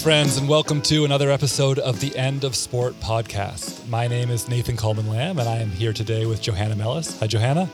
Hi, 0.00 0.04
friends, 0.04 0.38
and 0.38 0.48
welcome 0.48 0.80
to 0.82 1.04
another 1.04 1.30
episode 1.30 1.78
of 1.78 2.00
the 2.00 2.16
End 2.16 2.42
of 2.42 2.56
Sport 2.56 2.98
podcast. 3.00 3.86
My 3.86 4.08
name 4.08 4.30
is 4.30 4.48
Nathan 4.48 4.74
Coleman 4.74 5.06
Lamb, 5.10 5.38
and 5.38 5.46
I 5.46 5.58
am 5.58 5.68
here 5.68 5.92
today 5.92 6.24
with 6.24 6.40
Johanna 6.40 6.74
Mellis. 6.74 7.20
Hi, 7.20 7.26
Johanna. 7.26 7.68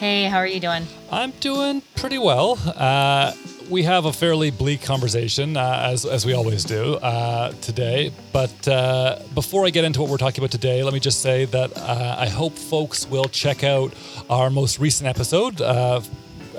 Hey, 0.00 0.24
how 0.24 0.38
are 0.38 0.48
you 0.48 0.58
doing? 0.58 0.84
I'm 1.12 1.30
doing 1.38 1.80
pretty 1.94 2.18
well. 2.18 2.58
Uh, 2.74 3.34
we 3.70 3.84
have 3.84 4.06
a 4.06 4.12
fairly 4.12 4.50
bleak 4.50 4.82
conversation, 4.82 5.56
uh, 5.56 5.82
as, 5.84 6.04
as 6.04 6.26
we 6.26 6.32
always 6.32 6.64
do 6.64 6.94
uh, 6.94 7.52
today. 7.60 8.10
But 8.32 8.66
uh, 8.66 9.20
before 9.32 9.64
I 9.64 9.70
get 9.70 9.84
into 9.84 10.00
what 10.00 10.10
we're 10.10 10.16
talking 10.16 10.42
about 10.42 10.50
today, 10.50 10.82
let 10.82 10.92
me 10.92 10.98
just 10.98 11.22
say 11.22 11.44
that 11.44 11.78
uh, 11.78 12.16
I 12.18 12.26
hope 12.26 12.54
folks 12.54 13.08
will 13.08 13.26
check 13.26 13.62
out 13.62 13.94
our 14.28 14.50
most 14.50 14.80
recent 14.80 15.08
episode, 15.08 15.60
uh, 15.60 16.00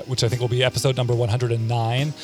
which 0.06 0.24
I 0.24 0.30
think 0.30 0.40
will 0.40 0.48
be 0.48 0.64
episode 0.64 0.96
number 0.96 1.14
109. 1.14 2.14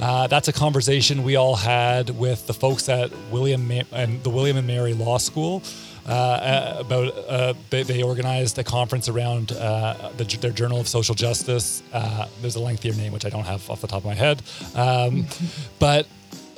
Uh, 0.00 0.26
that's 0.26 0.48
a 0.48 0.52
conversation 0.52 1.22
we 1.22 1.36
all 1.36 1.56
had 1.56 2.10
with 2.10 2.46
the 2.46 2.54
folks 2.54 2.88
at 2.88 3.10
William 3.30 3.68
Ma- 3.68 3.82
and 3.92 4.22
the 4.22 4.30
William 4.30 4.56
and 4.56 4.66
Mary 4.66 4.94
Law 4.94 5.18
School. 5.18 5.62
Uh, 6.06 6.76
about 6.78 7.14
uh, 7.28 7.52
they, 7.68 7.82
they, 7.82 8.02
organized 8.02 8.58
a 8.58 8.64
conference 8.64 9.08
around 9.08 9.52
uh, 9.52 10.10
the, 10.16 10.24
their 10.24 10.50
Journal 10.50 10.80
of 10.80 10.88
Social 10.88 11.14
Justice. 11.14 11.82
Uh, 11.92 12.26
there's 12.40 12.56
a 12.56 12.60
lengthier 12.60 12.94
name 12.94 13.12
which 13.12 13.26
I 13.26 13.28
don't 13.28 13.44
have 13.44 13.68
off 13.68 13.82
the 13.82 13.86
top 13.86 13.98
of 13.98 14.06
my 14.06 14.14
head, 14.14 14.42
um, 14.74 15.26
but 15.78 16.08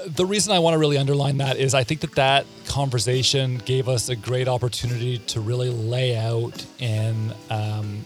the 0.07 0.25
reason 0.25 0.53
I 0.53 0.61
want 0.61 0.75
to 0.75 0.79
really 0.79 0.97
underline 0.97 1.39
that 1.39 1.57
is 1.57 1.75
I 1.75 1.83
think 1.83 2.01
that 2.01 2.15
that 2.15 2.47
conversation 2.67 3.59
gave 3.59 3.89
us 3.89 4.09
a 4.09 4.17
great 4.17 4.47
opportunity 4.47 5.19
to 5.19 5.41
really 5.41 5.71
lay 5.71 6.17
out 6.17 6.65
in 6.79 7.34
um, 7.51 8.05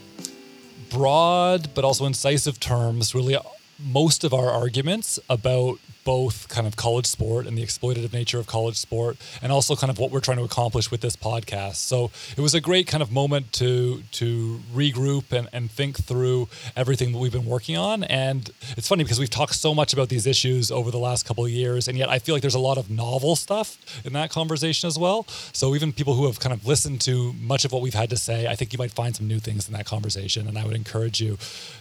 broad 0.90 1.74
but 1.74 1.84
also 1.84 2.06
incisive 2.06 2.58
terms 2.58 3.14
really 3.14 3.36
most 3.78 4.24
of 4.24 4.32
our 4.32 4.50
arguments 4.50 5.18
about 5.28 5.78
both 6.06 6.48
kind 6.48 6.68
of 6.68 6.76
college 6.76 7.04
sport 7.04 7.48
and 7.48 7.58
the 7.58 7.62
exploitative 7.62 8.12
nature 8.12 8.38
of 8.38 8.46
college 8.46 8.76
sport 8.76 9.16
and 9.42 9.50
also 9.50 9.74
kind 9.74 9.90
of 9.90 9.98
what 9.98 10.12
we're 10.12 10.20
trying 10.20 10.36
to 10.38 10.44
accomplish 10.44 10.88
with 10.88 11.00
this 11.00 11.16
podcast. 11.16 11.74
So 11.74 12.12
it 12.36 12.40
was 12.40 12.54
a 12.54 12.60
great 12.60 12.86
kind 12.86 13.02
of 13.02 13.10
moment 13.10 13.52
to 13.54 14.02
to 14.12 14.60
regroup 14.72 15.32
and, 15.32 15.48
and 15.52 15.68
think 15.68 15.96
through 15.96 16.48
everything 16.76 17.10
that 17.10 17.18
we've 17.18 17.32
been 17.32 17.44
working 17.44 17.76
on. 17.76 18.04
And 18.04 18.48
it's 18.76 18.86
funny 18.86 19.02
because 19.02 19.18
we've 19.18 19.28
talked 19.28 19.56
so 19.56 19.74
much 19.74 19.92
about 19.92 20.08
these 20.08 20.28
issues 20.28 20.70
over 20.70 20.92
the 20.92 20.98
last 20.98 21.26
couple 21.26 21.44
of 21.44 21.50
years 21.50 21.88
and 21.88 21.98
yet 21.98 22.08
i 22.08 22.18
feel 22.20 22.34
like 22.36 22.42
there's 22.42 22.54
a 22.54 22.66
lot 22.70 22.78
of 22.78 22.88
novel 22.88 23.34
stuff 23.34 23.76
in 24.06 24.12
that 24.12 24.30
conversation 24.30 24.86
as 24.86 24.96
well. 24.96 25.24
So 25.52 25.74
even 25.74 25.92
people 25.92 26.14
who 26.14 26.26
have 26.26 26.38
kind 26.38 26.52
of 26.52 26.64
listened 26.64 27.00
to 27.02 27.32
much 27.32 27.64
of 27.64 27.72
what 27.72 27.82
we've 27.82 27.94
had 27.94 28.10
to 28.10 28.16
say 28.16 28.46
i 28.46 28.54
think 28.54 28.72
you 28.72 28.78
might 28.78 28.92
find 28.92 29.16
some 29.16 29.26
new 29.26 29.40
things 29.40 29.66
in 29.66 29.74
that 29.74 29.86
conversation 29.86 30.46
and 30.46 30.56
i 30.56 30.64
would 30.64 30.76
encourage 30.76 31.20
you 31.20 31.36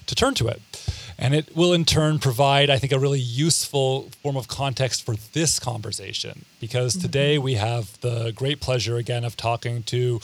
to 0.08 0.16
turn 0.16 0.34
to 0.34 0.48
it 0.48 0.60
and 1.18 1.34
it 1.34 1.56
will 1.56 1.74
in 1.74 1.86
turn 1.86 2.20
provide, 2.20 2.70
I 2.70 2.78
think, 2.78 2.92
a 2.92 3.00
really 3.00 3.20
useful 3.20 4.10
form 4.22 4.36
of 4.36 4.48
context 4.48 5.06
for 5.06 5.16
this 5.34 5.60
conversation. 5.60 6.46
Because 6.60 6.94
mm-hmm. 6.94 7.02
today 7.02 7.38
we 7.38 7.54
have 7.56 8.00
the 8.02 8.32
great 8.36 8.60
pleasure 8.60 8.98
again 8.98 9.24
of 9.24 9.38
talking 9.38 9.84
to 9.84 10.20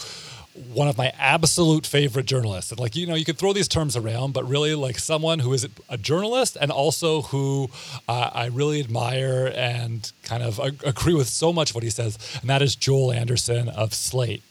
one 0.74 0.90
of 0.90 0.98
my 0.98 1.14
absolute 1.18 1.86
favorite 1.86 2.26
journalists. 2.26 2.72
And 2.72 2.80
like, 2.80 2.96
you 2.96 3.08
know, 3.08 3.16
you 3.16 3.24
could 3.24 3.38
throw 3.38 3.54
these 3.54 3.70
terms 3.70 3.96
around, 3.96 4.34
but 4.34 4.48
really 4.48 4.76
like 4.76 5.00
someone 5.00 5.40
who 5.40 5.54
is 5.54 5.68
a 5.88 5.98
journalist 5.98 6.58
and 6.60 6.72
also 6.72 7.22
who 7.22 7.70
uh, 8.10 8.32
I 8.34 8.48
really 8.48 8.82
admire 8.82 9.52
and 9.56 10.12
kind 10.24 10.44
of 10.44 10.60
agree 10.60 11.14
with 11.14 11.28
so 11.28 11.54
much 11.54 11.70
of 11.70 11.76
what 11.76 11.86
he 11.86 11.90
says. 11.90 12.18
And 12.42 12.50
that 12.50 12.62
is 12.62 12.76
Joel 12.76 13.14
Anderson 13.14 13.70
of 13.70 13.94
Slate. 13.94 14.44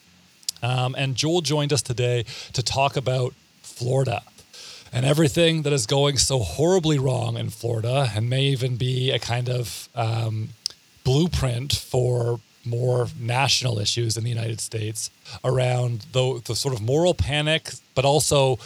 Um, 0.63 0.95
and 0.97 1.17
Joel 1.17 1.43
joined 1.43 1.73
us 1.73 1.83
today 1.83 2.25
to 2.55 2.63
talk 2.63 2.97
about 2.97 3.35
Florida 3.63 4.23
and 4.93 5.07
everything 5.07 5.63
that 5.63 5.73
is 5.73 5.87
going 5.87 6.19
so 6.19 6.41
horribly 6.41 6.99
wrong 6.99 7.37
in 7.37 7.51
Florida 7.51 8.11
and 8.15 8.29
may 8.29 8.43
even 8.45 8.77
be 8.77 9.11
a 9.11 9.19
kind 9.19 9.49
of 9.49 9.89
um, 9.95 10.51
blueprint 11.05 11.73
for 11.73 12.41
more 12.65 13.09
national 13.19 13.79
issues 13.79 14.17
in 14.17 14.25
the 14.25 14.31
United 14.31 14.61
States 14.61 15.11
around 15.45 16.07
the, 16.13 16.43
the 16.45 16.55
sort 16.55 16.75
of 16.75 16.83
moral 16.83 17.15
panic, 17.15 17.71
but 17.95 18.05
also 18.05 18.59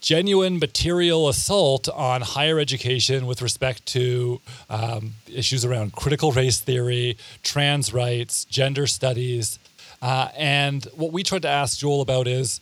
genuine 0.00 0.58
material 0.58 1.28
assault 1.28 1.88
on 1.88 2.20
higher 2.22 2.58
education 2.58 3.26
with 3.26 3.42
respect 3.42 3.84
to 3.86 4.40
um, 4.70 5.14
issues 5.26 5.64
around 5.64 5.92
critical 5.92 6.32
race 6.32 6.60
theory, 6.60 7.16
trans 7.42 7.92
rights, 7.92 8.44
gender 8.44 8.86
studies. 8.86 9.58
Uh, 10.00 10.28
and 10.36 10.84
what 10.94 11.12
we 11.12 11.22
tried 11.22 11.42
to 11.42 11.48
ask 11.48 11.78
Joel 11.78 12.02
about 12.02 12.28
is 12.28 12.60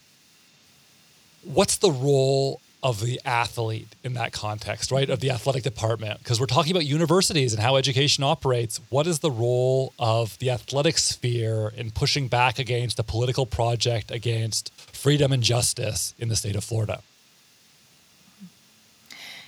what's 1.43 1.77
the 1.77 1.91
role 1.91 2.61
of 2.85 3.01
the 3.01 3.19
athlete 3.25 3.89
in 4.05 4.13
that 4.13 4.33
context, 4.33 4.93
right? 4.93 5.09
Of 5.09 5.21
the 5.21 5.31
athletic 5.31 5.63
department. 5.63 6.19
Because 6.19 6.39
we're 6.39 6.47
talking 6.47 6.71
about 6.71 6.85
universities 6.85 7.55
and 7.55 7.63
how 7.63 7.77
education 7.77 8.23
operates. 8.23 8.79
What 8.91 9.07
is 9.07 9.21
the 9.21 9.31
role 9.31 9.95
of 9.99 10.39
the 10.39 10.51
athletic 10.51 10.99
sphere 10.99 11.73
in 11.75 11.91
pushing 11.91 12.29
back 12.29 12.59
against 12.59 12.99
the 12.99 13.03
political 13.03 13.47
project 13.47 14.11
against 14.11 14.71
freedom 14.75 15.33
and 15.33 15.43
justice 15.43 16.15
in 16.19 16.29
the 16.29 16.37
state 16.37 16.57
of 16.57 16.63
Florida? 16.63 17.03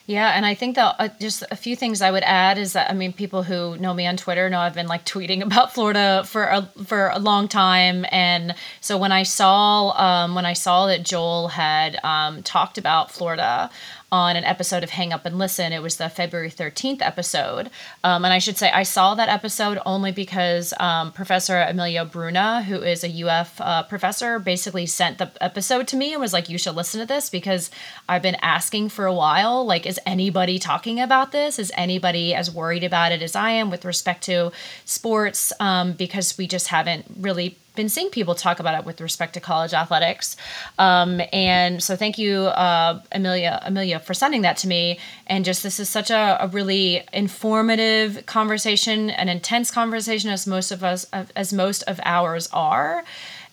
Yeah, 0.09 0.29
and 0.37 0.47
I 0.47 0.55
think 0.55 0.77
that 0.77 0.95
uh, 1.01 1.09
just 1.19 1.43
a 1.51 1.57
few 1.57 1.75
things 1.75 2.01
I 2.01 2.13
would 2.13 2.23
add 2.23 2.59
is 2.59 2.75
that 2.75 2.89
I 2.89 2.95
mean, 2.95 3.13
people 3.13 3.43
who 3.43 3.77
know 3.79 3.93
me 3.93 4.07
on 4.07 4.17
Twitter 4.17 4.49
know 4.49 4.61
I've 4.61 4.75
been 4.75 4.87
like 4.87 5.05
tweeting 5.05 5.43
about 5.45 5.75
Florida 5.75 6.23
for 6.25 6.45
a 6.45 6.63
for 6.85 7.09
a 7.09 7.19
long 7.19 7.49
time, 7.49 8.07
and 8.13 8.55
so 8.81 8.97
when 8.97 9.11
I 9.11 9.25
saw 9.25 9.91
um, 9.91 10.37
when 10.37 10.47
I 10.47 10.53
saw 10.53 10.87
that 10.87 11.03
Joel 11.03 11.49
had 11.49 11.99
um, 12.05 12.45
talked 12.45 12.79
about 12.79 13.11
Florida, 13.11 13.69
on 14.13 14.37
an 14.37 14.45
episode 14.45 14.85
of 14.85 14.91
Hang 14.91 15.13
Up 15.13 15.27
and 15.27 15.39
Listen. 15.39 15.73
It 15.73 15.83
was 15.83 15.97
the 15.97 16.09
February 16.09 16.51
13th 16.51 17.03
episode. 17.03 17.71
Um, 18.05 18.25
and 18.25 18.33
I 18.33 18.39
should 18.39 18.57
say, 18.57 18.71
I 18.71 18.85
saw 18.85 19.15
that 19.15 19.29
episode 19.29 19.79
only 19.85 20.13
because 20.13 20.73
um, 20.79 21.13
Professor 21.13 21.61
Emilio 21.61 22.05
Bruna, 22.05 22.63
who 22.63 22.77
is 22.83 23.03
a 23.03 23.29
UF 23.29 23.61
uh, 23.61 23.83
professor, 23.83 24.39
basically 24.39 24.87
sent 24.87 25.19
the 25.19 25.31
episode 25.41 25.89
to 25.89 25.97
me 25.97 26.13
and 26.13 26.21
was 26.21 26.33
like, 26.33 26.49
You 26.49 26.59
should 26.59 26.77
listen 26.77 27.01
to 27.01 27.07
this 27.07 27.31
because 27.31 27.71
I've 28.09 28.23
been 28.23 28.37
asking 28.37 28.91
for 28.91 29.07
a 29.07 29.15
while, 29.15 29.67
like, 29.67 29.87
is 29.87 29.99
anybody 30.07 30.59
talking 30.59 31.01
about 31.01 31.33
this? 31.33 31.59
Is 31.59 31.73
anybody 31.77 32.35
as 32.35 32.51
worried 32.51 32.85
about 32.85 33.13
it 33.13 33.23
as 33.23 33.35
I 33.35 33.51
am 33.51 33.71
with 33.71 33.85
respect 33.85 34.23
to 34.25 34.53
sports? 34.85 35.53
Um, 35.59 35.93
because 35.93 36.39
we 36.39 36.47
just 36.47 36.69
haven't 36.69 37.07
really 37.19 37.57
been 37.77 37.89
seeing 37.89 38.11
people 38.11 38.35
talk 38.35 38.59
about 38.59 38.79
it 38.79 38.85
with 38.85 39.01
respect 39.01 39.35
to 39.35 39.41
college 39.41 39.75
athletics. 39.75 40.37
Um, 40.79 41.21
and 41.33 41.83
so 41.83 41.97
thank 41.97 42.19
you, 42.19 42.47
uh, 42.47 43.01
Emilio, 43.13 43.59
Emilio, 43.63 43.99
for 43.99 44.15
sending 44.15 44.43
that 44.43 44.57
to 44.59 44.69
me. 44.69 44.99
And 45.27 45.45
just 45.45 45.63
this 45.63 45.79
is 45.79 45.89
such 45.89 46.11
a, 46.11 46.39
a, 46.41 46.49
really 46.49 47.03
informative 47.13 48.25
conversation, 48.27 49.11
an 49.11 49.29
intense 49.29 49.71
conversation, 49.71 50.31
as 50.31 50.47
most 50.47 50.73
of 50.73 50.83
us, 50.83 51.07
as 51.13 51.53
most 51.53 51.83
of 51.83 52.01
ours 52.05 52.49
are. 52.53 53.05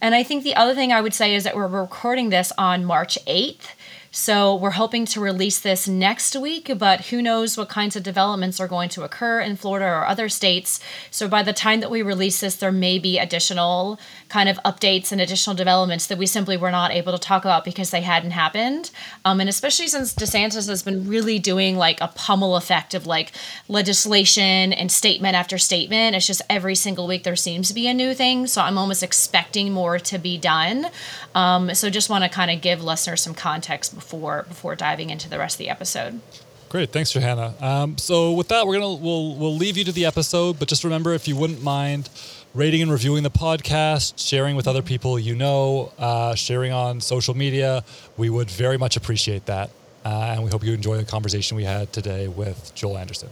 And 0.01 0.15
I 0.15 0.23
think 0.23 0.43
the 0.43 0.55
other 0.55 0.75
thing 0.75 0.91
I 0.91 1.01
would 1.01 1.13
say 1.13 1.33
is 1.35 1.43
that 1.43 1.55
we're 1.55 1.67
recording 1.67 2.29
this 2.29 2.51
on 2.57 2.83
March 2.85 3.17
8th. 3.25 3.69
So 4.15 4.53
we're 4.53 4.69
hoping 4.69 5.05
to 5.07 5.19
release 5.19 5.59
this 5.59 5.87
next 5.87 6.35
week, 6.35 6.71
but 6.77 7.07
who 7.07 7.19
knows 7.19 7.57
what 7.57 7.67
kinds 7.67 7.95
of 7.95 8.03
developments 8.03 8.59
are 8.59 8.67
going 8.67 8.89
to 8.89 9.01
occur 9.01 9.41
in 9.41 9.55
Florida 9.55 9.87
or 9.87 10.05
other 10.05 10.29
states. 10.29 10.79
So 11.09 11.27
by 11.27 11.41
the 11.41 11.51
time 11.51 11.79
that 11.79 11.89
we 11.89 12.03
release 12.03 12.39
this, 12.39 12.55
there 12.55 12.71
may 12.71 12.99
be 12.99 13.17
additional 13.17 13.99
kind 14.29 14.49
of 14.49 14.59
updates 14.63 15.11
and 15.11 15.19
additional 15.19 15.55
developments 15.55 16.05
that 16.05 16.19
we 16.19 16.27
simply 16.27 16.57
were 16.57 16.69
not 16.69 16.91
able 16.91 17.11
to 17.11 17.17
talk 17.17 17.43
about 17.43 17.65
because 17.65 17.89
they 17.89 18.01
hadn't 18.01 18.31
happened. 18.31 18.91
Um, 19.25 19.39
and 19.39 19.49
especially 19.49 19.87
since 19.87 20.13
DeSantis 20.13 20.67
has 20.67 20.83
been 20.83 21.07
really 21.07 21.39
doing 21.39 21.75
like 21.75 21.99
a 21.99 22.11
pummel 22.13 22.55
effect 22.55 22.93
of 22.93 23.07
like 23.07 23.31
legislation 23.67 24.73
and 24.73 24.91
statement 24.91 25.33
after 25.33 25.57
statement. 25.57 26.15
It's 26.15 26.27
just 26.27 26.43
every 26.51 26.75
single 26.75 27.07
week 27.07 27.23
there 27.23 27.35
seems 27.35 27.69
to 27.69 27.73
be 27.73 27.87
a 27.87 27.93
new 27.95 28.13
thing. 28.13 28.45
So 28.45 28.61
I'm 28.61 28.77
almost 28.77 29.01
expecting 29.01 29.73
more 29.73 29.97
to 29.97 30.19
be 30.19 30.37
done. 30.37 30.85
Um, 31.33 31.73
so 31.73 31.89
just 31.89 32.11
want 32.11 32.23
to 32.23 32.29
kind 32.29 32.51
of 32.51 32.61
give 32.61 32.83
listeners 32.83 33.23
some 33.23 33.33
context 33.33 34.02
before 34.03 34.43
before 34.47 34.75
diving 34.75 35.09
into 35.09 35.29
the 35.29 35.39
rest 35.39 35.55
of 35.55 35.59
the 35.59 35.69
episode. 35.69 36.21
Great, 36.69 36.91
thanks, 36.91 37.11
Johanna. 37.11 37.53
Um, 37.61 37.97
so 37.97 38.33
with 38.33 38.47
that, 38.49 38.65
we're 38.65 38.73
gonna 38.73 38.95
we'll 38.95 39.35
we'll 39.35 39.55
leave 39.55 39.77
you 39.77 39.83
to 39.85 39.91
the 39.91 40.05
episode, 40.05 40.59
but 40.59 40.67
just 40.67 40.83
remember 40.83 41.13
if 41.13 41.27
you 41.27 41.35
wouldn't 41.35 41.61
mind 41.61 42.09
rating 42.53 42.81
and 42.81 42.91
reviewing 42.91 43.23
the 43.23 43.31
podcast, 43.31 44.13
sharing 44.17 44.55
with 44.55 44.67
other 44.67 44.81
people 44.81 45.17
you 45.17 45.35
know, 45.35 45.91
uh, 45.97 46.35
sharing 46.35 46.71
on 46.71 47.01
social 47.01 47.35
media, 47.35 47.83
we 48.17 48.29
would 48.29 48.49
very 48.49 48.77
much 48.77 48.95
appreciate 48.95 49.45
that. 49.45 49.69
Uh, 50.05 50.33
and 50.33 50.43
we 50.43 50.49
hope 50.49 50.63
you 50.63 50.73
enjoy 50.73 50.97
the 50.97 51.05
conversation 51.05 51.55
we 51.55 51.63
had 51.63 51.91
today 51.93 52.27
with 52.27 52.73
Joel 52.75 52.97
Anderson. 52.97 53.29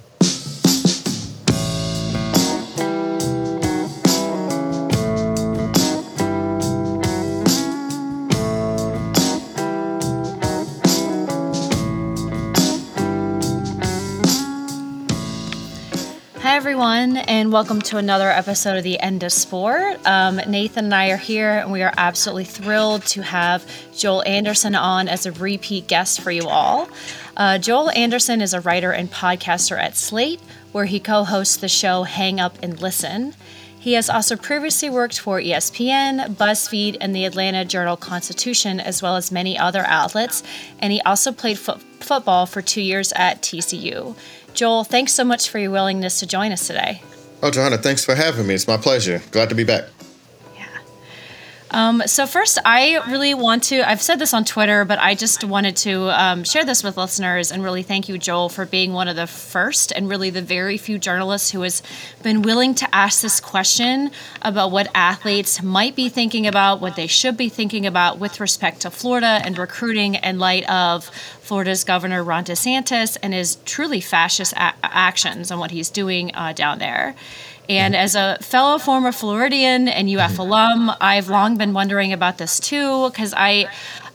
Everyone, 17.02 17.26
and 17.28 17.52
welcome 17.52 17.82
to 17.82 17.98
another 17.98 18.30
episode 18.30 18.78
of 18.78 18.84
the 18.84 19.00
End 19.00 19.24
of 19.24 19.32
Sport. 19.32 20.06
Um, 20.06 20.36
Nathan 20.48 20.86
and 20.86 20.94
I 20.94 21.10
are 21.10 21.18
here, 21.18 21.50
and 21.50 21.72
we 21.72 21.82
are 21.82 21.92
absolutely 21.98 22.44
thrilled 22.44 23.04
to 23.08 23.24
have 23.24 23.66
Joel 23.98 24.22
Anderson 24.28 24.76
on 24.76 25.08
as 25.08 25.26
a 25.26 25.32
repeat 25.32 25.88
guest 25.88 26.22
for 26.22 26.30
you 26.30 26.48
all. 26.48 26.88
Uh, 27.36 27.58
Joel 27.58 27.90
Anderson 27.92 28.40
is 28.40 28.54
a 28.54 28.62
writer 28.62 28.92
and 28.92 29.10
podcaster 29.10 29.80
at 29.80 29.96
Slate, 29.96 30.42
where 30.74 30.86
he 30.86 31.00
co 31.00 31.24
hosts 31.24 31.58
the 31.58 31.68
show 31.68 32.04
Hang 32.04 32.40
Up 32.40 32.56
and 32.62 32.80
Listen. 32.80 33.34
He 33.80 33.94
has 33.94 34.08
also 34.08 34.36
previously 34.36 34.92
worked 34.92 35.20
for 35.20 35.42
ESPN, 35.42 36.36
BuzzFeed, 36.36 36.98
and 37.02 37.16
the 37.16 37.26
Atlanta 37.26 37.66
Journal 37.66 37.98
Constitution, 37.98 38.80
as 38.80 39.02
well 39.02 39.16
as 39.16 39.32
many 39.32 39.58
other 39.58 39.84
outlets, 39.88 40.44
and 40.78 40.94
he 40.94 41.02
also 41.02 41.32
played 41.32 41.58
fo- 41.58 41.80
football 42.00 42.46
for 42.46 42.62
two 42.62 42.82
years 42.82 43.12
at 43.14 43.42
TCU. 43.42 44.16
Joel, 44.54 44.84
thanks 44.84 45.14
so 45.14 45.24
much 45.24 45.50
for 45.50 45.60
your 45.60 45.72
willingness 45.72 46.20
to 46.20 46.28
join 46.28 46.52
us 46.52 46.68
today. 46.68 47.02
Oh, 47.44 47.50
Johanna, 47.50 47.78
thanks 47.78 48.06
for 48.06 48.16
having 48.16 48.46
me. 48.48 48.54
It's 48.54 48.68
my 48.68 48.78
pleasure. 48.78 49.22
Glad 49.32 49.50
to 49.50 49.56
be 49.56 49.64
back. 49.64 49.86
Um, 51.72 52.04
so 52.06 52.28
first, 52.28 52.60
I 52.66 53.02
really 53.10 53.34
want 53.34 53.64
to. 53.66 53.90
I've 53.90 54.02
said 54.02 54.20
this 54.20 54.34
on 54.34 54.44
Twitter, 54.44 54.84
but 54.84 55.00
I 55.00 55.16
just 55.16 55.46
wanted 55.46 55.78
to 55.78 56.10
um, 56.22 56.44
share 56.44 56.66
this 56.66 56.84
with 56.84 56.98
listeners 56.98 57.50
and 57.50 57.64
really 57.64 57.82
thank 57.82 58.10
you, 58.10 58.18
Joel, 58.18 58.50
for 58.50 58.66
being 58.66 58.92
one 58.92 59.08
of 59.08 59.16
the 59.16 59.26
first 59.26 59.94
and 59.94 60.10
really 60.10 60.30
the 60.30 60.42
very 60.42 60.78
few 60.78 61.00
journalists 61.00 61.52
who 61.52 61.62
has 61.62 61.82
been 62.24 62.42
willing 62.42 62.76
to 62.76 62.94
ask 62.94 63.22
this 63.22 63.40
question 63.40 64.12
about 64.42 64.72
what 64.72 64.90
athletes 64.94 65.64
might 65.64 65.96
be 65.96 66.10
thinking 66.10 66.46
about, 66.46 66.82
what 66.82 66.98
they 66.98 67.08
should 67.08 67.38
be 67.38 67.48
thinking 67.48 67.86
about 67.86 68.20
with 68.20 68.42
respect 68.42 68.82
to 68.82 68.92
Florida 68.92 69.40
and 69.44 69.58
recruiting 69.58 70.16
in 70.16 70.40
light 70.40 70.70
of 70.70 71.06
Florida's 71.06 71.86
Governor 71.86 72.22
Ron 72.22 72.44
DeSantis 72.44 73.18
and 73.24 73.34
his 73.34 73.56
truly 73.64 74.02
fascist 74.02 74.52
a- 74.54 74.74
actions 74.84 75.52
and 75.52 75.60
what 75.60 75.72
he's 75.72 75.90
doing 75.90 76.36
uh, 76.36 76.52
down 76.52 76.80
there. 76.80 77.16
And 77.78 77.96
as 77.96 78.16
a 78.16 78.38
fellow 78.42 78.78
former 78.78 79.14
Floridian 79.14 79.88
and 79.88 80.10
UF 80.10 80.40
alum, 80.40 80.92
I've 81.00 81.30
long 81.30 81.58
been 81.58 81.72
wondering 81.72 82.12
about 82.12 82.38
this 82.38 82.60
too, 82.60 83.10
because 83.10 83.34
I, 83.36 83.70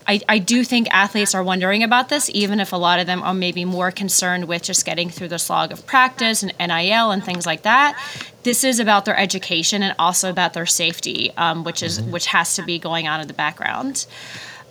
I, 0.06 0.20
I, 0.29 0.38
do 0.38 0.62
think 0.62 0.88
athletes 0.91 1.35
are 1.35 1.43
wondering 1.43 1.82
about 1.82 2.11
this, 2.11 2.29
even 2.35 2.61
if 2.61 2.75
a 2.75 2.76
lot 2.76 3.00
of 3.00 3.06
them 3.06 3.23
are 3.23 3.32
maybe 3.32 3.64
more 3.64 3.91
concerned 3.91 4.44
with 4.44 4.62
just 4.62 4.85
getting 4.85 5.08
through 5.08 5.29
the 5.29 5.38
slog 5.38 5.73
of 5.73 5.87
practice 5.87 6.43
and 6.43 6.53
NIL 6.58 7.11
and 7.11 7.25
things 7.25 7.47
like 7.47 7.62
that. 7.62 7.99
This 8.43 8.62
is 8.62 8.79
about 8.79 9.06
their 9.06 9.17
education 9.17 9.82
and 9.82 9.94
also 9.99 10.29
about 10.29 10.52
their 10.52 10.67
safety, 10.67 11.32
um, 11.38 11.64
which 11.64 11.82
is 11.82 12.02
which 12.02 12.26
has 12.26 12.56
to 12.56 12.62
be 12.62 12.79
going 12.79 13.09
on 13.09 13.23
in 13.23 13.26
the 13.26 13.35
background. 13.35 14.06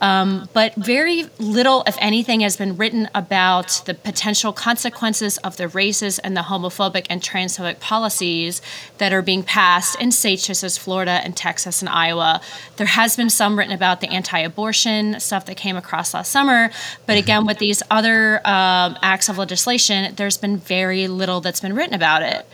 Um, 0.05 0.47
but 0.53 0.75
very 0.75 1.25
little, 1.39 1.83
if 1.87 1.97
anything, 1.99 2.41
has 2.41 2.55
been 2.55 2.77
written 2.77 3.09
about 3.15 3.81
the 3.85 3.95
potential 3.95 4.53
consequences 4.53 5.37
of 5.37 5.57
the 5.57 5.65
racist 5.65 6.19
and 6.23 6.37
the 6.37 6.41
homophobic 6.41 7.07
and 7.09 7.23
transphobic 7.23 7.79
policies 7.79 8.61
that 8.99 9.11
are 9.11 9.23
being 9.23 9.41
passed 9.41 9.99
in 9.99 10.11
states 10.11 10.45
such 10.45 10.63
as 10.63 10.77
Florida 10.77 11.21
and 11.23 11.35
Texas 11.35 11.81
and 11.81 11.89
Iowa. 11.89 12.39
There 12.77 12.85
has 12.85 13.15
been 13.15 13.31
some 13.31 13.57
written 13.57 13.73
about 13.73 13.99
the 13.99 14.09
anti 14.09 14.37
abortion 14.37 15.19
stuff 15.19 15.47
that 15.47 15.57
came 15.57 15.75
across 15.75 16.13
last 16.13 16.31
summer. 16.31 16.69
But 17.07 17.17
again, 17.17 17.47
with 17.47 17.57
these 17.57 17.81
other 17.89 18.37
um, 18.45 18.99
acts 19.01 19.27
of 19.27 19.39
legislation, 19.39 20.13
there's 20.17 20.37
been 20.37 20.57
very 20.57 21.07
little 21.07 21.41
that's 21.41 21.61
been 21.61 21.73
written 21.73 21.95
about 21.95 22.21
it. 22.21 22.45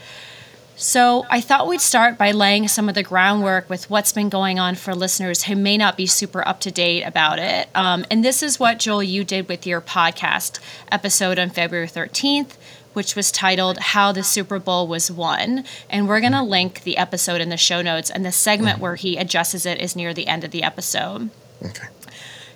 So, 0.76 1.26
I 1.30 1.42
thought 1.42 1.68
we'd 1.68 1.82
start 1.82 2.18
by 2.18 2.32
laying 2.32 2.68
some 2.68 2.90
of 2.90 2.96
the 2.96 3.04
groundwork 3.04 3.70
with 3.70 3.90
what's 3.90 4.14
been 4.14 4.30
going 4.30 4.58
on 4.58 4.76
for 4.76 4.96
listeners 4.96 5.44
who 5.44 5.56
may 5.56 5.78
not 5.78 5.96
be 5.96 6.08
super 6.08 6.48
up 6.48 6.60
to 6.62 6.72
date 6.72 7.04
about 7.04 7.38
it. 7.38 7.70
Um, 7.76 8.04
and 8.10 8.26
this 8.26 8.42
is 8.42 8.60
what, 8.60 8.80
Joel, 8.80 9.04
you 9.04 9.24
did 9.24 9.48
with 9.48 9.68
your 9.68 9.80
podcast 9.80 10.60
episode 10.92 11.38
on 11.38 11.52
February 11.52 11.88
13th, 11.88 12.56
which 12.94 13.16
was 13.16 13.32
titled 13.32 13.78
How 13.78 14.12
the 14.12 14.24
Super 14.24 14.58
Bowl 14.60 14.88
Was 14.88 15.12
Won. 15.12 15.66
And 15.90 16.08
we're 16.08 16.20
going 16.20 16.34
to 16.34 16.42
link 16.42 16.82
the 16.84 16.98
episode 16.98 17.42
in 17.42 17.50
the 17.50 17.58
show 17.58 17.82
notes, 17.82 18.10
and 18.10 18.26
the 18.26 18.32
segment 18.32 18.80
where 18.80 18.96
he 18.96 19.18
addresses 19.18 19.66
it 19.66 19.80
is 19.80 19.96
near 19.96 20.14
the 20.14 20.28
end 20.28 20.44
of 20.44 20.52
the 20.52 20.64
episode. 20.64 21.30
Okay. 21.64 21.88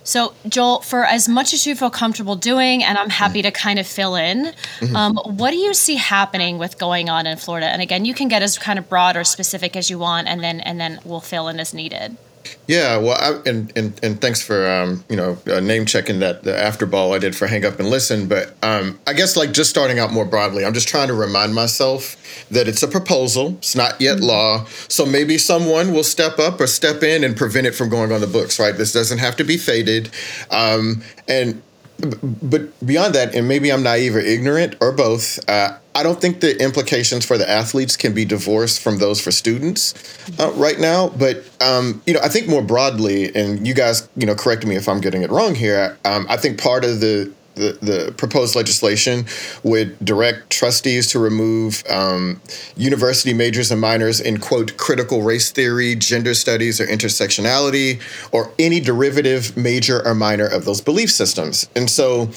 So, 0.06 0.34
Joel, 0.48 0.82
for 0.82 1.04
as 1.04 1.28
much 1.28 1.52
as 1.52 1.66
you 1.66 1.74
feel 1.74 1.90
comfortable 1.90 2.36
doing, 2.36 2.84
and 2.84 2.96
I'm 2.96 3.10
happy 3.10 3.42
to 3.42 3.50
kind 3.50 3.80
of 3.80 3.88
fill 3.88 4.14
in, 4.14 4.52
mm-hmm. 4.78 4.94
um, 4.94 5.16
what 5.24 5.50
do 5.50 5.56
you 5.56 5.74
see 5.74 5.96
happening 5.96 6.58
with 6.58 6.78
going 6.78 7.10
on 7.10 7.26
in 7.26 7.36
Florida? 7.36 7.66
And 7.66 7.82
again, 7.82 8.04
you 8.04 8.14
can 8.14 8.28
get 8.28 8.40
as 8.40 8.56
kind 8.56 8.78
of 8.78 8.88
broad 8.88 9.16
or 9.16 9.24
specific 9.24 9.74
as 9.74 9.90
you 9.90 9.98
want, 9.98 10.28
and 10.28 10.44
then 10.44 10.60
and 10.60 10.80
then 10.80 11.00
we'll 11.04 11.20
fill 11.20 11.48
in 11.48 11.58
as 11.58 11.74
needed. 11.74 12.16
Yeah, 12.66 12.96
well, 12.98 13.16
I, 13.18 13.48
and, 13.48 13.72
and 13.76 13.98
and 14.02 14.20
thanks 14.20 14.42
for 14.42 14.68
um, 14.68 15.04
you 15.08 15.16
know 15.16 15.38
uh, 15.46 15.60
name 15.60 15.86
checking 15.86 16.20
that 16.20 16.42
the 16.42 16.52
Afterball 16.52 17.14
I 17.14 17.18
did 17.18 17.36
for 17.36 17.46
Hang 17.46 17.64
Up 17.64 17.78
and 17.78 17.88
Listen. 17.88 18.28
But 18.28 18.54
um, 18.62 18.98
I 19.06 19.12
guess 19.12 19.36
like 19.36 19.52
just 19.52 19.70
starting 19.70 19.98
out 19.98 20.12
more 20.12 20.24
broadly, 20.24 20.64
I'm 20.64 20.74
just 20.74 20.88
trying 20.88 21.08
to 21.08 21.14
remind 21.14 21.54
myself 21.54 22.16
that 22.50 22.68
it's 22.68 22.82
a 22.82 22.88
proposal. 22.88 23.50
It's 23.58 23.76
not 23.76 24.00
yet 24.00 24.16
mm-hmm. 24.16 24.26
law, 24.26 24.64
so 24.88 25.06
maybe 25.06 25.38
someone 25.38 25.92
will 25.92 26.04
step 26.04 26.38
up 26.38 26.60
or 26.60 26.66
step 26.66 27.02
in 27.02 27.24
and 27.24 27.36
prevent 27.36 27.66
it 27.66 27.74
from 27.74 27.88
going 27.88 28.12
on 28.12 28.20
the 28.20 28.26
books. 28.26 28.58
Right? 28.58 28.76
This 28.76 28.92
doesn't 28.92 29.18
have 29.18 29.36
to 29.36 29.44
be 29.44 29.56
faded. 29.56 30.10
Um, 30.50 31.02
and 31.28 31.62
but 31.98 32.86
beyond 32.86 33.14
that, 33.14 33.34
and 33.34 33.48
maybe 33.48 33.72
I'm 33.72 33.82
naive 33.82 34.16
or 34.16 34.20
ignorant 34.20 34.76
or 34.80 34.92
both, 34.92 35.38
uh, 35.48 35.78
I 35.94 36.02
don't 36.02 36.20
think 36.20 36.40
the 36.40 36.62
implications 36.62 37.24
for 37.24 37.38
the 37.38 37.48
athletes 37.48 37.96
can 37.96 38.12
be 38.12 38.24
divorced 38.24 38.82
from 38.82 38.98
those 38.98 39.20
for 39.20 39.30
students 39.30 39.94
uh, 40.38 40.52
right 40.52 40.78
now. 40.78 41.08
But 41.08 41.44
um, 41.60 42.02
you 42.06 42.12
know, 42.12 42.20
I 42.22 42.28
think 42.28 42.48
more 42.48 42.62
broadly, 42.62 43.34
and 43.34 43.66
you 43.66 43.72
guys, 43.72 44.08
you 44.16 44.26
know, 44.26 44.34
correct 44.34 44.66
me 44.66 44.76
if 44.76 44.88
I'm 44.88 45.00
getting 45.00 45.22
it 45.22 45.30
wrong 45.30 45.54
here. 45.54 45.96
Um, 46.04 46.26
I 46.28 46.36
think 46.36 46.60
part 46.60 46.84
of 46.84 47.00
the 47.00 47.32
the, 47.56 47.78
the 47.82 48.14
proposed 48.16 48.54
legislation 48.54 49.26
would 49.62 49.98
direct 50.04 50.50
trustees 50.50 51.10
to 51.10 51.18
remove 51.18 51.82
um, 51.90 52.40
university 52.76 53.34
majors 53.34 53.70
and 53.70 53.80
minors 53.80 54.20
in 54.20 54.38
quote 54.38 54.76
critical 54.76 55.22
race 55.22 55.50
theory, 55.50 55.96
gender 55.96 56.34
studies, 56.34 56.80
or 56.80 56.86
intersectionality, 56.86 58.00
or 58.32 58.52
any 58.58 58.78
derivative 58.78 59.56
major 59.56 60.06
or 60.06 60.14
minor 60.14 60.46
of 60.46 60.64
those 60.64 60.80
belief 60.80 61.10
systems. 61.10 61.68
And 61.74 61.90
so 61.90 62.30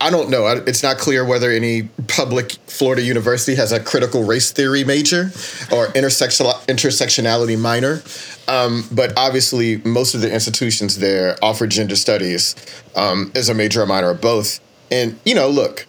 I 0.00 0.10
don't 0.10 0.28
know. 0.30 0.46
It's 0.46 0.82
not 0.82 0.98
clear 0.98 1.24
whether 1.24 1.50
any 1.50 1.84
public 2.06 2.52
Florida 2.66 3.02
university 3.02 3.54
has 3.56 3.72
a 3.72 3.80
critical 3.80 4.24
race 4.24 4.52
theory 4.52 4.84
major 4.84 5.30
or 5.72 5.88
intersectional 5.88 6.52
intersectionality 6.66 7.58
minor. 7.58 8.02
Um, 8.48 8.84
but 8.92 9.16
obviously, 9.16 9.78
most 9.78 10.14
of 10.14 10.20
the 10.20 10.32
institutions 10.32 10.98
there 10.98 11.36
offer 11.42 11.66
gender 11.66 11.96
studies 11.96 12.54
um, 12.94 13.32
as 13.34 13.48
a 13.48 13.54
major 13.54 13.82
or 13.82 13.86
minor 13.86 14.10
or 14.10 14.14
both. 14.14 14.60
And, 14.90 15.18
you 15.24 15.34
know, 15.34 15.48
look, 15.48 15.86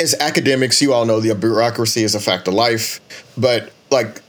as 0.00 0.14
academics, 0.14 0.80
you 0.82 0.92
all 0.92 1.04
know 1.04 1.20
the 1.20 1.34
bureaucracy 1.34 2.02
is 2.02 2.14
a 2.14 2.20
fact 2.20 2.48
of 2.48 2.54
life. 2.54 3.00
But, 3.36 3.72
like, 3.90 4.20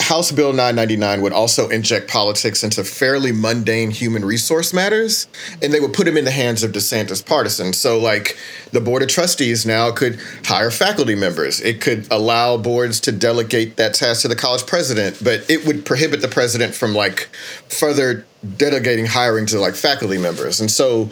House 0.00 0.32
Bill 0.32 0.52
999 0.52 1.22
would 1.22 1.32
also 1.32 1.68
inject 1.68 2.10
politics 2.10 2.62
into 2.62 2.84
fairly 2.84 3.32
mundane 3.32 3.90
human 3.90 4.24
resource 4.24 4.74
matters, 4.74 5.28
and 5.62 5.72
they 5.72 5.80
would 5.80 5.94
put 5.94 6.04
them 6.04 6.16
in 6.16 6.24
the 6.24 6.30
hands 6.30 6.62
of 6.62 6.72
DeSantis 6.72 7.24
partisans. 7.24 7.78
So, 7.78 7.98
like, 7.98 8.36
the 8.72 8.80
Board 8.80 9.02
of 9.02 9.08
Trustees 9.08 9.64
now 9.64 9.92
could 9.92 10.18
hire 10.44 10.70
faculty 10.70 11.14
members. 11.14 11.60
It 11.60 11.80
could 11.80 12.06
allow 12.10 12.56
boards 12.56 13.00
to 13.00 13.12
delegate 13.12 13.76
that 13.76 13.94
task 13.94 14.22
to 14.22 14.28
the 14.28 14.36
college 14.36 14.66
president, 14.66 15.22
but 15.22 15.48
it 15.48 15.64
would 15.64 15.86
prohibit 15.86 16.20
the 16.20 16.28
president 16.28 16.74
from, 16.74 16.92
like, 16.92 17.28
further 17.68 18.26
delegating 18.56 19.06
hiring 19.06 19.46
to, 19.46 19.60
like, 19.60 19.74
faculty 19.74 20.18
members. 20.18 20.60
And 20.60 20.70
so, 20.70 21.10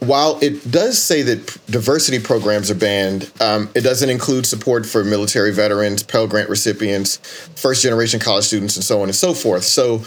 while 0.00 0.38
it 0.40 0.70
does 0.70 1.00
say 1.00 1.22
that 1.22 1.58
diversity 1.66 2.18
programs 2.18 2.70
are 2.70 2.74
banned, 2.74 3.30
um, 3.40 3.68
it 3.74 3.82
doesn't 3.82 4.08
include 4.08 4.46
support 4.46 4.86
for 4.86 5.04
military 5.04 5.52
veterans, 5.52 6.02
Pell 6.02 6.26
Grant 6.26 6.48
recipients, 6.48 7.18
first 7.56 7.82
generation 7.82 8.18
college 8.18 8.44
students, 8.46 8.76
and 8.76 8.84
so 8.84 9.02
on 9.02 9.04
and 9.08 9.14
so 9.14 9.34
forth. 9.34 9.64
So, 9.64 10.02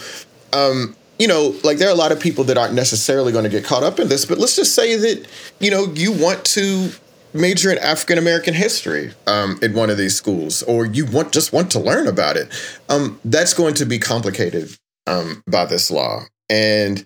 um, 0.52 0.96
you 1.18 1.28
know, 1.28 1.54
like 1.62 1.78
there 1.78 1.88
are 1.88 1.92
a 1.92 1.96
lot 1.96 2.10
of 2.10 2.18
people 2.18 2.42
that 2.44 2.58
aren't 2.58 2.74
necessarily 2.74 3.30
going 3.30 3.44
to 3.44 3.50
get 3.50 3.64
caught 3.64 3.84
up 3.84 4.00
in 4.00 4.08
this, 4.08 4.24
but 4.24 4.38
let's 4.38 4.56
just 4.56 4.74
say 4.74 4.96
that, 4.96 5.28
you 5.60 5.70
know, 5.70 5.84
you 5.94 6.12
want 6.12 6.44
to 6.46 6.90
major 7.32 7.70
in 7.70 7.78
African 7.78 8.18
American 8.18 8.54
history 8.54 9.12
um, 9.26 9.58
in 9.62 9.74
one 9.74 9.90
of 9.90 9.98
these 9.98 10.16
schools, 10.16 10.62
or 10.64 10.86
you 10.86 11.06
want 11.06 11.32
just 11.32 11.52
want 11.52 11.70
to 11.72 11.78
learn 11.78 12.08
about 12.08 12.36
it. 12.36 12.48
Um, 12.88 13.20
that's 13.24 13.54
going 13.54 13.74
to 13.74 13.84
be 13.84 13.98
complicated 14.00 14.76
um, 15.06 15.42
by 15.46 15.66
this 15.66 15.90
law. 15.90 16.22
And, 16.50 17.04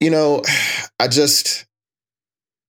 you 0.00 0.10
know, 0.10 0.42
I 1.00 1.08
just 1.08 1.64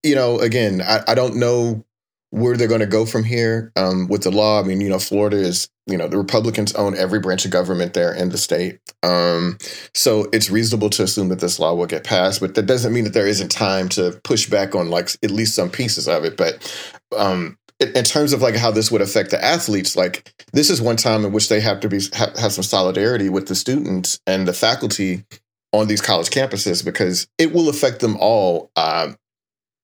you 0.03 0.15
know, 0.15 0.39
again, 0.39 0.81
I, 0.81 1.01
I 1.09 1.15
don't 1.15 1.35
know 1.35 1.85
where 2.31 2.55
they're 2.55 2.67
going 2.67 2.79
to 2.79 2.85
go 2.85 3.05
from 3.05 3.23
here 3.23 3.71
um, 3.75 4.07
with 4.07 4.23
the 4.23 4.31
law. 4.31 4.59
I 4.59 4.63
mean, 4.63 4.81
you 4.81 4.89
know, 4.89 4.99
Florida 4.99 5.37
is, 5.37 5.67
you 5.87 5.97
know, 5.97 6.07
the 6.07 6.17
Republicans 6.17 6.73
own 6.75 6.95
every 6.95 7.19
branch 7.19 7.43
of 7.45 7.51
government 7.51 7.93
there 7.93 8.13
in 8.13 8.29
the 8.29 8.37
state. 8.37 8.79
Um, 9.01 9.57
so 9.95 10.27
it's 10.31 10.49
reasonable 10.49 10.91
to 10.91 11.03
assume 11.03 11.29
that 11.29 11.39
this 11.39 11.59
law 11.59 11.73
will 11.73 11.87
get 11.87 12.03
passed, 12.03 12.39
but 12.39 12.53
that 12.53 12.67
doesn't 12.67 12.93
mean 12.93 13.05
that 13.05 13.13
there 13.13 13.27
isn't 13.27 13.49
time 13.49 13.89
to 13.89 14.19
push 14.23 14.47
back 14.47 14.75
on 14.75 14.89
like 14.89 15.09
at 15.23 15.31
least 15.31 15.55
some 15.55 15.71
pieces 15.71 16.07
of 16.07 16.23
it. 16.23 16.37
But 16.37 16.71
um, 17.17 17.57
in 17.79 18.03
terms 18.03 18.31
of 18.31 18.41
like 18.41 18.55
how 18.55 18.69
this 18.69 18.91
would 18.91 19.01
affect 19.01 19.31
the 19.31 19.43
athletes, 19.43 19.95
like 19.95 20.31
this 20.53 20.69
is 20.69 20.81
one 20.81 20.97
time 20.97 21.25
in 21.25 21.31
which 21.31 21.49
they 21.49 21.61
have 21.61 21.79
to 21.79 21.89
be 21.89 21.99
have, 22.13 22.37
have 22.37 22.51
some 22.51 22.63
solidarity 22.63 23.29
with 23.29 23.47
the 23.47 23.55
students 23.55 24.19
and 24.27 24.47
the 24.47 24.53
faculty 24.53 25.23
on 25.71 25.87
these 25.87 26.01
college 26.01 26.29
campuses 26.29 26.83
because 26.83 27.27
it 27.37 27.53
will 27.53 27.69
affect 27.69 28.01
them 28.01 28.17
all 28.19 28.69
um, 28.75 29.15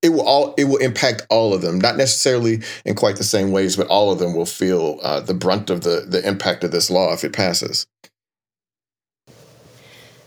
it 0.05 0.09
will 0.09 0.21
all 0.21 0.53
it 0.55 0.65
will 0.65 0.77
impact 0.77 1.25
all 1.29 1.53
of 1.53 1.61
them, 1.61 1.79
not 1.79 1.97
necessarily 1.97 2.61
in 2.85 2.93
quite 2.93 3.15
the 3.15 3.23
same 3.23 3.51
ways, 3.51 3.75
but 3.75 3.87
all 3.87 4.11
of 4.11 4.19
them 4.19 4.35
will 4.35 4.45
feel 4.45 4.99
uh, 5.01 5.19
the 5.19 5.33
brunt 5.33 5.71
of 5.71 5.81
the 5.81 6.05
the 6.07 6.25
impact 6.27 6.63
of 6.63 6.71
this 6.71 6.91
law 6.91 7.11
if 7.11 7.23
it 7.23 7.33
passes. 7.33 7.87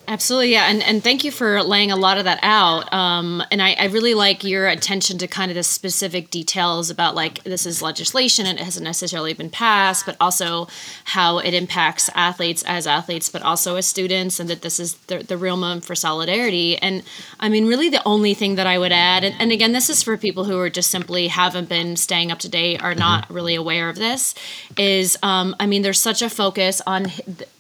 Absolutely, 0.09 0.53
yeah, 0.53 0.71
and 0.71 0.83
and 0.83 1.05
thank 1.05 1.23
you 1.23 1.31
for 1.31 1.63
laying 1.63 1.93
a 1.93 1.97
lot 1.97 2.17
of 2.17 2.25
that 2.25 2.39
out. 2.43 2.91
Um, 2.95 3.43
and 3.51 3.61
I, 3.61 3.75
I 3.75 3.85
really 3.89 4.15
like 4.15 4.43
your 4.43 4.67
attention 4.67 5.19
to 5.19 5.27
kind 5.27 5.51
of 5.51 5.55
the 5.55 5.63
specific 5.63 6.31
details 6.31 6.89
about 6.89 7.15
like 7.15 7.45
this 7.45 7.67
is 7.67 7.83
legislation 7.83 8.47
and 8.47 8.59
it 8.59 8.65
hasn't 8.65 8.85
necessarily 8.85 9.35
been 9.35 9.51
passed, 9.51 10.07
but 10.07 10.17
also 10.19 10.67
how 11.05 11.41
it 11.41 11.53
impacts 11.53 12.09
athletes 12.15 12.65
as 12.67 12.87
athletes, 12.87 13.29
but 13.29 13.43
also 13.43 13.77
as 13.77 13.87
students, 13.87 14.41
and 14.41 14.49
that 14.49 14.63
this 14.63 14.81
is 14.81 14.95
the, 15.09 15.19
the 15.19 15.37
real 15.37 15.59
moment 15.59 15.85
for 15.85 15.95
solidarity. 15.95 16.79
And 16.79 17.03
I 17.39 17.51
mean, 17.51 17.67
really, 17.67 17.91
the 17.91 18.03
only 18.09 18.33
thing 18.33 18.55
that 18.55 18.67
I 18.67 18.79
would 18.79 18.93
add, 18.93 19.25
and, 19.25 19.35
and 19.39 19.53
again, 19.53 19.73
this 19.73 19.91
is 19.91 20.03
for 20.03 20.17
people 20.17 20.45
who 20.45 20.59
are 20.59 20.71
just 20.71 20.91
simply 20.91 21.29
haven't 21.29 21.69
been 21.69 21.97
staying 21.97 22.33
up 22.33 22.39
to 22.39 22.49
date, 22.49 22.83
are 22.83 22.95
not 22.95 23.25
mm-hmm. 23.25 23.35
really 23.35 23.55
aware 23.57 23.91
of 23.91 23.97
this, 23.97 24.35
is 24.79 25.19
um, 25.23 25.55
I 25.61 25.67
mean, 25.67 25.83
there's 25.83 26.01
such 26.01 26.23
a 26.23 26.31
focus 26.31 26.81
on 26.87 27.09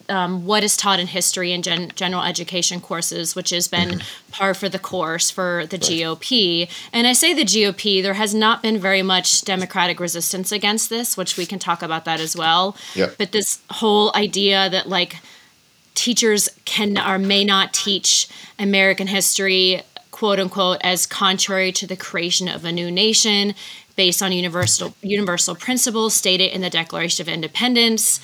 um, 0.08 0.46
what 0.46 0.64
is 0.64 0.76
taught 0.76 1.00
in 1.00 1.06
history 1.06 1.52
and 1.52 1.62
gen- 1.62 1.92
general 1.94 2.22
education 2.22 2.80
courses, 2.80 3.34
which 3.34 3.50
has 3.50 3.68
been 3.68 3.90
mm-hmm. 3.90 4.32
par 4.32 4.54
for 4.54 4.68
the 4.68 4.78
course 4.78 5.30
for 5.30 5.66
the 5.66 5.76
right. 5.76 6.20
GOP. 6.20 6.70
And 6.92 7.06
I 7.06 7.12
say 7.12 7.34
the 7.34 7.44
GOP, 7.44 8.02
there 8.02 8.14
has 8.14 8.34
not 8.34 8.62
been 8.62 8.78
very 8.78 9.02
much 9.02 9.42
democratic 9.42 10.00
resistance 10.00 10.52
against 10.52 10.90
this, 10.90 11.16
which 11.16 11.36
we 11.36 11.46
can 11.46 11.58
talk 11.58 11.82
about 11.82 12.04
that 12.04 12.20
as 12.20 12.36
well. 12.36 12.76
Yep. 12.94 13.16
But 13.18 13.32
this 13.32 13.60
whole 13.70 14.14
idea 14.14 14.68
that 14.70 14.88
like 14.88 15.16
teachers 15.94 16.48
can 16.64 16.96
or 16.98 17.18
may 17.18 17.44
not 17.44 17.74
teach 17.74 18.28
American 18.58 19.08
history 19.08 19.82
quote 20.10 20.40
unquote 20.40 20.78
as 20.82 21.06
contrary 21.06 21.70
to 21.70 21.86
the 21.86 21.96
creation 21.96 22.48
of 22.48 22.64
a 22.64 22.72
new 22.72 22.90
nation 22.90 23.54
based 23.94 24.22
on 24.22 24.32
universal 24.32 24.94
universal 25.02 25.54
principles 25.54 26.14
stated 26.14 26.52
in 26.54 26.60
the 26.60 26.70
Declaration 26.70 27.22
of 27.22 27.28
Independence. 27.28 28.20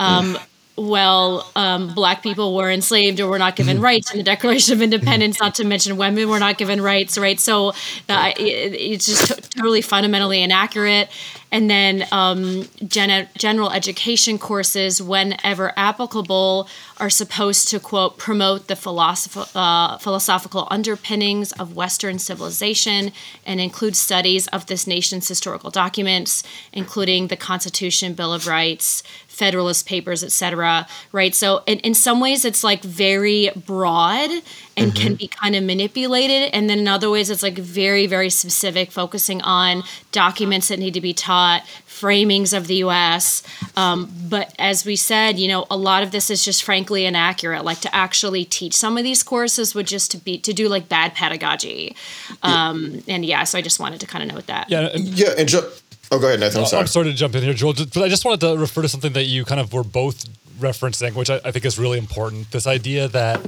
Um, 0.00 0.38
well, 0.78 1.50
um, 1.56 1.94
black 1.94 2.22
people 2.22 2.54
were 2.54 2.70
enslaved 2.70 3.20
or 3.20 3.28
were 3.28 3.38
not 3.38 3.56
given 3.56 3.80
rights 3.90 4.10
in 4.12 4.18
the 4.18 4.24
Declaration 4.24 4.74
of 4.74 4.82
Independence, 4.82 5.40
not 5.40 5.54
to 5.56 5.64
mention 5.64 5.96
women 5.96 6.28
were 6.28 6.38
not 6.38 6.58
given 6.58 6.80
rights, 6.80 7.18
right? 7.18 7.38
So 7.38 7.70
uh, 8.08 8.32
it, 8.36 8.42
it's 8.74 9.06
just 9.06 9.50
totally 9.52 9.82
fundamentally 9.82 10.42
inaccurate 10.42 11.08
and 11.50 11.70
then 11.70 12.06
um, 12.12 12.68
gen- 12.86 13.28
general 13.36 13.70
education 13.70 14.38
courses, 14.38 15.00
whenever 15.00 15.72
applicable, 15.78 16.68
are 16.98 17.08
supposed 17.08 17.68
to 17.68 17.80
quote 17.80 18.18
promote 18.18 18.66
the 18.66 18.74
philosoph- 18.74 19.50
uh, 19.54 19.96
philosophical 19.98 20.68
underpinnings 20.70 21.52
of 21.52 21.74
Western 21.74 22.18
civilization 22.18 23.12
and 23.46 23.60
include 23.60 23.96
studies 23.96 24.46
of 24.48 24.66
this 24.66 24.86
nation's 24.86 25.26
historical 25.26 25.70
documents, 25.70 26.42
including 26.72 27.28
the 27.28 27.36
Constitution, 27.36 28.12
Bill 28.12 28.32
of 28.34 28.46
Rights, 28.46 29.02
Federalist 29.38 29.86
Papers, 29.86 30.24
etc. 30.24 30.88
Right. 31.12 31.32
So 31.32 31.62
in, 31.66 31.78
in 31.80 31.94
some 31.94 32.18
ways, 32.18 32.44
it's 32.44 32.64
like 32.64 32.82
very 32.82 33.50
broad 33.54 34.30
and 34.76 34.92
mm-hmm. 34.92 35.02
can 35.02 35.14
be 35.14 35.28
kind 35.28 35.54
of 35.54 35.62
manipulated. 35.62 36.50
And 36.52 36.68
then 36.68 36.80
in 36.80 36.88
other 36.88 37.08
ways, 37.08 37.30
it's 37.30 37.42
like 37.42 37.56
very, 37.56 38.08
very 38.08 38.30
specific, 38.30 38.90
focusing 38.90 39.40
on 39.42 39.84
documents 40.10 40.68
that 40.68 40.80
need 40.80 40.94
to 40.94 41.00
be 41.00 41.14
taught, 41.14 41.62
framings 41.86 42.56
of 42.56 42.66
the 42.66 42.76
US. 42.86 43.44
Um, 43.76 44.12
but 44.28 44.52
as 44.58 44.84
we 44.84 44.96
said, 44.96 45.38
you 45.38 45.46
know, 45.46 45.66
a 45.70 45.76
lot 45.76 46.02
of 46.02 46.10
this 46.10 46.30
is 46.30 46.44
just 46.44 46.64
frankly 46.64 47.06
inaccurate. 47.06 47.64
Like 47.64 47.80
to 47.82 47.94
actually 47.94 48.44
teach 48.44 48.74
some 48.74 48.98
of 48.98 49.04
these 49.04 49.22
courses 49.22 49.72
would 49.72 49.86
just 49.86 50.10
to 50.10 50.16
be 50.16 50.38
to 50.38 50.52
do 50.52 50.68
like 50.68 50.88
bad 50.88 51.14
pedagogy. 51.14 51.94
Um, 52.42 53.04
and 53.06 53.24
yeah, 53.24 53.44
so 53.44 53.56
I 53.56 53.62
just 53.62 53.78
wanted 53.78 54.00
to 54.00 54.06
kind 54.06 54.28
of 54.28 54.34
note 54.34 54.48
that. 54.48 54.68
Yeah. 54.68 54.88
And, 54.92 55.04
yeah. 55.04 55.34
And 55.38 55.48
ju- 55.48 55.70
oh, 56.10 56.18
go 56.18 56.26
ahead, 56.28 56.40
Nathan. 56.40 56.60
I'm 56.60 56.66
sorry. 56.66 56.80
I'm 56.80 56.86
sorry 56.86 57.06
to 57.06 57.14
jump 57.14 57.34
in 57.34 57.42
here, 57.42 57.54
Joel, 57.54 57.74
but 57.74 57.98
I 57.98 58.08
just 58.08 58.24
wanted 58.24 58.40
to 58.40 58.56
refer 58.56 58.82
to 58.82 58.88
something 58.88 59.12
that 59.12 59.24
you 59.24 59.44
kind 59.44 59.60
of 59.60 59.72
were 59.72 59.84
both 59.84 60.24
referencing, 60.58 61.14
which 61.14 61.30
I, 61.30 61.40
I 61.44 61.50
think 61.50 61.64
is 61.64 61.78
really 61.78 61.98
important. 61.98 62.50
This 62.50 62.66
idea 62.66 63.08
that 63.08 63.40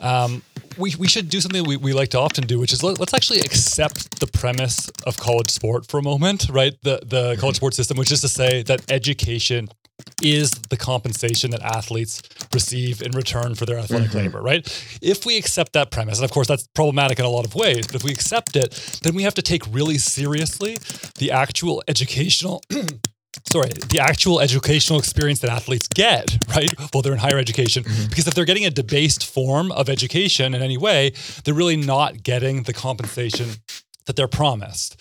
um, 0.00 0.42
we, 0.76 0.94
we 0.98 1.08
should 1.08 1.28
do 1.28 1.40
something 1.40 1.64
we, 1.64 1.76
we 1.76 1.92
like 1.92 2.10
to 2.10 2.18
often 2.18 2.46
do, 2.46 2.58
which 2.58 2.72
is 2.72 2.82
let, 2.82 3.00
us 3.00 3.14
actually 3.14 3.40
accept 3.40 4.20
the 4.20 4.26
premise 4.26 4.88
of 5.06 5.16
college 5.18 5.50
sport 5.50 5.86
for 5.86 5.98
a 5.98 6.02
moment, 6.02 6.48
right? 6.50 6.74
The 6.82 7.00
the 7.04 7.36
college 7.40 7.56
sport 7.56 7.74
system, 7.74 7.96
which 7.96 8.12
is 8.12 8.20
to 8.20 8.28
say 8.28 8.62
that 8.64 8.90
education 8.90 9.68
is 10.22 10.52
the 10.70 10.76
compensation 10.76 11.50
that 11.50 11.62
athletes 11.62 12.22
receive 12.52 13.02
in 13.02 13.12
return 13.12 13.54
for 13.54 13.66
their 13.66 13.78
athletic 13.78 14.08
mm-hmm. 14.08 14.18
labor, 14.18 14.40
right? 14.40 14.66
If 15.00 15.26
we 15.26 15.36
accept 15.36 15.72
that 15.74 15.90
premise, 15.90 16.18
and 16.18 16.24
of 16.24 16.30
course 16.30 16.48
that's 16.48 16.66
problematic 16.74 17.18
in 17.18 17.24
a 17.24 17.28
lot 17.28 17.44
of 17.44 17.54
ways, 17.54 17.86
but 17.86 17.96
if 17.96 18.04
we 18.04 18.10
accept 18.10 18.56
it, 18.56 19.00
then 19.02 19.14
we 19.14 19.22
have 19.22 19.34
to 19.34 19.42
take 19.42 19.62
really 19.70 19.98
seriously 19.98 20.78
the 21.18 21.30
actual 21.30 21.82
educational 21.88 22.62
sorry, 23.44 23.70
the 23.88 24.00
actual 24.00 24.40
educational 24.40 24.98
experience 24.98 25.40
that 25.40 25.50
athletes 25.50 25.86
get, 25.88 26.36
right? 26.48 26.70
While 26.92 27.02
they're 27.02 27.12
in 27.12 27.18
higher 27.18 27.38
education. 27.38 27.84
Mm-hmm. 27.84 28.08
Because 28.08 28.26
if 28.26 28.34
they're 28.34 28.44
getting 28.44 28.66
a 28.66 28.70
debased 28.70 29.26
form 29.26 29.70
of 29.72 29.88
education 29.88 30.54
in 30.54 30.62
any 30.62 30.76
way, 30.76 31.12
they're 31.44 31.54
really 31.54 31.76
not 31.76 32.22
getting 32.22 32.64
the 32.64 32.72
compensation 32.72 33.48
that 34.06 34.16
they're 34.16 34.28
promised. 34.28 35.00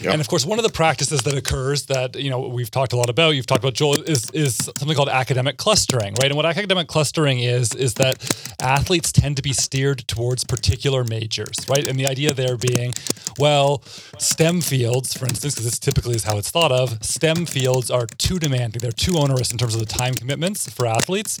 Yep. 0.00 0.12
And 0.12 0.20
of 0.20 0.28
course, 0.28 0.46
one 0.46 0.58
of 0.58 0.62
the 0.62 0.70
practices 0.70 1.22
that 1.22 1.34
occurs 1.34 1.86
that 1.86 2.14
you 2.16 2.30
know 2.30 2.40
we've 2.40 2.70
talked 2.70 2.92
a 2.92 2.96
lot 2.96 3.10
about, 3.10 3.30
you've 3.30 3.46
talked 3.46 3.64
about 3.64 3.74
Joel, 3.74 4.02
is 4.02 4.30
is 4.30 4.56
something 4.56 4.94
called 4.94 5.08
academic 5.08 5.56
clustering, 5.56 6.14
right? 6.14 6.26
And 6.26 6.36
what 6.36 6.46
academic 6.46 6.86
clustering 6.86 7.40
is 7.40 7.74
is 7.74 7.94
that 7.94 8.16
athletes 8.60 9.10
tend 9.10 9.36
to 9.36 9.42
be 9.42 9.52
steered 9.52 10.06
towards 10.06 10.44
particular 10.44 11.04
majors, 11.04 11.56
right? 11.68 11.86
And 11.86 11.98
the 11.98 12.06
idea 12.06 12.32
there 12.32 12.56
being, 12.56 12.92
well, 13.38 13.82
STEM 14.18 14.60
fields, 14.60 15.14
for 15.14 15.26
instance, 15.26 15.54
because 15.54 15.64
this 15.64 15.78
typically 15.78 16.14
is 16.14 16.24
how 16.24 16.38
it's 16.38 16.50
thought 16.50 16.72
of, 16.72 17.02
STEM 17.04 17.46
fields 17.46 17.90
are 17.90 18.06
too 18.06 18.38
demanding, 18.38 18.80
they're 18.80 18.92
too 18.92 19.16
onerous 19.18 19.50
in 19.50 19.58
terms 19.58 19.74
of 19.74 19.80
the 19.80 19.86
time 19.86 20.14
commitments 20.14 20.70
for 20.70 20.86
athletes. 20.86 21.38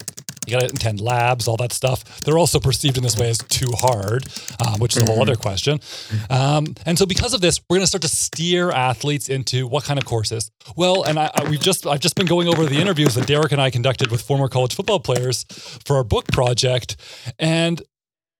You 0.48 0.58
got 0.58 0.68
to 0.68 0.74
attend 0.74 1.00
labs, 1.00 1.46
all 1.46 1.56
that 1.58 1.72
stuff. 1.72 2.20
They're 2.20 2.38
also 2.38 2.58
perceived 2.58 2.96
in 2.96 3.02
this 3.02 3.16
way 3.18 3.28
as 3.28 3.38
too 3.38 3.70
hard, 3.72 4.26
um, 4.66 4.80
which 4.80 4.96
is 4.96 5.02
a 5.02 5.06
whole 5.06 5.20
other 5.20 5.36
question. 5.36 5.80
Um, 6.30 6.74
and 6.86 6.98
so, 6.98 7.06
because 7.06 7.34
of 7.34 7.40
this, 7.40 7.60
we're 7.68 7.76
going 7.76 7.82
to 7.82 7.86
start 7.86 8.02
to 8.02 8.08
steer 8.08 8.70
athletes 8.70 9.28
into 9.28 9.66
what 9.66 9.84
kind 9.84 9.98
of 9.98 10.04
courses. 10.06 10.50
Well, 10.76 11.04
and 11.04 11.18
I, 11.18 11.30
I, 11.34 11.48
we've 11.48 11.60
just 11.60 11.86
I've 11.86 12.00
just 12.00 12.14
been 12.14 12.26
going 12.26 12.48
over 12.48 12.64
the 12.64 12.80
interviews 12.80 13.14
that 13.14 13.26
Derek 13.26 13.52
and 13.52 13.60
I 13.60 13.70
conducted 13.70 14.10
with 14.10 14.22
former 14.22 14.48
college 14.48 14.74
football 14.74 15.00
players 15.00 15.44
for 15.84 15.96
our 15.96 16.04
book 16.04 16.26
project, 16.28 16.96
and 17.38 17.82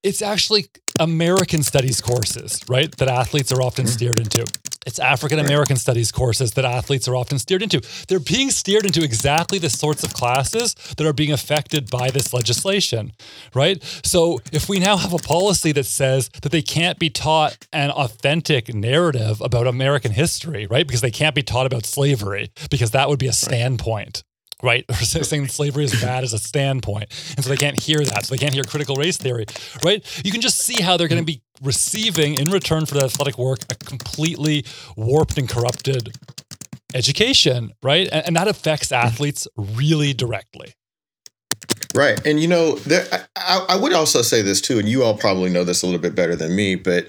it's 0.02 0.22
actually 0.22 0.66
American 0.98 1.62
studies 1.62 2.00
courses, 2.00 2.62
right? 2.68 2.94
That 2.96 3.08
athletes 3.08 3.52
are 3.52 3.60
often 3.60 3.86
steered 3.86 4.18
into. 4.18 4.46
It's 4.88 4.98
African 4.98 5.38
American 5.38 5.76
studies 5.76 6.10
courses 6.10 6.52
that 6.52 6.64
athletes 6.64 7.06
are 7.08 7.14
often 7.14 7.38
steered 7.38 7.62
into. 7.62 7.82
They're 8.08 8.18
being 8.18 8.50
steered 8.50 8.86
into 8.86 9.04
exactly 9.04 9.58
the 9.58 9.68
sorts 9.68 10.02
of 10.02 10.14
classes 10.14 10.74
that 10.96 11.06
are 11.06 11.12
being 11.12 11.30
affected 11.30 11.90
by 11.90 12.10
this 12.10 12.32
legislation, 12.32 13.12
right? 13.54 13.82
So 14.02 14.40
if 14.50 14.66
we 14.66 14.78
now 14.78 14.96
have 14.96 15.12
a 15.12 15.18
policy 15.18 15.72
that 15.72 15.84
says 15.84 16.30
that 16.40 16.52
they 16.52 16.62
can't 16.62 16.98
be 16.98 17.10
taught 17.10 17.66
an 17.70 17.90
authentic 17.90 18.72
narrative 18.72 19.42
about 19.42 19.66
American 19.66 20.12
history, 20.12 20.66
right? 20.66 20.86
Because 20.86 21.02
they 21.02 21.10
can't 21.10 21.34
be 21.34 21.42
taught 21.42 21.66
about 21.66 21.84
slavery, 21.84 22.50
because 22.70 22.92
that 22.92 23.10
would 23.10 23.18
be 23.18 23.28
a 23.28 23.32
standpoint 23.34 24.24
right? 24.62 24.84
Or 24.90 24.94
saying 24.94 25.48
slavery 25.48 25.84
is 25.84 26.00
bad 26.00 26.24
as 26.24 26.32
a 26.32 26.38
standpoint. 26.38 27.06
And 27.36 27.44
so 27.44 27.50
they 27.50 27.56
can't 27.56 27.78
hear 27.78 28.00
that. 28.04 28.26
So 28.26 28.34
they 28.34 28.38
can't 28.38 28.52
hear 28.52 28.64
critical 28.64 28.96
race 28.96 29.16
theory, 29.16 29.46
right? 29.84 30.04
You 30.24 30.32
can 30.32 30.40
just 30.40 30.58
see 30.58 30.82
how 30.82 30.96
they're 30.96 31.08
going 31.08 31.22
to 31.22 31.26
be 31.26 31.42
receiving 31.62 32.34
in 32.34 32.50
return 32.50 32.86
for 32.86 32.94
that 32.94 33.04
athletic 33.04 33.38
work 33.38 33.60
a 33.70 33.74
completely 33.74 34.64
warped 34.96 35.38
and 35.38 35.48
corrupted 35.48 36.16
education, 36.94 37.72
right? 37.82 38.08
And, 38.10 38.26
and 38.28 38.36
that 38.36 38.48
affects 38.48 38.92
athletes 38.92 39.46
really 39.56 40.12
directly. 40.12 40.74
Right. 41.94 42.24
And, 42.26 42.40
you 42.40 42.48
know, 42.48 42.76
there, 42.76 43.06
I, 43.36 43.64
I 43.70 43.76
would 43.76 43.92
also 43.92 44.22
say 44.22 44.42
this 44.42 44.60
too, 44.60 44.78
and 44.78 44.88
you 44.88 45.02
all 45.02 45.16
probably 45.16 45.50
know 45.50 45.64
this 45.64 45.82
a 45.82 45.86
little 45.86 46.00
bit 46.00 46.14
better 46.14 46.36
than 46.36 46.54
me, 46.54 46.74
but 46.74 47.08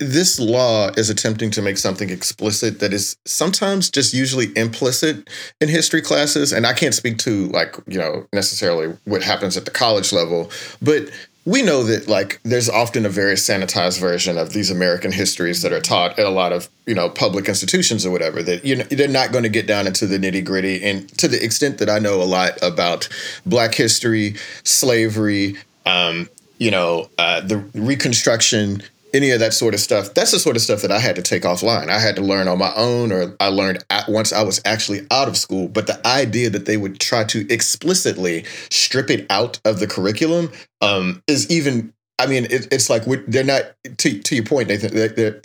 this 0.00 0.40
law 0.40 0.88
is 0.96 1.08
attempting 1.08 1.50
to 1.52 1.62
make 1.62 1.78
something 1.78 2.10
explicit 2.10 2.80
that 2.80 2.92
is 2.92 3.16
sometimes 3.26 3.90
just 3.90 4.12
usually 4.12 4.56
implicit 4.56 5.28
in 5.60 5.68
history 5.68 6.02
classes 6.02 6.52
and 6.52 6.66
i 6.66 6.72
can't 6.72 6.94
speak 6.94 7.16
to 7.16 7.46
like 7.48 7.76
you 7.86 7.96
know 7.98 8.26
necessarily 8.32 8.92
what 9.04 9.22
happens 9.22 9.56
at 9.56 9.64
the 9.64 9.70
college 9.70 10.12
level 10.12 10.50
but 10.82 11.08
we 11.48 11.62
know 11.62 11.82
that 11.82 12.08
like 12.08 12.40
there's 12.42 12.68
often 12.68 13.06
a 13.06 13.08
very 13.08 13.34
sanitized 13.34 13.98
version 13.98 14.36
of 14.36 14.52
these 14.52 14.70
american 14.70 15.10
histories 15.10 15.62
that 15.62 15.72
are 15.72 15.80
taught 15.80 16.18
at 16.18 16.26
a 16.26 16.30
lot 16.30 16.52
of 16.52 16.68
you 16.86 16.94
know 16.94 17.08
public 17.08 17.48
institutions 17.48 18.04
or 18.04 18.10
whatever 18.10 18.42
that 18.42 18.64
you 18.64 18.76
know 18.76 18.84
they're 18.84 19.08
not 19.08 19.32
going 19.32 19.44
to 19.44 19.48
get 19.48 19.66
down 19.66 19.86
into 19.86 20.06
the 20.06 20.18
nitty 20.18 20.44
gritty 20.44 20.84
and 20.84 21.08
to 21.16 21.26
the 21.26 21.42
extent 21.42 21.78
that 21.78 21.88
i 21.88 21.98
know 21.98 22.22
a 22.22 22.24
lot 22.24 22.52
about 22.62 23.08
black 23.46 23.74
history 23.74 24.34
slavery 24.62 25.56
um, 25.86 26.28
you 26.58 26.70
know 26.70 27.08
uh, 27.16 27.40
the 27.40 27.56
reconstruction 27.74 28.82
any 29.14 29.30
of 29.30 29.40
that 29.40 29.54
sort 29.54 29.74
of 29.74 29.80
stuff. 29.80 30.14
That's 30.14 30.32
the 30.32 30.38
sort 30.38 30.56
of 30.56 30.62
stuff 30.62 30.82
that 30.82 30.92
I 30.92 30.98
had 30.98 31.16
to 31.16 31.22
take 31.22 31.42
offline. 31.42 31.88
I 31.88 31.98
had 31.98 32.16
to 32.16 32.22
learn 32.22 32.48
on 32.48 32.58
my 32.58 32.72
own, 32.74 33.12
or 33.12 33.36
I 33.40 33.48
learned 33.48 33.84
once 34.08 34.32
I 34.32 34.42
was 34.42 34.60
actually 34.64 35.06
out 35.10 35.28
of 35.28 35.36
school. 35.36 35.68
But 35.68 35.86
the 35.86 36.06
idea 36.06 36.50
that 36.50 36.66
they 36.66 36.76
would 36.76 37.00
try 37.00 37.24
to 37.24 37.46
explicitly 37.52 38.44
strip 38.70 39.10
it 39.10 39.26
out 39.30 39.60
of 39.64 39.80
the 39.80 39.86
curriculum 39.86 40.52
um, 40.80 41.22
is 41.26 41.50
even. 41.50 41.92
I 42.20 42.26
mean, 42.26 42.46
it, 42.46 42.66
it's 42.72 42.90
like 42.90 43.04
they're 43.28 43.44
not. 43.44 43.62
To, 43.98 44.18
to 44.20 44.34
your 44.34 44.44
point, 44.44 44.68
they're, 44.68 45.08
they're, 45.08 45.40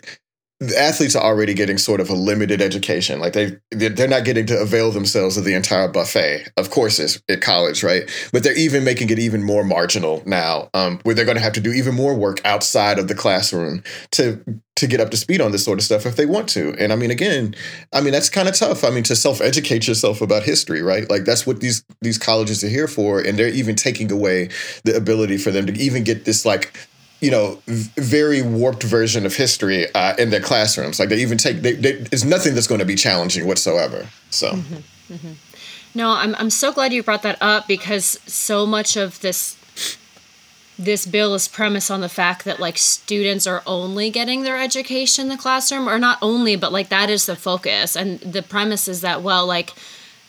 the 0.67 0.79
athletes 0.79 1.15
are 1.15 1.23
already 1.23 1.53
getting 1.53 1.77
sort 1.77 1.99
of 1.99 2.09
a 2.09 2.13
limited 2.13 2.61
education. 2.61 3.19
Like 3.19 3.33
they 3.33 3.57
they're 3.71 4.07
not 4.07 4.25
getting 4.25 4.45
to 4.47 4.59
avail 4.59 4.91
themselves 4.91 5.37
of 5.37 5.43
the 5.43 5.53
entire 5.53 5.87
buffet 5.87 6.47
of 6.57 6.69
courses 6.69 7.21
at 7.29 7.41
college, 7.41 7.83
right? 7.83 8.09
But 8.31 8.43
they're 8.43 8.57
even 8.57 8.83
making 8.83 9.09
it 9.09 9.19
even 9.19 9.43
more 9.43 9.63
marginal 9.63 10.23
now, 10.25 10.69
um, 10.73 10.99
where 11.03 11.13
they're 11.13 11.25
going 11.25 11.37
to 11.37 11.43
have 11.43 11.53
to 11.53 11.61
do 11.61 11.71
even 11.71 11.95
more 11.95 12.15
work 12.15 12.41
outside 12.45 12.99
of 12.99 13.07
the 13.07 13.15
classroom 13.15 13.83
to 14.11 14.43
to 14.75 14.87
get 14.87 14.99
up 14.99 15.11
to 15.11 15.17
speed 15.17 15.39
on 15.39 15.51
this 15.51 15.63
sort 15.63 15.77
of 15.77 15.85
stuff 15.85 16.05
if 16.05 16.15
they 16.15 16.25
want 16.25 16.49
to. 16.49 16.73
And 16.79 16.91
I 16.91 16.95
mean, 16.95 17.11
again, 17.11 17.55
I 17.93 18.01
mean 18.01 18.11
that's 18.11 18.29
kind 18.29 18.47
of 18.47 18.55
tough. 18.55 18.83
I 18.83 18.89
mean, 18.89 19.03
to 19.03 19.15
self 19.15 19.41
educate 19.41 19.87
yourself 19.87 20.21
about 20.21 20.43
history, 20.43 20.81
right? 20.81 21.09
Like 21.09 21.25
that's 21.25 21.45
what 21.45 21.59
these 21.59 21.83
these 22.01 22.17
colleges 22.17 22.63
are 22.63 22.69
here 22.69 22.87
for, 22.87 23.19
and 23.19 23.37
they're 23.37 23.49
even 23.49 23.75
taking 23.75 24.11
away 24.11 24.49
the 24.83 24.95
ability 24.95 25.37
for 25.37 25.51
them 25.51 25.65
to 25.67 25.73
even 25.73 26.03
get 26.03 26.25
this 26.25 26.45
like 26.45 26.77
you 27.23 27.31
know, 27.31 27.57
very 27.67 28.41
warped 28.41 28.83
version 28.83 29.25
of 29.25 29.33
history 29.33 29.87
uh, 29.95 30.13
in 30.17 30.29
their 30.29 30.41
classrooms. 30.41 30.99
Like 30.99 31.07
they 31.07 31.21
even 31.21 31.37
take, 31.37 31.61
they, 31.61 31.71
they, 31.71 31.93
there's 31.93 32.25
nothing 32.25 32.53
that's 32.53 32.67
going 32.67 32.79
to 32.79 32.85
be 32.85 32.95
challenging 32.95 33.47
whatsoever. 33.47 34.07
So. 34.29 34.51
Mm-hmm, 34.51 35.13
mm-hmm. 35.13 35.31
No, 35.95 36.09
I'm 36.09 36.33
I'm 36.35 36.49
so 36.49 36.73
glad 36.73 36.91
you 36.91 37.03
brought 37.03 37.21
that 37.21 37.37
up 37.39 37.67
because 37.67 38.19
so 38.25 38.65
much 38.65 38.97
of 38.97 39.21
this 39.21 39.57
this 40.77 41.05
bill 41.05 41.35
is 41.35 41.47
premised 41.47 41.91
on 41.91 42.01
the 42.01 42.09
fact 42.09 42.45
that 42.45 42.59
like 42.59 42.79
students 42.79 43.45
are 43.45 43.61
only 43.67 44.09
getting 44.09 44.41
their 44.41 44.57
education 44.57 45.25
in 45.25 45.29
the 45.29 45.37
classroom 45.37 45.87
or 45.87 45.99
not 45.99 46.17
only 46.19 46.55
but 46.55 46.73
like 46.73 46.89
that 46.89 47.11
is 47.11 47.27
the 47.27 47.35
focus 47.35 47.95
and 47.95 48.19
the 48.21 48.41
premise 48.41 48.87
is 48.87 49.01
that 49.01 49.21
well 49.21 49.45
like 49.45 49.69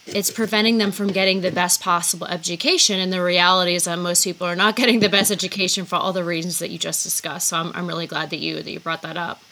it's 0.07 0.31
preventing 0.31 0.79
them 0.79 0.93
from 0.93 1.09
getting 1.09 1.41
the 1.41 1.51
best 1.51 1.81
possible 1.81 2.27
education. 2.27 3.01
And 3.01 3.13
the 3.13 3.23
reality 3.23 3.75
is 3.75 3.85
that 3.85 3.99
most 3.99 4.25
people 4.25 4.47
are 4.47 4.57
not 4.57 4.77
getting 4.81 5.01
the 5.01 5.09
best 5.09 5.31
education 5.31 5.85
for 5.85 5.97
all 5.97 6.13
the 6.13 6.25
reasons 6.25 6.59
that 6.59 6.71
you 6.71 6.79
just 6.79 7.03
discussed. 7.03 7.49
So 7.49 7.57
I'm, 7.57 7.73
I'm 7.75 7.87
really 7.87 8.07
glad 8.07 8.31
that 8.31 8.39
you 8.39 8.63
that 8.63 8.71
you 8.71 8.81
brought 8.81 9.03
that 9.03 9.17
up. 9.17 9.43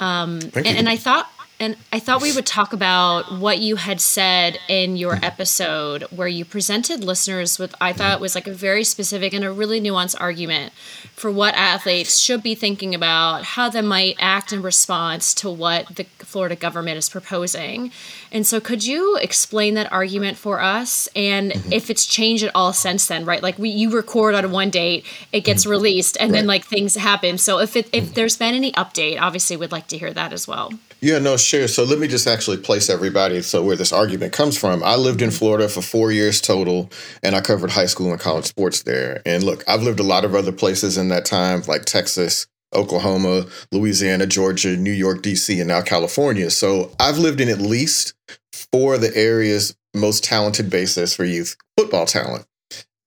Um, 0.00 0.40
and, 0.54 0.66
and 0.66 0.88
I 0.88 0.96
thought 0.96 1.30
and 1.60 1.76
I 1.92 1.98
thought 1.98 2.22
we 2.22 2.32
would 2.32 2.46
talk 2.46 2.72
about 2.72 3.32
what 3.32 3.58
you 3.58 3.74
had 3.74 4.00
said 4.00 4.60
in 4.68 4.96
your 4.96 5.14
episode 5.24 6.04
where 6.04 6.28
you 6.28 6.44
presented 6.44 7.02
listeners 7.02 7.58
with, 7.58 7.74
I 7.80 7.92
thought 7.92 8.20
was 8.20 8.36
like 8.36 8.46
a 8.46 8.52
very 8.52 8.84
specific 8.84 9.32
and 9.32 9.44
a 9.44 9.50
really 9.50 9.80
nuanced 9.80 10.14
argument 10.20 10.72
for 11.16 11.32
what 11.32 11.54
athletes 11.54 12.20
should 12.20 12.44
be 12.44 12.54
thinking 12.54 12.94
about, 12.94 13.42
how 13.42 13.68
they 13.68 13.82
might 13.82 14.14
act 14.20 14.52
in 14.52 14.62
response 14.62 15.34
to 15.34 15.50
what 15.50 15.96
the 15.96 16.04
Florida 16.20 16.54
government 16.54 16.96
is 16.96 17.08
proposing. 17.08 17.90
And 18.30 18.46
so, 18.46 18.60
could 18.60 18.86
you 18.86 19.16
explain 19.16 19.74
that 19.74 19.90
argument 19.90 20.36
for 20.36 20.60
us 20.60 21.08
and 21.16 21.50
mm-hmm. 21.50 21.72
if 21.72 21.90
it's 21.90 22.06
changed 22.06 22.44
at 22.44 22.54
all 22.54 22.72
since 22.72 23.08
then, 23.08 23.24
right? 23.24 23.42
Like, 23.42 23.58
we, 23.58 23.70
you 23.70 23.90
record 23.90 24.36
on 24.36 24.52
one 24.52 24.70
date, 24.70 25.04
it 25.32 25.40
gets 25.40 25.62
mm-hmm. 25.62 25.72
released, 25.72 26.16
and 26.20 26.30
right. 26.30 26.38
then 26.38 26.46
like 26.46 26.64
things 26.64 26.94
happen. 26.94 27.36
So, 27.36 27.58
if, 27.58 27.74
it, 27.74 27.88
if 27.92 28.14
there's 28.14 28.36
been 28.36 28.54
any 28.54 28.70
update, 28.72 29.20
obviously, 29.20 29.56
we'd 29.56 29.72
like 29.72 29.88
to 29.88 29.98
hear 29.98 30.12
that 30.12 30.32
as 30.32 30.46
well. 30.46 30.72
Yeah, 31.00 31.20
no, 31.20 31.36
sure. 31.36 31.68
So 31.68 31.84
let 31.84 32.00
me 32.00 32.08
just 32.08 32.26
actually 32.26 32.56
place 32.56 32.90
everybody 32.90 33.40
so 33.42 33.62
where 33.62 33.76
this 33.76 33.92
argument 33.92 34.32
comes 34.32 34.58
from. 34.58 34.82
I 34.82 34.96
lived 34.96 35.22
in 35.22 35.30
Florida 35.30 35.68
for 35.68 35.80
four 35.80 36.10
years 36.10 36.40
total, 36.40 36.90
and 37.22 37.36
I 37.36 37.40
covered 37.40 37.70
high 37.70 37.86
school 37.86 38.10
and 38.10 38.20
college 38.20 38.46
sports 38.46 38.82
there. 38.82 39.22
And 39.24 39.44
look, 39.44 39.62
I've 39.68 39.82
lived 39.82 40.00
a 40.00 40.04
lot 40.04 40.24
of 40.24 40.34
other 40.34 40.50
places 40.50 40.98
in 40.98 41.08
that 41.10 41.24
time, 41.24 41.62
like 41.68 41.84
Texas, 41.84 42.48
Oklahoma, 42.74 43.46
Louisiana, 43.70 44.26
Georgia, 44.26 44.76
New 44.76 44.92
York, 44.92 45.22
DC, 45.22 45.58
and 45.58 45.68
now 45.68 45.82
California. 45.82 46.50
So 46.50 46.90
I've 46.98 47.18
lived 47.18 47.40
in 47.40 47.48
at 47.48 47.60
least 47.60 48.14
four 48.52 48.96
of 48.96 49.00
the 49.00 49.16
areas 49.16 49.76
most 49.94 50.24
talented 50.24 50.68
basis 50.68 51.14
for 51.14 51.24
youth 51.24 51.56
football 51.76 52.06
talent. 52.06 52.44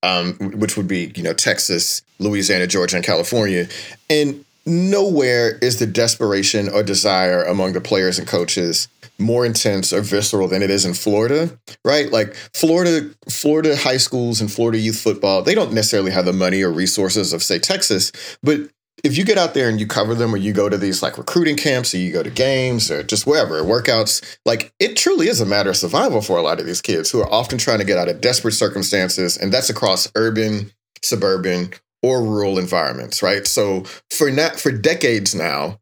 Um, 0.03 0.33
which 0.57 0.77
would 0.77 0.87
be, 0.87 1.13
you 1.15 1.21
know, 1.21 1.33
Texas, 1.33 2.01
Louisiana, 2.17 2.65
Georgia, 2.65 2.95
and 2.95 3.05
California. 3.05 3.67
And 4.09 4.43
nowhere 4.65 5.57
is 5.61 5.79
the 5.79 5.87
desperation 5.87 6.69
or 6.69 6.83
desire 6.83 7.43
among 7.43 7.73
the 7.73 7.81
players 7.81 8.19
and 8.19 8.27
coaches 8.27 8.87
more 9.17 9.45
intense 9.45 9.93
or 9.93 10.01
visceral 10.01 10.47
than 10.47 10.61
it 10.61 10.69
is 10.69 10.85
in 10.85 10.93
Florida, 10.93 11.57
right? 11.85 12.11
Like 12.11 12.35
Florida, 12.53 13.09
Florida 13.29 13.75
high 13.75 13.97
schools 13.97 14.41
and 14.41 14.51
Florida 14.51 14.79
youth 14.79 14.99
football, 14.99 15.43
they 15.43 15.55
don't 15.55 15.73
necessarily 15.73 16.11
have 16.11 16.25
the 16.25 16.33
money 16.33 16.63
or 16.63 16.71
resources 16.71 17.31
of 17.31 17.43
say 17.43 17.59
Texas, 17.59 18.11
but 18.41 18.61
if 19.03 19.17
you 19.17 19.23
get 19.23 19.37
out 19.37 19.53
there 19.53 19.69
and 19.69 19.79
you 19.79 19.87
cover 19.87 20.13
them 20.13 20.33
or 20.33 20.37
you 20.37 20.53
go 20.53 20.69
to 20.69 20.77
these 20.77 21.01
like 21.01 21.17
recruiting 21.17 21.55
camps 21.55 21.93
or 21.93 21.97
you 21.97 22.11
go 22.11 22.23
to 22.23 22.29
games 22.29 22.91
or 22.91 23.03
just 23.03 23.25
wherever 23.25 23.61
workouts 23.63 24.37
like 24.45 24.73
it 24.79 24.95
truly 24.95 25.27
is 25.27 25.41
a 25.41 25.45
matter 25.45 25.69
of 25.69 25.77
survival 25.77 26.21
for 26.21 26.37
a 26.37 26.41
lot 26.41 26.59
of 26.59 26.65
these 26.65 26.81
kids 26.81 27.09
who 27.09 27.19
are 27.19 27.33
often 27.33 27.57
trying 27.57 27.79
to 27.79 27.85
get 27.85 27.97
out 27.97 28.09
of 28.09 28.21
desperate 28.21 28.53
circumstances 28.53 29.37
and 29.37 29.51
that's 29.51 29.69
across 29.69 30.11
urban 30.15 30.71
suburban 31.01 31.73
or 32.03 32.23
rural 32.23 32.57
environments, 32.57 33.21
right? 33.21 33.45
So 33.45 33.83
for 34.09 34.31
not 34.31 34.59
for 34.59 34.71
decades 34.71 35.35
now, 35.35 35.79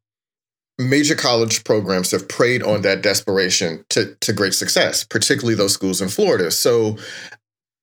major 0.77 1.15
college 1.15 1.63
programs 1.63 2.12
have 2.12 2.27
preyed 2.27 2.63
on 2.63 2.82
that 2.82 3.01
desperation 3.01 3.86
to 3.89 4.15
to 4.21 4.34
great 4.34 4.53
success, 4.53 5.03
particularly 5.03 5.55
those 5.55 5.73
schools 5.73 6.01
in 6.01 6.10
Florida. 6.10 6.51
So 6.51 6.97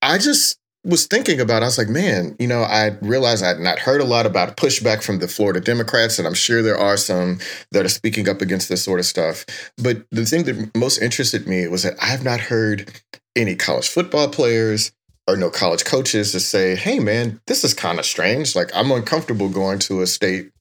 I 0.01 0.17
just 0.17 0.59
was 0.87 1.05
thinking 1.05 1.41
about, 1.41 1.63
I 1.63 1.65
was 1.65 1.77
like, 1.77 1.89
man, 1.89 2.35
you 2.39 2.47
know, 2.47 2.61
I 2.61 2.97
realized 3.01 3.43
I 3.43 3.49
had 3.49 3.59
not 3.59 3.77
heard 3.77 3.99
a 3.99 4.05
lot 4.05 4.25
about 4.25 4.55
pushback 4.55 5.03
from 5.03 5.19
the 5.19 5.27
Florida 5.27 5.59
Democrats, 5.59 6.17
and 6.17 6.25
I'm 6.27 6.33
sure 6.33 6.61
there 6.61 6.77
are 6.77 6.95
some 6.95 7.39
that 7.71 7.85
are 7.85 7.89
speaking 7.89 8.29
up 8.29 8.41
against 8.41 8.69
this 8.69 8.83
sort 8.83 8.99
of 9.01 9.05
stuff. 9.05 9.45
But 9.77 10.05
the 10.11 10.25
thing 10.25 10.45
that 10.45 10.75
most 10.77 11.01
interested 11.01 11.45
me 11.45 11.67
was 11.67 11.83
that 11.83 12.01
I 12.01 12.05
have 12.05 12.23
not 12.23 12.39
heard 12.39 12.89
any 13.35 13.55
college 13.55 13.89
football 13.89 14.29
players, 14.29 14.93
or 15.27 15.35
no 15.35 15.49
college 15.49 15.85
coaches 15.85 16.31
to 16.31 16.39
say, 16.39 16.75
hey, 16.75 16.99
man, 16.99 17.41
this 17.47 17.63
is 17.63 17.73
kind 17.73 17.99
of 17.99 18.05
strange. 18.05 18.55
Like, 18.55 18.71
I'm 18.73 18.91
uncomfortable 18.91 19.49
going 19.49 19.79
to 19.79 20.01
a 20.01 20.07
state, 20.07 20.51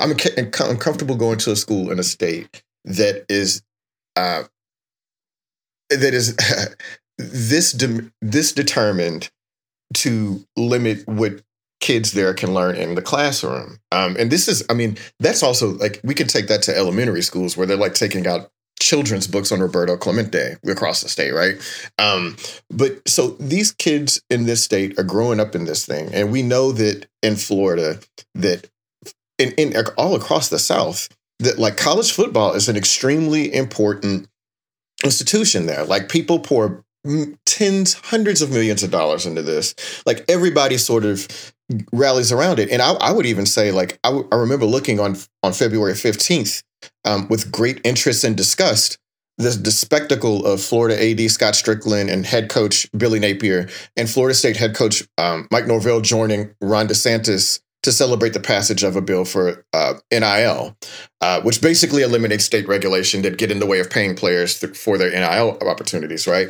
I'm 0.00 0.12
uncomfortable 0.12 1.16
going 1.16 1.38
to 1.38 1.52
a 1.52 1.56
school 1.56 1.90
in 1.90 1.98
a 1.98 2.04
state 2.04 2.62
that 2.84 3.24
is, 3.28 3.62
uh, 4.16 4.44
that 5.90 6.14
is 6.14 6.36
this 7.18 7.72
de- 7.72 8.10
this 8.22 8.52
determined 8.52 9.30
to 9.94 10.44
limit 10.56 11.06
what 11.06 11.42
kids 11.80 12.12
there 12.12 12.32
can 12.32 12.54
learn 12.54 12.76
in 12.76 12.94
the 12.94 13.02
classroom. 13.02 13.78
Um, 13.92 14.16
and 14.18 14.30
this 14.30 14.48
is, 14.48 14.64
I 14.70 14.74
mean, 14.74 14.96
that's 15.20 15.42
also 15.42 15.72
like 15.74 16.00
we 16.02 16.14
can 16.14 16.26
take 16.26 16.48
that 16.48 16.62
to 16.62 16.76
elementary 16.76 17.22
schools 17.22 17.56
where 17.56 17.66
they're 17.66 17.76
like 17.76 17.94
taking 17.94 18.26
out 18.26 18.50
children's 18.84 19.26
books 19.26 19.50
on 19.50 19.60
Roberto 19.60 19.96
Clemente 19.96 20.56
across 20.66 21.00
the 21.00 21.08
state, 21.08 21.32
right? 21.32 21.56
Um, 21.98 22.36
but 22.70 23.08
so 23.08 23.28
these 23.40 23.72
kids 23.72 24.22
in 24.28 24.44
this 24.44 24.62
state 24.62 24.98
are 24.98 25.04
growing 25.04 25.40
up 25.40 25.54
in 25.54 25.64
this 25.64 25.86
thing, 25.86 26.12
and 26.12 26.30
we 26.30 26.42
know 26.42 26.70
that 26.72 27.06
in 27.22 27.36
Florida, 27.36 27.98
that 28.34 28.68
in, 29.38 29.52
in 29.52 29.74
all 29.96 30.14
across 30.14 30.50
the 30.50 30.58
South, 30.58 31.08
that 31.38 31.58
like 31.58 31.78
college 31.78 32.12
football 32.12 32.52
is 32.52 32.68
an 32.68 32.76
extremely 32.76 33.52
important 33.52 34.28
institution 35.02 35.64
there. 35.64 35.84
Like 35.84 36.10
people 36.10 36.38
pour 36.38 36.84
tens, 37.46 37.94
hundreds 37.94 38.42
of 38.42 38.50
millions 38.50 38.82
of 38.82 38.90
dollars 38.90 39.26
into 39.26 39.42
this. 39.42 39.74
Like 40.06 40.24
everybody 40.28 40.76
sort 40.76 41.04
of 41.04 41.26
rallies 41.92 42.32
around 42.32 42.58
it, 42.58 42.70
and 42.70 42.82
I, 42.82 42.92
I 42.92 43.12
would 43.12 43.26
even 43.26 43.46
say, 43.46 43.72
like 43.72 43.98
I, 44.04 44.10
w- 44.10 44.28
I 44.30 44.36
remember 44.36 44.66
looking 44.66 45.00
on 45.00 45.16
on 45.42 45.54
February 45.54 45.94
fifteenth 45.94 46.62
um, 47.04 47.28
with 47.28 47.52
great 47.52 47.80
interest 47.84 48.24
and 48.24 48.36
disgust 48.36 48.98
the, 49.38 49.50
the 49.50 49.72
spectacle 49.72 50.44
of 50.46 50.62
Florida 50.62 50.94
AD 51.02 51.30
Scott 51.30 51.54
Stricklin 51.54 52.12
and 52.12 52.24
head 52.24 52.48
coach 52.48 52.88
Billy 52.96 53.18
Napier 53.18 53.68
and 53.96 54.08
Florida 54.08 54.34
State 54.34 54.56
head 54.56 54.74
coach 54.74 55.02
um, 55.18 55.48
Mike 55.50 55.66
Norvell 55.66 56.00
joining 56.00 56.54
Ron 56.60 56.86
DeSantis 56.88 57.60
to 57.84 57.92
celebrate 57.92 58.32
the 58.32 58.40
passage 58.40 58.82
of 58.82 58.96
a 58.96 59.02
bill 59.02 59.24
for 59.24 59.64
uh, 59.74 59.94
NIL, 60.10 60.76
uh, 61.20 61.40
which 61.42 61.60
basically 61.60 62.02
eliminates 62.02 62.44
state 62.44 62.66
regulation 62.66 63.22
that 63.22 63.36
get 63.36 63.50
in 63.50 63.60
the 63.60 63.66
way 63.66 63.78
of 63.78 63.90
paying 63.90 64.16
players 64.16 64.58
th- 64.58 64.76
for 64.76 64.98
their 64.98 65.10
NIL 65.10 65.58
opportunities, 65.68 66.26
right? 66.26 66.48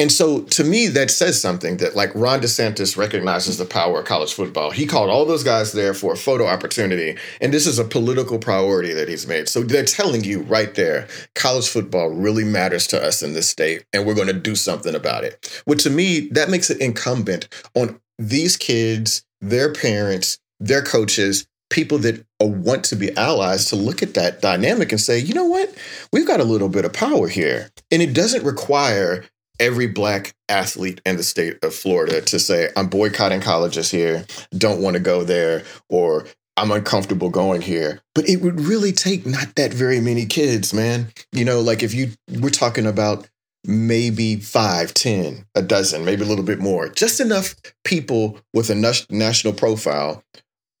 And 0.00 0.12
so 0.12 0.42
to 0.42 0.62
me, 0.62 0.86
that 0.86 1.10
says 1.10 1.40
something 1.42 1.78
that 1.78 1.96
like 1.96 2.14
Ron 2.14 2.40
DeSantis 2.40 2.96
recognizes 2.96 3.58
the 3.58 3.64
power 3.64 3.98
of 3.98 4.06
college 4.06 4.32
football. 4.32 4.70
He 4.70 4.86
called 4.86 5.10
all 5.10 5.24
those 5.24 5.42
guys 5.42 5.72
there 5.72 5.92
for 5.92 6.12
a 6.12 6.16
photo 6.16 6.46
opportunity. 6.46 7.16
And 7.40 7.52
this 7.52 7.66
is 7.66 7.80
a 7.80 7.84
political 7.84 8.38
priority 8.38 8.92
that 8.94 9.08
he's 9.08 9.26
made. 9.26 9.48
So 9.48 9.62
they're 9.62 9.84
telling 9.84 10.22
you 10.22 10.42
right 10.42 10.72
there, 10.76 11.08
college 11.34 11.68
football 11.68 12.10
really 12.10 12.44
matters 12.44 12.86
to 12.88 13.04
us 13.04 13.24
in 13.24 13.32
this 13.32 13.48
state, 13.48 13.84
and 13.92 14.06
we're 14.06 14.14
going 14.14 14.28
to 14.28 14.32
do 14.32 14.54
something 14.54 14.94
about 14.94 15.24
it. 15.24 15.62
Which 15.64 15.82
to 15.82 15.90
me, 15.90 16.28
that 16.28 16.48
makes 16.48 16.70
it 16.70 16.80
incumbent 16.80 17.48
on 17.74 18.00
these 18.18 18.56
kids, 18.56 19.24
their 19.40 19.72
parents, 19.72 20.38
their 20.60 20.82
coaches, 20.82 21.46
people 21.70 21.98
that 21.98 22.24
want 22.40 22.84
to 22.84 22.96
be 22.96 23.14
allies 23.16 23.66
to 23.66 23.76
look 23.76 24.02
at 24.02 24.14
that 24.14 24.40
dynamic 24.40 24.92
and 24.92 25.00
say, 25.00 25.18
you 25.18 25.34
know 25.34 25.44
what? 25.44 25.74
We've 26.12 26.26
got 26.26 26.40
a 26.40 26.44
little 26.44 26.68
bit 26.68 26.84
of 26.84 26.92
power 26.92 27.28
here. 27.28 27.70
And 27.90 28.00
it 28.00 28.14
doesn't 28.14 28.44
require 28.44 29.24
every 29.60 29.86
black 29.86 30.34
athlete 30.48 31.00
in 31.04 31.16
the 31.16 31.22
state 31.22 31.58
of 31.62 31.74
Florida 31.74 32.20
to 32.22 32.38
say, 32.38 32.70
I'm 32.76 32.88
boycotting 32.88 33.40
colleges 33.40 33.90
here, 33.90 34.24
don't 34.56 34.80
want 34.80 34.94
to 34.94 35.00
go 35.00 35.24
there, 35.24 35.64
or 35.88 36.26
I'm 36.56 36.70
uncomfortable 36.70 37.30
going 37.30 37.60
here. 37.60 38.00
But 38.14 38.28
it 38.28 38.40
would 38.40 38.60
really 38.60 38.92
take 38.92 39.26
not 39.26 39.54
that 39.56 39.72
very 39.72 40.00
many 40.00 40.26
kids, 40.26 40.72
man. 40.72 41.08
You 41.32 41.44
know, 41.44 41.60
like 41.60 41.82
if 41.82 41.94
you, 41.94 42.12
we're 42.40 42.50
talking 42.50 42.86
about 42.86 43.28
maybe 43.64 44.36
five, 44.36 44.94
ten, 44.94 45.44
a 45.54 45.62
dozen, 45.62 46.04
maybe 46.04 46.22
a 46.22 46.26
little 46.26 46.44
bit 46.44 46.60
more, 46.60 46.88
just 46.88 47.20
enough 47.20 47.54
people 47.84 48.38
with 48.54 48.70
a 48.70 49.04
national 49.10 49.52
profile 49.52 50.22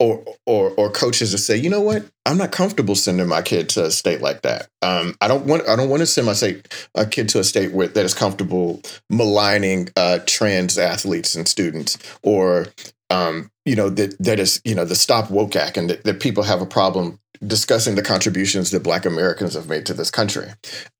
or 0.00 0.24
or 0.46 0.70
or 0.70 0.90
coaches 0.90 1.32
to 1.32 1.38
say, 1.38 1.56
you 1.56 1.68
know 1.68 1.80
what, 1.80 2.04
I'm 2.24 2.38
not 2.38 2.52
comfortable 2.52 2.94
sending 2.94 3.26
my 3.26 3.42
kid 3.42 3.68
to 3.70 3.86
a 3.86 3.90
state 3.90 4.20
like 4.20 4.42
that. 4.42 4.68
Um, 4.82 5.14
I 5.20 5.28
don't 5.28 5.46
want 5.46 5.68
I 5.68 5.76
don't 5.76 5.88
want 5.88 6.00
to 6.00 6.06
send 6.06 6.26
my 6.26 6.34
say 6.34 6.62
a 6.94 7.04
kid 7.04 7.28
to 7.30 7.40
a 7.40 7.44
state 7.44 7.72
where 7.72 7.88
that 7.88 8.04
is 8.04 8.14
comfortable 8.14 8.80
maligning 9.10 9.88
uh, 9.96 10.20
trans 10.26 10.78
athletes 10.78 11.34
and 11.34 11.48
students, 11.48 11.98
or 12.22 12.66
um, 13.10 13.50
you 13.64 13.74
know 13.74 13.88
that 13.90 14.16
that 14.18 14.38
is 14.38 14.60
you 14.64 14.74
know 14.74 14.84
the 14.84 14.94
Stop 14.94 15.30
Woke 15.30 15.56
Act, 15.56 15.76
and 15.76 15.90
that, 15.90 16.04
that 16.04 16.20
people 16.20 16.44
have 16.44 16.62
a 16.62 16.66
problem 16.66 17.18
discussing 17.44 17.94
the 17.94 18.02
contributions 18.02 18.70
that 18.70 18.82
Black 18.82 19.04
Americans 19.04 19.54
have 19.54 19.68
made 19.68 19.86
to 19.86 19.94
this 19.94 20.10
country. 20.10 20.48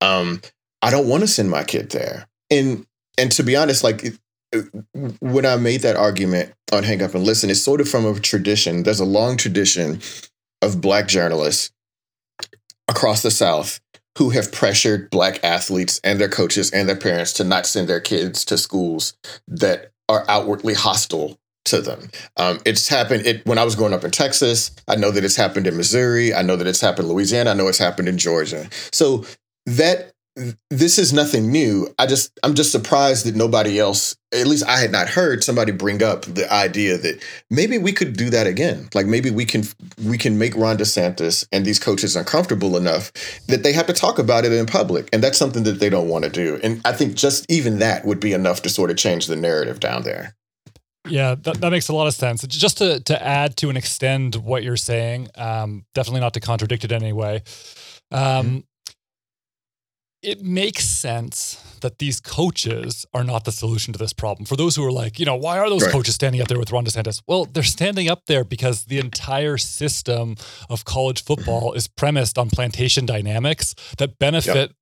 Um, 0.00 0.40
I 0.82 0.90
don't 0.90 1.08
want 1.08 1.22
to 1.22 1.28
send 1.28 1.50
my 1.50 1.62
kid 1.62 1.90
there, 1.90 2.26
and 2.50 2.84
and 3.16 3.30
to 3.32 3.42
be 3.44 3.54
honest, 3.54 3.84
like 3.84 4.14
when 5.20 5.44
I 5.44 5.56
made 5.56 5.82
that 5.82 5.96
argument 5.96 6.52
on 6.72 6.82
Hang 6.82 7.02
Up 7.02 7.14
and 7.14 7.24
Listen, 7.24 7.50
it's 7.50 7.62
sort 7.62 7.80
of 7.80 7.88
from 7.88 8.06
a 8.06 8.18
tradition. 8.18 8.82
There's 8.82 9.00
a 9.00 9.04
long 9.04 9.36
tradition 9.36 10.00
of 10.62 10.80
black 10.80 11.08
journalists 11.08 11.70
across 12.88 13.22
the 13.22 13.30
South 13.30 13.80
who 14.16 14.30
have 14.30 14.50
pressured 14.50 15.10
black 15.10 15.42
athletes 15.44 16.00
and 16.02 16.20
their 16.20 16.28
coaches 16.28 16.70
and 16.70 16.88
their 16.88 16.96
parents 16.96 17.32
to 17.34 17.44
not 17.44 17.66
send 17.66 17.88
their 17.88 18.00
kids 18.00 18.44
to 18.46 18.58
schools 18.58 19.12
that 19.46 19.92
are 20.08 20.24
outwardly 20.28 20.74
hostile 20.74 21.38
to 21.66 21.80
them. 21.80 22.10
Um, 22.36 22.58
it's 22.64 22.88
happened 22.88 23.26
it, 23.26 23.46
when 23.46 23.58
I 23.58 23.64
was 23.64 23.76
growing 23.76 23.92
up 23.92 24.02
in 24.02 24.10
Texas. 24.10 24.74
I 24.88 24.96
know 24.96 25.10
that 25.10 25.24
it's 25.24 25.36
happened 25.36 25.66
in 25.66 25.76
Missouri. 25.76 26.34
I 26.34 26.42
know 26.42 26.56
that 26.56 26.66
it's 26.66 26.80
happened 26.80 27.08
in 27.08 27.14
Louisiana. 27.14 27.50
I 27.50 27.54
know 27.54 27.68
it's 27.68 27.78
happened 27.78 28.08
in 28.08 28.18
Georgia. 28.18 28.68
So 28.92 29.24
that 29.66 30.12
this 30.70 30.98
is 30.98 31.12
nothing 31.12 31.50
new. 31.50 31.92
I 31.98 32.06
just 32.06 32.38
I'm 32.42 32.54
just 32.54 32.72
surprised 32.72 33.26
that 33.26 33.34
nobody 33.34 33.78
else, 33.78 34.16
at 34.32 34.46
least 34.46 34.66
I 34.66 34.78
had 34.78 34.92
not 34.92 35.08
heard 35.08 35.42
somebody 35.42 35.72
bring 35.72 36.02
up 36.02 36.22
the 36.22 36.52
idea 36.52 36.96
that 36.98 37.22
maybe 37.50 37.78
we 37.78 37.92
could 37.92 38.16
do 38.16 38.30
that 38.30 38.46
again. 38.46 38.88
Like 38.94 39.06
maybe 39.06 39.30
we 39.30 39.44
can 39.44 39.64
we 40.04 40.18
can 40.18 40.38
make 40.38 40.54
Ron 40.56 40.78
DeSantis 40.78 41.46
and 41.52 41.64
these 41.64 41.78
coaches 41.78 42.16
uncomfortable 42.16 42.76
enough 42.76 43.12
that 43.48 43.62
they 43.62 43.72
have 43.72 43.86
to 43.86 43.92
talk 43.92 44.18
about 44.18 44.44
it 44.44 44.52
in 44.52 44.66
public. 44.66 45.08
And 45.12 45.22
that's 45.22 45.38
something 45.38 45.64
that 45.64 45.80
they 45.80 45.88
don't 45.88 46.08
want 46.08 46.24
to 46.24 46.30
do. 46.30 46.60
And 46.62 46.80
I 46.84 46.92
think 46.92 47.14
just 47.14 47.50
even 47.50 47.78
that 47.78 48.04
would 48.04 48.20
be 48.20 48.32
enough 48.32 48.62
to 48.62 48.68
sort 48.68 48.90
of 48.90 48.96
change 48.96 49.26
the 49.26 49.36
narrative 49.36 49.80
down 49.80 50.02
there. 50.02 50.34
Yeah, 51.08 51.36
that, 51.36 51.60
that 51.60 51.70
makes 51.70 51.88
a 51.88 51.94
lot 51.94 52.06
of 52.06 52.14
sense. 52.14 52.46
Just 52.46 52.78
to 52.78 53.00
to 53.00 53.22
add 53.22 53.56
to 53.58 53.68
and 53.68 53.78
extend 53.78 54.36
what 54.36 54.62
you're 54.62 54.76
saying, 54.76 55.28
um, 55.36 55.84
definitely 55.94 56.20
not 56.20 56.34
to 56.34 56.40
contradict 56.40 56.84
it 56.84 56.92
anyway. 56.92 57.42
Um, 58.10 58.20
mm-hmm 58.20 58.58
it 60.22 60.42
makes 60.42 60.84
sense 60.84 61.62
that 61.80 61.98
these 61.98 62.20
coaches 62.20 63.06
are 63.14 63.22
not 63.22 63.44
the 63.44 63.52
solution 63.52 63.92
to 63.92 63.98
this 63.98 64.12
problem. 64.12 64.46
For 64.46 64.56
those 64.56 64.74
who 64.74 64.84
are 64.84 64.90
like, 64.90 65.20
you 65.20 65.26
know, 65.26 65.36
why 65.36 65.58
are 65.58 65.70
those 65.70 65.82
right. 65.82 65.92
coaches 65.92 66.14
standing 66.14 66.40
up 66.40 66.48
there 66.48 66.58
with 66.58 66.72
Ron 66.72 66.84
DeSantis? 66.84 67.22
Well, 67.26 67.44
they're 67.44 67.62
standing 67.62 68.08
up 68.08 68.26
there 68.26 68.44
because 68.44 68.86
the 68.86 68.98
entire 68.98 69.58
system 69.58 70.36
of 70.68 70.84
college 70.84 71.22
football 71.22 71.72
is 71.72 71.86
premised 71.86 72.36
on 72.36 72.50
plantation 72.50 73.06
dynamics 73.06 73.74
that 73.98 74.18
benefit 74.18 74.54
yep 74.54 74.72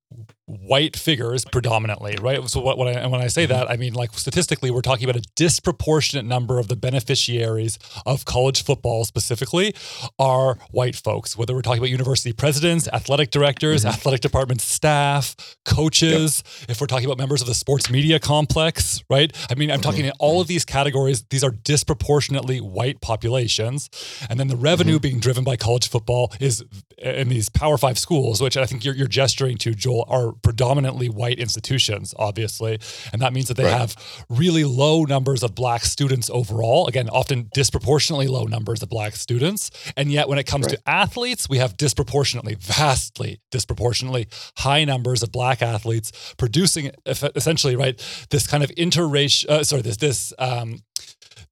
white 0.47 0.95
figures 0.95 1.43
predominantly, 1.43 2.15
right? 2.21 2.49
So 2.49 2.61
what, 2.61 2.77
what 2.77 2.87
I, 2.87 3.05
when 3.05 3.21
I 3.21 3.27
say 3.27 3.43
mm-hmm. 3.43 3.51
that, 3.51 3.69
I 3.69 3.75
mean 3.75 3.93
like 3.93 4.13
statistically, 4.13 4.71
we're 4.71 4.81
talking 4.81 5.07
about 5.07 5.21
a 5.21 5.27
disproportionate 5.35 6.25
number 6.25 6.57
of 6.57 6.69
the 6.69 6.77
beneficiaries 6.77 7.77
of 8.05 8.23
college 8.23 8.63
football 8.63 9.03
specifically 9.03 9.75
are 10.17 10.57
white 10.71 10.95
folks. 10.95 11.37
Whether 11.37 11.53
we're 11.53 11.63
talking 11.63 11.79
about 11.79 11.89
university 11.89 12.31
presidents, 12.31 12.87
athletic 12.87 13.29
directors, 13.29 13.81
mm-hmm. 13.81 13.89
athletic 13.89 14.21
department 14.21 14.61
staff, 14.61 15.35
coaches, 15.65 16.43
yep. 16.61 16.69
if 16.69 16.81
we're 16.81 16.87
talking 16.87 17.05
about 17.05 17.17
members 17.17 17.41
of 17.41 17.47
the 17.47 17.53
sports 17.53 17.89
media 17.89 18.17
complex, 18.17 19.03
right? 19.09 19.35
I 19.51 19.55
mean, 19.55 19.69
I'm 19.69 19.79
mm-hmm. 19.79 19.83
talking 19.83 20.05
in 20.05 20.13
all 20.17 20.39
of 20.39 20.47
these 20.47 20.63
categories. 20.63 21.23
These 21.29 21.43
are 21.43 21.51
disproportionately 21.51 22.61
white 22.61 23.01
populations, 23.01 23.89
and 24.29 24.39
then 24.39 24.47
the 24.47 24.55
revenue 24.55 24.93
mm-hmm. 24.93 25.01
being 25.01 25.19
driven 25.19 25.43
by 25.43 25.57
college 25.57 25.89
football 25.89 26.31
is 26.39 26.63
in 26.97 27.27
these 27.27 27.49
Power 27.49 27.77
Five 27.77 27.99
schools, 27.99 28.41
which 28.41 28.55
I 28.55 28.65
think 28.65 28.85
you're, 28.85 28.95
you're 28.95 29.07
gesturing 29.07 29.57
to, 29.57 29.73
Joel, 29.73 30.05
are 30.07 30.36
predominantly 30.41 31.09
white 31.09 31.39
institutions, 31.39 32.13
obviously. 32.17 32.79
And 33.11 33.21
that 33.21 33.33
means 33.33 33.47
that 33.47 33.57
they 33.57 33.63
right. 33.63 33.77
have 33.77 33.95
really 34.29 34.63
low 34.63 35.03
numbers 35.03 35.43
of 35.43 35.55
black 35.55 35.83
students 35.83 36.29
overall. 36.29 36.87
Again, 36.87 37.09
often 37.09 37.49
disproportionately 37.53 38.27
low 38.27 38.45
numbers 38.45 38.81
of 38.81 38.89
black 38.89 39.15
students. 39.15 39.71
And 39.95 40.11
yet, 40.11 40.27
when 40.27 40.39
it 40.39 40.45
comes 40.45 40.67
right. 40.67 40.75
to 40.75 40.89
athletes, 40.89 41.49
we 41.49 41.57
have 41.57 41.77
disproportionately, 41.77 42.55
vastly 42.55 43.39
disproportionately 43.51 44.27
high 44.57 44.83
numbers 44.85 45.23
of 45.23 45.31
black 45.31 45.61
athletes 45.61 46.11
producing 46.37 46.91
essentially, 47.05 47.75
right, 47.75 47.97
this 48.29 48.47
kind 48.47 48.63
of 48.63 48.69
interracial, 48.71 49.49
uh, 49.49 49.63
sorry, 49.63 49.81
this, 49.81 49.97
this, 49.97 50.33
um, 50.39 50.79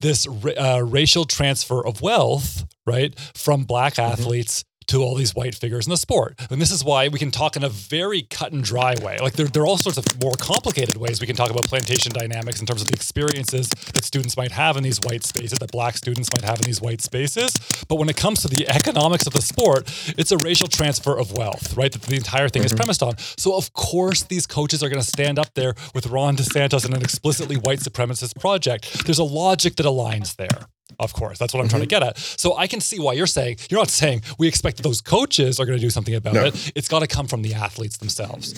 this 0.01 0.27
uh, 0.27 0.83
racial 0.83 1.25
transfer 1.25 1.85
of 1.85 2.01
wealth, 2.01 2.65
right, 2.85 3.17
from 3.33 3.63
black 3.63 3.95
mm-hmm. 3.95 4.11
athletes 4.11 4.63
to 4.87 5.01
all 5.01 5.15
these 5.15 5.35
white 5.35 5.55
figures 5.55 5.85
in 5.87 5.91
the 5.91 5.97
sport. 5.97 6.39
And 6.49 6.61
this 6.61 6.71
is 6.71 6.83
why 6.83 7.07
we 7.07 7.19
can 7.19 7.31
talk 7.31 7.55
in 7.55 7.63
a 7.63 7.69
very 7.69 8.21
cut 8.23 8.51
and 8.51 8.63
dry 8.63 8.95
way. 9.01 9.17
Like 9.21 9.33
there, 9.33 9.47
there 9.47 9.63
are 9.63 9.67
all 9.67 9.77
sorts 9.77 9.97
of 9.97 10.05
more 10.21 10.35
complicated 10.39 10.97
ways 10.97 11.21
we 11.21 11.27
can 11.27 11.35
talk 11.35 11.51
about 11.51 11.63
plantation 11.63 12.11
dynamics 12.11 12.59
in 12.59 12.65
terms 12.65 12.81
of 12.81 12.87
the 12.87 12.93
experiences 12.93 13.69
that 13.69 14.03
students 14.03 14.37
might 14.37 14.51
have 14.51 14.77
in 14.77 14.83
these 14.83 14.99
white 15.03 15.23
spaces, 15.23 15.59
that 15.59 15.71
black 15.71 15.97
students 15.97 16.29
might 16.35 16.47
have 16.47 16.59
in 16.59 16.65
these 16.65 16.81
white 16.81 17.01
spaces. 17.01 17.53
But 17.87 17.95
when 17.95 18.09
it 18.09 18.17
comes 18.17 18.41
to 18.41 18.47
the 18.47 18.67
economics 18.69 19.27
of 19.27 19.33
the 19.33 19.41
sport, 19.41 19.91
it's 20.17 20.31
a 20.31 20.37
racial 20.37 20.67
transfer 20.67 21.17
of 21.17 21.31
wealth, 21.31 21.75
right? 21.75 21.91
That 21.91 22.03
the 22.03 22.15
entire 22.15 22.49
thing 22.49 22.61
mm-hmm. 22.61 22.67
is 22.67 22.73
premised 22.73 23.03
on. 23.03 23.17
So 23.37 23.55
of 23.55 23.73
course 23.73 24.23
these 24.23 24.45
coaches 24.47 24.83
are 24.83 24.89
going 24.89 25.01
to 25.01 25.07
stand 25.07 25.39
up 25.39 25.53
there 25.53 25.75
with 25.93 26.07
Ron 26.07 26.35
DeSantis 26.35 26.85
and 26.85 26.93
an 26.93 27.01
explicitly 27.01 27.55
white 27.55 27.79
supremacist 27.79 28.39
project. 28.39 29.05
There's 29.05 29.19
a 29.19 29.23
logic 29.23 29.75
that 29.77 29.85
aligns 29.85 30.35
there. 30.35 30.67
Of 30.99 31.13
course, 31.13 31.37
that's 31.37 31.53
what 31.53 31.59
I'm 31.59 31.67
mm-hmm. 31.67 31.77
trying 31.77 31.87
to 31.87 31.95
mm-hmm. 31.95 32.03
get 32.03 32.17
at. 32.17 32.17
So 32.17 32.55
I 32.57 32.67
can 32.67 32.81
see 32.81 32.99
why 32.99 33.13
you're 33.13 33.27
saying 33.27 33.57
you're 33.69 33.79
not 33.79 33.89
saying 33.89 34.21
we 34.37 34.47
expect 34.47 34.77
that 34.77 34.83
those 34.83 35.01
coaches 35.01 35.59
are 35.59 35.65
going 35.65 35.77
to 35.77 35.81
do 35.81 35.89
something 35.89 36.15
about 36.15 36.33
no. 36.33 36.45
it. 36.45 36.71
It's 36.75 36.87
got 36.87 36.99
to 36.99 37.07
come 37.07 37.27
from 37.27 37.41
the 37.41 37.53
athletes 37.53 37.97
themselves. 37.97 38.53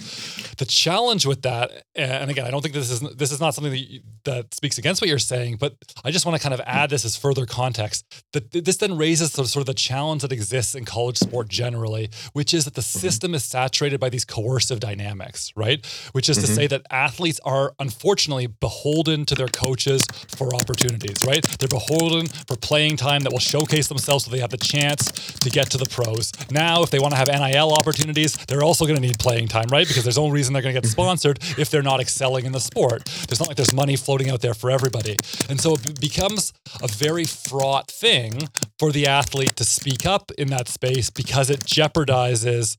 The 0.57 0.65
challenge 0.65 1.25
with 1.25 1.41
that, 1.43 1.83
and 1.95 2.29
again, 2.29 2.45
I 2.45 2.51
don't 2.51 2.61
think 2.61 2.73
this 2.73 2.89
is 2.89 2.99
this 3.15 3.31
is 3.31 3.39
not 3.39 3.53
something 3.53 3.71
that 3.71 3.79
you, 3.79 4.01
that 4.23 4.53
speaks 4.53 4.77
against 4.77 5.01
what 5.01 5.09
you're 5.09 5.19
saying, 5.19 5.57
but 5.57 5.75
I 6.03 6.11
just 6.11 6.25
want 6.25 6.37
to 6.37 6.43
kind 6.43 6.53
of 6.53 6.61
add 6.65 6.89
this 6.89 7.05
as 7.05 7.15
further 7.15 7.45
context. 7.45 8.05
That 8.33 8.51
this 8.51 8.77
then 8.77 8.97
raises 8.97 9.31
sort 9.31 9.55
of 9.55 9.65
the 9.65 9.73
challenge 9.73 10.21
that 10.21 10.31
exists 10.31 10.75
in 10.75 10.85
college 10.85 11.17
sport 11.17 11.47
generally, 11.47 12.09
which 12.33 12.53
is 12.53 12.65
that 12.65 12.75
the 12.75 12.81
mm-hmm. 12.81 12.99
system 12.99 13.33
is 13.33 13.43
saturated 13.43 13.99
by 13.99 14.09
these 14.09 14.25
coercive 14.25 14.79
dynamics, 14.79 15.51
right? 15.55 15.85
Which 16.11 16.29
is 16.29 16.37
mm-hmm. 16.37 16.47
to 16.47 16.53
say 16.53 16.67
that 16.67 16.83
athletes 16.91 17.39
are 17.45 17.73
unfortunately 17.79 18.47
beholden 18.47 19.25
to 19.25 19.35
their 19.35 19.47
coaches 19.47 20.05
for 20.35 20.53
opportunities, 20.55 21.23
right? 21.25 21.43
They're 21.59 21.67
beholden 21.67 22.26
for 22.27 22.55
playing 22.55 22.97
time 22.97 23.21
that 23.21 23.31
will 23.31 23.39
showcase 23.39 23.87
themselves 23.87 24.25
so 24.25 24.31
they 24.31 24.39
have 24.39 24.49
the 24.49 24.57
chance 24.57 25.11
to 25.39 25.49
get 25.49 25.69
to 25.71 25.77
the 25.77 25.85
pros. 25.85 26.31
Now, 26.51 26.83
if 26.83 26.89
they 26.89 26.99
want 26.99 27.13
to 27.13 27.17
have 27.17 27.27
NIL 27.27 27.73
opportunities, 27.73 28.33
they're 28.47 28.63
also 28.63 28.85
going 28.85 28.99
to 28.99 29.01
need 29.01 29.19
playing 29.19 29.47
time, 29.47 29.67
right? 29.71 29.87
Because 29.87 30.03
there's 30.03 30.17
no 30.17 30.29
reason 30.29 30.53
they're 30.53 30.61
going 30.61 30.75
to 30.75 30.81
get 30.81 30.87
mhm. 30.87 30.91
sponsored 30.91 31.39
if 31.57 31.69
they're 31.69 31.83
not 31.83 31.99
excelling 31.99 32.45
in 32.45 32.51
the 32.51 32.59
sport. 32.59 33.05
There's 33.27 33.39
not 33.39 33.47
like 33.47 33.57
there's 33.57 33.73
money 33.73 33.95
floating 33.95 34.29
out 34.29 34.41
there 34.41 34.53
for 34.53 34.69
everybody. 34.69 35.15
And 35.49 35.59
so 35.59 35.73
it 35.73 35.99
becomes 35.99 36.53
a 36.81 36.87
very 36.87 37.25
fraught 37.25 37.89
thing 37.89 38.49
for 38.79 38.91
the 38.91 39.07
athlete 39.07 39.55
to 39.55 39.63
speak 39.63 40.05
up 40.05 40.31
in 40.37 40.49
that 40.49 40.67
space 40.67 41.09
because 41.09 41.49
it 41.49 41.61
jeopardizes 41.61 42.77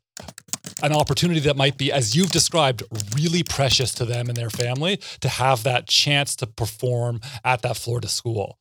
an 0.83 0.93
opportunity 0.93 1.41
that 1.41 1.57
might 1.57 1.77
be, 1.77 1.93
as 1.93 2.17
you've 2.17 2.31
described, 2.31 2.83
really 3.15 3.43
precious 3.43 3.93
to 3.95 4.05
them 4.05 4.29
and 4.29 4.37
their 4.37 4.51
family 4.51 4.99
to 5.21 5.29
have 5.29 5.63
that 5.65 5.87
chance 5.87 6.37
to 6.37 6.47
perform 6.47 7.21
at 7.45 7.63
that 7.63 7.77
Florida 7.77 8.09
school. 8.09 8.59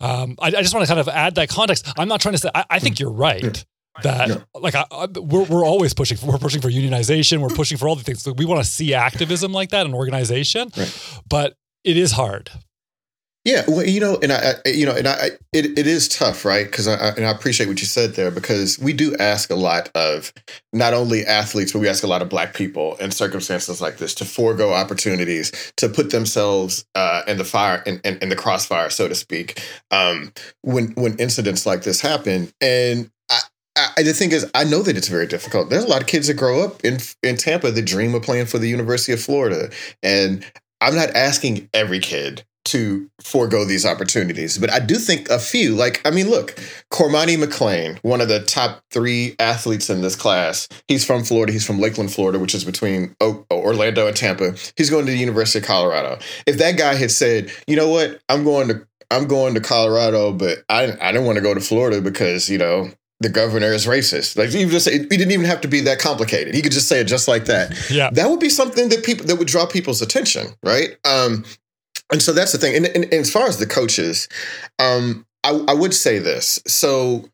Um, 0.00 0.36
I, 0.40 0.48
I, 0.48 0.62
just 0.62 0.74
want 0.74 0.86
to 0.86 0.88
kind 0.88 1.00
of 1.00 1.08
add 1.08 1.34
that 1.36 1.48
context. 1.48 1.86
I'm 1.96 2.08
not 2.08 2.20
trying 2.20 2.34
to 2.34 2.38
say, 2.38 2.50
I, 2.54 2.64
I 2.70 2.78
think 2.78 2.98
you're 2.98 3.12
right. 3.12 3.64
That 4.02 4.44
like 4.54 4.74
I, 4.74 4.84
I, 4.90 5.06
we're 5.06 5.44
we're 5.44 5.64
always 5.64 5.94
pushing 5.94 6.16
for, 6.16 6.26
we're 6.26 6.38
pushing 6.38 6.60
for 6.60 6.68
unionization 6.68 7.38
we're 7.38 7.48
pushing 7.48 7.78
for 7.78 7.86
all 7.86 7.94
the 7.94 8.02
things 8.02 8.26
we 8.26 8.44
want 8.44 8.60
to 8.60 8.68
see 8.68 8.92
activism 8.92 9.52
like 9.52 9.70
that 9.70 9.86
in 9.86 9.94
organization 9.94 10.68
right. 10.76 11.20
but 11.28 11.56
it 11.84 11.96
is 11.96 12.10
hard 12.10 12.50
yeah, 13.44 13.62
well, 13.68 13.84
you 13.84 14.00
know, 14.00 14.18
and 14.22 14.32
I, 14.32 14.54
I 14.64 14.68
you 14.70 14.86
know, 14.86 14.96
and 14.96 15.06
I, 15.06 15.32
it, 15.52 15.78
it 15.78 15.86
is 15.86 16.08
tough, 16.08 16.46
right? 16.46 16.64
Because 16.64 16.88
I, 16.88 17.10
and 17.10 17.26
I 17.26 17.30
appreciate 17.30 17.66
what 17.66 17.78
you 17.78 17.86
said 17.86 18.14
there 18.14 18.30
because 18.30 18.78
we 18.78 18.94
do 18.94 19.14
ask 19.16 19.50
a 19.50 19.54
lot 19.54 19.90
of 19.94 20.32
not 20.72 20.94
only 20.94 21.26
athletes, 21.26 21.72
but 21.72 21.80
we 21.80 21.88
ask 21.88 22.02
a 22.02 22.06
lot 22.06 22.22
of 22.22 22.30
Black 22.30 22.54
people 22.54 22.96
in 22.96 23.10
circumstances 23.10 23.82
like 23.82 23.98
this 23.98 24.14
to 24.14 24.24
forego 24.24 24.72
opportunities 24.72 25.52
to 25.76 25.90
put 25.90 26.10
themselves 26.10 26.86
uh, 26.94 27.22
in 27.28 27.36
the 27.36 27.44
fire, 27.44 27.82
in, 27.84 28.00
in, 28.02 28.16
in, 28.22 28.30
the 28.30 28.36
crossfire, 28.36 28.88
so 28.88 29.08
to 29.08 29.14
speak, 29.14 29.62
um, 29.90 30.32
when 30.62 30.92
when 30.94 31.14
incidents 31.18 31.66
like 31.66 31.82
this 31.82 32.00
happen. 32.00 32.50
And 32.62 33.10
I, 33.30 33.40
I, 33.98 34.02
the 34.04 34.14
thing 34.14 34.32
is, 34.32 34.50
I 34.54 34.64
know 34.64 34.82
that 34.82 34.96
it's 34.96 35.08
very 35.08 35.26
difficult. 35.26 35.68
There's 35.68 35.84
a 35.84 35.88
lot 35.88 36.00
of 36.00 36.06
kids 36.06 36.28
that 36.28 36.34
grow 36.34 36.64
up 36.64 36.82
in 36.82 36.96
in 37.22 37.36
Tampa 37.36 37.70
that 37.70 37.82
dream 37.82 38.14
of 38.14 38.22
playing 38.22 38.46
for 38.46 38.56
the 38.56 38.68
University 38.70 39.12
of 39.12 39.20
Florida, 39.20 39.68
and 40.02 40.42
I'm 40.80 40.94
not 40.94 41.10
asking 41.10 41.68
every 41.74 42.00
kid 42.00 42.42
to 42.66 43.10
forego 43.20 43.64
these 43.64 43.84
opportunities. 43.84 44.58
But 44.58 44.72
I 44.72 44.80
do 44.80 44.96
think 44.96 45.28
a 45.28 45.38
few, 45.38 45.74
like, 45.74 46.00
I 46.06 46.10
mean, 46.10 46.30
look, 46.30 46.58
Cormani 46.92 47.36
McClain, 47.36 47.98
one 48.02 48.20
of 48.20 48.28
the 48.28 48.40
top 48.40 48.82
three 48.90 49.36
athletes 49.38 49.90
in 49.90 50.00
this 50.00 50.16
class, 50.16 50.68
he's 50.88 51.04
from 51.04 51.24
Florida. 51.24 51.52
He's 51.52 51.66
from 51.66 51.78
Lakeland, 51.78 52.12
Florida, 52.12 52.38
which 52.38 52.54
is 52.54 52.64
between 52.64 53.14
Orlando 53.50 54.06
and 54.06 54.16
Tampa. 54.16 54.54
He's 54.76 54.90
going 54.90 55.06
to 55.06 55.12
the 55.12 55.18
University 55.18 55.58
of 55.58 55.66
Colorado. 55.66 56.18
If 56.46 56.58
that 56.58 56.78
guy 56.78 56.94
had 56.94 57.10
said, 57.10 57.52
you 57.66 57.76
know 57.76 57.88
what, 57.88 58.20
I'm 58.28 58.44
going 58.44 58.68
to 58.68 58.86
I'm 59.10 59.26
going 59.26 59.54
to 59.54 59.60
Colorado, 59.60 60.32
but 60.32 60.64
I 60.68 60.96
I 61.00 61.12
didn't 61.12 61.26
want 61.26 61.36
to 61.36 61.42
go 61.42 61.54
to 61.54 61.60
Florida 61.60 62.00
because 62.00 62.48
you 62.48 62.58
know 62.58 62.90
the 63.20 63.28
governor 63.28 63.68
is 63.72 63.86
racist. 63.86 64.36
Like 64.36 64.50
he 64.50 64.64
just 64.64 64.88
he 64.88 64.98
didn't 64.98 65.30
even 65.30 65.46
have 65.46 65.60
to 65.62 65.68
be 65.68 65.80
that 65.80 65.98
complicated. 65.98 66.54
He 66.54 66.62
could 66.62 66.72
just 66.72 66.88
say 66.88 67.00
it 67.00 67.04
just 67.04 67.28
like 67.28 67.44
that. 67.46 67.90
Yeah, 67.90 68.10
that 68.10 68.28
would 68.28 68.40
be 68.40 68.48
something 68.48 68.88
that 68.88 69.04
people 69.04 69.26
that 69.26 69.36
would 69.36 69.48
draw 69.48 69.66
people's 69.66 70.02
attention, 70.02 70.48
right? 70.62 70.96
Um, 71.04 71.44
and 72.12 72.22
so 72.22 72.32
that's 72.32 72.52
the 72.52 72.58
thing. 72.58 72.76
And, 72.76 72.86
and, 72.86 73.04
and 73.04 73.14
as 73.14 73.30
far 73.30 73.46
as 73.46 73.58
the 73.58 73.66
coaches, 73.66 74.28
um, 74.78 75.26
I, 75.42 75.64
I 75.68 75.74
would 75.74 75.94
say 75.94 76.18
this. 76.18 76.60
So 76.66 77.28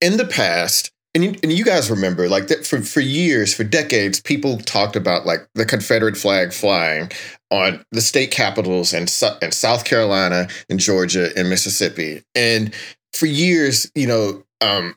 in 0.00 0.16
the 0.16 0.26
past, 0.26 0.92
and 1.14 1.24
you, 1.24 1.34
and 1.42 1.52
you 1.52 1.64
guys 1.64 1.90
remember, 1.90 2.28
like 2.28 2.46
that 2.48 2.64
for 2.64 2.80
for 2.82 3.00
years, 3.00 3.52
for 3.52 3.64
decades, 3.64 4.20
people 4.20 4.58
talked 4.58 4.94
about 4.94 5.26
like 5.26 5.40
the 5.54 5.66
Confederate 5.66 6.16
flag 6.16 6.52
flying 6.52 7.10
on 7.50 7.84
the 7.90 8.00
state 8.00 8.30
capitals 8.30 8.92
and 8.92 9.12
and 9.42 9.52
South 9.52 9.84
Carolina 9.84 10.46
and 10.68 10.78
Georgia 10.78 11.30
and 11.36 11.50
Mississippi, 11.50 12.22
and 12.36 12.72
for 13.12 13.26
years, 13.26 13.90
you 13.96 14.06
know, 14.06 14.44
um, 14.60 14.94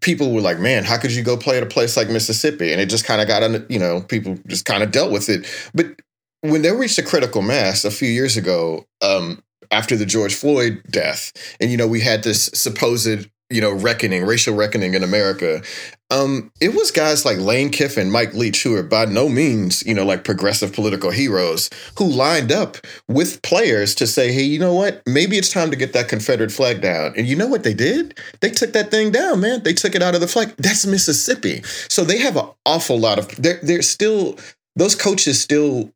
people 0.00 0.32
were 0.32 0.40
like, 0.40 0.58
"Man, 0.58 0.82
how 0.82 0.98
could 0.98 1.12
you 1.12 1.22
go 1.22 1.36
play 1.36 1.58
at 1.58 1.62
a 1.62 1.66
place 1.66 1.96
like 1.96 2.08
Mississippi?" 2.08 2.72
And 2.72 2.80
it 2.80 2.86
just 2.86 3.04
kind 3.04 3.20
of 3.20 3.28
got 3.28 3.70
you 3.70 3.78
know, 3.78 4.00
people 4.00 4.38
just 4.48 4.64
kind 4.64 4.82
of 4.82 4.90
dealt 4.90 5.12
with 5.12 5.28
it. 5.28 5.46
But 5.74 6.00
when 6.42 6.62
they 6.62 6.72
reached 6.72 6.98
a 6.98 7.02
critical 7.02 7.42
mass 7.42 7.84
a 7.84 7.90
few 7.90 8.08
years 8.08 8.36
ago, 8.36 8.86
um, 9.02 9.42
after 9.70 9.96
the 9.96 10.06
George 10.06 10.34
Floyd 10.34 10.82
death, 10.90 11.32
and 11.60 11.70
you 11.70 11.76
know, 11.76 11.88
we 11.88 12.00
had 12.00 12.22
this 12.22 12.46
supposed 12.54 13.28
you 13.48 13.60
know, 13.60 13.72
reckoning, 13.72 14.24
racial 14.24 14.54
reckoning 14.54 14.94
in 14.94 15.04
America. 15.04 15.62
Um, 16.10 16.50
it 16.60 16.74
was 16.74 16.90
guys 16.90 17.24
like 17.24 17.38
Lane 17.38 17.70
Kiffin, 17.70 18.10
Mike 18.10 18.34
Leach, 18.34 18.62
who 18.62 18.74
are 18.74 18.82
by 18.82 19.04
no 19.04 19.28
means, 19.28 19.84
you 19.86 19.94
know, 19.94 20.04
like 20.04 20.24
progressive 20.24 20.72
political 20.72 21.10
heroes, 21.10 21.70
who 21.96 22.06
lined 22.06 22.50
up 22.50 22.76
with 23.08 23.42
players 23.42 23.94
to 23.96 24.06
say, 24.06 24.32
hey, 24.32 24.42
you 24.42 24.58
know 24.58 24.74
what? 24.74 25.00
Maybe 25.06 25.36
it's 25.36 25.52
time 25.52 25.70
to 25.70 25.76
get 25.76 25.92
that 25.92 26.08
Confederate 26.08 26.50
flag 26.50 26.80
down. 26.80 27.14
And 27.16 27.26
you 27.26 27.36
know 27.36 27.46
what 27.46 27.62
they 27.62 27.74
did? 27.74 28.18
They 28.40 28.50
took 28.50 28.72
that 28.72 28.90
thing 28.90 29.12
down, 29.12 29.40
man. 29.40 29.62
They 29.62 29.74
took 29.74 29.94
it 29.94 30.02
out 30.02 30.16
of 30.16 30.20
the 30.20 30.28
flag. 30.28 30.54
That's 30.56 30.86
Mississippi. 30.86 31.62
So 31.88 32.02
they 32.02 32.18
have 32.18 32.36
an 32.36 32.48
awful 32.64 32.98
lot 32.98 33.18
of 33.18 33.28
they're 33.36 33.60
they're 33.62 33.82
still 33.82 34.38
those 34.74 34.94
coaches 34.94 35.40
still 35.40 35.92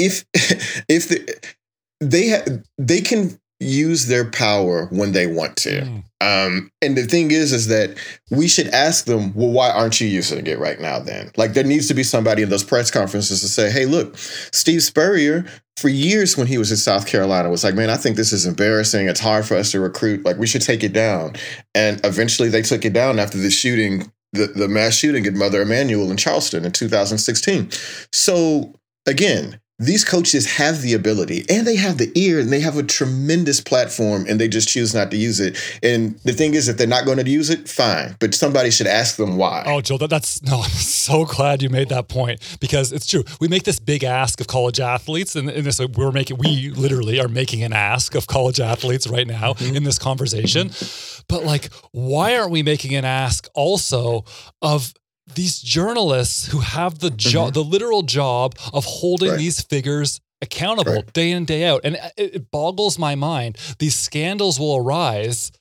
if 0.00 0.24
if 0.88 1.08
the, 1.08 1.54
they 2.00 2.26
have 2.26 2.64
they 2.78 3.00
can 3.00 3.38
use 3.60 4.06
their 4.06 4.24
power 4.24 4.86
when 4.86 5.12
they 5.12 5.26
want 5.26 5.54
to. 5.54 5.82
Mm. 5.82 6.04
Um, 6.22 6.70
and 6.82 6.96
the 6.96 7.04
thing 7.04 7.30
is, 7.30 7.52
is 7.52 7.68
that 7.68 7.96
we 8.30 8.48
should 8.48 8.68
ask 8.68 9.04
them, 9.04 9.34
well, 9.34 9.50
why 9.50 9.70
aren't 9.70 10.00
you 10.00 10.08
using 10.08 10.46
it 10.46 10.58
right 10.58 10.80
now 10.80 10.98
then? 10.98 11.30
Like 11.36 11.52
there 11.52 11.64
needs 11.64 11.86
to 11.88 11.94
be 11.94 12.02
somebody 12.02 12.42
in 12.42 12.48
those 12.48 12.64
press 12.64 12.90
conferences 12.90 13.40
to 13.42 13.48
say, 13.48 13.70
hey, 13.70 13.84
look, 13.84 14.16
Steve 14.16 14.82
Spurrier, 14.82 15.44
for 15.76 15.88
years 15.88 16.36
when 16.36 16.46
he 16.46 16.58
was 16.58 16.70
in 16.70 16.78
South 16.78 17.06
Carolina, 17.06 17.50
was 17.50 17.64
like, 17.64 17.74
man, 17.74 17.90
I 17.90 17.96
think 17.96 18.16
this 18.16 18.32
is 18.32 18.46
embarrassing. 18.46 19.08
It's 19.08 19.20
hard 19.20 19.46
for 19.46 19.56
us 19.56 19.70
to 19.72 19.80
recruit. 19.80 20.24
Like 20.24 20.38
we 20.38 20.46
should 20.46 20.62
take 20.62 20.82
it 20.82 20.92
down. 20.92 21.34
And 21.74 22.00
eventually 22.04 22.48
they 22.48 22.62
took 22.62 22.84
it 22.84 22.92
down 22.92 23.18
after 23.18 23.38
the 23.38 23.50
shooting, 23.50 24.10
the, 24.32 24.46
the 24.46 24.68
mass 24.68 24.94
shooting 24.94 25.26
at 25.26 25.34
Mother 25.34 25.62
Emanuel 25.62 26.10
in 26.10 26.16
Charleston 26.16 26.64
in 26.64 26.72
2016. 26.72 27.70
So 28.12 28.74
again, 29.06 29.60
these 29.80 30.04
coaches 30.04 30.58
have 30.58 30.82
the 30.82 30.92
ability 30.92 31.42
and 31.48 31.66
they 31.66 31.74
have 31.74 31.96
the 31.96 32.12
ear 32.14 32.38
and 32.38 32.52
they 32.52 32.60
have 32.60 32.76
a 32.76 32.82
tremendous 32.82 33.62
platform 33.62 34.26
and 34.28 34.38
they 34.38 34.46
just 34.46 34.68
choose 34.68 34.94
not 34.94 35.10
to 35.10 35.16
use 35.16 35.40
it. 35.40 35.56
And 35.82 36.18
the 36.18 36.34
thing 36.34 36.52
is, 36.52 36.68
if 36.68 36.76
they're 36.76 36.86
not 36.86 37.06
going 37.06 37.16
to 37.16 37.28
use 37.28 37.48
it, 37.48 37.66
fine. 37.66 38.14
But 38.20 38.34
somebody 38.34 38.70
should 38.70 38.86
ask 38.86 39.16
them 39.16 39.38
why. 39.38 39.64
Oh, 39.66 39.80
Joe, 39.80 39.96
that, 39.96 40.10
that's 40.10 40.42
no, 40.42 40.60
I'm 40.60 40.68
so 40.68 41.24
glad 41.24 41.62
you 41.62 41.70
made 41.70 41.88
that 41.88 42.08
point 42.08 42.58
because 42.60 42.92
it's 42.92 43.06
true. 43.06 43.24
We 43.40 43.48
make 43.48 43.62
this 43.62 43.80
big 43.80 44.04
ask 44.04 44.38
of 44.40 44.48
college 44.48 44.80
athletes, 44.80 45.34
and 45.34 45.48
in 45.48 45.64
this, 45.64 45.80
we're 45.80 46.12
making, 46.12 46.36
we 46.36 46.70
literally 46.70 47.18
are 47.18 47.28
making 47.28 47.62
an 47.62 47.72
ask 47.72 48.14
of 48.14 48.26
college 48.26 48.60
athletes 48.60 49.06
right 49.06 49.26
now 49.26 49.54
mm-hmm. 49.54 49.76
in 49.76 49.84
this 49.84 49.98
conversation. 49.98 50.68
Mm-hmm. 50.68 51.22
But 51.26 51.44
like, 51.44 51.72
why 51.92 52.36
aren't 52.36 52.50
we 52.50 52.62
making 52.62 52.94
an 52.94 53.06
ask 53.06 53.48
also 53.54 54.26
of 54.60 54.92
these 55.34 55.60
journalists 55.60 56.46
who 56.46 56.60
have 56.60 56.98
the 56.98 57.10
job, 57.10 57.48
mm-hmm. 57.48 57.54
the 57.54 57.64
literal 57.64 58.02
job 58.02 58.54
of 58.72 58.84
holding 58.84 59.30
right. 59.30 59.38
these 59.38 59.62
figures 59.62 60.20
accountable 60.42 60.94
right. 60.94 61.12
day 61.12 61.30
in 61.30 61.44
day 61.44 61.64
out 61.64 61.82
and 61.84 61.96
it, 62.16 62.34
it, 62.34 62.50
boggles 62.50 62.98
my 62.98 63.14
mind 63.14 63.58
these 63.78 63.94
scandals 63.94 64.58
will 64.58 64.76
arise 64.76 65.52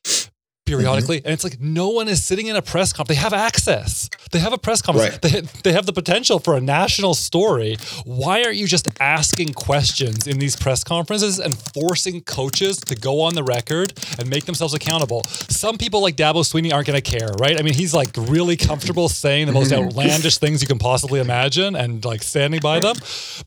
periodically 0.66 1.18
mm-hmm. 1.18 1.28
and 1.28 1.34
it's 1.34 1.44
like 1.44 1.60
no 1.60 1.90
one 1.90 2.08
is 2.08 2.24
sitting 2.24 2.48
in 2.48 2.56
a 2.56 2.62
press 2.62 2.94
conference 2.94 3.18
they 3.18 3.22
have 3.22 3.34
access 3.34 4.10
they 4.32 4.40
have 4.40 4.54
a 4.54 4.58
press 4.58 4.82
conference 4.82 5.12
right. 5.12 5.22
they, 5.22 5.42
they 5.64 5.72
have 5.74 5.86
the 5.86 5.92
potential 5.92 6.40
for 6.40 6.56
a 6.56 6.62
national 6.62 7.14
story 7.14 7.76
why 8.06 8.42
aren't 8.44 8.56
you 8.56 8.68
just 8.68 8.88
asking 9.02 9.52
questions 9.52 10.28
in 10.28 10.38
these 10.38 10.56
press 10.56 10.84
conferences 10.84 11.40
and 11.40 11.58
forcing 11.74 12.22
coaches 12.22 12.78
to 12.78 12.96
go 12.96 13.22
on 13.22 13.34
the 13.34 13.44
record 13.44 13.92
and 14.20 14.30
make 14.30 14.46
themselves 14.46 14.74
accountable 14.74 15.24
some 15.24 15.78
people 15.78 16.02
like 16.02 16.16
Dabo 16.16 16.44
Swinney 16.44 16.74
aren't 16.74 16.88
going 16.88 17.02
to 17.02 17.18
care 17.18 17.30
right 17.40 17.60
I 17.60 17.64
mean 17.64 17.74
he's 17.74 17.94
like 17.94 18.10
really 18.16 18.56
comfortable 18.56 19.10
saying 19.10 19.48
the 19.48 19.54
most 19.54 19.72
mm-hmm. 19.72 19.86
outlandish 19.86 20.38
things 20.44 20.62
you 20.62 20.68
can 20.68 20.80
possibly 20.80 21.20
imagine 21.20 21.76
and 21.76 22.06
like 22.06 22.24
standing 22.24 22.60
by 22.60 22.80
them 22.80 22.96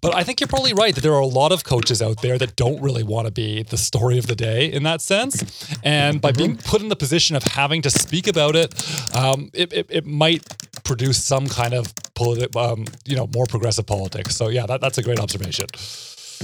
but 0.00 0.14
I 0.14 0.24
think 0.24 0.40
you're 0.40 0.48
probably 0.48 0.74
right 0.74 0.94
that 0.94 1.02
there 1.02 1.14
are 1.14 1.20
a 1.20 1.26
lot 1.26 1.52
of 1.52 1.64
coaches 1.64 2.02
out 2.02 2.20
there 2.22 2.38
that 2.38 2.56
don't 2.56 2.80
really 2.82 3.04
want 3.04 3.26
to 3.26 3.32
be 3.32 3.62
the 3.62 3.76
story 3.76 4.18
of 4.18 4.26
the 4.26 4.36
day 4.36 4.66
in 4.72 4.82
that 4.82 5.00
sense 5.00 5.72
and 5.82 6.20
by 6.20 6.30
mm-hmm. 6.30 6.38
being 6.38 6.56
put 6.56 6.82
in 6.82 6.88
the 6.88 6.96
position 6.96 7.12
position 7.12 7.36
of 7.36 7.42
having 7.42 7.82
to 7.82 7.90
speak 7.90 8.26
about 8.26 8.56
it, 8.56 8.72
um, 9.14 9.50
it, 9.52 9.72
it, 9.72 9.86
it, 9.90 10.06
might 10.06 10.42
produce 10.82 11.22
some 11.22 11.46
kind 11.46 11.74
of 11.74 11.94
politi- 12.14 12.54
um, 12.56 12.86
you 13.04 13.14
know, 13.14 13.28
more 13.34 13.46
progressive 13.46 13.86
politics. 13.86 14.34
So 14.34 14.48
yeah, 14.48 14.66
that, 14.66 14.80
that's 14.80 14.98
a 14.98 15.02
great 15.02 15.20
observation. 15.20 15.66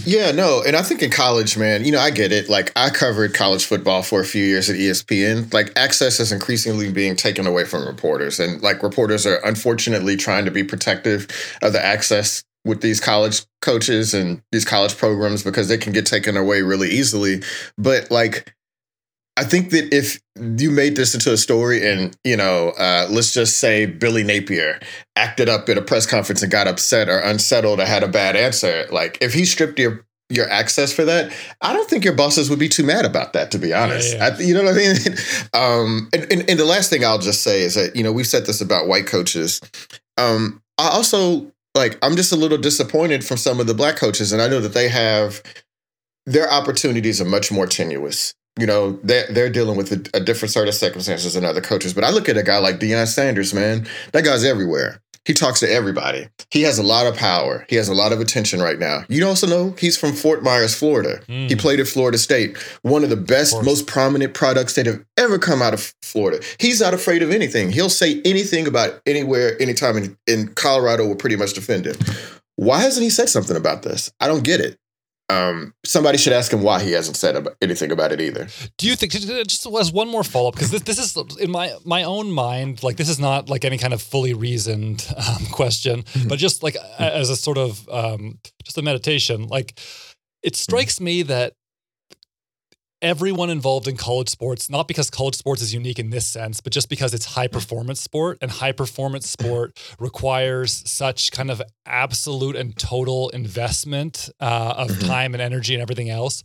Yeah, 0.05 0.33
no, 0.33 0.63
and 0.67 0.77
I 0.77 0.83
think 0.83 1.03
in 1.03 1.11
college, 1.11 1.57
man, 1.57 1.85
you 1.85 1.93
know, 1.93 2.01
I 2.01 2.11
get 2.11 2.33
it. 2.33 2.49
Like 2.49 2.73
I 2.77 2.91
covered 2.91 3.35
college 3.35 3.65
football 3.65 4.03
for 4.03 4.21
a 4.21 4.25
few 4.25 4.45
years 4.45 4.71
at 4.71 4.77
ESPN. 4.77 5.53
Like 5.53 5.73
access 5.77 6.21
is 6.21 6.33
increasingly 6.33 6.93
being 6.93 7.17
taken 7.17 7.47
away 7.47 7.65
from 7.65 7.87
reporters, 7.87 8.41
and 8.41 8.63
like 8.63 8.83
reporters 8.83 9.27
are 9.27 9.41
unfortunately 9.45 10.17
trying 10.17 10.45
to 10.45 10.51
be 10.51 10.65
protective 10.65 11.27
of 11.63 11.73
the 11.73 11.85
access 11.85 12.45
with 12.65 12.81
these 12.81 13.01
college 13.01 13.43
coaches 13.63 14.15
and 14.15 14.43
these 14.53 14.65
college 14.65 14.97
programs 14.97 15.43
because 15.43 15.69
they 15.69 15.79
can 15.79 15.93
get 15.93 16.07
taken 16.07 16.37
away 16.37 16.63
really 16.63 16.89
easily. 16.89 17.43
But 17.77 18.11
like 18.11 18.55
I 19.39 19.45
think 19.45 19.71
that 19.71 19.95
if 19.95 20.21
you 20.35 20.73
made 20.73 20.97
this 20.97 21.15
into 21.15 21.33
a 21.33 21.37
story 21.37 21.89
and, 21.89 22.17
you 22.25 22.37
know, 22.37 22.71
uh, 22.71 23.07
let's 23.09 23.33
just 23.33 23.59
say 23.59 23.87
Billy 23.87 24.25
Napier 24.25 24.81
acted 25.15 25.49
up 25.49 25.69
at 25.69 25.79
a 25.79 25.83
press 25.83 26.07
conference 26.07 26.43
and 26.43 26.51
got 26.51 26.67
upset 26.67 27.09
or 27.09 27.21
unsettled 27.21 27.79
or 27.79 27.85
had 27.85 28.03
a 28.03 28.09
bad 28.09 28.35
answer, 28.35 28.89
like 28.91 29.17
if 29.21 29.33
he 29.33 29.45
stripped 29.45 29.79
your 29.79 30.05
your 30.29 30.51
access 30.51 30.93
for 30.93 31.05
that, 31.05 31.33
I 31.63 31.73
don't 31.73 31.89
think 31.89 32.05
your 32.05 32.15
bosses 32.15 32.51
would 32.51 32.59
be 32.59 32.69
too 32.69 32.83
mad 32.83 33.07
about 33.07 33.33
that, 33.33 33.53
to 33.53 33.59
be 33.59 33.73
honest. 33.73 34.13
Yeah, 34.13 34.29
yeah. 34.29 34.37
I, 34.37 34.41
you 34.41 34.55
know 34.55 34.65
what 34.65 34.75
I 34.75 34.77
mean? 34.77 34.97
um, 35.55 36.09
and, 36.13 36.31
and, 36.31 36.51
and, 36.51 36.59
the 36.59 36.67
last 36.67 36.91
thing 36.91 37.03
I'll 37.03 37.19
just 37.19 37.43
say 37.43 37.63
is 37.63 37.77
that, 37.77 37.97
you 37.97 38.03
know, 38.03 38.13
we've 38.13 38.27
said 38.27 38.45
this 38.45 38.61
about 38.61 38.89
white 38.89 39.07
coaches. 39.07 39.59
Um, 40.19 40.61
I 40.77 40.89
also, 40.89 41.51
like, 41.75 41.97
I'm 42.03 42.15
just 42.15 42.31
a 42.31 42.37
little 42.37 42.59
disappointed 42.59 43.25
from 43.25 43.39
some 43.39 43.59
of 43.59 43.67
the 43.67 43.73
black 43.73 43.97
coaches, 43.97 44.31
and 44.31 44.43
I 44.43 44.49
know 44.49 44.61
that 44.61 44.75
they 44.75 44.91
have, 44.91 45.43
their 46.27 46.53
opportunities 46.53 47.23
are 47.23 47.25
much 47.25 47.51
more 47.51 47.67
tenuous 47.67 48.35
you 48.59 48.67
know, 48.67 48.99
they're, 49.03 49.27
they're 49.31 49.51
dealing 49.51 49.77
with 49.77 49.93
a, 49.93 50.17
a, 50.17 50.21
different 50.21 50.53
sort 50.53 50.69
of 50.69 50.75
circumstances 50.75 51.35
than 51.35 51.45
other 51.45 51.61
coaches. 51.61 51.95
But 51.95 52.05
I 52.05 52.11
look 52.11 52.29
at 52.29 52.37
a 52.37 52.43
guy 52.43 52.59
like 52.59 52.79
Deion 52.79 53.07
Sanders, 53.07 53.55
man. 53.55 53.87
That 54.13 54.25
guy's 54.25 54.45
everywhere. 54.45 55.01
He 55.25 55.35
talks 55.35 55.61
to 55.61 55.71
everybody. 55.71 56.27
He 56.51 56.63
has 56.63 56.79
a 56.79 56.83
lot 56.83 57.07
of 57.07 57.15
power. 57.15 57.67
He 57.69 57.77
has 57.77 57.89
a 57.89 57.95
lot 57.95 58.13
of 58.13 58.21
attention 58.21 58.61
right 58.61 58.79
now. 58.79 59.05
You 59.11 59.27
also 59.27 59.47
know 59.47 59.75
he's 59.79 59.95
from 59.95 60.15
Fort 60.15 60.43
Myers, 60.43 60.75
Florida. 60.75 61.21
Mm. 61.29 61.49
He 61.49 61.55
hmm. 61.55 61.61
played 61.61 61.81
at 61.81 61.87
Florida 61.87 62.17
State, 62.17 62.57
one 62.81 63.05
of 63.05 63.11
the 63.11 63.17
best, 63.17 63.55
of 63.55 63.63
most 63.63 63.87
prominent 63.87 64.33
products 64.33 64.75
that 64.77 64.87
have 64.87 65.05
ever 65.19 65.39
come 65.39 65.61
out 65.61 65.75
of 65.75 65.93
Florida. 66.01 66.43
He's 66.59 66.81
not 66.81 66.95
afraid 66.95 67.23
of 67.23 67.31
anything. 67.31 67.71
He'll 67.71 67.91
say 67.91 68.23
anything 68.25 68.67
about 68.67 69.03
anywhere, 69.05 69.61
anytime, 69.61 69.99
in, 69.99 70.17
in 70.27 70.49
Colorado 70.55 71.07
will 71.07 71.17
pretty 71.17 71.37
much 71.37 71.53
defend 71.53 71.85
him. 71.85 71.97
Why 72.57 72.81
hasn't 72.81 73.05
he 73.05 73.11
said 73.11 73.29
something 73.29 73.57
about 73.57 73.83
this? 73.83 74.11
I 74.21 74.29
don't 74.29 74.45
get 74.45 74.61
it 74.61 74.79
um, 75.31 75.75
somebody 75.85 76.17
should 76.17 76.33
ask 76.33 76.53
him 76.53 76.63
why 76.63 76.83
he 76.83 76.93
hasn't 76.93 77.17
said 77.17 77.37
about 77.37 77.57
anything 77.61 77.93
about 77.93 78.13
it 78.13 78.21
either. 78.21 78.49
Do 78.79 78.87
you 78.87 78.97
think 78.97 79.13
just 79.13 79.67
as 79.67 79.93
one 79.93 80.09
more 80.09 80.25
follow 80.25 80.49
up 80.49 80.55
because 80.55 80.71
this 80.71 80.83
this 80.83 80.99
is 80.99 81.17
in 81.39 81.51
my 81.51 81.75
my 81.85 82.03
own 82.03 82.31
mind 82.31 82.83
like 82.83 82.97
this 82.97 83.09
is 83.09 83.19
not 83.19 83.51
like 83.51 83.65
any 83.65 83.77
kind 83.77 83.93
of 83.93 84.01
fully 84.01 84.33
reasoned 84.33 85.07
um, 85.17 85.47
question, 85.53 86.03
mm-hmm. 86.03 86.29
but 86.29 86.39
just 86.39 86.63
like 86.63 86.77
as 86.99 87.29
a 87.29 87.37
sort 87.37 87.59
of 87.59 87.87
um, 87.91 88.39
just 88.65 88.79
a 88.79 88.83
meditation. 88.83 89.47
Like 89.49 89.79
it 90.43 90.57
strikes 90.57 91.01
me 91.01 91.23
that 91.25 91.53
everyone 93.01 93.51
involved 93.51 93.87
in 93.87 93.97
college 93.97 94.29
sports, 94.29 94.69
not 94.69 94.89
because 94.89 95.11
college 95.11 95.37
sports 95.37 95.63
is 95.63 95.73
unique 95.73 95.99
in 95.99 96.11
this 96.11 96.27
sense, 96.27 96.61
but 96.61 96.73
just 96.73 96.89
because 96.89 97.15
it's 97.15 97.25
high 97.25 97.47
performance 97.47 98.01
sport 98.01 98.39
and 98.41 98.51
high 98.51 98.73
performance 98.73 99.29
sport 99.31 99.79
requires 99.99 100.83
such 100.91 101.31
kind 101.33 101.51
of 101.51 101.63
absolute 101.87 102.57
and 102.57 102.77
total 102.77 103.29
investment 103.31 104.31
uh, 104.41 104.75
of 104.77 104.89
mm-hmm. 104.89 105.07
time 105.07 105.35
and 105.35 105.43
energy 105.43 105.75
and 105.75 105.83
everything 105.83 106.11
else. 106.11 106.45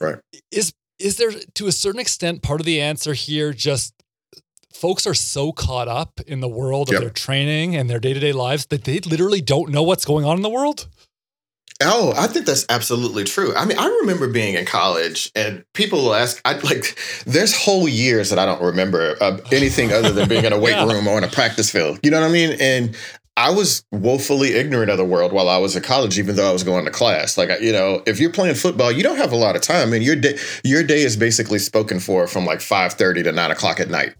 Right. 0.00 0.18
Is 0.50 0.72
is 0.98 1.16
there 1.16 1.32
to 1.54 1.66
a 1.66 1.72
certain 1.72 2.00
extent 2.00 2.42
part 2.42 2.60
of 2.60 2.66
the 2.66 2.80
answer 2.80 3.12
here 3.12 3.52
just 3.52 3.92
folks 4.72 5.06
are 5.06 5.14
so 5.14 5.52
caught 5.52 5.88
up 5.88 6.20
in 6.26 6.40
the 6.40 6.48
world 6.48 6.88
of 6.88 6.94
yep. 6.94 7.00
their 7.02 7.10
training 7.10 7.76
and 7.76 7.90
their 7.90 7.98
day-to-day 7.98 8.32
lives 8.32 8.66
that 8.66 8.84
they 8.84 9.00
literally 9.00 9.40
don't 9.40 9.70
know 9.70 9.82
what's 9.82 10.04
going 10.04 10.24
on 10.24 10.36
in 10.36 10.42
the 10.42 10.50
world? 10.50 10.88
Oh, 11.84 12.12
I 12.16 12.26
think 12.26 12.46
that's 12.46 12.64
absolutely 12.68 13.24
true. 13.24 13.54
I 13.54 13.64
mean, 13.64 13.78
I 13.78 13.86
remember 14.00 14.28
being 14.28 14.54
in 14.54 14.64
college 14.64 15.30
and 15.34 15.64
people 15.74 16.02
will 16.02 16.14
ask, 16.14 16.40
I 16.44 16.54
like, 16.58 16.98
there's 17.26 17.56
whole 17.56 17.88
years 17.88 18.30
that 18.30 18.38
I 18.38 18.46
don't 18.46 18.62
remember 18.62 19.16
uh, 19.20 19.38
anything 19.50 19.92
other 19.92 20.12
than 20.12 20.28
being 20.28 20.44
in 20.44 20.52
a 20.52 20.58
weight 20.60 20.72
yeah. 20.72 20.86
room 20.86 21.06
or 21.06 21.18
in 21.18 21.24
a 21.24 21.28
practice 21.28 21.70
field. 21.70 21.98
You 22.02 22.10
know 22.10 22.20
what 22.20 22.28
I 22.28 22.32
mean? 22.32 22.56
And 22.60 22.96
I 23.36 23.50
was 23.50 23.84
woefully 23.90 24.54
ignorant 24.54 24.90
of 24.90 24.98
the 24.98 25.04
world 25.04 25.32
while 25.32 25.48
I 25.48 25.56
was 25.56 25.74
at 25.74 25.84
college, 25.84 26.18
even 26.18 26.36
though 26.36 26.48
I 26.48 26.52
was 26.52 26.64
going 26.64 26.84
to 26.84 26.90
class. 26.90 27.38
Like, 27.38 27.48
you 27.62 27.72
know, 27.72 28.02
if 28.06 28.20
you're 28.20 28.32
playing 28.32 28.56
football, 28.56 28.92
you 28.92 29.02
don't 29.02 29.16
have 29.16 29.32
a 29.32 29.36
lot 29.36 29.56
of 29.56 29.62
time, 29.62 29.92
and 29.94 30.04
your 30.04 30.16
day 30.16 30.36
your 30.64 30.82
day 30.82 31.00
is 31.00 31.16
basically 31.16 31.58
spoken 31.58 31.98
for 31.98 32.26
from 32.26 32.44
like 32.44 32.60
five 32.60 32.92
thirty 32.92 33.22
to 33.22 33.32
nine 33.32 33.50
o'clock 33.50 33.80
at 33.80 33.88
night. 33.88 34.14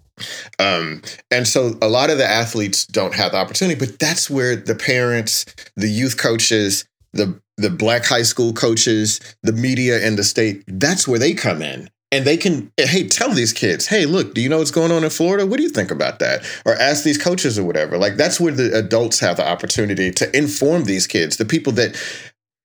Um, 0.58 1.02
and 1.30 1.46
so 1.46 1.76
a 1.82 1.88
lot 1.88 2.10
of 2.10 2.18
the 2.18 2.26
athletes 2.26 2.86
don't 2.86 3.14
have 3.14 3.32
the 3.32 3.38
opportunity, 3.38 3.78
but 3.78 3.98
that's 3.98 4.30
where 4.30 4.56
the 4.56 4.74
parents, 4.74 5.44
the 5.76 5.88
youth 5.88 6.16
coaches, 6.16 6.86
the 7.12 7.40
the 7.62 7.70
black 7.70 8.04
high 8.04 8.22
school 8.22 8.52
coaches, 8.52 9.20
the 9.42 9.52
media, 9.52 10.04
and 10.04 10.18
the 10.18 10.24
state, 10.24 10.64
that's 10.66 11.08
where 11.08 11.18
they 11.18 11.34
come 11.34 11.62
in. 11.62 11.88
And 12.10 12.26
they 12.26 12.36
can 12.36 12.70
hey 12.76 13.08
tell 13.08 13.30
these 13.30 13.54
kids 13.54 13.86
hey 13.86 14.04
look 14.04 14.34
do 14.34 14.42
you 14.42 14.50
know 14.50 14.58
what's 14.58 14.70
going 14.70 14.92
on 14.92 15.02
in 15.02 15.08
florida? 15.08 15.46
What 15.46 15.56
do 15.56 15.62
you 15.62 15.70
think 15.70 15.90
about 15.90 16.18
that? 16.18 16.44
Or 16.66 16.74
ask 16.74 17.04
these 17.04 17.16
coaches 17.16 17.58
or 17.58 17.64
whatever. 17.64 17.96
Like 17.96 18.16
that's 18.16 18.38
where 18.38 18.52
the 18.52 18.76
adults 18.76 19.18
have 19.20 19.38
the 19.38 19.48
opportunity 19.48 20.10
to 20.10 20.36
inform 20.36 20.84
these 20.84 21.06
kids 21.06 21.38
the 21.38 21.46
people 21.46 21.72
that 21.72 21.96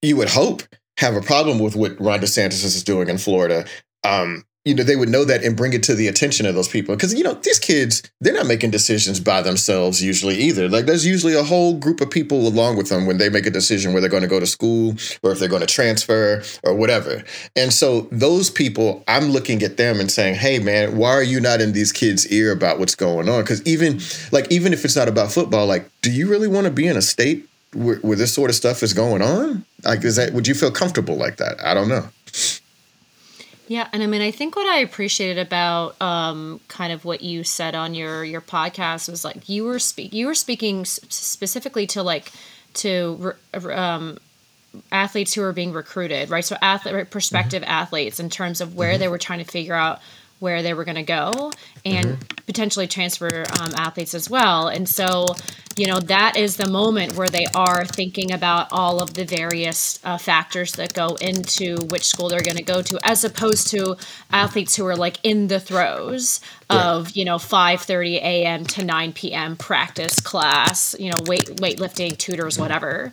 you 0.01 0.17
would 0.17 0.27
hope 0.27 0.63
have 0.97 1.15
a 1.15 1.21
problem 1.21 1.59
with 1.59 1.77
what 1.77 1.97
ron 1.97 2.19
desantis 2.19 2.65
is 2.65 2.83
doing 2.83 3.07
in 3.07 3.17
florida. 3.17 3.65
Um, 4.03 4.43
you 4.67 4.75
know, 4.75 4.83
they 4.83 4.95
would 4.95 5.09
know 5.09 5.23
that 5.25 5.43
and 5.43 5.55
bring 5.55 5.73
it 5.73 5.83
to 5.83 5.95
the 5.95 6.07
attention 6.07 6.45
of 6.45 6.55
those 6.55 6.67
people. 6.67 6.95
Because, 6.95 7.13
you 7.13 7.23
know, 7.23 7.33
these 7.33 7.59
kids, 7.59 8.03
they're 8.21 8.33
not 8.33 8.45
making 8.45 8.71
decisions 8.71 9.19
by 9.19 9.41
themselves 9.41 10.03
usually 10.03 10.35
either. 10.35 10.67
Like, 10.67 10.85
there's 10.85 11.05
usually 11.05 11.33
a 11.33 11.43
whole 11.43 11.77
group 11.77 12.01
of 12.01 12.09
people 12.09 12.47
along 12.47 12.77
with 12.77 12.89
them 12.89 13.05
when 13.05 13.17
they 13.17 13.29
make 13.29 13.45
a 13.45 13.51
decision 13.51 13.93
where 13.93 14.01
they're 14.01 14.09
going 14.09 14.23
to 14.23 14.27
go 14.27 14.39
to 14.39 14.45
school 14.45 14.95
or 15.23 15.31
if 15.31 15.39
they're 15.39 15.49
going 15.49 15.61
to 15.61 15.67
transfer 15.67 16.43
or 16.63 16.75
whatever. 16.75 17.23
And 17.55 17.71
so, 17.73 18.01
those 18.11 18.49
people, 18.49 19.03
I'm 19.07 19.29
looking 19.29 19.63
at 19.63 19.77
them 19.77 19.99
and 19.99 20.11
saying, 20.11 20.35
hey, 20.35 20.59
man, 20.59 20.97
why 20.97 21.11
are 21.11 21.23
you 21.23 21.39
not 21.39 21.61
in 21.61 21.73
these 21.73 21.91
kids' 21.91 22.27
ear 22.27 22.51
about 22.51 22.79
what's 22.79 22.95
going 22.95 23.29
on? 23.29 23.41
Because 23.41 23.65
even, 23.65 23.99
like, 24.31 24.51
even 24.51 24.73
if 24.73 24.83
it's 24.83 24.95
not 24.95 25.07
about 25.07 25.31
football, 25.31 25.65
like, 25.65 25.89
do 26.01 26.11
you 26.11 26.27
really 26.27 26.47
want 26.47 26.65
to 26.65 26.71
be 26.71 26.87
in 26.87 26.97
a 26.97 27.01
state 27.01 27.47
where, 27.73 27.97
where 27.97 28.17
this 28.17 28.33
sort 28.33 28.49
of 28.49 28.55
stuff 28.55 28.83
is 28.83 28.93
going 28.93 29.21
on? 29.21 29.65
Like, 29.83 30.03
is 30.03 30.15
that, 30.15 30.33
would 30.33 30.47
you 30.47 30.55
feel 30.55 30.71
comfortable 30.71 31.15
like 31.15 31.37
that? 31.37 31.63
I 31.63 31.73
don't 31.73 31.87
know. 31.87 32.09
Yeah, 33.67 33.87
and 33.91 34.01
I 34.01 34.07
mean, 34.07 34.21
I 34.21 34.31
think 34.31 34.55
what 34.55 34.65
I 34.65 34.79
appreciated 34.79 35.45
about 35.45 36.01
um, 36.01 36.61
kind 36.69 36.93
of 36.93 37.03
what 37.03 37.21
you 37.21 37.43
said 37.43 37.75
on 37.75 37.93
your 37.93 38.23
your 38.23 38.41
podcast 38.41 39.09
was 39.09 39.25
like 39.25 39.49
you 39.49 39.65
were 39.65 39.79
speak 39.79 40.13
you 40.13 40.25
were 40.25 40.35
speaking 40.35 40.85
specifically 40.85 41.85
to 41.87 42.01
like 42.01 42.31
to 42.75 43.33
um, 43.53 44.17
athletes 44.91 45.33
who 45.33 45.41
are 45.41 45.53
being 45.53 45.73
recruited, 45.73 46.29
right? 46.29 46.45
So 46.45 46.55
athlete 46.61 47.09
prospective 47.09 47.61
mm-hmm. 47.61 47.71
athletes 47.71 48.19
in 48.19 48.29
terms 48.29 48.61
of 48.61 48.75
where 48.75 48.91
mm-hmm. 48.91 48.99
they 48.99 49.07
were 49.07 49.17
trying 49.17 49.39
to 49.39 49.51
figure 49.51 49.75
out 49.75 49.99
where 50.39 50.61
they 50.61 50.73
were 50.73 50.85
going 50.85 50.95
to 50.95 51.03
go 51.03 51.51
and 51.83 52.05
mm-hmm. 52.05 52.45
potentially 52.45 52.87
transfer 52.87 53.43
um, 53.59 53.73
athletes 53.75 54.13
as 54.13 54.29
well. 54.29 54.67
And 54.67 54.87
so, 54.87 55.25
you 55.75 55.87
know, 55.87 55.99
that 55.99 56.37
is 56.37 56.57
the 56.57 56.67
moment 56.67 57.15
where 57.15 57.29
they 57.29 57.45
are 57.55 57.85
thinking 57.85 58.31
about 58.31 58.67
all 58.71 59.01
of 59.01 59.15
the 59.15 59.25
various 59.25 59.99
uh, 60.03 60.17
factors 60.17 60.73
that 60.73 60.93
go 60.93 61.15
into 61.21 61.77
which 61.87 62.03
school 62.03 62.29
they're 62.29 62.41
going 62.41 62.57
to 62.57 62.63
go 62.63 62.81
to, 62.83 62.99
as 63.03 63.23
opposed 63.23 63.67
to 63.69 63.95
athletes 64.31 64.75
who 64.75 64.85
are 64.85 64.95
like 64.95 65.17
in 65.23 65.47
the 65.47 65.59
throes 65.59 66.39
of, 66.69 67.11
you 67.11 67.25
know, 67.25 67.37
5:30 67.37 68.15
a.m. 68.17 68.63
to 68.65 68.85
9 68.85 69.13
p.m. 69.13 69.55
practice 69.55 70.19
class, 70.19 70.95
you 70.99 71.09
know, 71.09 71.17
weight 71.25 71.47
weightlifting 71.57 72.17
tutors, 72.17 72.59
whatever. 72.59 73.11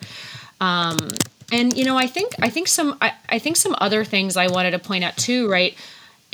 Um, 0.60 1.10
and 1.52 1.76
you 1.76 1.84
know, 1.84 1.96
I 1.96 2.06
think 2.06 2.34
I 2.40 2.48
think 2.48 2.68
some 2.68 2.96
I, 3.00 3.12
I 3.28 3.38
think 3.38 3.56
some 3.56 3.76
other 3.78 4.04
things 4.04 4.36
I 4.36 4.48
wanted 4.48 4.72
to 4.72 4.78
point 4.78 5.04
out 5.04 5.16
too, 5.16 5.48
right? 5.50 5.76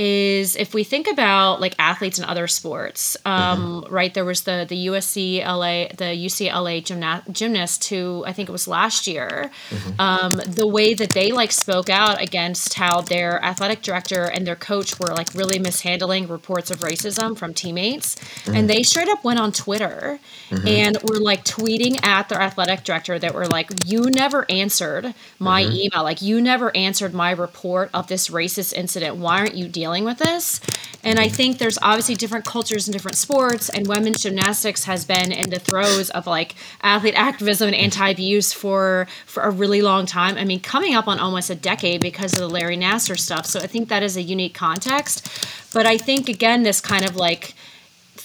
Is 0.00 0.56
if 0.56 0.72
we 0.72 0.82
think 0.82 1.06
about 1.06 1.60
like 1.60 1.74
athletes 1.78 2.18
in 2.18 2.24
other 2.24 2.48
sports, 2.48 3.18
um, 3.26 3.82
mm-hmm. 3.82 3.94
right? 3.94 4.14
There 4.14 4.24
was 4.24 4.42
the 4.44 4.64
the 4.66 4.86
USC 4.86 5.44
LA, 5.44 5.88
the 5.94 6.16
UCLA 6.16 6.82
gymna- 6.82 7.30
gymnast 7.30 7.84
who 7.90 8.24
I 8.26 8.32
think 8.32 8.48
it 8.48 8.52
was 8.52 8.66
last 8.66 9.06
year. 9.06 9.50
Mm-hmm. 9.68 10.00
Um, 10.00 10.30
the 10.30 10.66
way 10.66 10.94
that 10.94 11.10
they 11.10 11.32
like 11.32 11.52
spoke 11.52 11.90
out 11.90 12.20
against 12.22 12.74
how 12.74 13.02
their 13.02 13.44
athletic 13.44 13.82
director 13.82 14.24
and 14.24 14.46
their 14.46 14.56
coach 14.56 14.98
were 14.98 15.08
like 15.08 15.34
really 15.34 15.58
mishandling 15.58 16.28
reports 16.28 16.70
of 16.70 16.78
racism 16.78 17.36
from 17.36 17.52
teammates, 17.52 18.16
mm-hmm. 18.16 18.54
and 18.54 18.70
they 18.70 18.82
straight 18.82 19.08
up 19.08 19.22
went 19.22 19.38
on 19.38 19.52
Twitter 19.52 20.18
mm-hmm. 20.48 20.66
and 20.66 20.96
were 21.10 21.20
like 21.20 21.44
tweeting 21.44 22.02
at 22.06 22.30
their 22.30 22.40
athletic 22.40 22.84
director 22.84 23.18
that 23.18 23.34
were 23.34 23.46
like, 23.46 23.70
"You 23.84 24.04
never 24.08 24.50
answered 24.50 25.12
my 25.38 25.62
mm-hmm. 25.62 25.72
email. 25.72 26.02
Like 26.04 26.22
you 26.22 26.40
never 26.40 26.74
answered 26.74 27.12
my 27.12 27.32
report 27.32 27.90
of 27.92 28.06
this 28.06 28.30
racist 28.30 28.72
incident. 28.72 29.16
Why 29.16 29.40
aren't 29.40 29.56
you 29.56 29.68
dealing?" 29.68 29.89
Dealing 29.90 30.04
with 30.04 30.18
this. 30.18 30.60
And 31.02 31.18
I 31.18 31.28
think 31.28 31.58
there's 31.58 31.78
obviously 31.82 32.14
different 32.14 32.44
cultures 32.44 32.86
and 32.86 32.92
different 32.92 33.16
sports, 33.16 33.70
and 33.70 33.88
women's 33.88 34.22
gymnastics 34.22 34.84
has 34.84 35.04
been 35.04 35.32
in 35.32 35.50
the 35.50 35.58
throes 35.58 36.10
of 36.10 36.26
like 36.26 36.54
athlete 36.82 37.14
activism 37.16 37.68
and 37.68 37.76
anti-abuse 37.76 38.52
for 38.52 39.08
for 39.26 39.42
a 39.42 39.50
really 39.50 39.82
long 39.82 40.06
time. 40.06 40.36
I 40.36 40.44
mean, 40.44 40.60
coming 40.60 40.94
up 40.94 41.08
on 41.08 41.18
almost 41.18 41.50
a 41.50 41.54
decade 41.54 42.00
because 42.02 42.34
of 42.34 42.38
the 42.38 42.48
Larry 42.48 42.76
Nassar 42.76 43.18
stuff. 43.18 43.46
So 43.46 43.58
I 43.60 43.66
think 43.66 43.88
that 43.88 44.02
is 44.02 44.16
a 44.16 44.22
unique 44.22 44.54
context. 44.54 45.26
But 45.72 45.86
I 45.86 45.96
think 45.98 46.28
again, 46.28 46.62
this 46.62 46.80
kind 46.80 47.04
of 47.04 47.16
like 47.16 47.54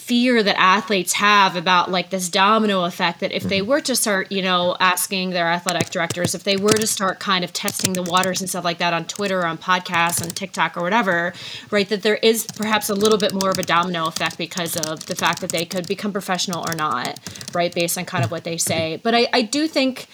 fear 0.06 0.44
that 0.44 0.56
athletes 0.60 1.14
have 1.14 1.56
about 1.56 1.90
like 1.90 2.12
this 2.12 2.30
domino 2.30 2.84
effect 2.84 3.22
that 3.22 3.32
if 3.32 3.42
they 3.42 3.58
mm-hmm. 3.58 3.70
were 3.70 3.82
to 3.82 3.96
start, 3.96 4.32
you 4.32 4.40
know, 4.40 4.78
asking 4.80 5.32
their 5.32 5.48
athletic 5.48 5.90
directors, 5.90 6.36
if 6.36 6.44
they 6.44 6.56
were 6.56 6.78
to 6.78 6.86
start 6.86 7.20
kind 7.20 7.44
of 7.44 7.52
testing 7.52 7.94
the 7.94 8.04
waters 8.04 8.40
and 8.40 8.48
stuff 8.48 8.64
like 8.64 8.78
that 8.78 8.94
on 8.94 9.06
Twitter, 9.06 9.40
or 9.40 9.48
on 9.48 9.58
podcasts, 9.58 10.22
and 10.22 10.36
TikTok 10.36 10.78
or 10.78 10.84
whatever, 10.84 11.34
right, 11.72 11.90
that 11.90 12.04
there 12.04 12.18
is 12.18 12.46
perhaps 12.56 12.88
a 12.88 12.94
little 12.94 13.18
bit 13.18 13.34
more 13.34 13.50
of 13.50 13.58
a 13.58 13.64
domino 13.64 14.06
effect 14.06 14.38
because 14.38 14.78
of 14.78 15.08
the 15.08 15.16
fact 15.16 15.42
that 15.42 15.50
they 15.50 15.66
could 15.66 15.88
become 15.88 16.12
professional 16.12 16.64
or 16.70 16.76
not, 16.76 17.20
right, 17.56 17.74
based 17.74 17.98
on 17.98 18.06
kind 18.06 18.24
of 18.24 18.30
what 18.30 18.44
they 18.44 18.58
say. 18.58 19.00
But 19.02 19.16
I, 19.16 19.28
I 19.34 19.42
do 19.42 19.68
think. 19.68 20.06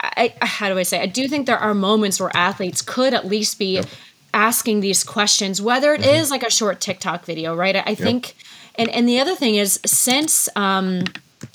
I, 0.00 0.34
how 0.42 0.68
do 0.68 0.76
I 0.78 0.82
say? 0.82 1.00
I 1.00 1.06
do 1.06 1.28
think 1.28 1.46
there 1.46 1.56
are 1.56 1.74
moments 1.74 2.18
where 2.18 2.36
athletes 2.36 2.82
could 2.82 3.14
at 3.14 3.24
least 3.24 3.56
be 3.56 3.74
yep. 3.74 3.86
asking 4.34 4.80
these 4.80 5.04
questions, 5.04 5.62
whether 5.62 5.94
it 5.94 6.00
mm-hmm. 6.00 6.16
is 6.16 6.28
like 6.28 6.42
a 6.42 6.50
short 6.50 6.80
TikTok 6.80 7.24
video, 7.24 7.54
right? 7.54 7.76
I, 7.76 7.84
I 7.86 7.90
yep. 7.90 7.98
think 7.98 8.34
and 8.76 8.88
and 8.90 9.08
the 9.08 9.20
other 9.20 9.34
thing 9.34 9.54
is 9.56 9.80
since 9.84 10.48
um, 10.56 11.04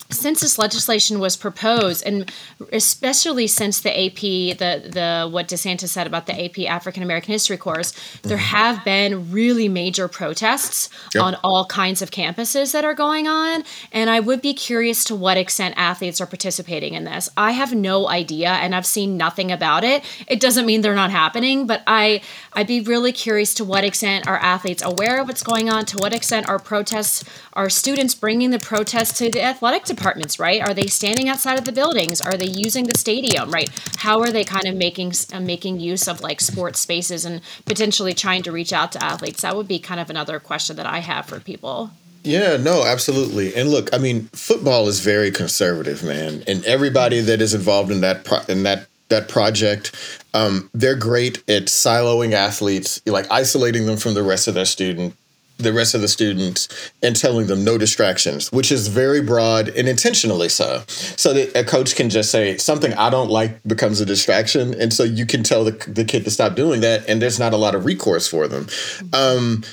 since 0.10 0.40
this 0.40 0.58
legislation 0.58 1.20
was 1.20 1.36
proposed, 1.36 2.06
and 2.06 2.32
especially 2.72 3.46
since 3.48 3.82
the 3.82 4.06
AP, 4.06 4.20
the 4.58 4.90
the 4.90 5.28
what 5.30 5.48
DeSantis 5.50 5.90
said 5.90 6.08
about 6.08 6.28
the 6.28 6.46
AP 6.46 6.70
African 6.70 7.04
American 7.04 7.34
History 7.34 7.58
course, 7.58 7.92
mm-hmm. 7.92 8.30
there 8.30 8.38
have 8.38 8.84
been 8.86 9.32
really 9.32 9.68
major 9.68 10.08
protests 10.08 10.90
yep. 11.14 11.24
on 11.24 11.36
all 11.44 11.66
kinds 11.66 12.02
of 12.02 12.12
campuses 12.12 12.72
that 12.72 12.86
are 12.86 12.94
going 12.94 13.28
on, 13.28 13.64
and 13.92 14.10
I 14.10 14.22
would 14.22 14.42
be 14.42 14.54
curious 14.54 15.04
to 15.06 15.16
what 15.16 15.36
extent 15.36 15.76
athletes 15.78 16.22
are 16.22 16.26
participating 16.26 16.94
in 16.94 17.04
this. 17.04 17.28
I 17.36 17.52
have 17.52 17.74
no 17.76 18.08
idea, 18.08 18.52
and 18.52 18.74
I've 18.74 18.86
seen 18.86 19.18
nothing 19.18 19.52
about 19.52 19.84
it. 19.84 20.06
It 20.28 20.40
doesn't 20.40 20.66
mean 20.66 20.82
they're 20.82 20.96
not 20.96 21.12
happening, 21.12 21.68
but 21.68 21.84
I 21.86 22.22
I'd 22.54 22.68
be 22.68 22.80
really 22.80 23.12
curious 23.12 23.54
to 23.56 23.66
what 23.66 23.84
extent 23.84 24.26
are 24.26 24.38
athletes 24.38 24.82
aware 24.82 25.20
of 25.20 25.28
what's 25.28 25.44
going 25.44 25.70
on? 25.70 25.86
To 25.86 25.98
what 25.98 26.14
extent 26.14 26.48
are 26.48 26.60
protests, 26.60 27.26
are 27.54 27.70
students 27.70 28.16
bringing 28.16 28.52
the 28.52 28.60
protests 28.60 29.18
to 29.18 29.30
the 29.30 29.44
athletic 29.44 29.84
department? 29.84 29.97
Departments, 29.98 30.40
right? 30.40 30.62
Are 30.62 30.74
they 30.74 30.88
standing 30.88 31.28
outside 31.28 31.58
of 31.58 31.66
the 31.66 31.72
buildings? 31.72 32.22
Are 32.22 32.38
they 32.38 32.46
using 32.46 32.86
the 32.86 32.98
stadium, 32.98 33.52
right? 33.52 33.70
How 33.98 34.20
are 34.22 34.32
they 34.32 34.44
kind 34.44 34.66
of 34.66 34.76
making 34.76 35.14
uh, 35.34 35.40
making 35.40 35.80
use 35.80 36.08
of 36.08 36.22
like 36.22 36.40
sports 36.40 36.80
spaces 36.80 37.26
and 37.26 37.42
potentially 37.66 38.14
trying 38.14 38.44
to 38.44 38.52
reach 38.52 38.72
out 38.72 38.92
to 38.94 39.04
athletes? 39.04 39.42
That 39.42 39.56
would 39.56 39.68
be 39.68 39.80
kind 39.80 40.00
of 40.00 40.10
another 40.10 40.40
question 40.40 40.76
that 40.78 40.86
I 40.86 41.00
have 41.00 41.26
for 41.26 41.40
people. 41.40 41.92
Yeah, 42.24 42.58
no, 42.58 42.84
absolutely. 42.86 43.56
And 43.56 43.70
look, 43.70 43.94
I 43.94 43.98
mean, 43.98 44.26
football 44.34 44.88
is 44.88 45.00
very 45.00 45.32
conservative, 45.32 46.04
man, 46.04 46.44
and 46.48 46.64
everybody 46.66 47.22
that 47.22 47.42
is 47.42 47.54
involved 47.54 47.92
in 47.92 48.02
that 48.02 48.26
pro- 48.26 48.44
in 48.48 48.64
that 48.64 48.88
that 49.10 49.30
project, 49.30 49.96
um, 50.34 50.70
they're 50.74 50.96
great 50.96 51.38
at 51.50 51.68
siloing 51.68 52.34
athletes, 52.34 53.02
like 53.06 53.26
isolating 53.32 53.86
them 53.86 53.98
from 53.98 54.14
the 54.14 54.24
rest 54.24 54.48
of 54.48 54.54
their 54.54 54.66
student 54.66 55.16
the 55.58 55.74
rest 55.74 55.94
of 55.94 56.02
the 56.02 56.08
students 56.08 56.68
and 57.02 57.16
telling 57.16 57.48
them 57.48 57.64
no 57.64 57.78
distractions, 57.78 58.52
which 58.52 58.72
is 58.72 58.88
very 58.88 59.22
broad 59.22 59.70
and 59.70 59.88
intentionally 59.88 60.50
so. 60.50 60.84
So 60.88 61.34
that 61.34 61.56
a 61.56 61.64
coach 61.64 61.96
can 61.96 62.10
just 62.10 62.32
say 62.32 62.58
something 62.58 62.94
I 62.94 63.10
don't 63.10 63.30
like 63.30 63.62
becomes 63.64 64.00
a 64.02 64.06
distraction. 64.06 64.80
And 64.80 64.94
so 64.94 65.04
you 65.04 65.26
can 65.26 65.44
tell 65.44 65.64
the, 65.64 65.72
the 65.88 66.06
kid 66.06 66.24
to 66.26 66.32
stop 66.32 66.56
doing 66.56 66.82
that. 66.82 67.08
And 67.08 67.22
there's 67.22 67.40
not 67.40 67.54
a 67.54 67.58
lot 67.58 67.76
of 67.76 67.86
recourse 67.86 68.28
for 68.28 68.48
them. 68.48 68.68
Um, 69.14 69.64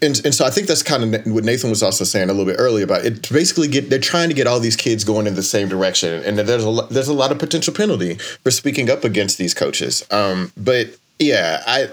and, 0.00 0.20
and 0.24 0.34
so 0.34 0.44
I 0.44 0.50
think 0.50 0.68
that's 0.68 0.82
kind 0.82 1.14
of 1.14 1.26
what 1.32 1.44
Nathan 1.44 1.68
was 1.68 1.82
also 1.82 2.04
saying 2.04 2.30
a 2.30 2.32
little 2.32 2.50
bit 2.50 2.56
earlier 2.58 2.84
about 2.84 3.04
it. 3.04 3.28
Basically, 3.30 3.66
get 3.66 3.90
they're 3.90 3.98
trying 3.98 4.28
to 4.28 4.34
get 4.34 4.46
all 4.46 4.60
these 4.60 4.76
kids 4.76 5.02
going 5.02 5.26
in 5.26 5.34
the 5.34 5.42
same 5.42 5.68
direction, 5.68 6.22
and 6.22 6.38
there's 6.38 6.64
a 6.64 6.86
there's 6.88 7.08
a 7.08 7.12
lot 7.12 7.32
of 7.32 7.40
potential 7.40 7.74
penalty 7.74 8.14
for 8.14 8.52
speaking 8.52 8.88
up 8.88 9.02
against 9.02 9.38
these 9.38 9.54
coaches. 9.54 10.06
Um, 10.12 10.52
but 10.56 10.96
yeah, 11.18 11.62
I 11.66 11.88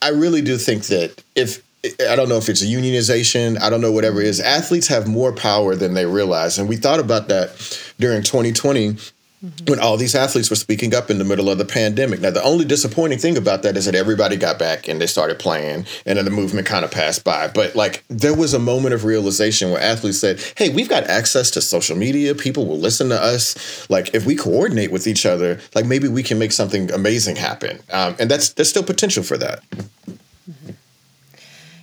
I, 0.02 0.08
really 0.10 0.42
do 0.42 0.56
think 0.56 0.84
that 0.86 1.22
if 1.34 1.62
I 2.08 2.16
don't 2.16 2.28
know 2.28 2.38
if 2.38 2.48
it's 2.48 2.64
unionization, 2.64 3.60
I 3.60 3.70
don't 3.70 3.80
know 3.80 3.92
whatever 3.92 4.20
it 4.20 4.26
is. 4.26 4.40
Athletes 4.40 4.88
have 4.88 5.06
more 5.06 5.32
power 5.32 5.74
than 5.74 5.94
they 5.94 6.06
realize, 6.06 6.58
and 6.58 6.68
we 6.68 6.76
thought 6.76 7.00
about 7.00 7.28
that 7.28 7.80
during 7.98 8.22
2020 8.22 8.96
Mm-hmm. 9.44 9.66
When 9.66 9.80
all 9.80 9.98
these 9.98 10.14
athletes 10.14 10.48
were 10.48 10.56
speaking 10.56 10.94
up 10.94 11.10
in 11.10 11.18
the 11.18 11.24
middle 11.24 11.50
of 11.50 11.58
the 11.58 11.66
pandemic. 11.66 12.20
Now, 12.20 12.30
the 12.30 12.42
only 12.42 12.64
disappointing 12.64 13.18
thing 13.18 13.36
about 13.36 13.62
that 13.64 13.76
is 13.76 13.84
that 13.84 13.94
everybody 13.94 14.36
got 14.36 14.58
back 14.58 14.88
and 14.88 14.98
they 14.98 15.06
started 15.06 15.38
playing, 15.38 15.84
and 16.06 16.16
then 16.16 16.24
the 16.24 16.30
movement 16.30 16.66
kind 16.66 16.86
of 16.86 16.90
passed 16.90 17.22
by. 17.22 17.48
But 17.48 17.76
like, 17.76 18.02
there 18.08 18.34
was 18.34 18.54
a 18.54 18.58
moment 18.58 18.94
of 18.94 19.04
realization 19.04 19.70
where 19.70 19.80
athletes 19.80 20.18
said, 20.18 20.40
"Hey, 20.56 20.70
we've 20.70 20.88
got 20.88 21.04
access 21.04 21.50
to 21.50 21.60
social 21.60 21.98
media. 21.98 22.34
People 22.34 22.66
will 22.66 22.78
listen 22.78 23.10
to 23.10 23.22
us. 23.22 23.88
Like, 23.90 24.14
if 24.14 24.24
we 24.24 24.36
coordinate 24.36 24.90
with 24.90 25.06
each 25.06 25.26
other, 25.26 25.60
like 25.74 25.84
maybe 25.84 26.08
we 26.08 26.22
can 26.22 26.38
make 26.38 26.52
something 26.52 26.90
amazing 26.90 27.36
happen." 27.36 27.80
Um, 27.92 28.16
and 28.18 28.30
that's 28.30 28.54
there's 28.54 28.70
still 28.70 28.84
potential 28.84 29.22
for 29.22 29.36
that. 29.36 29.62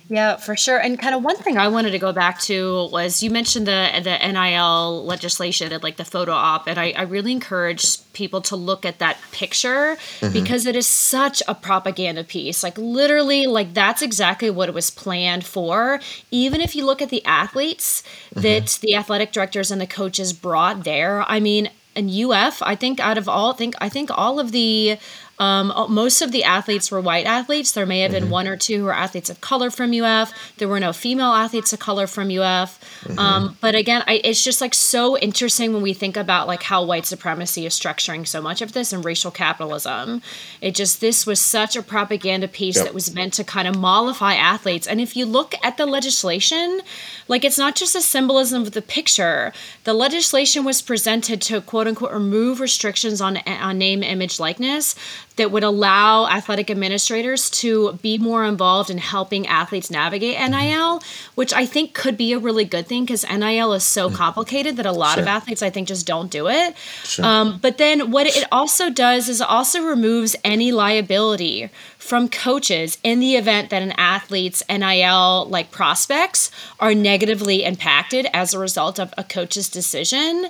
Yeah, 0.08 0.36
for 0.36 0.54
sure. 0.54 0.78
And 0.78 0.98
kind 0.98 1.14
of 1.14 1.22
one 1.22 1.36
thing 1.36 1.56
I 1.56 1.68
wanted 1.68 1.92
to 1.92 1.98
go 1.98 2.12
back 2.12 2.38
to 2.42 2.88
was 2.92 3.22
you 3.22 3.30
mentioned 3.30 3.66
the 3.66 3.90
the 4.02 4.18
NIL 4.18 5.04
legislation 5.04 5.72
and 5.72 5.82
like 5.82 5.96
the 5.96 6.04
photo 6.04 6.32
op, 6.32 6.66
and 6.66 6.78
I, 6.78 6.92
I 6.96 7.02
really 7.02 7.32
encourage 7.32 7.98
people 8.12 8.42
to 8.42 8.56
look 8.56 8.84
at 8.84 8.98
that 8.98 9.16
picture 9.32 9.96
mm-hmm. 10.20 10.32
because 10.32 10.66
it 10.66 10.76
is 10.76 10.86
such 10.86 11.42
a 11.48 11.54
propaganda 11.54 12.22
piece. 12.22 12.62
Like 12.62 12.76
literally, 12.76 13.46
like 13.46 13.72
that's 13.72 14.02
exactly 14.02 14.50
what 14.50 14.68
it 14.68 14.74
was 14.74 14.90
planned 14.90 15.46
for. 15.46 16.00
Even 16.30 16.60
if 16.60 16.76
you 16.76 16.84
look 16.84 17.00
at 17.00 17.08
the 17.08 17.24
athletes 17.24 18.02
mm-hmm. 18.30 18.42
that 18.42 18.78
the 18.82 18.94
athletic 18.94 19.32
directors 19.32 19.70
and 19.70 19.80
the 19.80 19.86
coaches 19.86 20.34
brought 20.34 20.84
there, 20.84 21.24
I 21.30 21.40
mean, 21.40 21.70
and 21.96 22.10
UF, 22.10 22.62
I 22.62 22.74
think 22.74 23.00
out 23.00 23.18
of 23.18 23.28
all, 23.28 23.52
think 23.52 23.74
I 23.80 23.88
think 23.88 24.10
all 24.12 24.38
of 24.38 24.52
the 24.52 24.98
um, 25.38 25.72
most 25.88 26.22
of 26.22 26.30
the 26.30 26.44
athletes 26.44 26.90
were 26.90 27.00
white 27.00 27.26
athletes. 27.26 27.72
There 27.72 27.86
may 27.86 28.00
have 28.00 28.12
been 28.12 28.24
mm-hmm. 28.24 28.32
one 28.32 28.48
or 28.48 28.56
two 28.56 28.78
who 28.78 28.84
were 28.84 28.94
athletes 28.94 29.28
of 29.28 29.40
color 29.40 29.70
from 29.70 29.92
UF. 29.92 30.32
There 30.58 30.68
were 30.68 30.78
no 30.78 30.92
female 30.92 31.32
athletes 31.32 31.72
of 31.72 31.80
color 31.80 32.06
from 32.06 32.30
UF. 32.30 32.80
Mm-hmm. 33.02 33.18
Um, 33.18 33.56
but 33.60 33.74
again, 33.74 34.04
I, 34.06 34.20
it's 34.22 34.44
just 34.44 34.60
like 34.60 34.74
so 34.74 35.18
interesting 35.18 35.72
when 35.72 35.82
we 35.82 35.92
think 35.92 36.16
about 36.16 36.46
like 36.46 36.62
how 36.62 36.84
white 36.84 37.04
supremacy 37.04 37.66
is 37.66 37.78
structuring 37.78 38.26
so 38.26 38.40
much 38.40 38.62
of 38.62 38.72
this 38.72 38.92
and 38.92 39.04
racial 39.04 39.32
capitalism. 39.32 40.22
It 40.60 40.74
just 40.74 41.00
this 41.00 41.26
was 41.26 41.40
such 41.40 41.74
a 41.74 41.82
propaganda 41.82 42.46
piece 42.46 42.76
yep. 42.76 42.86
that 42.86 42.94
was 42.94 43.12
meant 43.12 43.32
to 43.34 43.44
kind 43.44 43.66
of 43.66 43.76
mollify 43.76 44.34
athletes. 44.34 44.86
And 44.86 45.00
if 45.00 45.16
you 45.16 45.26
look 45.26 45.54
at 45.64 45.76
the 45.76 45.86
legislation, 45.86 46.80
like 47.26 47.44
it's 47.44 47.58
not 47.58 47.74
just 47.74 47.96
a 47.96 48.00
symbolism 48.00 48.62
of 48.62 48.72
the 48.72 48.82
picture. 48.82 49.52
The 49.82 49.94
legislation 49.94 50.64
was 50.64 50.80
presented 50.80 51.42
to 51.42 51.60
quote 51.60 51.88
unquote 51.88 52.12
remove 52.12 52.60
restrictions 52.60 53.20
on 53.20 53.38
on 53.48 53.78
name, 53.78 54.04
image, 54.04 54.38
likeness 54.38 54.94
that 55.36 55.50
would 55.50 55.64
allow 55.64 56.26
athletic 56.28 56.70
administrators 56.70 57.50
to 57.50 57.94
be 57.94 58.18
more 58.18 58.44
involved 58.44 58.90
in 58.90 58.98
helping 58.98 59.46
athletes 59.46 59.90
navigate 59.90 60.38
NIL, 60.38 61.02
which 61.34 61.52
I 61.52 61.66
think 61.66 61.92
could 61.94 62.16
be 62.16 62.32
a 62.32 62.38
really 62.38 62.64
good 62.64 62.86
thing 62.86 63.04
because 63.04 63.24
NIL 63.28 63.72
is 63.72 63.84
so 63.84 64.08
mm. 64.08 64.14
complicated 64.14 64.76
that 64.76 64.86
a 64.86 64.92
lot 64.92 65.14
sure. 65.14 65.22
of 65.22 65.28
athletes 65.28 65.62
I 65.62 65.70
think 65.70 65.88
just 65.88 66.06
don't 66.06 66.30
do 66.30 66.48
it. 66.48 66.76
Sure. 67.02 67.24
Um, 67.24 67.58
but 67.60 67.78
then 67.78 68.10
what 68.10 68.26
it 68.26 68.44
also 68.52 68.90
does 68.90 69.28
is 69.28 69.40
also 69.40 69.82
removes 69.82 70.36
any 70.44 70.70
liability 70.70 71.70
from 71.98 72.28
coaches 72.28 72.98
in 73.02 73.18
the 73.18 73.34
event 73.34 73.70
that 73.70 73.82
an 73.82 73.92
athlete's 73.92 74.62
NIL 74.68 75.46
like 75.46 75.70
prospects 75.70 76.50
are 76.78 76.94
negatively 76.94 77.64
impacted 77.64 78.26
as 78.32 78.54
a 78.54 78.58
result 78.58 79.00
of 79.00 79.12
a 79.16 79.24
coach's 79.24 79.68
decision 79.68 80.48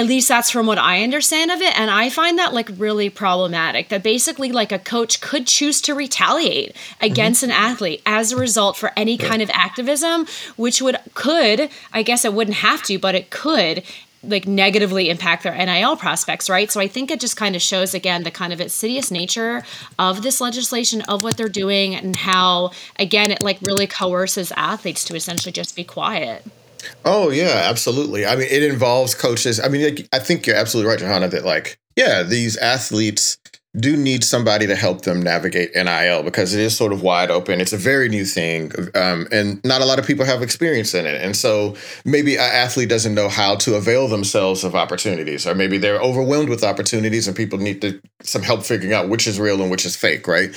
at 0.00 0.06
least 0.06 0.28
that's 0.28 0.50
from 0.50 0.66
what 0.66 0.78
I 0.78 1.02
understand 1.02 1.50
of 1.50 1.60
it. 1.60 1.78
And 1.78 1.90
I 1.90 2.08
find 2.08 2.38
that 2.38 2.54
like 2.54 2.70
really 2.76 3.10
problematic 3.10 3.90
that 3.90 4.02
basically 4.02 4.50
like 4.50 4.72
a 4.72 4.78
coach 4.78 5.20
could 5.20 5.46
choose 5.46 5.80
to 5.82 5.94
retaliate 5.94 6.74
against 7.00 7.42
mm-hmm. 7.42 7.50
an 7.50 7.56
athlete 7.56 8.02
as 8.06 8.32
a 8.32 8.36
result 8.36 8.76
for 8.76 8.92
any 8.96 9.18
kind 9.18 9.42
of 9.42 9.50
activism, 9.50 10.26
which 10.56 10.80
would, 10.80 10.96
could, 11.14 11.68
I 11.92 12.02
guess 12.02 12.24
it 12.24 12.32
wouldn't 12.32 12.56
have 12.56 12.82
to, 12.84 12.98
but 12.98 13.14
it 13.14 13.28
could 13.30 13.82
like 14.22 14.46
negatively 14.46 15.08
impact 15.10 15.42
their 15.42 15.54
NIL 15.54 15.96
prospects, 15.96 16.48
right? 16.48 16.70
So 16.70 16.80
I 16.80 16.88
think 16.88 17.10
it 17.10 17.20
just 17.20 17.36
kind 17.36 17.54
of 17.54 17.62
shows 17.62 17.94
again 17.94 18.22
the 18.22 18.30
kind 18.30 18.52
of 18.52 18.60
insidious 18.60 19.10
nature 19.10 19.62
of 19.98 20.22
this 20.22 20.40
legislation, 20.40 21.02
of 21.02 21.22
what 21.22 21.36
they're 21.36 21.48
doing, 21.48 21.94
and 21.94 22.16
how 22.16 22.72
again 22.98 23.30
it 23.30 23.42
like 23.42 23.58
really 23.62 23.86
coerces 23.86 24.52
athletes 24.56 25.04
to 25.06 25.14
essentially 25.14 25.52
just 25.52 25.74
be 25.74 25.84
quiet. 25.84 26.44
Oh 27.04 27.30
yeah, 27.30 27.62
absolutely. 27.64 28.26
I 28.26 28.36
mean, 28.36 28.48
it 28.50 28.62
involves 28.62 29.14
coaches. 29.14 29.60
I 29.60 29.68
mean, 29.68 30.06
I 30.12 30.18
think 30.18 30.46
you're 30.46 30.56
absolutely 30.56 30.90
right, 30.90 30.98
Johanna. 30.98 31.28
That 31.28 31.44
like, 31.44 31.78
yeah, 31.96 32.22
these 32.22 32.56
athletes 32.56 33.38
do 33.78 33.96
need 33.96 34.24
somebody 34.24 34.66
to 34.66 34.74
help 34.74 35.02
them 35.02 35.22
navigate 35.22 35.70
NIL 35.76 36.24
because 36.24 36.54
it 36.54 36.60
is 36.60 36.76
sort 36.76 36.92
of 36.92 37.02
wide 37.02 37.30
open. 37.30 37.60
It's 37.60 37.72
a 37.72 37.76
very 37.76 38.08
new 38.08 38.24
thing, 38.24 38.72
um, 38.96 39.28
and 39.30 39.62
not 39.64 39.80
a 39.80 39.84
lot 39.84 40.00
of 40.00 40.06
people 40.06 40.24
have 40.24 40.42
experience 40.42 40.92
in 40.92 41.06
it. 41.06 41.22
And 41.22 41.36
so 41.36 41.76
maybe 42.04 42.34
an 42.34 42.50
athlete 42.52 42.88
doesn't 42.88 43.14
know 43.14 43.28
how 43.28 43.54
to 43.56 43.76
avail 43.76 44.08
themselves 44.08 44.64
of 44.64 44.74
opportunities, 44.74 45.46
or 45.46 45.54
maybe 45.54 45.78
they're 45.78 46.00
overwhelmed 46.00 46.48
with 46.48 46.64
opportunities, 46.64 47.28
and 47.28 47.36
people 47.36 47.58
need 47.58 47.80
to, 47.82 48.00
some 48.22 48.42
help 48.42 48.64
figuring 48.64 48.92
out 48.92 49.08
which 49.08 49.28
is 49.28 49.38
real 49.38 49.62
and 49.62 49.70
which 49.70 49.86
is 49.86 49.94
fake, 49.94 50.26
right? 50.26 50.50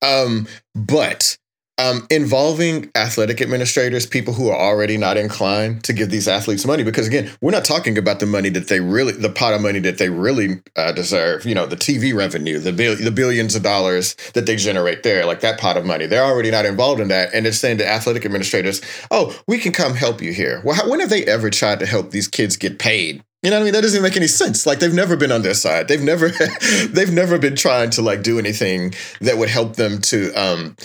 Um, 0.00 0.46
but 0.76 1.36
um, 1.78 2.06
involving 2.10 2.90
athletic 2.94 3.40
administrators, 3.40 4.04
people 4.04 4.34
who 4.34 4.50
are 4.50 4.58
already 4.58 4.96
not 4.96 5.16
inclined 5.16 5.82
to 5.84 5.92
give 5.92 6.10
these 6.10 6.28
athletes 6.28 6.66
money, 6.66 6.82
because 6.82 7.06
again, 7.06 7.30
we're 7.40 7.52
not 7.52 7.64
talking 7.64 7.96
about 7.96 8.20
the 8.20 8.26
money 8.26 8.50
that 8.50 8.68
they 8.68 8.80
really, 8.80 9.12
the 9.12 9.30
pot 9.30 9.54
of 9.54 9.62
money 9.62 9.78
that 9.80 9.98
they 9.98 10.10
really 10.10 10.60
uh, 10.76 10.92
deserve. 10.92 11.46
You 11.46 11.54
know, 11.54 11.66
the 11.66 11.76
TV 11.76 12.14
revenue, 12.14 12.58
the 12.58 12.72
bill, 12.72 12.96
the 12.96 13.10
billions 13.10 13.54
of 13.54 13.62
dollars 13.62 14.14
that 14.34 14.46
they 14.46 14.56
generate 14.56 15.02
there, 15.02 15.24
like 15.24 15.40
that 15.40 15.58
pot 15.58 15.76
of 15.76 15.86
money. 15.86 16.06
They're 16.06 16.24
already 16.24 16.50
not 16.50 16.66
involved 16.66 17.00
in 17.00 17.08
that, 17.08 17.32
and 17.32 17.46
it's 17.46 17.58
saying 17.58 17.78
to 17.78 17.88
athletic 17.88 18.26
administrators, 18.26 18.82
"Oh, 19.10 19.38
we 19.46 19.58
can 19.58 19.72
come 19.72 19.94
help 19.94 20.20
you 20.20 20.32
here." 20.32 20.60
Well, 20.64 20.76
how, 20.76 20.88
when 20.88 21.00
have 21.00 21.10
they 21.10 21.24
ever 21.24 21.48
tried 21.48 21.80
to 21.80 21.86
help 21.86 22.10
these 22.10 22.28
kids 22.28 22.56
get 22.56 22.78
paid? 22.78 23.22
You 23.42 23.48
know 23.50 23.56
what 23.56 23.62
I 23.62 23.64
mean? 23.64 23.72
That 23.72 23.82
doesn't 23.82 24.02
make 24.02 24.18
any 24.18 24.26
sense. 24.26 24.66
Like 24.66 24.80
they've 24.80 24.92
never 24.92 25.16
been 25.16 25.32
on 25.32 25.40
their 25.40 25.54
side. 25.54 25.88
They've 25.88 26.02
never, 26.02 26.28
they've 26.90 27.12
never 27.12 27.38
been 27.38 27.56
trying 27.56 27.88
to 27.90 28.02
like 28.02 28.22
do 28.22 28.38
anything 28.38 28.94
that 29.22 29.38
would 29.38 29.48
help 29.48 29.76
them 29.76 30.00
to 30.02 30.30
um, 30.34 30.76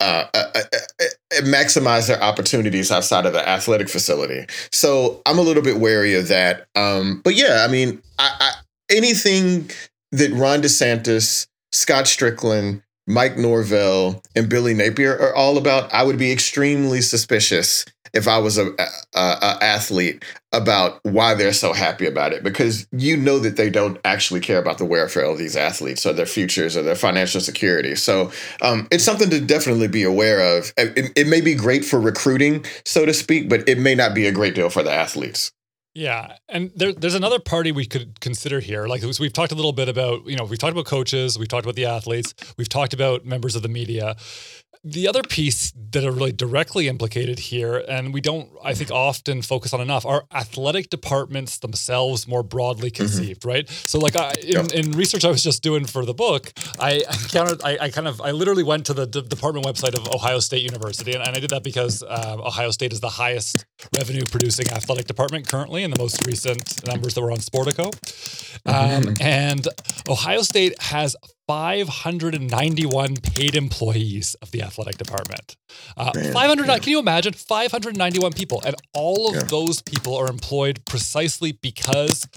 uh, 0.00 0.26
uh, 0.32 0.44
uh, 0.54 0.60
uh, 1.00 1.04
maximize 1.42 2.08
their 2.08 2.22
opportunities 2.22 2.90
outside 2.90 3.26
of 3.26 3.32
the 3.32 3.48
athletic 3.48 3.88
facility. 3.88 4.46
So 4.72 5.20
I'm 5.26 5.38
a 5.38 5.42
little 5.42 5.62
bit 5.62 5.78
wary 5.78 6.14
of 6.14 6.28
that. 6.28 6.66
Um, 6.74 7.20
but 7.22 7.34
yeah, 7.34 7.64
I 7.66 7.70
mean, 7.70 8.02
I, 8.18 8.34
I, 8.40 8.52
anything 8.90 9.70
that 10.12 10.32
Ron 10.32 10.62
DeSantis, 10.62 11.46
Scott 11.72 12.06
Stricklin, 12.06 12.82
Mike 13.10 13.36
Norvell, 13.36 14.22
and 14.36 14.48
Billy 14.48 14.72
Napier 14.72 15.18
are 15.18 15.34
all 15.34 15.58
about, 15.58 15.92
I 15.92 16.04
would 16.04 16.18
be 16.18 16.30
extremely 16.30 17.00
suspicious 17.00 17.84
if 18.12 18.28
I 18.28 18.38
was 18.38 18.56
a, 18.56 18.68
a, 18.68 18.86
a, 19.14 19.58
athlete 19.62 20.24
about 20.52 20.98
why 21.04 21.34
they're 21.34 21.52
so 21.52 21.72
happy 21.72 22.06
about 22.06 22.32
it 22.32 22.42
because 22.42 22.86
you 22.90 23.16
know 23.16 23.38
that 23.38 23.56
they 23.56 23.70
don't 23.70 23.98
actually 24.04 24.40
care 24.40 24.58
about 24.58 24.78
the 24.78 24.84
welfare 24.84 25.24
of 25.24 25.38
these 25.38 25.56
athletes 25.56 26.04
or 26.04 26.12
their 26.12 26.26
futures 26.26 26.76
or 26.76 26.82
their 26.82 26.96
financial 26.96 27.40
security. 27.40 27.94
So 27.94 28.32
um, 28.62 28.88
it's 28.90 29.04
something 29.04 29.30
to 29.30 29.40
definitely 29.40 29.88
be 29.88 30.02
aware 30.02 30.58
of. 30.58 30.72
It, 30.76 31.12
it 31.14 31.26
may 31.28 31.40
be 31.40 31.54
great 31.54 31.84
for 31.84 32.00
recruiting, 32.00 32.64
so 32.84 33.06
to 33.06 33.14
speak, 33.14 33.48
but 33.48 33.68
it 33.68 33.78
may 33.78 33.94
not 33.94 34.14
be 34.14 34.26
a 34.26 34.32
great 34.32 34.54
deal 34.54 34.70
for 34.70 34.82
the 34.82 34.92
athletes. 34.92 35.52
Yeah, 36.00 36.36
and 36.48 36.70
there, 36.74 36.94
there's 36.94 37.14
another 37.14 37.38
party 37.38 37.72
we 37.72 37.84
could 37.84 38.20
consider 38.20 38.58
here. 38.58 38.86
Like 38.86 39.02
we've 39.02 39.34
talked 39.34 39.52
a 39.52 39.54
little 39.54 39.74
bit 39.74 39.86
about, 39.86 40.24
you 40.24 40.34
know, 40.34 40.44
we've 40.44 40.58
talked 40.58 40.72
about 40.72 40.86
coaches, 40.86 41.38
we've 41.38 41.46
talked 41.46 41.66
about 41.66 41.74
the 41.74 41.84
athletes, 41.84 42.32
we've 42.56 42.70
talked 42.70 42.94
about 42.94 43.26
members 43.26 43.54
of 43.54 43.60
the 43.60 43.68
media. 43.68 44.16
The 44.82 45.06
other 45.08 45.22
piece 45.22 45.74
that 45.92 46.04
are 46.04 46.10
really 46.10 46.32
directly 46.32 46.88
implicated 46.88 47.38
here, 47.38 47.84
and 47.86 48.14
we 48.14 48.22
don't, 48.22 48.48
I 48.64 48.72
think, 48.72 48.90
often 48.90 49.42
focus 49.42 49.74
on 49.74 49.80
enough, 49.82 50.06
are 50.06 50.24
athletic 50.32 50.88
departments 50.88 51.58
themselves 51.58 52.26
more 52.26 52.42
broadly 52.42 52.90
mm-hmm. 52.90 53.02
conceived, 53.02 53.40
mm-hmm. 53.42 53.48
right? 53.48 53.68
So, 53.68 53.98
like 53.98 54.16
I, 54.16 54.32
in, 54.42 54.72
in, 54.72 54.92
research 54.92 55.26
I 55.26 55.28
was 55.28 55.42
just 55.42 55.62
doing 55.62 55.84
for 55.84 56.06
the 56.06 56.14
book, 56.14 56.54
I 56.78 57.02
encountered, 57.22 57.60
I, 57.62 57.76
I 57.78 57.90
kind 57.90 58.08
of, 58.08 58.22
I 58.22 58.30
literally 58.30 58.62
went 58.62 58.86
to 58.86 58.94
the 58.94 59.06
d- 59.06 59.20
department 59.20 59.66
website 59.66 59.94
of 59.94 60.08
Ohio 60.14 60.38
State 60.38 60.62
University, 60.62 61.12
and, 61.12 61.26
and 61.26 61.36
I 61.36 61.40
did 61.40 61.50
that 61.50 61.62
because 61.62 62.02
uh, 62.02 62.36
Ohio 62.38 62.70
State 62.70 62.94
is 62.94 63.00
the 63.00 63.10
highest 63.10 63.66
revenue 63.94 64.24
producing 64.30 64.66
athletic 64.70 65.06
department 65.06 65.46
currently 65.46 65.82
in 65.82 65.90
the 65.90 65.98
most 65.98 66.26
recent 66.26 66.86
numbers 66.86 67.12
that 67.14 67.20
were 67.20 67.32
on 67.32 67.38
Sportico. 67.38 67.92
Um, 68.64 69.02
mm-hmm. 69.02 69.22
And 69.22 69.68
Ohio 70.08 70.40
State 70.40 70.80
has 70.80 71.16
591 71.50 73.16
paid 73.16 73.56
employees 73.56 74.36
of 74.36 74.52
the 74.52 74.62
athletic 74.62 74.98
department. 74.98 75.56
Uh, 75.96 76.12
500. 76.12 76.68
Yeah. 76.68 76.78
Can 76.78 76.90
you 76.90 77.00
imagine 77.00 77.32
591 77.32 78.34
people, 78.34 78.62
and 78.64 78.76
all 78.94 79.30
of 79.30 79.34
yeah. 79.34 79.42
those 79.42 79.82
people 79.82 80.14
are 80.14 80.30
employed 80.30 80.84
precisely 80.84 81.50
because 81.50 82.28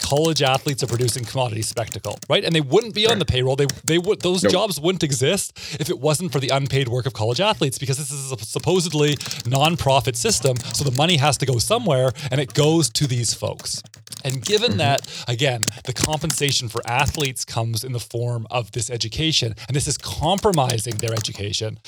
college 0.00 0.42
athletes 0.42 0.82
are 0.82 0.86
producing 0.86 1.24
commodity 1.24 1.62
spectacle, 1.62 2.18
right? 2.28 2.44
And 2.44 2.54
they 2.54 2.60
wouldn't 2.60 2.94
be 2.94 3.06
on 3.06 3.18
the 3.18 3.24
payroll. 3.24 3.56
They 3.56 3.66
they 3.84 3.98
would 3.98 4.20
those 4.20 4.42
nope. 4.42 4.52
jobs 4.52 4.80
wouldn't 4.80 5.02
exist 5.02 5.52
if 5.80 5.90
it 5.90 5.98
wasn't 5.98 6.32
for 6.32 6.40
the 6.40 6.48
unpaid 6.48 6.88
work 6.88 7.06
of 7.06 7.12
college 7.12 7.40
athletes 7.40 7.78
because 7.78 7.98
this 7.98 8.10
is 8.10 8.32
a 8.32 8.38
supposedly 8.38 9.16
non-profit 9.46 10.16
system. 10.16 10.56
So 10.56 10.84
the 10.84 10.96
money 10.96 11.16
has 11.16 11.36
to 11.38 11.46
go 11.46 11.58
somewhere, 11.58 12.12
and 12.30 12.40
it 12.40 12.54
goes 12.54 12.90
to 12.90 13.06
these 13.06 13.34
folks. 13.34 13.82
And 14.24 14.42
given 14.42 14.70
mm-hmm. 14.70 14.78
that, 14.78 15.24
again, 15.28 15.60
the 15.84 15.92
compensation 15.92 16.68
for 16.68 16.80
athletes 16.86 17.44
comes 17.44 17.84
in 17.84 17.92
the 17.92 18.00
form 18.00 18.46
of 18.50 18.72
this 18.72 18.88
education, 18.90 19.54
and 19.68 19.76
this 19.76 19.86
is 19.86 19.98
compromising 19.98 20.96
their 20.96 21.12
education, 21.12 21.78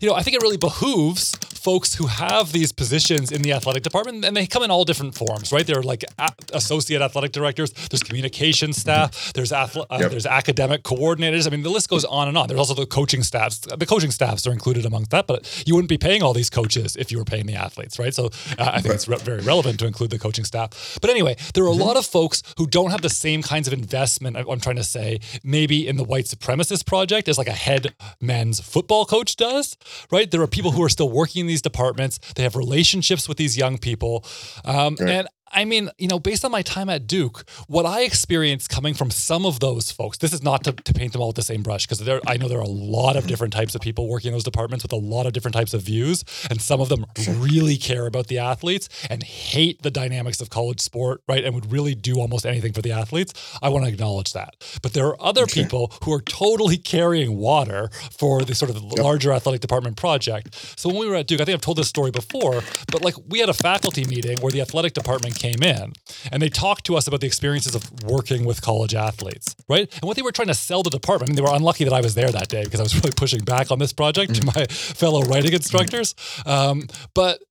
you 0.00 0.08
know, 0.08 0.14
I 0.14 0.22
think 0.22 0.36
it 0.36 0.42
really 0.42 0.56
behooves 0.56 1.36
folks 1.36 1.94
who 1.94 2.06
have 2.06 2.52
these 2.52 2.72
positions 2.72 3.30
in 3.30 3.42
the 3.42 3.52
athletic 3.52 3.84
department, 3.84 4.24
and 4.24 4.36
they 4.36 4.46
come 4.46 4.62
in 4.64 4.70
all 4.70 4.84
different 4.84 5.14
forms, 5.14 5.52
right? 5.52 5.66
They're 5.66 5.82
like 5.82 6.04
associate 6.52 7.00
athletic 7.00 7.32
directors. 7.54 7.88
There's 7.88 8.02
communication 8.02 8.72
staff. 8.72 9.32
There's 9.32 9.50
athle- 9.52 9.86
uh, 9.90 9.98
Yep. 10.00 10.10
there's 10.10 10.26
academic 10.26 10.82
coordinators. 10.82 11.46
I 11.46 11.50
mean, 11.50 11.62
the 11.62 11.70
list 11.70 11.88
goes 11.88 12.04
on 12.04 12.28
and 12.28 12.36
on. 12.36 12.48
There's 12.48 12.58
also 12.58 12.74
the 12.74 12.86
coaching 12.86 13.22
staffs. 13.22 13.58
The 13.60 13.86
coaching 13.86 14.10
staffs 14.10 14.46
are 14.46 14.52
included 14.52 14.84
amongst 14.84 15.10
that, 15.10 15.26
but 15.26 15.62
you 15.66 15.74
wouldn't 15.74 15.88
be 15.88 15.98
paying 15.98 16.22
all 16.22 16.32
these 16.34 16.50
coaches 16.50 16.96
if 16.96 17.10
you 17.12 17.18
were 17.18 17.24
paying 17.24 17.46
the 17.46 17.54
athletes, 17.54 17.98
right? 17.98 18.14
So 18.14 18.26
uh, 18.58 18.70
I 18.74 18.80
think 18.80 18.94
it's 18.94 19.08
re- 19.08 19.16
very 19.18 19.40
relevant 19.42 19.78
to 19.80 19.86
include 19.86 20.10
the 20.10 20.18
coaching 20.18 20.44
staff. 20.44 20.98
But 21.00 21.10
anyway, 21.10 21.36
there 21.54 21.64
are 21.64 21.68
a 21.68 21.72
lot 21.72 21.96
of 21.96 22.04
folks 22.06 22.42
who 22.58 22.66
don't 22.66 22.90
have 22.90 23.02
the 23.02 23.08
same 23.10 23.42
kinds 23.42 23.66
of 23.66 23.72
investment. 23.72 24.36
I'm 24.36 24.60
trying 24.60 24.76
to 24.76 24.84
say 24.84 25.20
maybe 25.42 25.86
in 25.86 25.96
the 25.96 26.04
white 26.04 26.24
supremacist 26.26 26.86
project 26.86 27.28
as 27.28 27.38
like 27.38 27.48
a 27.48 27.52
head 27.52 27.94
men's 28.20 28.60
football 28.60 29.04
coach 29.06 29.36
does, 29.36 29.76
right? 30.10 30.30
There 30.30 30.42
are 30.42 30.46
people 30.46 30.72
who 30.72 30.82
are 30.82 30.88
still 30.88 31.08
working 31.10 31.40
in 31.42 31.46
these 31.46 31.62
departments. 31.62 32.18
They 32.34 32.42
have 32.42 32.56
relationships 32.56 33.28
with 33.28 33.38
these 33.38 33.56
young 33.56 33.78
people, 33.78 34.24
um, 34.64 34.96
and 35.00 35.28
I 35.54 35.64
mean, 35.64 35.90
you 35.98 36.08
know, 36.08 36.18
based 36.18 36.44
on 36.44 36.50
my 36.50 36.62
time 36.62 36.90
at 36.90 37.06
Duke, 37.06 37.48
what 37.68 37.86
I 37.86 38.02
experienced 38.02 38.68
coming 38.68 38.92
from 38.94 39.10
some 39.10 39.46
of 39.46 39.60
those 39.60 39.92
folks, 39.92 40.18
this 40.18 40.32
is 40.32 40.42
not 40.42 40.64
to, 40.64 40.72
to 40.72 40.92
paint 40.92 41.12
them 41.12 41.22
all 41.22 41.28
with 41.28 41.36
the 41.36 41.42
same 41.42 41.62
brush, 41.62 41.86
because 41.86 42.00
there 42.00 42.20
I 42.26 42.36
know 42.36 42.48
there 42.48 42.58
are 42.58 42.62
a 42.62 42.68
lot 42.68 43.16
of 43.16 43.26
different 43.26 43.52
types 43.52 43.74
of 43.74 43.80
people 43.80 44.08
working 44.08 44.28
in 44.28 44.34
those 44.34 44.44
departments 44.44 44.84
with 44.84 44.92
a 44.92 44.96
lot 44.96 45.26
of 45.26 45.32
different 45.32 45.54
types 45.54 45.74
of 45.74 45.82
views. 45.82 46.24
And 46.50 46.60
some 46.60 46.80
of 46.80 46.88
them 46.88 47.06
really 47.28 47.76
care 47.76 48.06
about 48.06 48.26
the 48.26 48.38
athletes 48.38 48.88
and 49.08 49.22
hate 49.22 49.82
the 49.82 49.90
dynamics 49.90 50.40
of 50.40 50.50
college 50.50 50.80
sport, 50.80 51.22
right? 51.28 51.44
And 51.44 51.54
would 51.54 51.70
really 51.70 51.94
do 51.94 52.18
almost 52.18 52.44
anything 52.44 52.72
for 52.72 52.82
the 52.82 52.92
athletes. 52.92 53.32
I 53.62 53.68
want 53.68 53.84
to 53.84 53.90
acknowledge 53.90 54.32
that. 54.32 54.54
But 54.82 54.92
there 54.92 55.06
are 55.06 55.22
other 55.22 55.46
people 55.46 55.92
who 56.04 56.12
are 56.12 56.20
totally 56.20 56.76
carrying 56.76 57.36
water 57.36 57.90
for 58.18 58.42
the 58.42 58.54
sort 58.54 58.70
of 58.70 58.82
larger 58.82 59.32
athletic 59.32 59.60
department 59.60 59.96
project. 59.96 60.54
So 60.78 60.88
when 60.88 60.98
we 60.98 61.08
were 61.08 61.16
at 61.16 61.26
Duke, 61.26 61.40
I 61.40 61.44
think 61.44 61.54
I've 61.54 61.60
told 61.60 61.78
this 61.78 61.88
story 61.88 62.10
before, 62.10 62.62
but 62.90 63.02
like 63.02 63.14
we 63.28 63.38
had 63.38 63.48
a 63.48 63.54
faculty 63.54 64.04
meeting 64.04 64.38
where 64.40 64.50
the 64.50 64.60
athletic 64.60 64.94
department 64.94 65.36
came 65.44 65.62
in 65.62 65.92
and 66.32 66.40
they 66.40 66.48
talked 66.48 66.86
to 66.86 66.96
us 66.96 67.06
about 67.06 67.20
the 67.20 67.26
experiences 67.26 67.74
of 67.74 68.02
working 68.04 68.46
with 68.46 68.62
college 68.62 68.94
athletes, 68.94 69.54
right? 69.68 69.92
And 69.92 70.04
what 70.04 70.16
they 70.16 70.22
were 70.22 70.32
trying 70.32 70.48
to 70.48 70.54
sell 70.54 70.82
the 70.82 70.90
department, 70.90 71.28
I 71.28 71.30
mean, 71.30 71.36
they 71.36 71.42
were 71.42 71.54
unlucky 71.54 71.84
that 71.84 71.92
I 71.92 72.00
was 72.00 72.14
there 72.14 72.32
that 72.32 72.48
day 72.48 72.64
because 72.64 72.80
I 72.80 72.82
was 72.82 72.94
really 73.00 73.12
pushing 73.14 73.44
back 73.44 73.70
on 73.70 73.78
this 73.78 73.92
project 73.92 74.36
to 74.36 74.46
my 74.46 74.66
fellow 74.66 75.22
writing 75.22 75.52
instructors. 75.52 76.14
Um, 76.46 76.88
but 77.12 77.42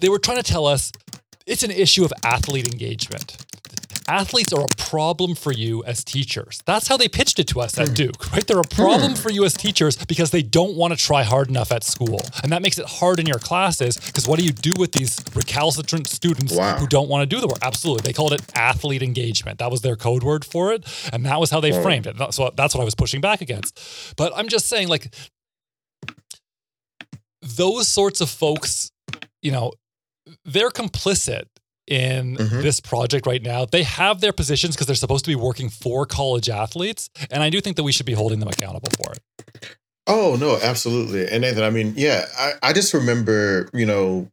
they 0.00 0.08
were 0.08 0.18
trying 0.18 0.38
to 0.38 0.42
tell 0.42 0.66
us 0.66 0.92
it's 1.46 1.62
an 1.62 1.70
issue 1.70 2.04
of 2.04 2.12
athlete 2.24 2.66
engagement. 2.72 3.45
Athletes 4.08 4.52
are 4.52 4.64
a 4.64 4.68
problem 4.76 5.34
for 5.34 5.52
you 5.52 5.82
as 5.84 6.04
teachers. 6.04 6.62
That's 6.64 6.88
how 6.88 6.96
they 6.96 7.08
pitched 7.08 7.38
it 7.38 7.48
to 7.48 7.60
us 7.60 7.78
at 7.78 7.88
hmm. 7.88 7.94
Duke, 7.94 8.32
right? 8.32 8.46
They're 8.46 8.60
a 8.60 8.66
hmm. 8.66 8.82
problem 8.82 9.14
for 9.14 9.30
you 9.30 9.44
as 9.44 9.54
teachers 9.54 9.96
because 10.04 10.30
they 10.30 10.42
don't 10.42 10.76
want 10.76 10.92
to 10.92 10.98
try 10.98 11.22
hard 11.22 11.48
enough 11.48 11.72
at 11.72 11.84
school. 11.84 12.20
And 12.42 12.52
that 12.52 12.62
makes 12.62 12.78
it 12.78 12.86
hard 12.86 13.18
in 13.18 13.26
your 13.26 13.38
classes 13.38 13.96
because 13.96 14.28
what 14.28 14.38
do 14.38 14.44
you 14.44 14.52
do 14.52 14.74
with 14.78 14.92
these 14.92 15.18
recalcitrant 15.34 16.06
students 16.06 16.54
Wow. 16.54 16.76
who 16.76 16.86
don't 16.86 17.08
want 17.08 17.28
to 17.28 17.34
do 17.34 17.40
the 17.40 17.48
work? 17.48 17.58
Absolutely. 17.62 18.02
They 18.02 18.12
called 18.12 18.32
it 18.32 18.42
athlete 18.54 19.02
engagement. 19.02 19.58
That 19.58 19.70
was 19.70 19.80
their 19.80 19.96
code 19.96 20.22
word 20.22 20.44
for 20.44 20.72
it. 20.72 20.84
And 21.12 21.24
that 21.26 21.40
was 21.40 21.50
how 21.50 21.60
they 21.60 21.72
framed 21.82 22.06
it. 22.06 22.16
So 22.32 22.50
that's 22.56 22.74
what 22.74 22.80
I 22.80 22.84
was 22.84 22.94
pushing 22.94 23.20
back 23.20 23.40
against. 23.40 24.14
But 24.16 24.32
I'm 24.36 24.48
just 24.48 24.66
saying, 24.66 24.88
like, 24.88 25.12
those 27.42 27.88
sorts 27.88 28.20
of 28.20 28.30
folks, 28.30 28.90
you 29.42 29.52
know, 29.52 29.72
they're 30.44 30.70
complicit 30.70 31.44
in 31.86 32.34
this 32.34 32.80
project 32.80 33.26
right 33.26 33.42
now. 33.42 33.64
They 33.64 33.82
have 33.82 34.20
their 34.20 34.32
positions 34.32 34.74
because 34.74 34.86
they're 34.86 34.96
supposed 34.96 35.24
to 35.24 35.30
be 35.30 35.36
working 35.36 35.68
for 35.68 36.06
college 36.06 36.48
athletes. 36.48 37.10
And 37.30 37.42
I 37.42 37.50
do 37.50 37.60
think 37.60 37.76
that 37.76 37.84
we 37.84 37.92
should 37.92 38.06
be 38.06 38.12
holding 38.12 38.40
them 38.40 38.48
accountable 38.48 38.90
for 39.02 39.12
it. 39.12 39.76
Oh 40.06 40.36
no, 40.38 40.58
absolutely. 40.62 41.26
And 41.28 41.42
Nathan, 41.42 41.64
I 41.64 41.70
mean, 41.70 41.94
yeah, 41.96 42.26
I, 42.38 42.52
I 42.62 42.72
just 42.72 42.94
remember, 42.94 43.68
you 43.72 43.86
know, 43.86 44.30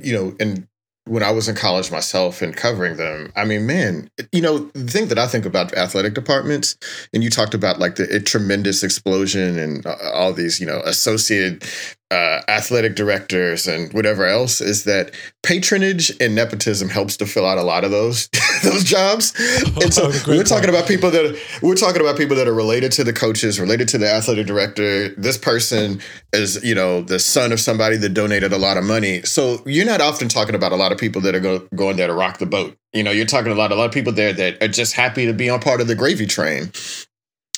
you 0.00 0.12
know, 0.12 0.36
and 0.38 0.66
when 1.08 1.22
I 1.22 1.30
was 1.30 1.48
in 1.48 1.56
college 1.56 1.90
myself 1.90 2.42
and 2.42 2.54
covering 2.54 2.96
them, 2.96 3.32
I 3.34 3.44
mean, 3.44 3.66
man, 3.66 4.10
you 4.30 4.42
know, 4.42 4.58
the 4.74 4.92
thing 4.92 5.08
that 5.08 5.18
I 5.18 5.26
think 5.26 5.46
about 5.46 5.72
athletic 5.72 6.12
departments, 6.12 6.76
and 7.14 7.24
you 7.24 7.30
talked 7.30 7.54
about 7.54 7.78
like 7.78 7.96
the 7.96 8.20
tremendous 8.20 8.82
explosion 8.82 9.58
and 9.58 9.86
uh, 9.86 9.96
all 10.12 10.34
these, 10.34 10.60
you 10.60 10.66
know, 10.66 10.80
associated 10.84 11.64
uh, 12.10 12.40
athletic 12.48 12.94
directors 12.94 13.66
and 13.66 13.92
whatever 13.92 14.24
else, 14.24 14.60
is 14.60 14.84
that 14.84 15.10
patronage 15.42 16.10
and 16.20 16.34
nepotism 16.34 16.88
helps 16.88 17.16
to 17.18 17.26
fill 17.26 17.46
out 17.46 17.58
a 17.58 17.62
lot 17.62 17.84
of 17.84 17.90
those 17.90 18.28
those 18.62 18.82
jobs. 18.82 19.34
And 19.82 19.92
so 19.92 20.08
we're 20.26 20.42
talking 20.42 20.64
point. 20.64 20.68
about 20.68 20.88
people 20.88 21.10
that 21.10 21.24
are, 21.24 21.66
we're 21.66 21.74
talking 21.74 22.00
about 22.00 22.16
people 22.16 22.36
that 22.36 22.48
are 22.48 22.54
related 22.54 22.92
to 22.92 23.04
the 23.04 23.12
coaches, 23.12 23.60
related 23.60 23.88
to 23.88 23.98
the 23.98 24.10
athletic 24.10 24.46
director. 24.46 25.10
This 25.10 25.36
person 25.36 26.00
is, 26.32 26.62
you 26.64 26.74
know, 26.74 27.02
the 27.02 27.18
son 27.18 27.52
of 27.52 27.60
somebody 27.60 27.96
that 27.98 28.10
donated 28.10 28.52
a 28.52 28.58
lot 28.58 28.78
of 28.78 28.84
money. 28.84 29.22
So 29.22 29.62
you're 29.66 29.86
not 29.86 30.00
often 30.00 30.28
talking 30.28 30.54
about 30.54 30.72
a 30.72 30.76
lot 30.76 30.92
of 30.92 30.98
people 30.98 31.20
that 31.22 31.34
are 31.34 31.40
go, 31.40 31.58
going 31.74 31.96
there 31.96 32.06
to 32.06 32.14
rock 32.14 32.38
the 32.38 32.46
boat. 32.46 32.76
You 32.94 33.02
know, 33.02 33.10
you're 33.10 33.26
talking 33.26 33.52
a 33.52 33.54
lot, 33.54 33.70
a 33.70 33.74
lot 33.74 33.86
of 33.86 33.92
people 33.92 34.12
there 34.12 34.32
that 34.32 34.62
are 34.62 34.68
just 34.68 34.94
happy 34.94 35.26
to 35.26 35.34
be 35.34 35.50
on 35.50 35.60
part 35.60 35.82
of 35.82 35.88
the 35.88 35.94
gravy 35.94 36.26
train. 36.26 36.72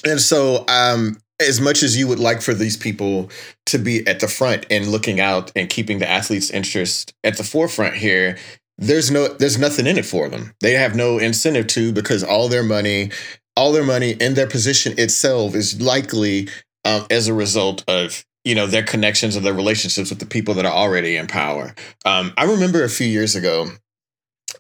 And 0.05 0.21
so, 0.21 0.65
um, 0.69 1.19
as 1.41 1.61
much 1.61 1.83
as 1.83 1.97
you 1.97 2.07
would 2.07 2.19
like 2.19 2.43
for 2.43 2.55
these 2.55 2.77
people 2.77 3.31
to 3.67 3.79
be 3.79 4.07
at 4.07 4.21
the 4.21 4.29
front 4.29 4.67
and 4.71 4.89
looking 4.89 5.21
out 5.21 5.51
and 5.57 5.69
keeping 5.69 5.99
the 5.99 6.09
athletes' 6.09 6.51
interest 6.51 7.15
at 7.25 7.37
the 7.37 7.45
forefront 7.45 7.97
here, 7.97 8.39
there's 8.79 9.11
no 9.11 9.29
there's 9.29 9.59
nothing 9.59 9.87
in 9.87 9.99
it 9.99 10.07
for 10.07 10.29
them. 10.29 10.55
They 10.61 10.73
have 10.73 10.95
no 10.95 11.19
incentive 11.19 11.67
to 11.69 11.93
because 11.93 12.25
all 12.25 12.49
their 12.49 12.63
money, 12.63 13.11
all 13.57 13.73
their 13.73 13.85
money 13.85 14.17
and 14.21 14.37
their 14.37 14.47
position 14.47 14.95
itself 14.99 15.55
is 15.55 15.81
likely 15.81 16.49
um, 16.85 17.07
as 17.11 17.29
a 17.29 17.35
result 17.35 17.85
of 17.89 18.25
you 18.45 18.55
know 18.55 18.67
their 18.67 18.83
connections 18.83 19.37
or 19.37 19.41
their 19.41 19.55
relationships 19.55 20.11
with 20.11 20.19
the 20.19 20.27
people 20.27 20.55
that 20.55 20.65
are 20.65 20.73
already 20.73 21.17
in 21.17 21.27
power. 21.27 21.75
Um, 22.05 22.33
I 22.37 22.45
remember 22.45 22.83
a 22.83 22.89
few 22.89 23.07
years 23.07 23.37
ago 23.37 23.69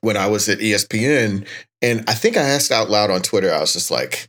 when 0.02 0.16
I 0.16 0.26
was 0.26 0.48
at 0.48 0.58
ESPN, 0.58 1.46
and 1.82 2.04
I 2.08 2.14
think 2.14 2.36
I 2.36 2.42
asked 2.42 2.70
out 2.70 2.90
loud 2.90 3.10
on 3.10 3.22
Twitter. 3.22 3.52
I 3.52 3.60
was 3.60 3.72
just 3.72 3.90
like, 3.90 4.28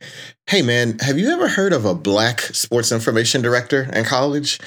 "Hey, 0.52 0.62
man, 0.62 1.00
have 1.00 1.18
you 1.18 1.30
ever 1.30 1.48
heard 1.48 1.72
of 1.72 1.86
a 1.86 1.96
black 1.96 2.42
sports 2.42 2.92
information 2.92 3.42
director 3.42 3.90
in 3.94 4.04
college?" 4.04 4.60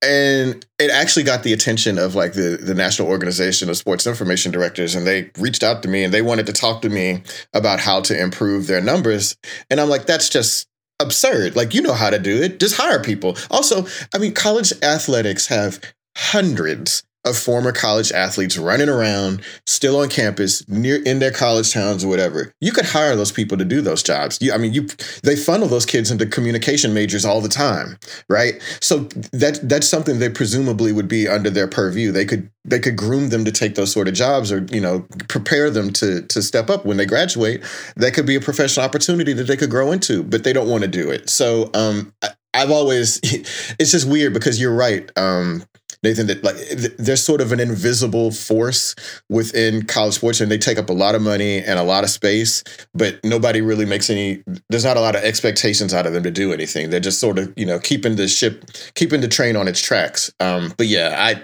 and 0.00 0.64
it 0.78 0.92
actually 0.92 1.24
got 1.24 1.42
the 1.42 1.52
attention 1.52 1.98
of 1.98 2.14
like 2.14 2.34
the 2.34 2.60
the 2.62 2.74
national 2.74 3.08
organization 3.08 3.68
of 3.68 3.76
sports 3.76 4.06
information 4.06 4.52
directors 4.52 4.94
and 4.94 5.04
they 5.04 5.28
reached 5.36 5.64
out 5.64 5.82
to 5.82 5.88
me 5.88 6.04
and 6.04 6.14
they 6.14 6.22
wanted 6.22 6.46
to 6.46 6.52
talk 6.52 6.80
to 6.82 6.88
me 6.88 7.20
about 7.52 7.80
how 7.80 8.00
to 8.00 8.16
improve 8.16 8.68
their 8.68 8.80
numbers. 8.80 9.36
And 9.68 9.80
i'm 9.80 9.88
like 9.88 10.06
that's 10.06 10.28
just 10.28 10.68
absurd. 11.00 11.56
Like 11.56 11.74
you 11.74 11.82
know 11.82 11.94
how 11.94 12.10
to 12.10 12.18
do 12.20 12.40
it. 12.40 12.60
Just 12.60 12.76
hire 12.76 13.02
people. 13.02 13.36
Also 13.50 13.84
i 14.14 14.18
mean 14.18 14.32
college 14.32 14.72
athletics 14.80 15.48
have 15.48 15.80
hundreds 16.16 17.02
of 17.28 17.36
former 17.36 17.72
college 17.72 18.12
athletes 18.12 18.58
running 18.58 18.88
around 18.88 19.42
still 19.66 20.00
on 20.00 20.08
campus 20.08 20.66
near 20.68 21.02
in 21.04 21.18
their 21.18 21.32
college 21.32 21.72
towns 21.72 22.04
or 22.04 22.08
whatever. 22.08 22.52
You 22.60 22.72
could 22.72 22.86
hire 22.86 23.16
those 23.16 23.32
people 23.32 23.58
to 23.58 23.64
do 23.64 23.80
those 23.80 24.02
jobs. 24.02 24.38
You, 24.40 24.52
i 24.52 24.58
mean 24.58 24.72
you 24.72 24.88
they 25.22 25.36
funnel 25.36 25.68
those 25.68 25.86
kids 25.86 26.10
into 26.10 26.26
communication 26.26 26.94
majors 26.94 27.24
all 27.24 27.40
the 27.40 27.48
time 27.48 27.98
right? 28.28 28.60
So 28.80 29.00
that 29.32 29.60
that's 29.62 29.88
something 29.88 30.18
they 30.18 30.28
presumably 30.28 30.92
would 30.92 31.08
be 31.08 31.28
under 31.28 31.50
their 31.50 31.66
purview. 31.66 32.12
They 32.12 32.24
could 32.24 32.50
they 32.64 32.78
could 32.78 32.96
groom 32.96 33.30
them 33.30 33.44
to 33.44 33.52
take 33.52 33.74
those 33.74 33.92
sort 33.92 34.08
of 34.08 34.14
jobs 34.14 34.52
or 34.52 34.66
you 34.70 34.80
know 34.80 35.06
prepare 35.28 35.70
them 35.70 35.92
to 35.94 36.22
to 36.22 36.42
step 36.42 36.70
up 36.70 36.84
when 36.84 36.96
they 36.96 37.06
graduate. 37.06 37.62
That 37.96 38.14
could 38.14 38.26
be 38.26 38.36
a 38.36 38.40
professional 38.40 38.84
opportunity 38.84 39.32
that 39.32 39.46
they 39.46 39.56
could 39.56 39.70
grow 39.70 39.92
into 39.92 40.22
but 40.22 40.44
they 40.44 40.52
don't 40.52 40.68
want 40.68 40.82
to 40.82 40.88
do 40.88 41.10
it. 41.10 41.30
So 41.30 41.70
um 41.74 42.12
I, 42.22 42.30
i've 42.54 42.70
always 42.70 43.20
it's 43.22 43.92
just 43.92 44.08
weird 44.08 44.32
because 44.34 44.60
you're 44.60 44.74
right. 44.74 45.10
Um 45.16 45.64
Nathan, 46.02 46.28
that 46.28 46.44
like 46.44 46.56
th- 46.56 46.96
there's 46.96 47.22
sort 47.22 47.40
of 47.40 47.50
an 47.50 47.58
invisible 47.58 48.30
force 48.30 48.94
within 49.28 49.84
college 49.84 50.14
sports, 50.14 50.40
and 50.40 50.50
they 50.50 50.58
take 50.58 50.78
up 50.78 50.90
a 50.90 50.92
lot 50.92 51.16
of 51.16 51.22
money 51.22 51.58
and 51.58 51.78
a 51.78 51.82
lot 51.82 52.04
of 52.04 52.10
space, 52.10 52.62
but 52.94 53.22
nobody 53.24 53.60
really 53.60 53.84
makes 53.84 54.08
any. 54.08 54.42
There's 54.68 54.84
not 54.84 54.96
a 54.96 55.00
lot 55.00 55.16
of 55.16 55.24
expectations 55.24 55.92
out 55.92 56.06
of 56.06 56.12
them 56.12 56.22
to 56.22 56.30
do 56.30 56.52
anything. 56.52 56.90
They're 56.90 57.00
just 57.00 57.18
sort 57.18 57.38
of 57.38 57.52
you 57.56 57.66
know 57.66 57.80
keeping 57.80 58.14
the 58.14 58.28
ship, 58.28 58.64
keeping 58.94 59.20
the 59.20 59.28
train 59.28 59.56
on 59.56 59.66
its 59.66 59.82
tracks. 59.82 60.32
Um, 60.38 60.72
but 60.76 60.86
yeah, 60.86 61.16
I, 61.18 61.42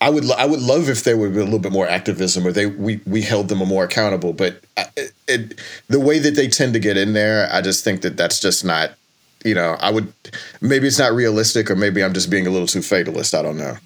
I 0.00 0.10
would 0.10 0.28
I 0.32 0.46
would 0.46 0.62
love 0.62 0.88
if 0.88 1.04
there 1.04 1.16
would 1.16 1.32
be 1.32 1.40
a 1.40 1.44
little 1.44 1.60
bit 1.60 1.72
more 1.72 1.86
activism, 1.86 2.44
or 2.44 2.50
they 2.50 2.66
we 2.66 3.00
we 3.06 3.22
held 3.22 3.48
them 3.48 3.58
more 3.58 3.84
accountable. 3.84 4.32
But 4.32 4.64
I, 4.76 4.86
it, 4.96 5.12
it, 5.28 5.60
the 5.88 6.00
way 6.00 6.18
that 6.18 6.34
they 6.34 6.48
tend 6.48 6.72
to 6.72 6.80
get 6.80 6.96
in 6.96 7.12
there, 7.12 7.48
I 7.52 7.60
just 7.60 7.84
think 7.84 8.02
that 8.02 8.16
that's 8.16 8.40
just 8.40 8.64
not. 8.64 8.92
You 9.44 9.54
know, 9.54 9.76
I 9.80 9.90
would 9.90 10.12
maybe 10.60 10.86
it's 10.86 10.98
not 10.98 11.12
realistic, 11.12 11.70
or 11.70 11.76
maybe 11.76 12.02
I'm 12.02 12.12
just 12.12 12.30
being 12.30 12.46
a 12.46 12.50
little 12.50 12.68
too 12.68 12.82
fatalist. 12.82 13.34
I 13.34 13.42
don't 13.42 13.58
know. 13.58 13.76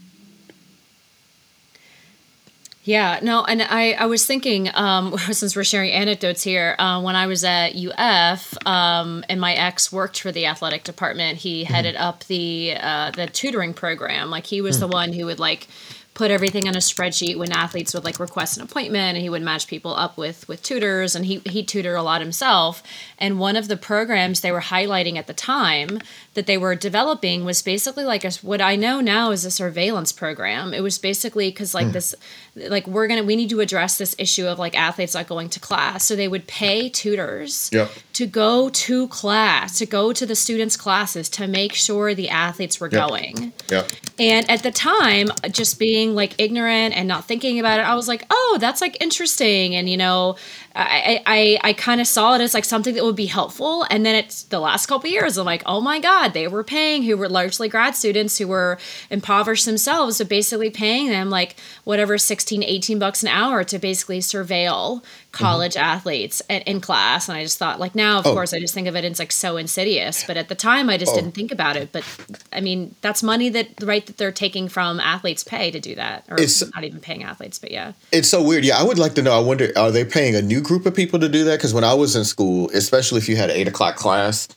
Yeah, 2.87 3.19
no, 3.21 3.45
and 3.45 3.63
I, 3.63 3.95
I 3.95 4.07
was 4.07 4.25
thinking, 4.27 4.71
um, 4.73 5.19
since 5.33 5.57
we're 5.57 5.65
sharing 5.65 5.91
anecdotes 5.91 6.45
here, 6.45 6.77
uh, 6.79 7.03
when 7.03 7.17
I 7.17 7.27
was 7.27 7.43
at 7.43 7.75
UF, 7.75 8.57
um, 8.65 9.25
and 9.29 9.41
my 9.41 9.55
ex 9.55 9.91
worked 9.91 10.21
for 10.21 10.31
the 10.31 10.47
athletic 10.47 10.85
department, 10.85 11.39
he 11.39 11.65
headed 11.65 11.97
up 11.97 12.25
the 12.25 12.77
uh, 12.81 13.11
the 13.11 13.27
tutoring 13.27 13.75
program. 13.75 14.31
Like 14.31 14.47
he 14.47 14.61
was 14.61 14.79
the 14.79 14.87
one 14.87 15.13
who 15.13 15.27
would 15.27 15.41
like 15.41 15.67
put 16.15 16.31
everything 16.31 16.67
on 16.67 16.75
a 16.75 16.79
spreadsheet 16.79 17.37
when 17.37 17.53
athletes 17.53 17.93
would 17.93 18.05
like 18.05 18.21
request 18.21 18.57
an 18.57 18.63
appointment 18.63 19.17
and 19.17 19.19
he 19.19 19.29
would 19.29 19.43
match 19.43 19.67
people 19.67 19.95
up 19.95 20.17
with 20.17 20.49
with 20.49 20.63
tutors 20.63 21.15
and 21.15 21.27
he 21.27 21.43
he 21.45 21.63
tutored 21.63 21.95
a 21.95 22.03
lot 22.03 22.23
himself 22.23 22.83
and 23.19 23.39
one 23.39 23.55
of 23.55 23.69
the 23.69 23.77
programs 23.77 24.41
they 24.41 24.51
were 24.51 24.63
highlighting 24.63 25.19
at 25.19 25.27
the 25.27 25.35
time 25.35 25.99
that 26.37 26.47
they 26.47 26.57
were 26.57 26.75
developing 26.77 27.45
was 27.45 27.63
basically 27.63 28.05
like 28.05 28.25
a, 28.25 28.31
what 28.43 28.61
I 28.61 28.77
know 28.77 29.01
now 29.01 29.31
is 29.31 29.45
a 29.45 29.51
surveillance 29.51 30.13
program. 30.13 30.73
It 30.73 30.83
was 30.83 30.99
basically 30.99 31.49
because 31.49 31.75
like 31.75 31.89
mm. 31.89 31.93
this, 31.93 32.15
like 32.57 32.87
we're 32.87 33.07
gonna 33.07 33.23
we 33.23 33.37
need 33.37 33.51
to 33.51 33.61
address 33.61 33.99
this 33.99 34.17
issue 34.19 34.47
of 34.47 34.59
like 34.59 34.75
athletes 34.75 35.15
not 35.15 35.27
going 35.27 35.49
to 35.51 35.61
class. 35.61 36.05
So 36.05 36.17
they 36.17 36.29
would 36.29 36.47
pay 36.47 36.89
tutors 36.89 37.71
yep. 37.73 37.91
to 38.15 38.27
go 38.27 38.71
to 38.71 39.09
class, 39.09 39.79
to 39.79 39.87
go 39.87 40.13
to 40.13 40.25
the 40.25 40.35
students' 40.35 40.77
classes 40.77 41.29
to 41.31 41.47
make 41.47 41.75
sure 41.75 42.15
the 42.15 42.31
athletes 42.31 42.81
were 42.81 42.89
yep. 42.91 43.09
going. 43.09 43.53
Yep. 43.69 43.91
And 44.19 44.51
at 44.51 44.63
the 44.63 44.71
time, 44.71 45.29
just 45.51 45.79
being 45.79 46.15
like 46.15 46.35
ignorant 46.39 46.97
and 46.97 47.07
not 47.07 47.27
thinking 47.27 47.61
about 47.61 47.79
it, 47.79 47.83
I 47.83 47.95
was 47.95 48.09
like, 48.09 48.25
oh, 48.31 48.57
that's 48.61 48.81
like 48.81 48.97
interesting. 49.03 49.77
And 49.77 49.89
you 49.89 49.99
know, 49.99 50.37
I 50.77 51.23
I, 51.27 51.59
I 51.63 51.73
kind 51.73 52.01
of 52.01 52.07
saw 52.07 52.35
it 52.35 52.41
as 52.41 52.55
like 52.55 52.65
something 52.65 52.95
that 52.95 53.05
would 53.05 53.17
be 53.17 53.27
helpful. 53.27 53.87
And 53.91 54.05
then 54.05 54.15
it's 54.15 54.45
the 54.45 54.61
last 54.61 54.87
couple 54.87 55.09
years, 55.09 55.39
I'm 55.39 55.47
like, 55.47 55.63
oh 55.67 55.81
my 55.81 55.99
god, 55.99 56.35
they 56.35 56.47
were 56.49 56.65
paying 56.65 57.03
who 57.03 57.17
were 57.17 57.29
largely 57.29 57.69
grad 57.69 57.97
students 57.97 58.39
who 58.39 58.49
were 58.49 58.79
impoverished 59.11 59.65
themselves, 59.67 60.19
but 60.19 60.29
basically 60.29 60.71
paying 60.71 61.09
them 61.09 61.31
like 61.31 61.57
whatever 61.85 62.19
16, 62.19 62.63
18 62.63 62.99
bucks 62.99 63.23
an 63.23 63.29
hour 63.29 63.65
to 63.65 63.79
basically 63.79 64.19
surveil 64.19 65.03
college 65.37 65.75
mm-hmm. 65.75 65.85
athletes 65.85 66.43
in, 66.49 66.63
in, 66.63 66.81
class. 66.81 67.29
And 67.29 67.37
I 67.37 67.43
just 67.43 67.59
thought, 67.59 67.79
like 67.79 67.95
now, 67.95 68.19
of 68.19 68.27
oh. 68.27 68.33
course, 68.33 68.53
I 68.53 68.59
just 68.59 68.75
think 68.75 68.89
of 68.89 68.97
it 68.97 69.05
as 69.05 69.19
like 69.19 69.33
so 69.33 69.57
insidious. 69.57 70.25
But 70.25 70.37
at 70.37 70.49
the 70.49 70.55
time, 70.55 70.89
I 70.89 70.97
just 70.97 71.13
oh. 71.13 71.17
didn't 71.17 71.33
think 71.33 71.53
about 71.53 71.77
it. 71.77 71.93
But 71.93 72.05
I 72.53 72.61
mean, 72.61 72.95
that's 73.03 73.23
money 73.23 73.49
that 73.51 73.69
right 73.83 74.05
that 74.07 74.17
they're 74.17 74.33
taking 74.33 74.69
from 74.69 75.01
athletes' 75.01 75.45
pay 75.45 75.71
to 75.71 75.81
do 75.81 75.95
that, 75.95 76.25
or 76.29 76.41
it's 76.41 76.63
not 76.75 76.85
even 76.85 77.01
paying 77.01 77.23
athletes, 77.23 77.59
but 77.59 77.71
yeah, 77.71 77.93
it's 78.13 78.29
so 78.29 78.43
weird. 78.43 78.65
Yeah, 78.65 78.79
I 78.79 78.83
would 78.83 78.99
like 78.99 79.15
to 79.15 79.23
know. 79.23 79.37
I 79.37 79.41
wonder, 79.41 79.71
are 79.77 79.91
they 79.91 80.05
paying 80.05 80.35
a 80.35 80.43
new 80.43 80.63
group 80.67 80.87
of 80.87 80.95
people 80.95 81.19
to 81.21 81.29
do 81.29 81.45
that? 81.45 81.59
Because 81.59 81.73
when 81.73 81.85
I 81.85 81.95
was 81.95 82.17
in 82.17 82.25
school, 82.25 82.71
especially 82.75 83.19
if 83.19 83.29
you 83.29 83.37
had 83.37 83.51
eight 83.51 83.69
o'clock 83.69 83.97
class, 83.97 84.49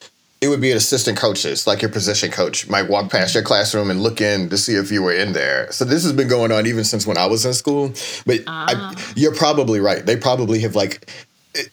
it 0.41 0.47
would 0.47 0.61
be 0.61 0.71
an 0.71 0.77
assistant 0.77 1.17
coaches, 1.17 1.67
like 1.67 1.81
your 1.81 1.91
position 1.91 2.31
coach, 2.31 2.67
might 2.69 2.89
walk 2.89 3.11
past 3.11 3.35
your 3.35 3.43
classroom 3.43 3.91
and 3.91 4.01
look 4.01 4.21
in 4.21 4.49
to 4.49 4.57
see 4.57 4.75
if 4.75 4.91
you 4.91 5.03
were 5.03 5.13
in 5.13 5.33
there. 5.33 5.69
So 5.71 5.83
this 5.83 6.03
has 6.03 6.13
been 6.13 6.29
going 6.29 6.51
on 6.51 6.65
even 6.65 6.85
since 6.85 7.05
when 7.05 7.17
I 7.17 7.25
was 7.25 7.45
in 7.45 7.53
school. 7.53 7.89
But 8.25 8.39
I, 8.47 8.73
ah. 8.75 9.13
you're 9.15 9.35
probably 9.35 9.79
right. 9.79 10.05
They 10.05 10.15
probably 10.15 10.59
have 10.61 10.75
like 10.75 11.05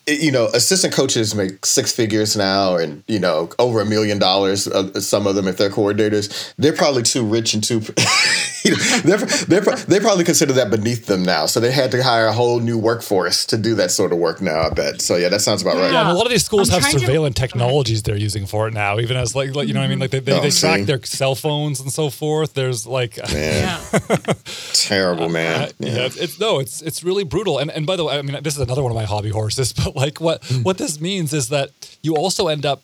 you 0.06 0.32
know, 0.32 0.46
assistant 0.46 0.94
coaches 0.94 1.34
make 1.34 1.66
six 1.66 1.92
figures 1.92 2.36
now, 2.36 2.76
and 2.76 3.04
you 3.06 3.18
know, 3.18 3.50
over 3.58 3.80
a 3.80 3.84
million 3.84 4.18
dollars. 4.18 4.66
Uh, 4.66 5.00
some 5.00 5.26
of 5.26 5.34
them, 5.34 5.46
if 5.46 5.58
they're 5.58 5.70
coordinators, 5.70 6.54
they're 6.56 6.72
probably 6.72 7.02
too 7.02 7.24
rich 7.24 7.54
and 7.54 7.62
too. 7.62 7.80
you 8.66 8.76
know, 9.04 9.16
they're, 9.16 9.60
they're, 9.60 9.76
they 9.76 10.00
probably 10.00 10.24
consider 10.24 10.52
that 10.54 10.70
beneath 10.70 11.06
them 11.06 11.22
now, 11.22 11.46
so 11.46 11.60
they 11.60 11.72
had 11.72 11.90
to 11.92 12.02
hire 12.02 12.26
a 12.26 12.32
whole 12.32 12.60
new 12.60 12.78
workforce 12.78 13.46
to 13.46 13.56
do 13.56 13.74
that 13.76 13.90
sort 13.90 14.12
of 14.12 14.18
work 14.18 14.40
now. 14.40 14.62
I 14.62 14.70
bet. 14.70 15.00
So 15.00 15.16
yeah, 15.16 15.28
that 15.28 15.40
sounds 15.40 15.62
about 15.62 15.76
right. 15.76 15.92
Yeah, 15.92 16.10
a 16.10 16.14
lot 16.14 16.26
of 16.26 16.30
these 16.30 16.44
schools 16.44 16.70
I'm 16.70 16.82
have 16.82 16.90
surveillance 16.90 17.34
to... 17.34 17.40
technologies 17.40 18.02
they're 18.02 18.16
using 18.16 18.46
for 18.46 18.68
it 18.68 18.74
now, 18.74 18.98
even 18.98 19.16
as 19.16 19.34
like, 19.34 19.54
like 19.54 19.68
you 19.68 19.74
know, 19.74 19.80
what 19.80 19.86
I 19.86 19.88
mean, 19.88 19.98
like 19.98 20.10
they, 20.10 20.20
they, 20.20 20.32
oh, 20.32 20.40
they 20.40 20.50
track 20.50 20.82
their 20.82 21.02
cell 21.04 21.34
phones 21.34 21.80
and 21.80 21.92
so 21.92 22.10
forth. 22.10 22.54
There's 22.54 22.86
like, 22.86 23.18
man, 23.32 23.80
terrible 24.72 25.28
man. 25.28 25.62
Uh, 25.62 25.68
yeah. 25.78 25.94
yeah, 25.94 26.08
it's 26.16 26.40
no, 26.40 26.58
it's 26.58 26.82
it's 26.82 27.04
really 27.04 27.24
brutal. 27.24 27.58
And 27.58 27.70
and 27.70 27.86
by 27.86 27.96
the 27.96 28.04
way, 28.04 28.18
I 28.18 28.22
mean, 28.22 28.42
this 28.42 28.54
is 28.54 28.60
another 28.60 28.82
one 28.82 28.92
of 28.92 28.96
my 28.96 29.04
hobby 29.04 29.30
horses 29.30 29.72
but 29.84 29.96
like 29.96 30.20
what 30.20 30.42
mm. 30.42 30.64
what 30.64 30.78
this 30.78 31.00
means 31.00 31.32
is 31.32 31.48
that 31.48 31.70
you 32.02 32.16
also 32.16 32.48
end 32.48 32.66
up 32.66 32.82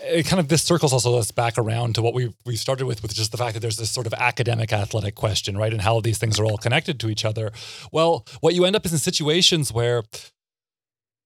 it 0.00 0.26
kind 0.26 0.40
of 0.40 0.48
this 0.48 0.62
circles 0.62 0.92
also 0.92 1.16
us 1.16 1.30
back 1.30 1.58
around 1.58 1.94
to 1.94 2.02
what 2.02 2.14
we 2.14 2.32
we 2.46 2.56
started 2.56 2.86
with 2.86 3.02
with 3.02 3.14
just 3.14 3.32
the 3.32 3.38
fact 3.38 3.54
that 3.54 3.60
there's 3.60 3.76
this 3.76 3.90
sort 3.90 4.06
of 4.06 4.14
academic 4.14 4.72
athletic 4.72 5.14
question 5.14 5.56
right 5.56 5.72
and 5.72 5.82
how 5.82 6.00
these 6.00 6.18
things 6.18 6.38
are 6.38 6.44
all 6.44 6.58
connected 6.58 7.00
to 7.00 7.08
each 7.08 7.24
other 7.24 7.50
well 7.92 8.26
what 8.40 8.54
you 8.54 8.64
end 8.64 8.76
up 8.76 8.86
is 8.86 8.92
in 8.92 8.98
situations 8.98 9.72
where 9.72 10.02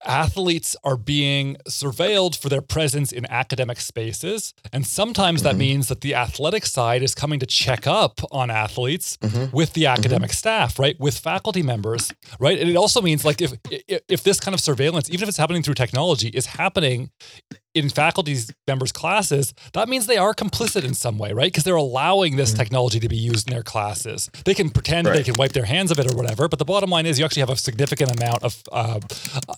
athletes 0.05 0.75
are 0.83 0.97
being 0.97 1.57
surveilled 1.67 2.37
for 2.39 2.49
their 2.49 2.61
presence 2.61 3.11
in 3.11 3.25
academic 3.29 3.79
spaces. 3.79 4.53
And 4.71 4.85
sometimes 4.85 5.41
mm-hmm. 5.41 5.47
that 5.47 5.55
means 5.55 5.87
that 5.87 6.01
the 6.01 6.15
athletic 6.15 6.65
side 6.65 7.03
is 7.03 7.15
coming 7.15 7.39
to 7.39 7.45
check 7.45 7.87
up 7.87 8.19
on 8.31 8.49
athletes 8.49 9.17
mm-hmm. 9.17 9.55
with 9.55 9.73
the 9.73 9.85
academic 9.85 10.31
mm-hmm. 10.31 10.35
staff, 10.35 10.79
right? 10.79 10.99
With 10.99 11.17
faculty 11.17 11.63
members, 11.63 12.13
right? 12.39 12.59
And 12.59 12.69
it 12.69 12.75
also 12.75 13.01
means 13.01 13.25
like 13.25 13.41
if 13.41 13.53
if 13.87 14.23
this 14.23 14.39
kind 14.39 14.53
of 14.53 14.59
surveillance, 14.59 15.09
even 15.09 15.23
if 15.23 15.29
it's 15.29 15.37
happening 15.37 15.63
through 15.63 15.75
technology, 15.75 16.29
is 16.29 16.45
happening 16.47 17.11
in 17.73 17.89
faculty 17.89 18.37
members' 18.67 18.91
classes, 18.91 19.53
that 19.73 19.89
means 19.89 20.05
they 20.05 20.17
are 20.17 20.33
complicit 20.33 20.83
in 20.83 20.93
some 20.93 21.17
way, 21.17 21.33
right? 21.33 21.51
Because 21.51 21.63
they're 21.63 21.75
allowing 21.75 22.35
this 22.35 22.51
mm-hmm. 22.51 22.59
technology 22.59 22.99
to 22.99 23.09
be 23.09 23.17
used 23.17 23.47
in 23.47 23.53
their 23.53 23.63
classes. 23.63 24.29
They 24.45 24.53
can 24.53 24.69
pretend 24.69 25.07
right. 25.07 25.15
they 25.15 25.23
can 25.23 25.35
wipe 25.37 25.53
their 25.53 25.65
hands 25.65 25.91
of 25.91 25.99
it 25.99 26.11
or 26.11 26.15
whatever, 26.15 26.47
but 26.47 26.59
the 26.59 26.65
bottom 26.65 26.89
line 26.89 27.05
is 27.05 27.17
you 27.17 27.25
actually 27.25 27.41
have 27.41 27.49
a 27.49 27.57
significant 27.57 28.19
amount 28.19 28.43
of 28.43 28.61
uh, 28.71 28.99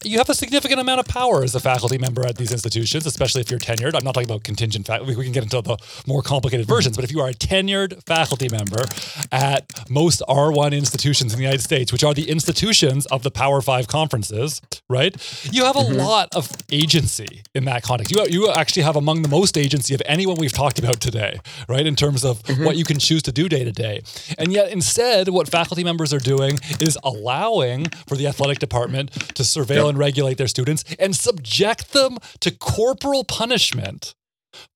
you 0.03 0.18
have 0.18 0.30
a 0.30 0.36
significant 0.36 0.80
amount 0.80 0.99
of 0.99 1.07
power 1.07 1.43
as 1.43 1.55
a 1.55 1.59
faculty 1.59 1.97
member 1.97 2.26
at 2.26 2.38
these 2.38 2.51
institutions, 2.51 3.05
especially 3.05 3.41
if 3.41 3.49
you're 3.49 3.59
tenured. 3.59 3.95
I'm 3.95 4.03
not 4.03 4.13
talking 4.13 4.30
about 4.30 4.43
contingent 4.43 4.88
faculty. 4.88 5.16
We 5.16 5.24
can 5.24 5.34
get 5.34 5.43
into 5.43 5.61
the 5.61 5.78
more 6.07 6.22
complicated 6.22 6.68
versions, 6.68 6.95
mm-hmm. 6.95 7.01
but 7.01 7.09
if 7.09 7.11
you 7.11 7.22
are 7.22 7.30
a 7.30 7.34
tenured 7.34 8.01
faculty 8.05 8.47
member 8.49 8.84
at 9.32 9.66
most 9.89 10.22
R1 10.30 10.74
institutions 10.74 11.34
in 11.34 11.38
the 11.38 11.43
United 11.43 11.61
States, 11.61 11.91
which 11.91 12.03
are 12.03 12.13
the 12.13 12.30
institutions 12.30 13.05
of 13.07 13.24
the 13.24 13.32
Power 13.32 13.61
Five 13.61 13.88
conferences, 13.88 14.61
right? 14.89 15.16
You 15.51 15.66
have 15.66 15.76
a 15.76 15.80
mm-hmm. 15.80 15.97
lot 15.97 16.34
of 16.34 16.49
agency 16.72 17.43
in 17.53 17.66
that 17.66 17.84
context 17.84 18.05
you 18.12 18.26
you 18.30 18.51
actually 18.51 18.84
have 18.84 18.95
among 18.95 19.22
the 19.22 19.30
most 19.30 19.58
agency 19.58 19.93
of 19.93 20.01
anyone 20.06 20.38
we've 20.38 20.53
talked 20.53 20.80
about 20.80 20.99
today, 20.99 21.39
right? 21.68 21.86
In 21.86 21.95
terms 21.95 22.24
of 22.24 22.41
mm-hmm. 22.43 22.66
what 22.66 22.78
you 22.78 22.84
can 22.84 22.99
choose 22.99 23.24
to 23.24 23.32
do 23.32 23.49
day 23.49 23.64
to 23.64 23.72
day, 23.72 24.01
and 24.38 24.51
yet 24.51 24.72
instead, 24.72 25.30
what 25.30 25.49
faculty 25.49 25.84
members 25.84 26.14
are 26.14 26.20
doing 26.20 26.60
is 26.80 26.97
allowing 27.03 27.86
for 28.08 28.16
the 28.16 28.28
athletic 28.28 28.60
department 28.60 29.12
to 29.36 29.43
surveil 29.43 29.76
yep. 29.76 29.86
and 29.86 29.97
regulate 29.97 30.38
their 30.38 30.47
students 30.47 30.84
and 30.99 31.16
subject 31.16 31.93
them 31.93 32.18
to 32.39 32.51
corporal 32.51 33.24
punishment 33.24 34.16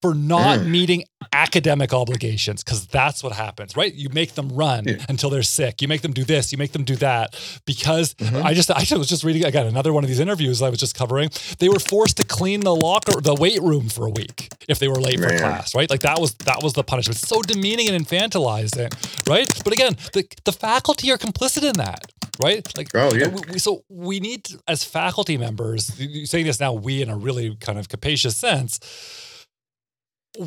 for 0.02 0.14
not 0.14 0.60
mm. 0.60 0.68
meeting 0.68 1.04
academic 1.34 1.94
obligations 1.94 2.64
because 2.64 2.88
that's 2.88 3.24
what 3.24 3.34
happens 3.34 3.76
right 3.76 3.94
you 3.94 4.10
make 4.10 4.34
them 4.34 4.50
run 4.50 4.86
yeah. 4.86 4.96
until 5.10 5.30
they're 5.30 5.44
sick 5.44 5.82
you 5.82 5.88
make 5.88 6.02
them 6.02 6.14
do 6.14 6.24
this 6.24 6.52
you 6.52 6.58
make 6.58 6.72
them 6.72 6.84
do 6.84 6.96
that 6.96 7.36
because 7.66 8.14
mm-hmm. 8.16 8.46
i 8.46 8.54
just 8.54 8.72
i 8.72 8.98
was 8.98 9.08
just 9.08 9.24
reading 9.24 9.44
again 9.46 9.68
another 9.68 9.92
one 9.92 10.04
of 10.04 10.08
these 10.08 10.20
interviews 10.20 10.62
i 10.62 10.70
was 10.70 10.80
just 10.80 10.96
covering 10.96 11.30
they 11.60 11.70
were 11.70 11.80
forced 11.80 12.18
to 12.18 12.24
clean 12.24 12.62
the 12.62 12.74
locker 12.74 13.20
the 13.22 13.36
weight 13.36 13.62
room 13.62 13.90
for 13.90 14.06
a 14.06 14.10
week 14.10 14.50
if 14.68 14.80
they 14.80 14.88
were 14.88 15.00
late 15.00 15.20
Man. 15.20 15.30
for 15.30 15.38
class 15.38 15.76
right 15.76 15.90
like 15.90 16.02
that 16.02 16.20
was 16.20 16.34
that 16.46 16.64
was 16.64 16.74
the 16.74 16.84
punishment 16.84 17.18
so 17.18 17.42
demeaning 17.42 17.90
and 17.90 18.06
infantilizing 18.06 18.90
right 19.30 19.48
but 19.64 19.74
again 19.74 19.96
the, 20.14 20.26
the 20.46 20.54
faculty 20.54 21.12
are 21.12 21.18
complicit 21.18 21.64
in 21.64 21.74
that 21.74 22.12
right? 22.42 22.66
Like, 22.78 22.90
oh 22.96 23.14
yeah. 23.14 23.28
We, 23.28 23.42
we, 23.52 23.60
so 23.60 23.84
we 23.90 24.20
need, 24.20 24.48
as 24.68 24.84
faculty 24.84 25.38
members, 25.38 25.94
saying 26.30 26.46
this 26.46 26.60
now, 26.60 26.74
we 26.74 27.02
in 27.02 27.10
a 27.10 27.18
really 27.18 27.56
kind 27.58 27.78
of 27.78 27.90
capacious 27.90 28.38
sense, 28.38 28.80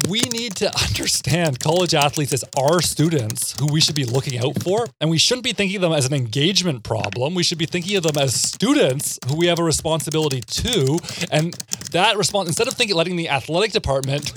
we 0.09 0.20
need 0.20 0.55
to 0.57 0.66
understand 0.89 1.61
college 1.61 1.95
athletes 1.95 2.33
as 2.33 2.45
our 2.57 2.80
students 2.80 3.59
who 3.59 3.66
we 3.72 3.80
should 3.80 3.95
be 3.95 4.05
looking 4.05 4.39
out 4.39 4.62
for. 4.62 4.87
And 5.01 5.11
we 5.11 5.18
shouldn't 5.18 5.45
be 5.45 5.53
thinking 5.53 5.76
of 5.76 5.83
them 5.83 5.93
as 5.93 6.07
an 6.07 6.14
engagement 6.14 6.85
problem. 6.85 7.35
We 7.35 7.43
should 7.43 7.59
be 7.59 7.66
thinking 7.66 7.97
of 7.97 8.03
them 8.03 8.16
as 8.18 8.35
students 8.35 9.18
who 9.26 9.37
we 9.37 9.47
have 9.47 9.59
a 9.59 9.64
responsibility 9.64 10.41
to. 10.41 10.99
And 11.30 11.55
that 11.93 12.16
response, 12.16 12.49
instead 12.49 12.68
of 12.68 12.74
thinking, 12.74 12.97
letting 12.97 13.16
the 13.16 13.28
athletic 13.28 13.72
department 13.72 14.33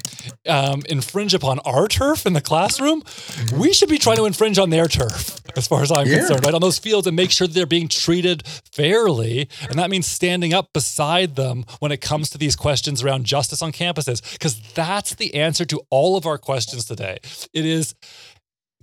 um, 0.48 0.82
infringe 0.90 1.34
upon 1.34 1.60
our 1.60 1.88
turf 1.88 2.26
in 2.26 2.34
the 2.34 2.42
classroom, 2.42 3.02
mm-hmm. 3.02 3.60
we 3.60 3.74
should 3.74 3.90
be 3.90 3.98
trying 3.98 4.18
to 4.18 4.26
infringe 4.26 4.58
on 4.58 4.70
their 4.70 4.88
turf, 4.88 5.40
as 5.56 5.68
far 5.68 5.82
as 5.82 5.92
I'm 5.92 6.08
yeah. 6.08 6.20
concerned, 6.20 6.46
right? 6.46 6.54
On 6.54 6.62
those 6.62 6.80
fields 6.80 7.08
and 7.08 7.16
make 7.16 7.32
sure 7.32 7.48
that 7.48 7.54
they're 7.54 7.66
being 7.66 7.88
treated 7.88 8.46
fairly. 8.48 9.50
And 9.70 9.80
that 9.80 9.90
means 9.90 10.08
standing 10.08 10.54
up 10.54 10.74
beside 10.74 11.36
them 11.36 11.66
when 11.80 11.92
it 11.92 12.02
comes 12.02 12.30
to 12.32 12.38
these 12.38 12.56
questions 12.56 13.04
around 13.04 13.26
justice 13.26 13.62
on 13.62 13.72
campuses, 13.72 14.34
because 14.34 14.60
that's 14.74 15.16
the 15.16 15.36
answer 15.36 15.66
to 15.66 15.82
all 15.90 16.18
of 16.18 16.26
our 16.26 16.38
questions 16.38 16.86
today. 16.86 17.20
It 17.54 17.66
is 17.66 17.96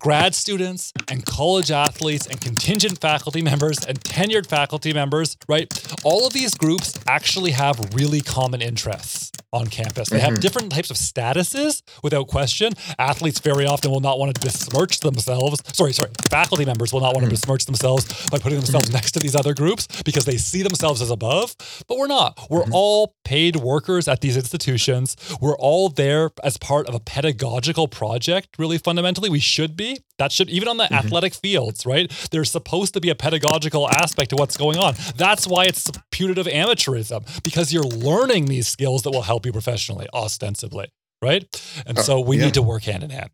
grad 0.01 0.35
students 0.35 0.93
and 1.09 1.25
college 1.25 1.71
athletes 1.71 2.27
and 2.27 2.41
contingent 2.41 3.01
faculty 3.01 3.41
members 3.41 3.85
and 3.87 4.01
tenured 4.01 4.49
faculty 4.49 4.93
members, 4.93 5.37
right? 5.49 5.73
All 6.03 6.27
of 6.27 6.33
these 6.33 6.55
groups 6.55 6.99
actually 7.07 7.53
have 7.53 7.95
really 7.95 8.21
common 8.21 8.63
interests 8.63 9.31
on 9.53 9.67
campus. 9.67 10.09
They 10.09 10.21
have 10.21 10.33
mm-hmm. 10.33 10.41
different 10.41 10.73
types 10.73 10.91
of 10.91 10.97
statuses 10.97 11.83
without 12.03 12.29
question. 12.29 12.73
Athletes 12.99 13.39
very 13.41 13.67
often 13.67 13.91
will 13.91 14.01
not 14.01 14.19
want 14.19 14.35
to 14.35 14.41
besmirch 14.41 15.01
themselves. 15.01 15.63
Sorry, 15.77 15.93
sorry. 15.93 16.11
Faculty 16.31 16.65
members 16.65 16.93
will 16.93 17.01
not 17.01 17.15
want 17.15 17.21
to 17.21 17.27
mm-hmm. 17.27 17.31
besmirch 17.33 17.67
themselves 17.67 18.05
by 18.31 18.39
putting 18.39 18.59
themselves 18.59 18.87
mm-hmm. 18.87 18.95
next 18.95 19.13
to 19.13 19.21
these 19.21 19.37
other 19.37 19.55
groups 19.55 19.87
because 20.03 20.25
they 20.25 20.37
see 20.37 20.63
themselves 20.63 21.03
as 21.03 21.11
above. 21.11 21.55
But 21.87 21.99
we're 21.99 22.07
not. 22.07 22.39
We're 22.49 22.65
all 22.73 23.15
paid 23.25 23.57
workers 23.57 24.09
at 24.09 24.21
these 24.21 24.37
institutions. 24.37 25.17
We're 25.41 25.57
all 25.57 25.89
there 25.89 26.31
as 26.43 26.57
part 26.57 26.87
of 26.89 26.95
a 26.95 27.01
pedagogical 27.01 27.89
project, 27.89 28.57
really 28.59 28.79
fundamentally. 28.79 29.29
We 29.29 29.41
should 29.41 29.77
be. 29.77 29.99
That 30.19 30.31
should, 30.31 30.51
even 30.51 30.69
on 30.69 30.77
the 30.77 30.93
athletic 30.93 31.35
fields, 31.35 31.87
right? 31.87 32.11
There's 32.31 32.51
supposed 32.51 32.95
to 32.95 33.01
be 33.01 33.11
a 33.11 33.15
pedagogical 33.15 33.89
aspect 33.91 34.31
to 34.31 34.37
what's 34.37 34.57
going 34.57 34.79
on. 34.79 34.95
That's 35.17 35.47
why 35.47 35.65
it's 35.65 35.91
putative 36.11 36.47
amateurism 36.47 37.43
because 37.43 37.73
you're 37.73 37.83
learning 37.83 38.47
these 38.47 38.69
skills 38.69 39.03
that 39.03 39.11
will 39.11 39.23
help 39.23 39.47
you 39.47 39.53
professionally, 39.53 40.07
ostensibly, 40.13 40.93
right? 41.21 41.45
And 41.87 41.99
uh, 41.99 42.03
so 42.03 42.21
we 42.21 42.37
yeah. 42.37 42.45
need 42.45 42.55
to 42.55 42.63
work 42.63 42.85
hand 42.85 43.03
in 43.03 43.11
hand. 43.11 43.31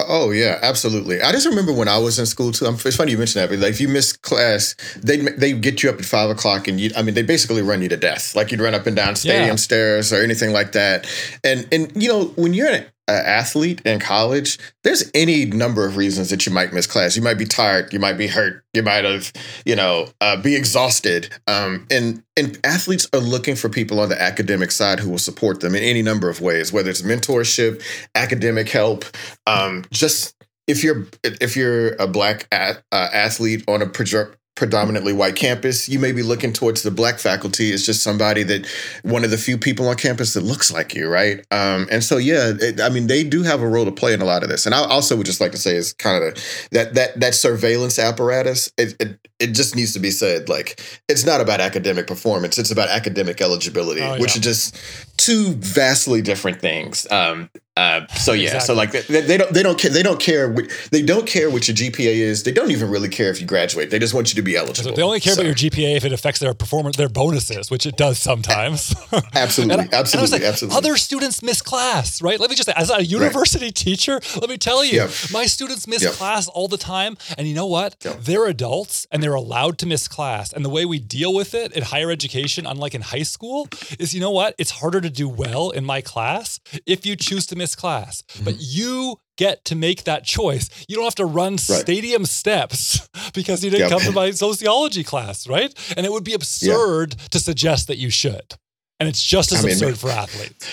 Oh 0.00 0.30
yeah, 0.30 0.60
absolutely. 0.62 1.20
I 1.20 1.32
just 1.32 1.46
remember 1.46 1.72
when 1.72 1.88
I 1.88 1.98
was 1.98 2.20
in 2.20 2.26
school 2.26 2.52
too. 2.52 2.66
It's 2.66 2.96
funny 2.96 3.10
you 3.10 3.18
mentioned 3.18 3.42
that, 3.42 3.50
but 3.50 3.58
like 3.58 3.70
if 3.70 3.80
you 3.80 3.88
miss 3.88 4.12
class, 4.12 4.76
they 4.96 5.16
they 5.16 5.52
get 5.52 5.82
you 5.82 5.90
up 5.90 5.98
at 5.98 6.04
five 6.04 6.30
o'clock, 6.30 6.68
and 6.68 6.78
you, 6.78 6.92
I 6.96 7.02
mean, 7.02 7.14
they 7.14 7.22
basically 7.22 7.62
run 7.62 7.82
you 7.82 7.88
to 7.88 7.96
death. 7.96 8.36
Like 8.36 8.52
you'd 8.52 8.60
run 8.60 8.74
up 8.74 8.86
and 8.86 8.94
down 8.94 9.16
stadium 9.16 9.48
yeah. 9.48 9.56
stairs 9.56 10.12
or 10.12 10.22
anything 10.22 10.52
like 10.52 10.72
that. 10.72 11.08
And 11.42 11.66
and 11.72 11.90
you 12.00 12.08
know 12.08 12.26
when 12.36 12.54
you're 12.54 12.68
an 12.68 12.84
athlete 13.12 13.80
in 13.84 14.00
college, 14.00 14.58
there's 14.84 15.10
any 15.14 15.44
number 15.44 15.86
of 15.86 15.96
reasons 15.96 16.30
that 16.30 16.46
you 16.46 16.52
might 16.52 16.72
miss 16.72 16.86
class. 16.86 17.16
You 17.16 17.22
might 17.22 17.38
be 17.38 17.44
tired, 17.44 17.92
you 17.92 17.98
might 17.98 18.18
be 18.18 18.26
hurt, 18.26 18.64
you 18.74 18.82
might 18.82 19.04
have, 19.04 19.32
you 19.64 19.76
know, 19.76 20.08
uh, 20.20 20.40
be 20.40 20.54
exhausted. 20.54 21.32
Um, 21.46 21.86
and 21.90 22.22
and 22.36 22.58
athletes 22.64 23.08
are 23.12 23.20
looking 23.20 23.56
for 23.56 23.68
people 23.68 23.98
on 24.00 24.08
the 24.08 24.20
academic 24.20 24.70
side 24.70 25.00
who 25.00 25.10
will 25.10 25.18
support 25.18 25.60
them 25.60 25.74
in 25.74 25.82
any 25.82 26.02
number 26.02 26.28
of 26.28 26.40
ways, 26.40 26.72
whether 26.72 26.90
it's 26.90 27.02
mentorship, 27.02 27.82
academic 28.14 28.68
help, 28.68 29.04
um, 29.46 29.84
just 29.90 30.34
if 30.68 30.84
you're 30.84 31.08
if 31.24 31.56
you're 31.56 31.94
a 31.94 32.06
black 32.06 32.46
uh, 32.52 32.74
athlete 32.92 33.64
on 33.66 33.82
a 33.82 33.86
project 33.86 34.37
predominantly 34.58 35.12
white 35.12 35.36
campus, 35.36 35.88
you 35.88 36.00
may 36.00 36.10
be 36.10 36.20
looking 36.20 36.52
towards 36.52 36.82
the 36.82 36.90
black 36.90 37.20
faculty 37.20 37.70
It's 37.70 37.86
just 37.86 38.02
somebody 38.02 38.42
that 38.42 38.66
one 39.02 39.22
of 39.22 39.30
the 39.30 39.38
few 39.38 39.56
people 39.56 39.86
on 39.86 39.94
campus 39.94 40.34
that 40.34 40.42
looks 40.42 40.72
like 40.72 40.96
you, 40.96 41.08
right? 41.08 41.46
Um, 41.52 41.86
and 41.92 42.02
so, 42.02 42.16
yeah, 42.16 42.54
it, 42.60 42.80
I 42.80 42.88
mean, 42.88 43.06
they 43.06 43.22
do 43.22 43.44
have 43.44 43.62
a 43.62 43.68
role 43.68 43.84
to 43.84 43.92
play 43.92 44.12
in 44.12 44.20
a 44.20 44.24
lot 44.24 44.42
of 44.42 44.48
this. 44.48 44.66
And 44.66 44.74
I 44.74 44.78
also 44.78 45.16
would 45.16 45.26
just 45.26 45.40
like 45.40 45.52
to 45.52 45.58
say 45.58 45.76
is 45.76 45.92
kind 45.92 46.24
of 46.24 46.34
that 46.72 46.94
that 46.94 47.20
that 47.20 47.36
surveillance 47.36 48.00
apparatus. 48.00 48.72
It, 48.76 48.96
it, 48.98 49.27
it 49.38 49.48
just 49.48 49.76
needs 49.76 49.92
to 49.92 50.00
be 50.00 50.10
said 50.10 50.48
like 50.48 50.80
it's 51.08 51.24
not 51.24 51.40
about 51.40 51.60
academic 51.60 52.06
performance; 52.06 52.58
it's 52.58 52.70
about 52.70 52.88
academic 52.88 53.40
eligibility, 53.40 54.00
oh, 54.00 54.14
yeah. 54.14 54.20
which 54.20 54.36
are 54.36 54.40
just 54.40 54.76
two 55.16 55.54
vastly 55.54 56.22
different 56.22 56.60
things. 56.60 57.06
Um, 57.10 57.50
uh, 57.78 58.04
so 58.08 58.32
yeah, 58.32 58.46
exactly. 58.46 58.66
so 58.66 58.74
like 58.74 58.90
they, 58.90 59.20
they, 59.20 59.36
don't 59.36 59.52
they 59.52 59.62
don't 59.62 59.78
care 59.78 59.90
they 59.92 60.02
don't 60.02 60.18
care 60.18 60.50
what, 60.50 60.64
they 60.90 61.00
don't 61.00 61.28
care 61.28 61.48
what 61.48 61.68
your 61.68 61.76
GPA 61.76 62.12
is. 62.12 62.42
They 62.42 62.50
don't 62.50 62.72
even 62.72 62.90
really 62.90 63.08
care 63.08 63.30
if 63.30 63.40
you 63.40 63.46
graduate. 63.46 63.90
They 63.90 64.00
just 64.00 64.14
want 64.14 64.30
you 64.30 64.34
to 64.34 64.42
be 64.42 64.56
eligible. 64.56 64.94
They 64.94 65.02
only 65.02 65.20
care 65.20 65.34
so. 65.34 65.42
about 65.42 65.46
your 65.46 65.70
GPA 65.70 65.96
if 65.96 66.04
it 66.04 66.12
affects 66.12 66.40
their 66.40 66.54
performance, 66.54 66.96
their 66.96 67.08
bonuses, 67.08 67.70
which 67.70 67.86
it 67.86 67.96
does 67.96 68.18
sometimes. 68.18 68.96
absolutely, 69.34 69.84
and 69.84 69.94
absolutely, 69.94 70.36
and 70.38 70.42
like, 70.42 70.48
absolutely. 70.50 70.76
Other 70.76 70.96
students 70.96 71.40
miss 71.40 71.62
class, 71.62 72.20
right? 72.20 72.40
Let 72.40 72.50
me 72.50 72.56
just 72.56 72.66
say, 72.66 72.74
as 72.74 72.90
a 72.90 73.04
university 73.04 73.66
right. 73.66 73.74
teacher, 73.74 74.20
let 74.40 74.50
me 74.50 74.58
tell 74.58 74.84
you, 74.84 75.02
yep. 75.02 75.10
my 75.32 75.46
students 75.46 75.86
miss 75.86 76.02
yep. 76.02 76.14
class 76.14 76.48
all 76.48 76.66
the 76.66 76.78
time, 76.78 77.16
and 77.36 77.46
you 77.46 77.54
know 77.54 77.66
what? 77.66 77.94
Yep. 78.04 78.22
They're 78.22 78.46
adults 78.46 79.06
and 79.12 79.22
they're 79.22 79.27
allowed 79.34 79.78
to 79.78 79.86
miss 79.86 80.08
class. 80.08 80.52
And 80.52 80.64
the 80.64 80.68
way 80.68 80.84
we 80.84 80.98
deal 80.98 81.34
with 81.34 81.54
it 81.54 81.72
in 81.72 81.82
higher 81.82 82.10
education, 82.10 82.66
unlike 82.66 82.94
in 82.94 83.02
high 83.02 83.22
school, 83.22 83.68
is 83.98 84.14
you 84.14 84.20
know 84.20 84.30
what? 84.30 84.54
It's 84.58 84.70
harder 84.70 85.00
to 85.00 85.10
do 85.10 85.28
well 85.28 85.70
in 85.70 85.84
my 85.84 86.00
class 86.00 86.60
if 86.86 87.06
you 87.06 87.16
choose 87.16 87.46
to 87.46 87.56
miss 87.56 87.74
class. 87.74 88.22
Mm-hmm. 88.22 88.44
But 88.44 88.56
you 88.58 89.20
get 89.36 89.64
to 89.66 89.76
make 89.76 90.04
that 90.04 90.24
choice. 90.24 90.68
You 90.88 90.96
don't 90.96 91.04
have 91.04 91.14
to 91.16 91.24
run 91.24 91.52
right. 91.52 91.60
stadium 91.60 92.26
steps 92.26 93.08
because 93.34 93.64
you 93.64 93.70
didn't 93.70 93.90
yep. 93.90 93.98
come 93.98 94.00
to 94.00 94.12
my 94.12 94.30
sociology 94.32 95.04
class, 95.04 95.48
right? 95.48 95.72
And 95.96 96.04
it 96.04 96.12
would 96.12 96.24
be 96.24 96.34
absurd 96.34 97.16
to 97.30 97.38
suggest 97.38 97.86
that 97.88 97.96
you 97.98 98.10
should. 98.10 98.54
And 99.00 99.08
it's 99.08 99.22
just 99.22 99.52
as 99.52 99.64
I 99.64 99.68
mean, 99.68 99.72
absurd 99.72 99.98
for 100.00 100.10
athletes. 100.10 100.68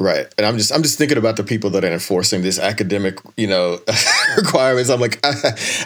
Right. 0.00 0.34
And 0.38 0.46
I'm 0.46 0.56
just 0.56 0.72
I'm 0.72 0.82
just 0.82 0.96
thinking 0.96 1.18
about 1.18 1.36
the 1.36 1.44
people 1.44 1.68
that 1.70 1.84
are 1.84 1.92
enforcing 1.92 2.40
this 2.40 2.58
academic, 2.58 3.18
you 3.36 3.46
know, 3.46 3.80
requirements. 4.38 4.88
I'm 4.88 4.98
like 4.98 5.20
I, 5.22 5.34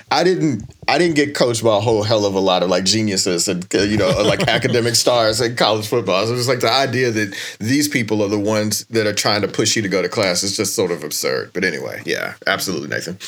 I, 0.13 0.23
didn't 0.23 0.73
I 0.87 0.99
didn't 0.99 1.17
get 1.17 1.35
coached 1.35 1.65
by 1.65 1.77
a 1.77 1.81
whole 1.81 2.05
hell 2.05 2.25
of 2.25 2.37
a 2.37 2.41
lot 2.41 2.63
of 2.63 2.71
like 2.71 2.85
geniuses 2.85 3.49
and 3.49 3.67
uh, 3.75 3.79
you 3.79 3.97
know, 3.97 4.09
uh, 4.09 4.25
like 4.25 4.47
academic 4.47 4.95
stars 5.05 5.41
in 5.41 5.57
college 5.57 5.89
football. 5.89 6.25
So 6.29 6.35
it's 6.35 6.47
like 6.47 6.61
the 6.61 6.71
idea 6.71 7.11
that 7.11 7.37
these 7.59 7.89
people 7.89 8.23
are 8.23 8.29
the 8.29 8.39
ones 8.39 8.85
that 8.85 9.05
are 9.05 9.13
trying 9.13 9.43
to 9.43 9.49
push 9.49 9.75
you 9.75 9.83
to 9.83 9.89
go 9.89 10.01
to 10.01 10.09
class 10.09 10.45
is 10.45 10.57
just 10.57 10.77
sort 10.77 10.93
of 10.93 11.03
absurd. 11.03 11.51
But 11.53 11.65
anyway, 11.65 12.01
yeah, 12.07 12.35
absolutely, 12.47 12.91
Nathan. 12.91 13.19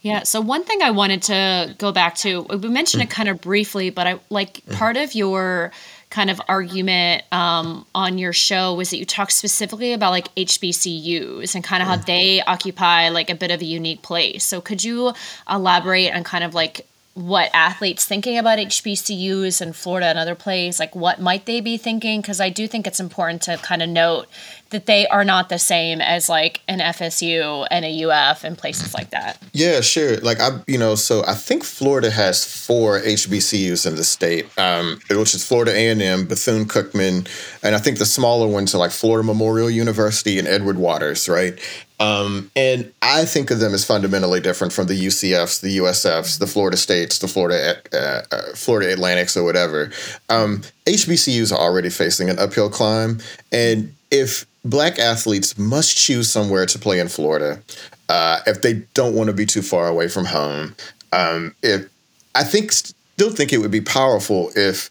Yeah. 0.00 0.22
So 0.22 0.40
one 0.40 0.64
thing 0.64 0.80
I 0.80 0.92
wanted 0.92 1.22
to 1.24 1.74
go 1.76 1.92
back 1.92 2.14
to, 2.16 2.42
we 2.42 2.68
mentioned 2.70 3.02
it 3.02 3.10
mm. 3.10 3.12
kind 3.12 3.28
of 3.28 3.42
briefly, 3.42 3.90
but 3.90 4.06
I 4.06 4.18
like 4.30 4.64
mm. 4.64 4.74
part 4.74 4.96
of 4.96 5.14
your 5.14 5.72
kind 6.10 6.30
of 6.30 6.40
argument 6.48 7.22
um, 7.32 7.86
on 7.94 8.18
your 8.18 8.32
show 8.32 8.74
was 8.74 8.90
that 8.90 8.96
you 8.96 9.04
talked 9.04 9.32
specifically 9.32 9.92
about 9.92 10.10
like 10.10 10.34
HBCUs 10.36 11.54
and 11.54 11.62
kind 11.62 11.82
of 11.82 11.88
how 11.88 11.96
mm. 11.96 12.06
they 12.06 12.40
occupy 12.42 13.10
like 13.10 13.28
a 13.28 13.34
bit 13.34 13.50
of 13.50 13.60
a 13.60 13.64
unique 13.64 14.02
place. 14.02 14.44
So 14.44 14.60
could 14.60 14.82
you 14.82 15.12
elaborate 15.48 16.14
on 16.14 16.24
kind 16.24 16.44
of 16.44 16.54
like 16.54 16.86
what 17.18 17.50
athletes 17.52 18.04
thinking 18.04 18.38
about 18.38 18.58
HBCUs 18.58 19.60
in 19.60 19.72
Florida 19.72 20.06
and 20.06 20.18
other 20.18 20.36
places, 20.36 20.78
like 20.78 20.94
what 20.94 21.20
might 21.20 21.46
they 21.46 21.60
be 21.60 21.76
thinking? 21.76 22.20
Because 22.20 22.40
I 22.40 22.48
do 22.48 22.68
think 22.68 22.86
it's 22.86 23.00
important 23.00 23.42
to 23.42 23.56
kind 23.56 23.82
of 23.82 23.88
note 23.88 24.28
that 24.70 24.86
they 24.86 25.06
are 25.06 25.24
not 25.24 25.48
the 25.48 25.58
same 25.58 26.00
as 26.00 26.28
like 26.28 26.60
an 26.68 26.80
FSU 26.80 27.66
and 27.70 27.84
a 27.84 28.04
UF 28.04 28.44
and 28.44 28.56
places 28.56 28.94
like 28.94 29.10
that. 29.10 29.42
Yeah, 29.52 29.80
sure. 29.80 30.18
Like 30.18 30.40
I, 30.40 30.60
you 30.66 30.78
know, 30.78 30.94
so 30.94 31.24
I 31.26 31.34
think 31.34 31.64
Florida 31.64 32.10
has 32.10 32.44
four 32.44 33.00
HBCUs 33.00 33.86
in 33.86 33.96
the 33.96 34.04
state, 34.04 34.46
um, 34.58 35.00
which 35.10 35.34
is 35.34 35.46
Florida 35.46 35.72
A 35.74 35.88
and 35.88 36.02
M, 36.02 36.26
Bethune 36.26 36.66
Cookman, 36.66 37.28
and 37.62 37.74
I 37.74 37.78
think 37.78 37.98
the 37.98 38.06
smaller 38.06 38.46
ones 38.46 38.74
are 38.74 38.78
like 38.78 38.90
Florida 38.90 39.26
Memorial 39.26 39.70
University 39.70 40.38
and 40.38 40.46
Edward 40.46 40.76
Waters, 40.76 41.28
right? 41.28 41.58
Um, 42.00 42.50
and 42.54 42.92
I 43.02 43.24
think 43.24 43.50
of 43.50 43.58
them 43.58 43.74
as 43.74 43.84
fundamentally 43.84 44.40
different 44.40 44.72
from 44.72 44.86
the 44.86 45.06
UCFs, 45.06 45.60
the 45.60 45.78
USFs, 45.78 46.38
the 46.38 46.46
Florida 46.46 46.76
States, 46.76 47.18
the 47.18 47.26
Florida 47.26 47.76
uh, 47.92 48.22
uh, 48.30 48.42
Florida 48.54 48.92
Atlantics, 48.92 49.36
or 49.36 49.42
whatever. 49.42 49.90
Um, 50.28 50.62
HBCUs 50.86 51.52
are 51.52 51.58
already 51.58 51.90
facing 51.90 52.30
an 52.30 52.38
uphill 52.38 52.70
climb, 52.70 53.18
and 53.50 53.94
if 54.10 54.46
black 54.64 54.98
athletes 54.98 55.58
must 55.58 55.96
choose 55.96 56.30
somewhere 56.30 56.66
to 56.66 56.78
play 56.78 57.00
in 57.00 57.08
Florida, 57.08 57.62
uh, 58.08 58.40
if 58.46 58.62
they 58.62 58.74
don't 58.94 59.14
want 59.14 59.28
to 59.28 59.34
be 59.34 59.46
too 59.46 59.62
far 59.62 59.88
away 59.88 60.08
from 60.08 60.24
home, 60.24 60.74
um, 61.12 61.54
if 61.62 61.88
I 62.34 62.44
think 62.44 62.72
still 62.72 63.30
think 63.30 63.52
it 63.52 63.58
would 63.58 63.70
be 63.70 63.80
powerful 63.80 64.50
if 64.54 64.90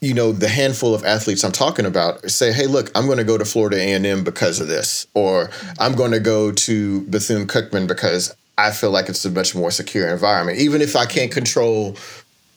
you 0.00 0.12
know 0.12 0.32
the 0.32 0.48
handful 0.48 0.94
of 0.94 1.02
athletes 1.02 1.42
i'm 1.44 1.52
talking 1.52 1.86
about 1.86 2.30
say 2.30 2.52
hey 2.52 2.66
look 2.66 2.90
i'm 2.94 3.06
going 3.06 3.16
to 3.16 3.24
go 3.24 3.38
to 3.38 3.44
florida 3.46 3.78
a&m 3.78 4.22
because 4.22 4.60
of 4.60 4.68
this 4.68 5.06
or 5.14 5.48
i'm 5.78 5.94
going 5.94 6.10
to 6.10 6.20
go 6.20 6.52
to 6.52 7.00
bethune-cookman 7.06 7.86
because 7.86 8.36
i 8.58 8.70
feel 8.70 8.90
like 8.90 9.08
it's 9.08 9.24
a 9.24 9.30
much 9.30 9.54
more 9.54 9.70
secure 9.70 10.08
environment. 10.08 10.58
Even 10.58 10.82
if 10.82 10.94
i 10.94 11.06
can't 11.06 11.32
control 11.32 11.96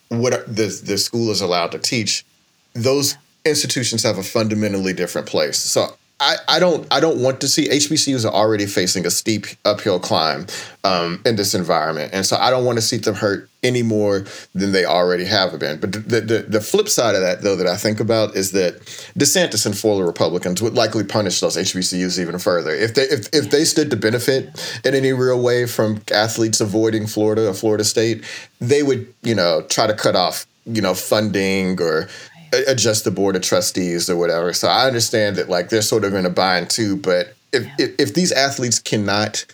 what 0.10 0.46
the, 0.48 0.82
the 0.84 0.98
school 0.98 1.32
is 1.32 1.40
allowed 1.40 1.72
to 1.72 1.80
teach 1.80 2.26
those 2.74 3.16
institutions 3.46 4.04
have 4.04 4.18
a 4.18 4.24
fundamentally 4.24 4.94
different 4.94 5.28
place. 5.28 5.58
So 5.58 5.96
I, 6.20 6.38
I 6.48 6.60
don't 6.60 6.88
I 6.92 7.00
don't 7.00 7.22
want 7.22 7.42
to 7.42 7.48
see 7.48 7.70
HBCUs 7.70 8.26
are 8.26 8.34
already 8.34 8.66
facing 8.66 9.06
a 9.06 9.12
steep 9.12 9.46
uphill 9.66 10.00
climb 10.00 10.48
um, 10.84 11.22
in 11.26 11.36
this 11.36 11.54
environment, 11.54 12.12
and 12.12 12.26
so 12.26 12.38
I 12.38 12.50
don't 12.50 12.66
want 12.66 12.80
to 12.80 12.82
see 12.82 12.98
them 12.98 13.14
hurt 13.14 13.48
any 13.62 13.84
more 13.84 14.26
than 14.56 14.72
they 14.72 14.84
already 14.84 15.26
have 15.26 15.60
been. 15.60 15.80
But 15.80 15.92
the, 15.92 16.22
the 16.22 16.46
the 16.48 16.62
flip 16.62 16.90
side 16.90 17.14
of 17.14 17.22
that, 17.22 17.44
though, 17.44 17.56
that 17.56 17.68
I 17.68 17.78
think 17.78 18.00
about 18.00 18.36
is 18.36 18.52
that 18.54 18.80
DeSantis 19.20 19.68
and 19.68 19.78
Florida 19.78 20.08
Republicans 20.08 20.60
would 20.60 20.74
likely 20.74 21.04
punish 21.04 21.40
those 21.40 21.56
HBCUs 21.56 22.20
even 22.20 22.40
further 22.40 22.72
if 22.72 22.96
they 22.96 23.04
if, 23.04 23.30
if 23.32 23.52
they 23.52 23.64
stood 23.64 23.92
to 23.92 23.96
benefit 23.96 24.80
in 24.84 24.96
any 24.96 25.14
real 25.14 25.40
way 25.40 25.68
from 25.68 26.02
athletes 26.12 26.60
avoiding 26.60 27.06
Florida 27.06 27.48
or 27.48 27.54
Florida 27.54 27.84
State, 27.84 28.24
they 28.60 28.82
would 28.82 29.14
you 29.22 29.36
know 29.36 29.62
try 29.70 29.86
to 29.86 29.94
cut 29.94 30.16
off 30.16 30.48
you 30.66 30.82
know 30.82 30.96
funding 30.96 31.80
or 31.80 32.10
adjust 32.54 33.04
the 33.04 33.12
board 33.12 33.36
of 33.36 33.42
trustees 33.42 34.10
or 34.10 34.18
whatever. 34.18 34.54
So 34.54 34.68
I 34.68 34.88
understand 34.88 35.36
that 35.36 35.50
like 35.50 35.70
they're 35.70 35.82
sort 35.82 36.04
of 36.04 36.14
in 36.14 36.26
a 36.26 36.30
bind 36.30 36.70
too. 36.70 36.98
But 36.98 37.36
if 37.52 37.66
yeah. 37.66 37.76
if, 37.80 37.96
if 38.00 38.14
these 38.14 38.32
athletes 38.32 38.80
cannot 38.80 39.46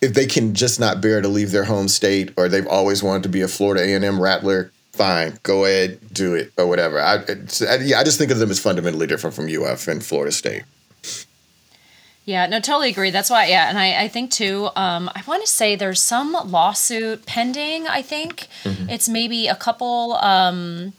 if 0.00 0.14
they 0.14 0.26
can 0.26 0.54
just 0.54 0.78
not 0.78 1.00
bear 1.00 1.20
to 1.20 1.28
leave 1.28 1.50
their 1.50 1.64
home 1.64 1.88
state 1.88 2.32
or 2.36 2.48
they've 2.48 2.66
always 2.66 3.02
wanted 3.02 3.22
to 3.22 3.28
be 3.28 3.40
a 3.40 3.48
Florida 3.48 3.82
A&M 3.82 4.20
Rattler, 4.20 4.70
fine, 4.92 5.38
go 5.42 5.64
ahead, 5.64 5.98
do 6.12 6.34
it 6.34 6.52
or 6.56 6.66
whatever. 6.66 7.00
I, 7.00 7.16
I, 7.16 7.76
yeah, 7.82 7.98
I 7.98 8.04
just 8.04 8.18
think 8.18 8.30
of 8.30 8.38
them 8.38 8.50
as 8.50 8.60
fundamentally 8.60 9.06
different 9.06 9.34
from 9.34 9.48
UF 9.48 9.88
and 9.88 10.04
Florida 10.04 10.32
State. 10.32 10.64
Yeah, 12.24 12.46
no, 12.46 12.58
totally 12.58 12.90
agree. 12.90 13.10
That's 13.10 13.30
why, 13.30 13.46
yeah, 13.46 13.68
and 13.68 13.78
I, 13.78 14.02
I 14.02 14.08
think 14.08 14.32
too. 14.32 14.68
Um, 14.74 15.08
I 15.14 15.22
want 15.28 15.44
to 15.44 15.50
say 15.50 15.76
there's 15.76 16.02
some 16.02 16.32
lawsuit 16.32 17.24
pending. 17.24 17.86
I 17.86 18.02
think 18.02 18.48
mm-hmm. 18.64 18.90
it's 18.90 19.08
maybe 19.08 19.46
a 19.46 19.54
couple. 19.54 20.14
Um, 20.14 20.92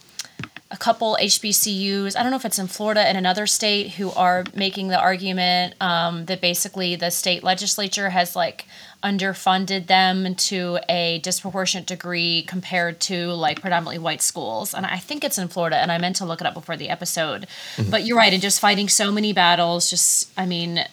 a 0.70 0.78
couple 0.78 1.18
HBCUs, 1.22 2.18
I 2.18 2.24
don't 2.24 2.32
know 2.32 2.38
if 2.38 2.46
it's 2.46 2.60
in 2.60 2.68
Florida 2.68 3.02
and 3.02 3.18
another 3.18 3.48
state, 3.48 3.92
who 3.92 4.12
are 4.12 4.44
making 4.54 4.90
the 4.90 5.00
argument 5.00 5.76
um, 5.82 6.26
that 6.26 6.42
basically 6.42 6.96
the 6.96 7.10
state 7.10 7.44
legislature 7.44 8.10
has 8.10 8.36
like 8.36 8.66
underfunded 9.04 9.88
them 9.88 10.34
to 10.36 10.80
a 10.90 11.20
disproportionate 11.20 11.86
degree 11.86 12.44
compared 12.44 13.00
to 13.00 13.28
like 13.34 13.62
predominantly 13.62 14.00
white 14.00 14.22
schools. 14.22 14.74
And 14.74 14.86
I 14.86 14.98
think 14.98 15.24
it's 15.24 15.38
in 15.38 15.48
Florida, 15.48 15.78
and 15.78 15.92
I 15.92 15.98
meant 15.98 16.16
to 16.18 16.26
look 16.26 16.42
it 16.42 16.48
up 16.48 16.54
before 16.54 16.76
the 16.76 16.90
episode. 16.90 17.48
Mm-hmm. 17.76 17.92
But 17.92 18.06
you're 18.06 18.18
right, 18.18 18.34
and 18.34 18.42
just 18.42 18.60
fighting 18.60 18.90
so 18.90 19.12
many 19.12 19.34
battles, 19.34 19.90
just 19.90 20.32
I 20.38 20.46
mean, 20.46 20.84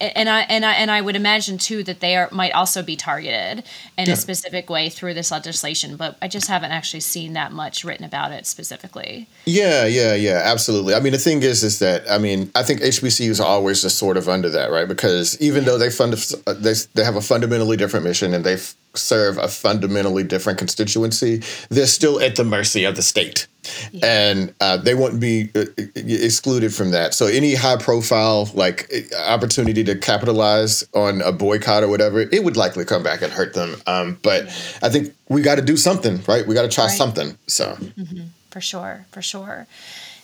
and 0.00 0.28
I 0.28 0.40
and 0.42 0.64
I 0.64 0.72
and 0.72 0.90
I 0.90 1.00
would 1.00 1.16
imagine 1.16 1.58
too 1.58 1.82
that 1.84 2.00
they 2.00 2.16
are 2.16 2.28
might 2.32 2.52
also 2.52 2.82
be 2.82 2.96
targeted 2.96 3.64
in 3.96 4.06
yeah. 4.06 4.12
a 4.12 4.16
specific 4.16 4.68
way 4.68 4.88
through 4.88 5.14
this 5.14 5.30
legislation. 5.30 5.96
But 5.96 6.16
I 6.20 6.28
just 6.28 6.48
haven't 6.48 6.72
actually 6.72 7.00
seen 7.00 7.34
that 7.34 7.52
much 7.52 7.84
written 7.84 8.04
about 8.04 8.32
it 8.32 8.46
specifically. 8.46 9.28
Yeah, 9.44 9.86
yeah, 9.86 10.14
yeah, 10.14 10.40
absolutely. 10.44 10.94
I 10.94 11.00
mean, 11.00 11.12
the 11.12 11.18
thing 11.18 11.42
is, 11.42 11.62
is 11.62 11.78
that 11.78 12.10
I 12.10 12.18
mean, 12.18 12.50
I 12.54 12.64
think 12.64 12.80
HBCUs 12.80 13.40
are 13.40 13.46
always 13.46 13.82
just 13.82 13.98
sort 13.98 14.16
of 14.16 14.28
under 14.28 14.50
that, 14.50 14.70
right? 14.70 14.88
Because 14.88 15.40
even 15.40 15.64
though 15.64 15.78
they 15.78 15.90
fund, 15.90 16.12
they 16.46 16.74
they 16.94 17.04
have 17.04 17.16
a 17.16 17.20
fundamentally 17.52 17.76
different 17.76 18.06
mission 18.06 18.32
and 18.32 18.44
they 18.44 18.56
serve 18.94 19.36
a 19.36 19.48
fundamentally 19.48 20.22
different 20.22 20.58
constituency, 20.58 21.42
they're 21.68 21.86
still 21.86 22.20
at 22.20 22.36
the 22.36 22.44
mercy 22.44 22.84
of 22.84 22.96
the 22.96 23.02
state, 23.02 23.46
yeah. 23.90 24.06
and 24.06 24.54
uh, 24.60 24.76
they 24.76 24.94
won't 24.94 25.20
be 25.20 25.50
uh, 25.54 25.64
excluded 25.96 26.74
from 26.74 26.90
that. 26.92 27.12
So 27.14 27.26
any 27.26 27.54
high 27.54 27.76
profile 27.76 28.50
like 28.54 28.90
opportunity 29.26 29.84
to 29.84 29.96
capitalize 29.96 30.86
on 30.94 31.20
a 31.22 31.32
boycott 31.32 31.82
or 31.82 31.88
whatever, 31.88 32.20
it 32.20 32.42
would 32.42 32.56
likely 32.56 32.84
come 32.84 33.02
back 33.02 33.22
and 33.22 33.32
hurt 33.32 33.52
them. 33.52 33.76
Um, 33.86 34.18
but 34.22 34.44
I 34.82 34.88
think 34.88 35.14
we 35.28 35.42
got 35.42 35.56
to 35.56 35.62
do 35.62 35.76
something, 35.76 36.22
right? 36.26 36.46
We 36.46 36.54
got 36.54 36.62
to 36.62 36.68
try 36.68 36.86
right. 36.86 36.96
something. 36.96 37.36
So. 37.46 37.72
Mm-hmm 37.72 38.22
for 38.52 38.60
sure, 38.60 39.06
for 39.10 39.22
sure. 39.22 39.66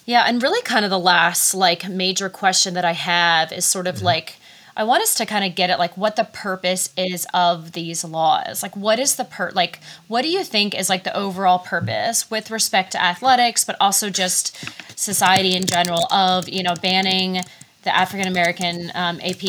Yeah, 0.05 0.25
and 0.27 0.43
really 0.43 0.61
kind 0.63 0.85
of 0.85 0.91
the 0.91 0.99
last 0.99 1.55
like 1.55 1.89
major 1.89 2.29
question 2.29 2.75
that 2.75 2.85
I 2.85 2.93
have 2.93 3.53
is 3.53 3.65
sort 3.65 3.87
of 3.87 3.97
mm-hmm. 3.97 4.05
like 4.05 4.37
I 4.79 4.85
want 4.85 5.03
us 5.03 5.17
to 5.17 5.27
kind 5.27 5.45
of 5.45 5.57
get 5.57 5.71
at 5.71 5.81
like 5.81 5.97
what 5.97 6.15
the 6.15 6.23
purpose 6.23 6.91
is 6.97 7.27
of 7.35 7.73
these 7.73 8.05
laws. 8.05 8.63
Like 8.63 8.77
what 8.77 9.01
is 9.01 9.17
the 9.17 9.25
per 9.25 9.51
like 9.51 9.81
what 10.07 10.23
do 10.23 10.29
you 10.29 10.45
think 10.45 10.73
is 10.73 10.89
like 10.89 11.03
the 11.03 11.17
overall 11.17 11.59
purpose 11.59 12.31
with 12.31 12.49
respect 12.53 12.93
to 12.93 13.03
athletics 13.03 13.65
but 13.65 13.75
also 13.81 14.09
just 14.09 14.57
society 14.97 15.57
in 15.57 15.67
general 15.67 16.07
of, 16.13 16.49
you 16.49 16.63
know, 16.63 16.75
banning 16.81 17.43
the 17.83 17.95
African 17.95 18.27
American 18.27 18.91
um, 18.95 19.21
AP 19.21 19.41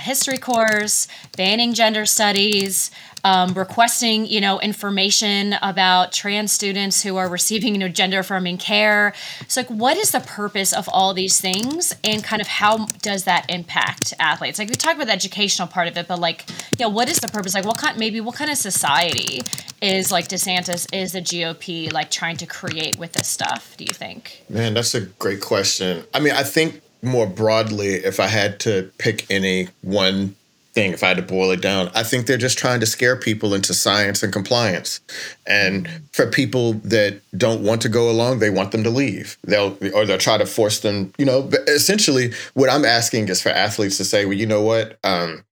history 0.00 0.38
course, 0.38 1.08
banning 1.36 1.74
gender 1.74 2.06
studies, 2.06 2.90
um, 3.24 3.54
requesting 3.54 4.26
you 4.26 4.40
know 4.40 4.60
information 4.60 5.54
about 5.62 6.12
trans 6.12 6.52
students 6.52 7.02
who 7.02 7.16
are 7.16 7.28
receiving 7.28 7.74
you 7.74 7.78
know 7.78 7.88
gender 7.88 8.20
affirming 8.20 8.58
care. 8.58 9.14
So 9.48 9.60
like, 9.60 9.70
what 9.70 9.96
is 9.96 10.10
the 10.10 10.20
purpose 10.20 10.72
of 10.72 10.88
all 10.88 11.14
these 11.14 11.40
things, 11.40 11.94
and 12.04 12.22
kind 12.22 12.42
of 12.42 12.48
how 12.48 12.86
does 13.00 13.24
that 13.24 13.46
impact 13.48 14.14
athletes? 14.18 14.58
Like 14.58 14.68
we 14.68 14.74
talk 14.74 14.96
about 14.96 15.06
the 15.06 15.12
educational 15.12 15.68
part 15.68 15.88
of 15.88 15.96
it, 15.96 16.06
but 16.08 16.18
like, 16.18 16.44
yeah, 16.78 16.86
what 16.86 17.08
is 17.08 17.18
the 17.18 17.28
purpose? 17.28 17.54
Like, 17.54 17.64
what 17.64 17.78
kind 17.78 17.98
maybe 17.98 18.20
what 18.20 18.34
kind 18.34 18.50
of 18.50 18.58
society 18.58 19.40
is 19.80 20.12
like 20.12 20.28
DeSantis 20.28 20.86
is 20.92 21.12
the 21.12 21.20
GOP 21.20 21.92
like 21.92 22.10
trying 22.10 22.36
to 22.36 22.46
create 22.46 22.98
with 22.98 23.12
this 23.12 23.28
stuff? 23.28 23.76
Do 23.76 23.84
you 23.84 23.94
think? 23.94 24.44
Man, 24.48 24.74
that's 24.74 24.94
a 24.94 25.00
great 25.00 25.40
question. 25.40 26.04
I 26.14 26.20
mean, 26.20 26.32
I 26.32 26.42
think 26.42 26.82
more 27.02 27.26
broadly, 27.26 27.94
if 27.94 28.20
I 28.20 28.26
had 28.26 28.60
to 28.60 28.90
pick 28.98 29.30
any 29.30 29.68
one 29.82 30.36
thing, 30.72 30.92
if 30.92 31.02
I 31.02 31.08
had 31.08 31.16
to 31.18 31.22
boil 31.22 31.50
it 31.50 31.60
down, 31.60 31.90
I 31.94 32.02
think 32.02 32.26
they're 32.26 32.38
just 32.38 32.58
trying 32.58 32.80
to 32.80 32.86
scare 32.86 33.16
people 33.16 33.54
into 33.54 33.74
science 33.74 34.22
and 34.22 34.32
compliance. 34.32 35.00
And 35.46 35.88
for 36.12 36.26
people 36.26 36.74
that 36.74 37.20
don't 37.36 37.62
want 37.62 37.82
to 37.82 37.88
go 37.88 38.10
along, 38.10 38.38
they 38.38 38.50
want 38.50 38.72
them 38.72 38.82
to 38.84 38.90
leave. 38.90 39.36
They'll 39.44 39.76
or 39.94 40.06
they'll 40.06 40.18
try 40.18 40.38
to 40.38 40.46
force 40.46 40.80
them. 40.80 41.12
You 41.18 41.26
know, 41.26 41.50
essentially, 41.66 42.32
what 42.54 42.70
I'm 42.70 42.84
asking 42.84 43.28
is 43.28 43.42
for 43.42 43.50
athletes 43.50 43.96
to 43.98 44.04
say, 44.04 44.24
well, 44.24 44.38
you 44.38 44.46
know 44.46 44.62
what, 44.62 44.98
um, 45.04 45.44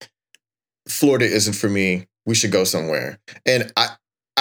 Florida 0.88 1.26
isn't 1.26 1.54
for 1.54 1.68
me. 1.68 2.06
We 2.26 2.34
should 2.34 2.52
go 2.52 2.64
somewhere. 2.64 3.18
And 3.44 3.72
I, 3.76 3.88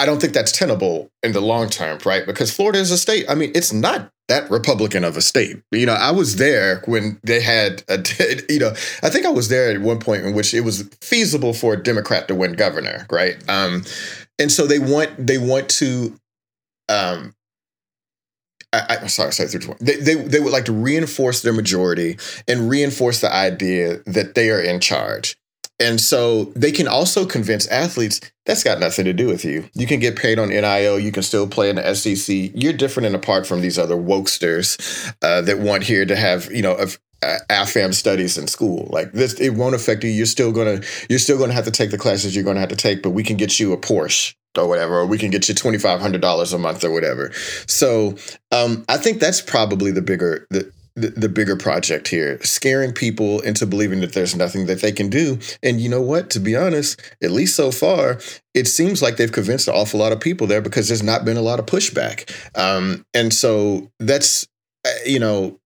I 0.00 0.06
don't 0.06 0.18
think 0.18 0.32
that's 0.32 0.50
tenable 0.50 1.10
in 1.22 1.32
the 1.32 1.42
long 1.42 1.68
term, 1.68 1.98
right? 2.06 2.24
Because 2.24 2.50
Florida 2.50 2.78
is 2.78 2.90
a 2.90 2.96
state. 2.96 3.26
I 3.28 3.34
mean, 3.34 3.52
it's 3.54 3.70
not 3.70 4.10
that 4.28 4.50
Republican 4.50 5.04
of 5.04 5.18
a 5.18 5.20
state. 5.20 5.62
You 5.72 5.84
know, 5.84 5.92
I 5.92 6.10
was 6.10 6.36
there 6.36 6.82
when 6.86 7.20
they 7.22 7.42
had 7.42 7.84
a, 7.86 8.02
you 8.48 8.60
know, 8.60 8.70
I 9.02 9.10
think 9.10 9.26
I 9.26 9.30
was 9.30 9.48
there 9.48 9.70
at 9.70 9.80
one 9.82 9.98
point 9.98 10.24
in 10.24 10.34
which 10.34 10.54
it 10.54 10.62
was 10.62 10.88
feasible 11.02 11.52
for 11.52 11.74
a 11.74 11.82
Democrat 11.82 12.28
to 12.28 12.34
win 12.34 12.54
governor, 12.54 13.06
right? 13.10 13.36
Um, 13.46 13.84
and 14.38 14.50
so 14.50 14.66
they 14.66 14.78
want 14.78 15.10
they 15.18 15.36
want 15.36 15.68
to 15.68 16.16
um 16.88 17.34
I, 18.72 18.98
am 19.02 19.08
sorry, 19.08 19.32
sorry, 19.32 19.48
they, 19.80 19.96
they 19.96 20.14
they 20.14 20.40
would 20.40 20.52
like 20.52 20.66
to 20.66 20.72
reinforce 20.72 21.42
their 21.42 21.52
majority 21.52 22.16
and 22.46 22.70
reinforce 22.70 23.20
the 23.20 23.34
idea 23.34 23.98
that 24.06 24.34
they 24.34 24.48
are 24.50 24.60
in 24.60 24.80
charge. 24.80 25.36
And 25.80 26.00
so 26.00 26.44
they 26.54 26.70
can 26.70 26.86
also 26.86 27.24
convince 27.24 27.66
athletes 27.68 28.20
that's 28.46 28.64
got 28.64 28.80
nothing 28.80 29.04
to 29.04 29.12
do 29.12 29.28
with 29.28 29.44
you. 29.44 29.68
You 29.74 29.86
can 29.86 30.00
get 30.00 30.16
paid 30.16 30.38
on 30.38 30.48
NIL. 30.48 30.98
You 30.98 31.12
can 31.12 31.22
still 31.22 31.46
play 31.46 31.70
in 31.70 31.76
the 31.76 31.94
SEC. 31.94 32.50
You're 32.54 32.72
different 32.72 33.06
and 33.06 33.14
apart 33.14 33.46
from 33.46 33.60
these 33.60 33.78
other 33.78 33.96
wokesters 33.96 35.14
uh, 35.22 35.40
that 35.42 35.58
want 35.58 35.84
here 35.84 36.04
to 36.04 36.16
have 36.16 36.50
you 36.50 36.62
know 36.62 36.76
uh, 37.22 37.38
AFAM 37.48 37.94
studies 37.94 38.38
in 38.38 38.46
school. 38.48 38.88
Like 38.90 39.12
this, 39.12 39.34
it 39.34 39.50
won't 39.50 39.74
affect 39.74 40.04
you. 40.04 40.10
You're 40.10 40.26
still 40.26 40.52
gonna 40.52 40.80
you're 41.08 41.18
still 41.18 41.38
gonna 41.38 41.52
have 41.52 41.66
to 41.66 41.70
take 41.70 41.90
the 41.90 41.98
classes 41.98 42.34
you're 42.34 42.44
gonna 42.44 42.60
have 42.60 42.70
to 42.70 42.76
take, 42.76 43.02
but 43.02 43.10
we 43.10 43.22
can 43.22 43.36
get 43.36 43.60
you 43.60 43.72
a 43.72 43.76
Porsche 43.76 44.34
or 44.58 44.66
whatever, 44.66 45.00
or 45.00 45.06
we 45.06 45.18
can 45.18 45.30
get 45.30 45.48
you 45.48 45.54
twenty 45.54 45.78
five 45.78 46.00
hundred 46.00 46.20
dollars 46.20 46.52
a 46.52 46.58
month 46.58 46.82
or 46.82 46.90
whatever. 46.90 47.32
So 47.66 48.16
um, 48.50 48.84
I 48.88 48.96
think 48.96 49.20
that's 49.20 49.40
probably 49.40 49.92
the 49.92 50.02
bigger 50.02 50.46
the 50.50 50.72
the, 50.94 51.08
the 51.08 51.28
bigger 51.28 51.56
project 51.56 52.08
here, 52.08 52.42
scaring 52.42 52.92
people 52.92 53.40
into 53.40 53.66
believing 53.66 54.00
that 54.00 54.12
there's 54.12 54.36
nothing 54.36 54.66
that 54.66 54.80
they 54.80 54.92
can 54.92 55.08
do. 55.08 55.38
And 55.62 55.80
you 55.80 55.88
know 55.88 56.02
what? 56.02 56.30
To 56.30 56.40
be 56.40 56.56
honest, 56.56 57.00
at 57.22 57.30
least 57.30 57.56
so 57.56 57.70
far, 57.70 58.18
it 58.54 58.66
seems 58.66 59.02
like 59.02 59.16
they've 59.16 59.32
convinced 59.32 59.68
an 59.68 59.74
awful 59.74 60.00
lot 60.00 60.12
of 60.12 60.20
people 60.20 60.46
there 60.46 60.60
because 60.60 60.88
there's 60.88 61.02
not 61.02 61.24
been 61.24 61.36
a 61.36 61.42
lot 61.42 61.58
of 61.58 61.66
pushback. 61.66 62.30
Um, 62.58 63.04
and 63.14 63.32
so 63.32 63.90
that's, 63.98 64.46
uh, 64.84 64.90
you 65.06 65.18
know, 65.18 65.60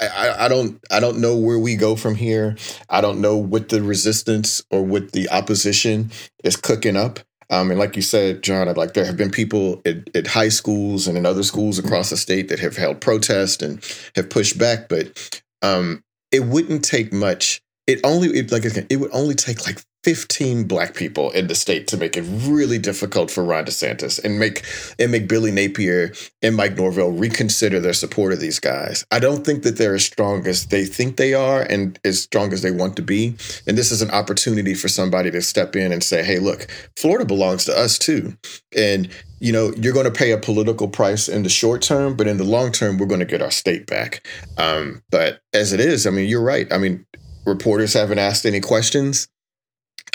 I, 0.00 0.44
I 0.44 0.48
don't 0.48 0.78
I 0.90 1.00
don't 1.00 1.20
know 1.20 1.36
where 1.36 1.58
we 1.58 1.74
go 1.74 1.96
from 1.96 2.14
here. 2.14 2.56
I 2.88 3.00
don't 3.00 3.20
know 3.20 3.36
what 3.36 3.68
the 3.68 3.82
resistance 3.82 4.62
or 4.70 4.84
what 4.84 5.10
the 5.12 5.28
opposition 5.30 6.12
is 6.44 6.56
cooking 6.56 6.96
up. 6.96 7.18
Um, 7.50 7.70
and 7.70 7.78
like 7.78 7.96
you 7.96 8.02
said, 8.02 8.42
John, 8.42 8.72
like 8.74 8.94
there 8.94 9.06
have 9.06 9.16
been 9.16 9.30
people 9.30 9.80
at, 9.86 10.14
at, 10.14 10.26
high 10.26 10.50
schools 10.50 11.08
and 11.08 11.16
in 11.16 11.24
other 11.24 11.42
schools 11.42 11.78
across 11.78 12.10
the 12.10 12.16
state 12.16 12.48
that 12.48 12.58
have 12.58 12.76
held 12.76 13.00
protest 13.00 13.62
and 13.62 13.82
have 14.14 14.28
pushed 14.28 14.58
back, 14.58 14.88
but 14.88 15.42
um, 15.62 16.02
it 16.30 16.40
wouldn't 16.40 16.84
take 16.84 17.12
much. 17.12 17.62
It 17.86 18.00
only 18.04 18.28
it, 18.28 18.52
like 18.52 18.64
it 18.64 18.96
would 18.96 19.10
only 19.14 19.34
take 19.34 19.66
like 19.66 19.80
15 20.04 20.64
black 20.68 20.94
people 20.94 21.30
in 21.32 21.48
the 21.48 21.54
state 21.54 21.88
to 21.88 21.96
make 21.96 22.16
it 22.16 22.22
really 22.22 22.78
difficult 22.78 23.30
for 23.30 23.44
Ron 23.44 23.64
DeSantis 23.64 24.22
and 24.22 24.38
make 24.38 24.64
and 24.98 25.10
make 25.10 25.28
Billy 25.28 25.50
Napier 25.50 26.12
and 26.40 26.54
Mike 26.54 26.76
Norvell 26.76 27.10
reconsider 27.10 27.80
their 27.80 27.92
support 27.92 28.32
of 28.32 28.40
these 28.40 28.60
guys. 28.60 29.04
I 29.10 29.18
don't 29.18 29.44
think 29.44 29.64
that 29.64 29.76
they're 29.76 29.96
as 29.96 30.04
strong 30.04 30.46
as 30.46 30.66
they 30.66 30.84
think 30.84 31.16
they 31.16 31.34
are 31.34 31.62
and 31.62 31.98
as 32.04 32.22
strong 32.22 32.52
as 32.52 32.62
they 32.62 32.70
want 32.70 32.94
to 32.96 33.02
be. 33.02 33.34
And 33.66 33.76
this 33.76 33.90
is 33.90 34.00
an 34.00 34.10
opportunity 34.10 34.74
for 34.74 34.88
somebody 34.88 35.30
to 35.32 35.42
step 35.42 35.74
in 35.74 35.92
and 35.92 36.02
say, 36.02 36.22
"Hey, 36.22 36.38
look, 36.38 36.68
Florida 36.96 37.24
belongs 37.24 37.64
to 37.64 37.76
us 37.76 37.98
too." 37.98 38.36
And 38.76 39.08
you 39.40 39.52
know, 39.52 39.72
you're 39.76 39.92
going 39.92 40.04
to 40.04 40.10
pay 40.10 40.32
a 40.32 40.38
political 40.38 40.88
price 40.88 41.28
in 41.28 41.44
the 41.44 41.48
short 41.48 41.80
term, 41.80 42.16
but 42.16 42.26
in 42.26 42.38
the 42.38 42.44
long 42.44 42.72
term, 42.72 42.98
we're 42.98 43.06
going 43.06 43.20
to 43.20 43.26
get 43.26 43.42
our 43.42 43.52
state 43.52 43.86
back. 43.86 44.26
Um, 44.56 45.02
but 45.10 45.42
as 45.52 45.72
it 45.72 45.78
is, 45.78 46.06
I 46.06 46.10
mean, 46.10 46.28
you're 46.28 46.42
right. 46.42 46.66
I 46.72 46.78
mean, 46.78 47.06
reporters 47.46 47.94
haven't 47.94 48.18
asked 48.18 48.44
any 48.44 48.60
questions 48.60 49.28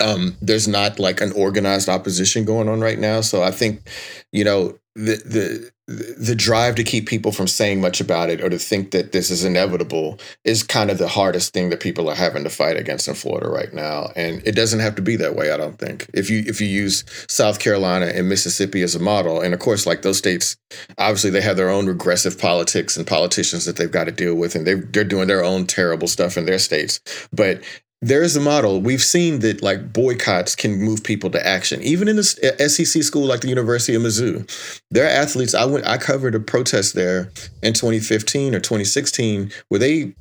um, 0.01 0.35
there's 0.41 0.67
not 0.67 0.99
like 0.99 1.21
an 1.21 1.31
organized 1.33 1.89
opposition 1.89 2.45
going 2.45 2.69
on 2.69 2.81
right 2.81 2.99
now. 2.99 3.21
So 3.21 3.43
I 3.43 3.51
think, 3.51 3.87
you 4.31 4.43
know, 4.43 4.77
the 4.95 5.15
the 5.25 5.71
the 5.85 6.35
drive 6.35 6.75
to 6.75 6.83
keep 6.83 7.09
people 7.09 7.33
from 7.33 7.47
saying 7.47 7.81
much 7.81 7.99
about 7.99 8.29
it 8.29 8.39
or 8.39 8.49
to 8.49 8.57
think 8.57 8.91
that 8.91 9.11
this 9.11 9.29
is 9.29 9.43
inevitable 9.43 10.17
is 10.45 10.63
kind 10.63 10.89
of 10.89 10.97
the 10.97 11.09
hardest 11.09 11.51
thing 11.51 11.69
that 11.69 11.81
people 11.81 12.09
are 12.09 12.15
having 12.15 12.43
to 12.45 12.49
fight 12.49 12.77
against 12.77 13.09
in 13.09 13.13
Florida 13.13 13.49
right 13.49 13.73
now. 13.73 14.09
And 14.15 14.41
it 14.45 14.53
doesn't 14.53 14.79
have 14.79 14.95
to 14.95 15.01
be 15.01 15.17
that 15.17 15.35
way, 15.35 15.51
I 15.51 15.57
don't 15.57 15.77
think. 15.77 16.09
If 16.13 16.29
you 16.29 16.43
if 16.45 16.61
you 16.61 16.67
use 16.67 17.03
South 17.27 17.59
Carolina 17.59 18.05
and 18.05 18.29
Mississippi 18.29 18.81
as 18.81 18.95
a 18.95 18.99
model, 18.99 19.41
and 19.41 19.53
of 19.53 19.59
course, 19.59 19.85
like 19.85 20.03
those 20.03 20.17
states, 20.17 20.55
obviously 20.97 21.31
they 21.31 21.41
have 21.41 21.57
their 21.57 21.69
own 21.69 21.87
regressive 21.87 22.39
politics 22.39 22.95
and 22.95 23.05
politicians 23.05 23.65
that 23.65 23.75
they've 23.75 23.91
got 23.91 24.05
to 24.05 24.11
deal 24.11 24.35
with, 24.35 24.55
and 24.55 24.65
they 24.65 24.75
they're 24.75 25.03
doing 25.03 25.27
their 25.27 25.43
own 25.43 25.65
terrible 25.65 26.07
stuff 26.07 26.37
in 26.37 26.45
their 26.45 26.59
states. 26.59 27.01
But 27.33 27.61
there's 28.03 28.35
a 28.35 28.41
model. 28.41 28.81
We've 28.81 29.03
seen 29.03 29.39
that 29.39 29.61
like 29.61 29.93
boycotts 29.93 30.55
can 30.55 30.79
move 30.79 31.03
people 31.03 31.29
to 31.31 31.47
action. 31.47 31.81
Even 31.81 32.09
in 32.09 32.19
a 32.19 32.23
SEC 32.23 32.99
uh, 32.99 33.03
school 33.03 33.25
like 33.25 33.41
the 33.41 33.47
University 33.47 33.95
of 33.95 34.01
Mizzou, 34.01 34.81
there 34.91 35.05
are 35.05 35.09
athletes. 35.09 35.55
I 35.55 35.65
went. 35.65 35.87
I 35.87 35.97
covered 35.97 36.35
a 36.35 36.39
protest 36.39 36.95
there 36.95 37.31
in 37.61 37.73
2015 37.73 38.53
or 38.53 38.59
2016 38.59 39.51
where 39.69 39.79
they 39.79 40.13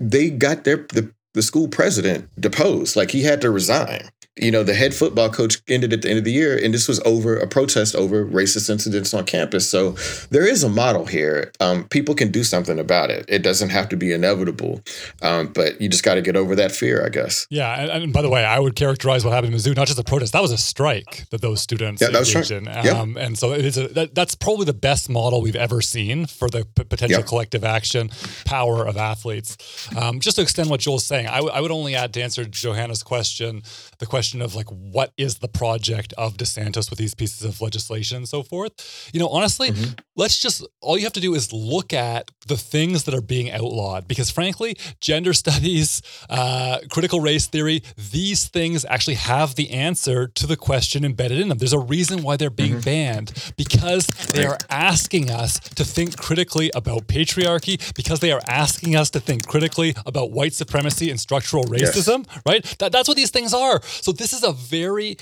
they 0.00 0.30
got 0.30 0.64
their 0.64 0.78
the, 0.78 1.12
the 1.34 1.42
school 1.42 1.68
president 1.68 2.28
deposed. 2.40 2.96
Like 2.96 3.10
he 3.10 3.22
had 3.22 3.42
to 3.42 3.50
resign 3.50 4.08
you 4.36 4.50
know, 4.50 4.62
the 4.62 4.74
head 4.74 4.94
football 4.94 5.30
coach 5.30 5.62
ended 5.68 5.92
at 5.92 6.02
the 6.02 6.10
end 6.10 6.18
of 6.18 6.24
the 6.24 6.32
year, 6.32 6.58
and 6.62 6.74
this 6.74 6.88
was 6.88 7.00
over 7.04 7.36
a 7.36 7.46
protest 7.46 7.94
over 7.96 8.24
racist 8.24 8.68
incidents 8.68 9.14
on 9.14 9.24
campus. 9.24 9.68
So 9.68 9.92
there 10.30 10.46
is 10.46 10.62
a 10.62 10.68
model 10.68 11.06
here. 11.06 11.52
Um, 11.60 11.84
people 11.88 12.14
can 12.14 12.30
do 12.30 12.44
something 12.44 12.78
about 12.78 13.10
it. 13.10 13.24
It 13.28 13.42
doesn't 13.42 13.70
have 13.70 13.88
to 13.90 13.96
be 13.96 14.12
inevitable, 14.12 14.82
um, 15.22 15.48
but 15.48 15.80
you 15.80 15.88
just 15.88 16.04
got 16.04 16.14
to 16.14 16.22
get 16.22 16.36
over 16.36 16.54
that 16.56 16.72
fear, 16.72 17.04
I 17.04 17.08
guess. 17.08 17.46
Yeah, 17.50 17.80
and, 17.80 18.04
and, 18.04 18.12
by 18.12 18.22
the 18.22 18.28
way, 18.28 18.44
I 18.44 18.58
would 18.58 18.76
characterize 18.76 19.24
what 19.24 19.32
happened 19.32 19.54
in 19.54 19.58
Mizzou 19.58 19.74
not 19.74 19.86
just 19.86 19.98
a 19.98 20.04
protest; 20.04 20.32
that 20.32 20.42
was 20.42 20.52
a 20.52 20.58
strike 20.58 21.28
that 21.30 21.40
those 21.40 21.62
students 21.62 22.02
yeah, 22.02 22.10
that 22.10 22.18
was 22.20 22.34
engaged 22.34 22.50
in. 22.50 22.68
Um, 22.68 23.16
And 23.16 23.38
so 23.38 23.52
it 23.52 23.64
is 23.64 23.78
a, 23.78 23.88
that, 23.88 24.14
that's 24.14 24.34
probably 24.34 24.66
the 24.66 24.74
best 24.74 25.08
model 25.08 25.40
we've 25.40 25.56
ever 25.56 25.80
seen 25.80 26.26
for 26.26 26.48
the 26.48 26.64
p- 26.64 26.84
potential 26.84 27.20
yep. 27.20 27.26
collective 27.26 27.64
action 27.64 28.10
power 28.44 28.86
of 28.86 28.96
athletes. 28.96 29.56
Um, 29.96 30.20
just 30.20 30.36
to 30.36 30.42
extend 30.42 30.70
what 30.70 30.80
Joel's 30.80 31.04
saying, 31.04 31.26
I, 31.26 31.36
w- 31.36 31.52
I 31.52 31.60
would 31.60 31.70
only 31.70 31.94
add 31.94 32.12
to 32.14 32.22
answer 32.22 32.44
Johanna's 32.44 33.02
question 33.02 33.62
the 33.98 34.06
question 34.06 34.25
question 34.26 34.42
of 34.42 34.56
like 34.56 34.68
what 34.68 35.12
is 35.16 35.36
the 35.36 35.46
project 35.46 36.12
of 36.18 36.36
DeSantis 36.36 36.90
with 36.90 36.98
these 36.98 37.14
pieces 37.14 37.44
of 37.44 37.60
legislation 37.60 38.16
and 38.16 38.28
so 38.28 38.42
forth. 38.42 39.08
You 39.12 39.20
know, 39.20 39.28
honestly, 39.28 39.70
mm-hmm. 39.70 39.92
let's 40.16 40.40
just 40.40 40.66
all 40.80 40.98
you 40.98 41.04
have 41.04 41.12
to 41.12 41.20
do 41.20 41.34
is 41.34 41.52
look 41.52 41.92
at 41.92 42.32
the 42.48 42.56
things 42.56 43.04
that 43.04 43.14
are 43.14 43.20
being 43.20 43.52
outlawed 43.52 44.08
because 44.08 44.28
frankly, 44.28 44.76
gender 45.00 45.32
studies, 45.32 46.02
uh, 46.28 46.78
critical 46.90 47.20
race 47.20 47.46
theory, 47.46 47.82
these 48.10 48.48
things 48.48 48.84
actually 48.84 49.14
have 49.14 49.54
the 49.54 49.70
answer 49.70 50.26
to 50.26 50.46
the 50.48 50.56
question 50.56 51.04
embedded 51.04 51.38
in 51.38 51.48
them. 51.48 51.58
There's 51.58 51.72
a 51.72 51.78
reason 51.78 52.24
why 52.24 52.36
they're 52.36 52.50
being 52.50 52.72
mm-hmm. 52.72 52.90
banned 52.90 53.52
because 53.56 54.08
they 54.32 54.44
are 54.44 54.58
asking 54.70 55.30
us 55.30 55.60
to 55.60 55.84
think 55.84 56.16
critically 56.16 56.72
about 56.74 57.06
patriarchy 57.06 57.76
because 57.94 58.18
they 58.18 58.32
are 58.32 58.42
asking 58.48 58.96
us 58.96 59.08
to 59.10 59.20
think 59.20 59.46
critically 59.46 59.94
about 60.04 60.32
white 60.32 60.52
supremacy 60.52 61.10
and 61.10 61.20
structural 61.20 61.62
racism, 61.64 62.26
yes. 62.26 62.42
right? 62.44 62.64
That, 62.80 62.90
that's 62.90 63.06
what 63.06 63.16
these 63.16 63.30
things 63.30 63.54
are. 63.54 63.80
So 63.84 64.12
this 64.16 64.32
is 64.32 64.42
a 64.42 64.52
very 64.52 65.16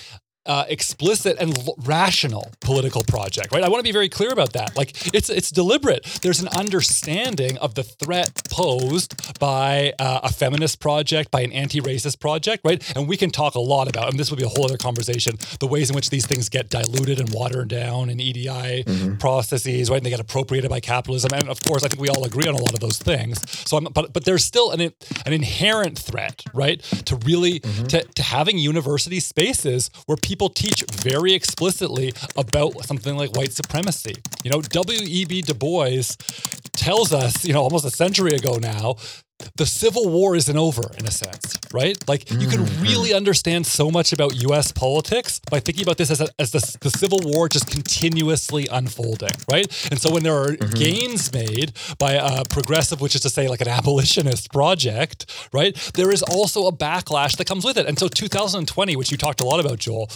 uh, 0.47 0.64
explicit 0.68 1.36
and 1.40 1.57
l- 1.57 1.74
rational 1.84 2.51
political 2.61 3.03
project, 3.05 3.53
right? 3.53 3.62
I 3.62 3.68
want 3.68 3.80
to 3.80 3.84
be 3.84 3.92
very 3.92 4.09
clear 4.09 4.30
about 4.30 4.53
that. 4.53 4.76
Like 4.76 5.14
it's 5.14 5.30
it's 5.30 5.51
deliberate. 5.51 6.05
There's 6.22 6.40
an 6.40 6.49
understanding 6.49 7.59
of 7.59 7.74
the 7.74 7.82
threat 7.82 8.42
posed 8.51 9.38
by 9.38 9.92
uh, 9.99 10.20
a 10.22 10.32
feminist 10.32 10.80
project, 10.80 11.30
by 11.30 11.40
an 11.40 11.53
anti-racist 11.53 12.20
project, 12.20 12.64
right? 12.64 12.82
And 12.97 13.09
we 13.09 13.16
can 13.16 13.30
talk 13.30 13.55
a 13.55 13.61
lot 13.61 13.88
about, 13.88 14.11
and 14.11 14.18
this 14.18 14.30
would 14.30 14.38
be 14.38 14.45
a 14.45 14.49
whole 14.49 14.64
other 14.64 14.76
conversation, 14.76 15.36
the 15.61 15.66
ways 15.66 15.90
in 15.90 15.97
which 15.97 16.11
these 16.11 16.26
things 16.26 16.49
get 16.49 16.68
diluted 16.68 17.20
and 17.20 17.30
watered 17.32 17.68
down 17.68 18.11
in 18.11 18.20
EDI 18.20 18.49
mm-hmm. 18.49 19.16
processes, 19.16 19.90
right? 19.90 19.97
And 19.97 20.07
they 20.07 20.11
get 20.11 20.20
appropriated 20.20 20.70
by 20.70 20.80
capitalism, 20.80 21.30
and 21.34 21.49
of 21.49 21.62
course, 21.62 21.84
I 21.84 21.88
think 21.88 22.01
we 22.01 22.09
all 22.09 22.24
agree 22.24 22.49
on 22.49 22.55
a 22.55 22.62
lot 22.62 22.74
of 22.74 22.80
those 22.80 22.99
things. 22.99 23.40
So, 23.68 23.76
I'm, 23.78 23.84
but 23.84 24.12
but 24.12 24.24
there's 24.24 24.45
still 24.45 24.70
an 24.72 24.80
an 24.80 25.32
inherent 25.32 25.99
threat, 25.99 26.42
right, 26.53 26.80
to 27.07 27.16
really 27.16 27.61
mm-hmm. 27.61 27.86
to 27.86 28.03
to 28.03 28.22
having 28.22 28.59
university 28.59 29.20
spaces 29.20 29.90
where 30.07 30.16
people 30.16 30.34
people 30.35 30.49
teach 30.49 30.82
very 30.91 31.32
explicitly 31.32 32.12
about 32.37 32.72
something 32.85 33.16
like 33.16 33.30
white 33.37 33.53
supremacy. 33.53 34.16
You 34.43 34.51
know, 34.51 34.61
W.E.B. 34.61 35.43
Du 35.43 35.55
Bois 35.55 36.03
tells 36.72 37.12
us, 37.12 37.45
you 37.45 37.53
know, 37.53 37.62
almost 37.62 37.85
a 37.85 37.91
century 37.91 38.32
ago 38.32 38.59
now, 38.61 38.97
the 39.57 39.66
Civil 39.66 40.09
War 40.09 40.37
isn't 40.37 40.57
over 40.57 40.82
in 40.99 41.07
a 41.07 41.11
sense, 41.11 41.59
right? 41.72 41.97
Like 42.09 42.30
you 42.30 42.49
can 42.49 42.61
mm-hmm. 42.61 42.82
really 42.82 43.12
understand 43.12 43.66
so 43.66 43.91
much 43.91 44.12
about 44.12 44.35
US 44.43 44.72
politics 44.72 45.41
by 45.51 45.61
thinking 45.61 45.85
about 45.85 45.99
this 45.99 46.11
as, 46.11 46.20
a, 46.20 46.28
as 46.39 46.53
the, 46.53 46.76
the 46.80 46.91
Civil 46.91 47.20
War 47.22 47.49
just 47.49 47.68
continuously 47.68 48.68
unfolding, 48.70 49.30
right? 49.51 49.66
And 49.91 50.01
so 50.01 50.12
when 50.12 50.22
there 50.22 50.37
are 50.37 50.53
mm-hmm. 50.53 50.74
gains 50.74 51.32
made 51.32 51.72
by 51.99 52.12
a 52.12 52.45
progressive, 52.45 53.01
which 53.01 53.14
is 53.14 53.20
to 53.22 53.30
say 53.30 53.49
like 53.49 53.61
an 53.61 53.68
abolitionist 53.68 54.53
project, 54.53 55.30
right? 55.53 55.74
There 55.95 56.11
is 56.11 56.22
also 56.22 56.66
a 56.66 56.72
backlash 56.72 57.37
that 57.37 57.47
comes 57.47 57.64
with 57.64 57.76
it. 57.76 57.87
And 57.87 57.99
so 57.99 58.09
2020, 58.09 58.97
which 58.97 59.11
you 59.11 59.16
talked 59.16 59.41
a 59.41 59.45
lot 59.45 59.61
about, 59.61 59.78
Joel, 59.78 60.11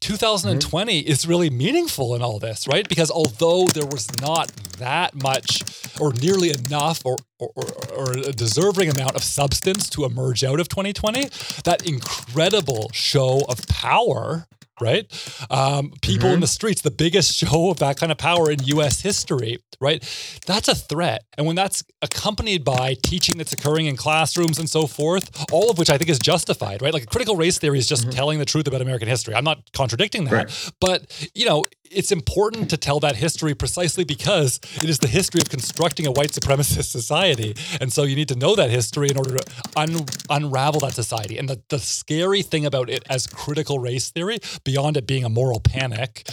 2020 0.00 1.02
mm-hmm. 1.02 1.10
is 1.10 1.26
really 1.26 1.50
meaningful 1.50 2.14
in 2.14 2.22
all 2.22 2.38
this, 2.38 2.66
right? 2.68 2.88
Because 2.88 3.10
although 3.10 3.66
there 3.66 3.86
was 3.86 4.08
not 4.20 4.48
that 4.78 5.14
much 5.22 5.62
or 6.00 6.12
nearly 6.14 6.50
enough 6.50 7.04
or, 7.04 7.16
or, 7.38 7.64
or, 7.96 8.12
a 8.12 8.32
deserving 8.32 8.90
amount 8.90 9.14
of 9.14 9.22
substance 9.22 9.88
to 9.90 10.04
emerge 10.04 10.42
out 10.42 10.58
of 10.58 10.68
2020, 10.68 11.28
that 11.64 11.86
incredible 11.86 12.90
show 12.92 13.42
of 13.48 13.66
power 13.68 14.46
right? 14.80 15.06
Um, 15.50 15.92
people 16.02 16.26
mm-hmm. 16.26 16.34
in 16.34 16.40
the 16.40 16.46
streets, 16.46 16.82
the 16.82 16.90
biggest 16.90 17.36
show 17.38 17.70
of 17.70 17.78
that 17.78 17.98
kind 17.98 18.12
of 18.12 18.18
power 18.18 18.50
in 18.50 18.62
US 18.64 19.00
history, 19.00 19.58
right? 19.80 20.02
That's 20.46 20.68
a 20.68 20.74
threat. 20.74 21.24
And 21.36 21.46
when 21.46 21.56
that's 21.56 21.82
accompanied 22.02 22.64
by 22.64 22.96
teaching 23.02 23.38
that's 23.38 23.52
occurring 23.52 23.86
in 23.86 23.96
classrooms 23.96 24.58
and 24.58 24.68
so 24.68 24.86
forth, 24.86 25.44
all 25.52 25.70
of 25.70 25.78
which 25.78 25.90
I 25.90 25.98
think 25.98 26.10
is 26.10 26.18
justified, 26.18 26.82
right? 26.82 26.92
Like 26.92 27.06
critical 27.06 27.36
race 27.36 27.58
theory 27.58 27.78
is 27.78 27.86
just 27.86 28.02
mm-hmm. 28.02 28.10
telling 28.10 28.38
the 28.38 28.44
truth 28.44 28.66
about 28.66 28.80
American 28.80 29.08
history. 29.08 29.34
I'm 29.34 29.44
not 29.44 29.72
contradicting 29.72 30.24
that. 30.24 30.32
Right. 30.32 30.72
But, 30.80 31.30
you 31.34 31.46
know, 31.46 31.64
it's 31.90 32.12
important 32.12 32.70
to 32.70 32.76
tell 32.76 33.00
that 33.00 33.16
history 33.16 33.54
precisely 33.54 34.04
because 34.04 34.58
it 34.76 34.88
is 34.88 34.98
the 34.98 35.06
history 35.06 35.40
of 35.40 35.48
constructing 35.48 36.06
a 36.06 36.12
white 36.12 36.30
supremacist 36.30 36.84
society. 36.90 37.54
And 37.80 37.92
so 37.92 38.02
you 38.04 38.16
need 38.16 38.28
to 38.28 38.36
know 38.36 38.56
that 38.56 38.70
history 38.70 39.08
in 39.10 39.16
order 39.16 39.36
to 39.36 39.44
un- 39.76 40.06
unravel 40.30 40.80
that 40.80 40.94
society. 40.94 41.38
And 41.38 41.48
the, 41.48 41.62
the 41.68 41.78
scary 41.78 42.42
thing 42.42 42.66
about 42.66 42.90
it 42.90 43.04
as 43.08 43.26
critical 43.26 43.78
race 43.78 44.10
theory, 44.10 44.38
beyond 44.64 44.96
it 44.96 45.06
being 45.06 45.24
a 45.24 45.28
moral 45.28 45.60
panic, 45.60 46.28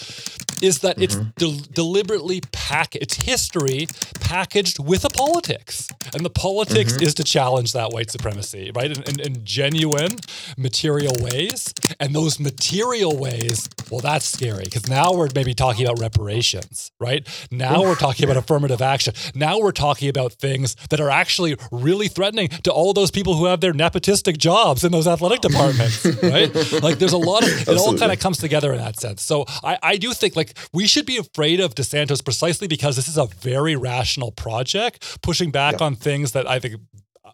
is 0.61 0.79
that 0.79 0.97
mm-hmm. 0.97 1.03
it's 1.03 1.15
de- 1.15 1.73
deliberately 1.73 2.41
pack 2.51 2.95
it's 2.95 3.23
history 3.23 3.88
packaged 4.19 4.79
with 4.79 5.03
a 5.03 5.09
politics. 5.09 5.89
And 6.13 6.23
the 6.23 6.29
politics 6.29 6.93
mm-hmm. 6.93 7.03
is 7.03 7.13
to 7.15 7.23
challenge 7.23 7.73
that 7.73 7.91
white 7.91 8.09
supremacy, 8.09 8.71
right? 8.73 8.95
In, 8.95 9.03
in, 9.03 9.19
in 9.19 9.45
genuine 9.45 10.17
material 10.57 11.13
ways. 11.19 11.73
And 11.99 12.15
those 12.15 12.39
material 12.39 13.17
ways, 13.17 13.67
well, 13.89 13.99
that's 13.99 14.25
scary 14.25 14.63
because 14.63 14.88
now 14.88 15.13
we're 15.13 15.27
maybe 15.36 15.53
talking 15.53 15.86
about 15.86 15.99
reparations, 15.99 16.91
right? 16.99 17.27
Now 17.51 17.82
we're 17.82 17.95
talking 17.95 18.23
about 18.23 18.38
affirmative 18.43 18.82
action. 18.82 19.13
Now 19.36 19.59
we're 19.59 19.71
talking 19.71 20.09
about 20.09 20.34
things 20.34 20.75
that 20.89 20.99
are 20.99 21.09
actually 21.09 21.57
really 21.71 22.07
threatening 22.07 22.49
to 22.63 22.71
all 22.71 22.93
those 22.93 23.11
people 23.11 23.36
who 23.36 23.45
have 23.45 23.59
their 23.61 23.73
nepotistic 23.73 24.38
jobs 24.38 24.84
in 24.84 24.91
those 24.91 25.07
athletic 25.07 25.41
departments, 25.41 26.05
right? 26.23 26.51
Like 26.82 26.99
there's 26.99 27.13
a 27.13 27.17
lot 27.17 27.43
of, 27.43 27.67
it 27.67 27.77
all 27.77 27.97
kind 27.97 28.11
of 28.11 28.19
comes 28.22 28.38
together 28.38 28.72
in 28.72 28.78
that 28.78 28.99
sense. 28.99 29.22
So 29.22 29.45
I, 29.63 29.78
I 29.84 29.97
do 29.97 30.13
think 30.13 30.36
like 30.36 30.57
we 30.72 30.88
should 30.88 31.05
be 31.05 31.17
afraid 31.17 31.59
of 31.59 31.76
DeSantis 31.76 32.24
precisely 32.24 32.67
because 32.67 32.95
this 32.95 33.07
is 33.07 33.17
a 33.17 33.26
very 33.26 33.76
rational 33.76 34.32
project 34.32 35.19
pushing 35.22 35.51
back 35.51 35.80
yeah. 35.80 35.88
on 35.88 35.95
things 35.95 36.32
that 36.32 36.47
I 36.47 36.59
think 36.59 36.76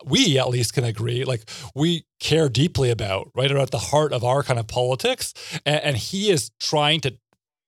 we 0.06 0.38
at 0.40 0.50
least 0.50 0.74
can 0.74 0.84
agree 0.84 1.24
like 1.26 1.50
we 1.76 2.06
care 2.20 2.50
deeply 2.50 2.90
about 2.90 3.32
right 3.36 3.52
are 3.52 3.58
at 3.58 3.72
the 3.72 3.80
heart 3.80 4.14
of 4.14 4.24
our 4.24 4.44
kind 4.44 4.60
of 4.60 4.68
politics 4.68 5.34
and, 5.66 5.82
and 5.84 5.98
he 5.98 6.30
is 6.30 6.52
trying 6.60 7.02
to 7.02 7.18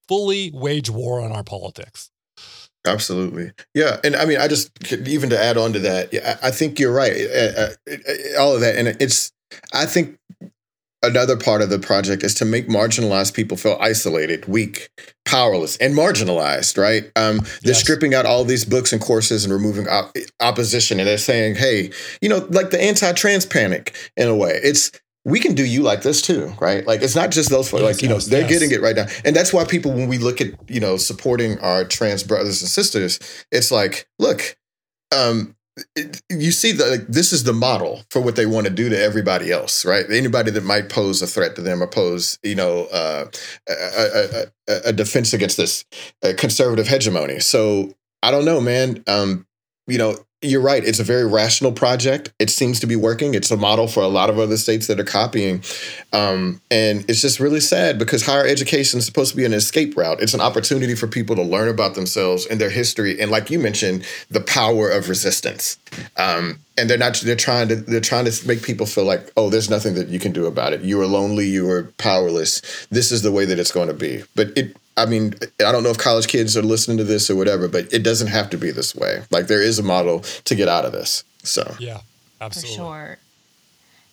fully 0.08 0.52
wage 0.54 0.90
war 0.90 1.22
on 1.22 1.32
our 1.32 1.44
politics. 1.44 2.10
Absolutely. 2.88 3.52
Yeah. 3.74 4.00
And 4.04 4.16
I 4.16 4.26
mean, 4.26 4.40
I 4.40 4.48
just, 4.48 4.72
even 4.92 5.30
to 5.30 5.40
add 5.40 5.58
on 5.58 5.74
to 5.74 5.80
that, 5.80 6.14
yeah, 6.14 6.38
I 6.42 6.50
think 6.50 6.80
you're 6.80 6.94
right. 6.94 7.14
Uh, 7.14 7.70
uh, 7.88 8.40
all 8.40 8.56
of 8.56 8.62
that. 8.62 8.76
And 8.78 8.88
it's, 9.00 9.32
I 9.74 9.86
think 9.86 10.18
another 11.02 11.38
part 11.38 11.62
of 11.62 11.70
the 11.70 11.80
project 11.80 12.24
is 12.24 12.34
to 12.36 12.46
make 12.46 12.68
marginalized 12.68 13.34
people 13.34 13.58
feel 13.58 13.78
isolated, 13.80 14.46
weak, 14.46 14.90
powerless, 15.26 15.78
and 15.78 15.96
marginalized, 15.96 16.78
right? 16.78 17.12
Um, 17.16 17.38
they're 17.64 17.74
yes. 17.74 17.82
stripping 17.82 18.14
out 18.14 18.26
all 18.26 18.44
these 18.44 18.66
books 18.66 18.92
and 18.92 19.02
courses 19.02 19.46
and 19.46 19.54
removing 19.54 19.88
op- 19.88 20.16
opposition. 20.40 21.00
And 21.00 21.08
they're 21.08 21.18
saying, 21.18 21.56
hey, 21.56 21.92
you 22.22 22.30
know, 22.30 22.48
like 22.50 22.72
the 22.72 22.82
anti 22.82 23.12
trans 23.14 23.46
panic 23.46 23.96
in 24.18 24.28
a 24.28 24.36
way. 24.36 24.60
It's, 24.64 24.92
we 25.26 25.40
can 25.40 25.54
do 25.54 25.66
you 25.66 25.84
like 25.84 26.02
this 26.02 26.22
too, 26.22 26.54
right? 26.60 26.86
Like 26.86 27.02
it's 27.02 27.16
not 27.16 27.32
just 27.32 27.50
those 27.50 27.70
folks. 27.70 27.84
Yes, 27.84 27.96
like 27.96 28.02
you 28.02 28.10
know, 28.10 28.20
they're 28.20 28.42
yes. 28.42 28.50
getting 28.50 28.72
it 28.72 28.82
right 28.82 28.96
now, 28.96 29.06
and 29.26 29.36
that's 29.36 29.54
why 29.54 29.66
people, 29.66 29.92
when 29.92 30.08
we 30.08 30.18
look 30.18 30.40
at 30.40 30.54
you 30.70 30.80
know 30.80 30.98
supporting 30.98 31.60
our 31.60 31.84
trans 31.84 32.24
brothers 32.24 32.62
and 32.62 32.70
sisters, 32.70 33.20
it's 33.52 33.70
like, 33.70 34.08
look, 34.18 34.58
um, 35.16 35.56
it, 35.96 36.22
you 36.30 36.52
see 36.52 36.72
that 36.72 36.90
like, 36.90 37.08
this 37.08 37.34
is 37.34 37.44
the 37.44 37.54
model 37.54 38.04
for 38.10 38.22
what 38.22 38.36
they 38.36 38.46
want 38.46 38.68
to 38.68 38.74
do 38.74 38.90
to 38.90 39.00
everybody 39.00 39.52
else, 39.52 39.86
right? 39.86 40.06
Anybody 40.10 40.52
that 40.52 40.64
might 40.64 40.90
pose 40.90 41.22
a 41.22 41.28
threat 41.28 41.56
to 41.56 41.62
them 41.62 41.82
or 41.82 41.88
pose, 41.88 42.40
you 42.44 42.56
know, 42.56 42.86
uh, 42.86 43.26
a, 43.68 44.46
a, 44.68 44.82
a, 44.86 44.94
defense 44.94 45.34
against 45.34 45.58
this 45.58 45.86
conservative 46.38 46.88
hegemony. 46.88 47.40
So 47.40 47.94
I 48.24 48.32
don't 48.32 48.46
know, 48.46 48.62
man. 48.62 49.04
Um, 49.08 49.46
you 49.88 49.98
know, 49.98 50.16
you're 50.42 50.62
right. 50.62 50.84
It's 50.86 51.00
a 51.00 51.04
very 51.04 51.28
rational 51.28 51.74
project. 51.74 52.32
It 52.40 52.50
seems 52.50 52.80
to 52.80 52.88
be 52.88 52.96
working. 52.96 53.34
It's 53.34 53.52
a 53.52 53.58
model 53.58 53.88
for 53.88 54.02
a 54.02 54.08
lot 54.08 54.30
of 54.30 54.40
other 54.40 54.56
states 54.56 54.88
that 54.88 55.00
are 55.00 55.04
copying. 55.04 55.64
Um, 56.14 56.62
and 56.72 57.04
it's 57.10 57.22
just 57.22 57.42
really 57.42 57.60
sad 57.60 58.00
because 58.00 58.26
higher 58.26 58.46
education 58.46 59.00
is 59.00 59.06
supposed 59.06 59.32
to 59.32 59.38
be 59.38 59.44
an 59.44 59.54
escape 59.54 59.98
route. 59.98 60.22
It's 60.22 60.34
an 60.34 60.40
opportunity 60.40 60.96
for 60.96 61.08
people 61.08 61.36
to 61.36 61.42
learn 61.42 61.68
about 61.68 61.96
themselves 61.96 62.46
and 62.46 62.60
their 62.60 62.70
history. 62.70 63.20
And 63.20 63.30
like 63.30 63.50
you 63.50 63.60
mentioned, 63.60 64.06
the 64.30 64.40
power 64.40 64.90
of 64.90 65.10
resistance. 65.10 65.78
Um, 66.16 66.60
and 66.80 66.90
they're 66.90 66.98
not, 66.98 67.16
they're 67.16 67.36
trying 67.36 67.68
to, 67.68 67.76
they're 67.76 68.00
trying 68.00 68.26
to 68.26 68.48
make 68.48 68.64
people 68.64 68.86
feel 68.86 69.06
like, 69.06 69.32
oh, 69.38 69.50
there's 69.50 69.70
nothing 69.70 69.96
that 69.96 70.08
you 70.08 70.20
can 70.20 70.32
do 70.32 70.46
about 70.46 70.74
it. 70.74 70.82
You 70.82 71.00
are 71.02 71.06
lonely. 71.06 71.46
You 71.48 71.70
are 71.70 71.84
powerless. 71.98 72.62
This 72.90 73.12
is 73.12 73.22
the 73.22 73.32
way 73.32 73.46
that 73.46 73.60
it's 73.60 73.72
going 73.72 73.90
to 73.90 73.94
be. 73.94 74.24
But 74.36 74.58
it, 74.58 74.76
I 74.98 75.06
mean, 75.06 75.34
I 75.66 75.72
don't 75.72 75.84
know 75.84 75.90
if 75.92 75.98
college 75.98 76.28
kids 76.28 76.58
are 76.58 76.62
listening 76.62 76.98
to 76.98 77.04
this 77.04 77.30
or 77.30 77.36
whatever, 77.36 77.68
but 77.68 77.92
it 77.94 78.04
doesn't 78.04 78.28
have 78.28 78.50
to 78.50 78.58
be 78.58 78.72
this 78.72 78.96
way. 78.96 79.24
Like 79.32 79.48
there 79.48 79.62
is 79.62 79.80
a 79.80 79.84
model 79.84 80.22
to 80.22 80.56
get 80.56 80.68
out 80.68 80.86
of 80.86 80.92
this. 80.92 81.24
So 81.44 81.76
yeah, 81.80 82.00
absolutely. 82.42 82.76
For 82.76 82.84
sure. 82.84 83.18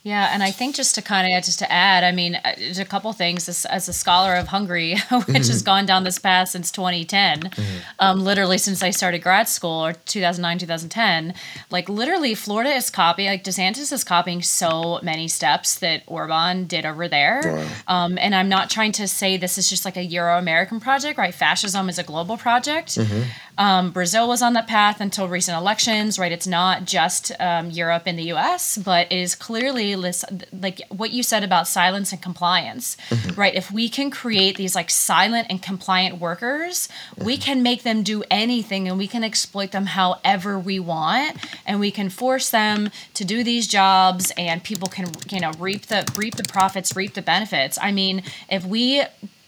Yeah, 0.07 0.31
and 0.33 0.41
I 0.41 0.53
think 0.53 0.77
just 0.77 0.95
to 0.95 1.03
kind 1.03 1.35
of 1.35 1.43
just 1.43 1.59
to 1.59 1.73
add, 1.73 2.05
I 2.05 2.13
mean, 2.13 2.37
uh, 2.37 2.55
there's 2.57 2.79
a 2.79 2.85
couple 2.85 3.13
things 3.13 3.49
as, 3.49 3.65
as 3.65 3.89
a 3.89 3.93
scholar 3.93 4.37
of 4.37 4.47
Hungary, 4.47 4.93
which 4.95 5.01
mm-hmm. 5.09 5.35
has 5.35 5.63
gone 5.63 5.85
down 5.85 6.05
this 6.05 6.21
path 6.21 6.51
since 6.51 6.71
2010, 6.71 7.41
mm-hmm. 7.41 7.79
um, 7.99 8.21
literally 8.21 8.57
since 8.57 8.85
I 8.85 8.91
started 8.91 9.19
grad 9.19 9.49
school 9.49 9.85
or 9.85 9.95
2009, 9.95 10.59
2010. 10.59 11.35
Like 11.73 11.89
literally, 11.89 12.37
Florida 12.37 12.71
is 12.71 12.89
copying, 12.89 13.31
like 13.31 13.43
DeSantis 13.43 13.93
is 13.93 14.05
copying 14.05 14.43
so 14.43 15.01
many 15.03 15.27
steps 15.27 15.75
that 15.81 16.05
Orban 16.07 16.67
did 16.69 16.87
over 16.87 17.09
there. 17.09 17.41
Wow. 17.45 18.05
Um, 18.05 18.17
and 18.17 18.33
I'm 18.33 18.49
not 18.49 18.71
trying 18.71 18.93
to 18.93 19.09
say 19.09 19.37
this 19.37 19.59
is 19.59 19.69
just 19.69 19.85
like 19.85 19.97
a 19.97 20.05
Euro 20.05 20.39
American 20.39 20.79
project, 20.79 21.19
right? 21.19 21.35
Fascism 21.35 21.89
is 21.89 21.99
a 21.99 22.05
global 22.05 22.37
project. 22.37 22.91
Mm-hmm. 22.91 23.23
Um, 23.59 23.91
Brazil 23.91 24.29
was 24.29 24.43
on 24.43 24.53
that 24.53 24.67
path 24.67 25.01
until 25.01 25.29
recent 25.29 25.57
elections, 25.57 26.19
right? 26.19 26.31
It's 26.31 26.47
not 26.47 26.85
just 26.85 27.33
um, 27.41 27.71
Europe 27.71 28.03
and 28.07 28.19
the 28.19 28.33
US, 28.35 28.77
but 28.77 29.11
it 29.11 29.19
is 29.19 29.35
clearly 29.35 29.97
like 29.97 30.83
what 30.91 31.13
you 31.13 31.23
said 31.23 31.43
about 31.43 31.67
silence 31.67 32.13
and 32.13 32.21
compliance, 32.21 32.97
mm-hmm. 33.09 33.41
right? 33.41 33.55
If 33.55 33.71
we 33.71 33.89
can 33.89 34.11
create 34.11 34.57
these 34.57 34.75
like 34.75 34.91
silent 34.91 35.47
and 35.49 35.63
compliant 35.63 36.21
workers, 36.21 36.89
mm-hmm. 36.89 37.25
we 37.25 37.37
can 37.39 37.63
make 37.63 37.83
them 37.83 38.03
do 38.03 38.23
anything 38.31 38.89
and 38.89 38.99
we 38.99 39.07
can 39.07 39.25
exploit 39.25 39.71
them 39.71 39.87
however 39.87 40.59
we 40.59 40.79
want 40.79 41.37
and 41.65 41.81
we 41.81 41.91
can 41.91 42.11
force 42.11 42.51
them 42.51 42.91
to 43.15 43.25
do 43.25 43.43
these 43.43 43.67
jobs 43.67 44.33
and 44.37 44.63
people 44.63 44.89
can, 44.89 45.11
you 45.31 45.41
know, 45.41 45.53
reap 45.59 45.87
the 45.87 46.07
reap 46.17 46.37
the 46.37 46.45
profits, 46.45 46.95
reap 46.95 47.15
the 47.15 47.23
benefits. 47.23 47.79
I 47.81 47.91
mean, 47.91 48.23
if 48.51 48.65
we 48.67 49.03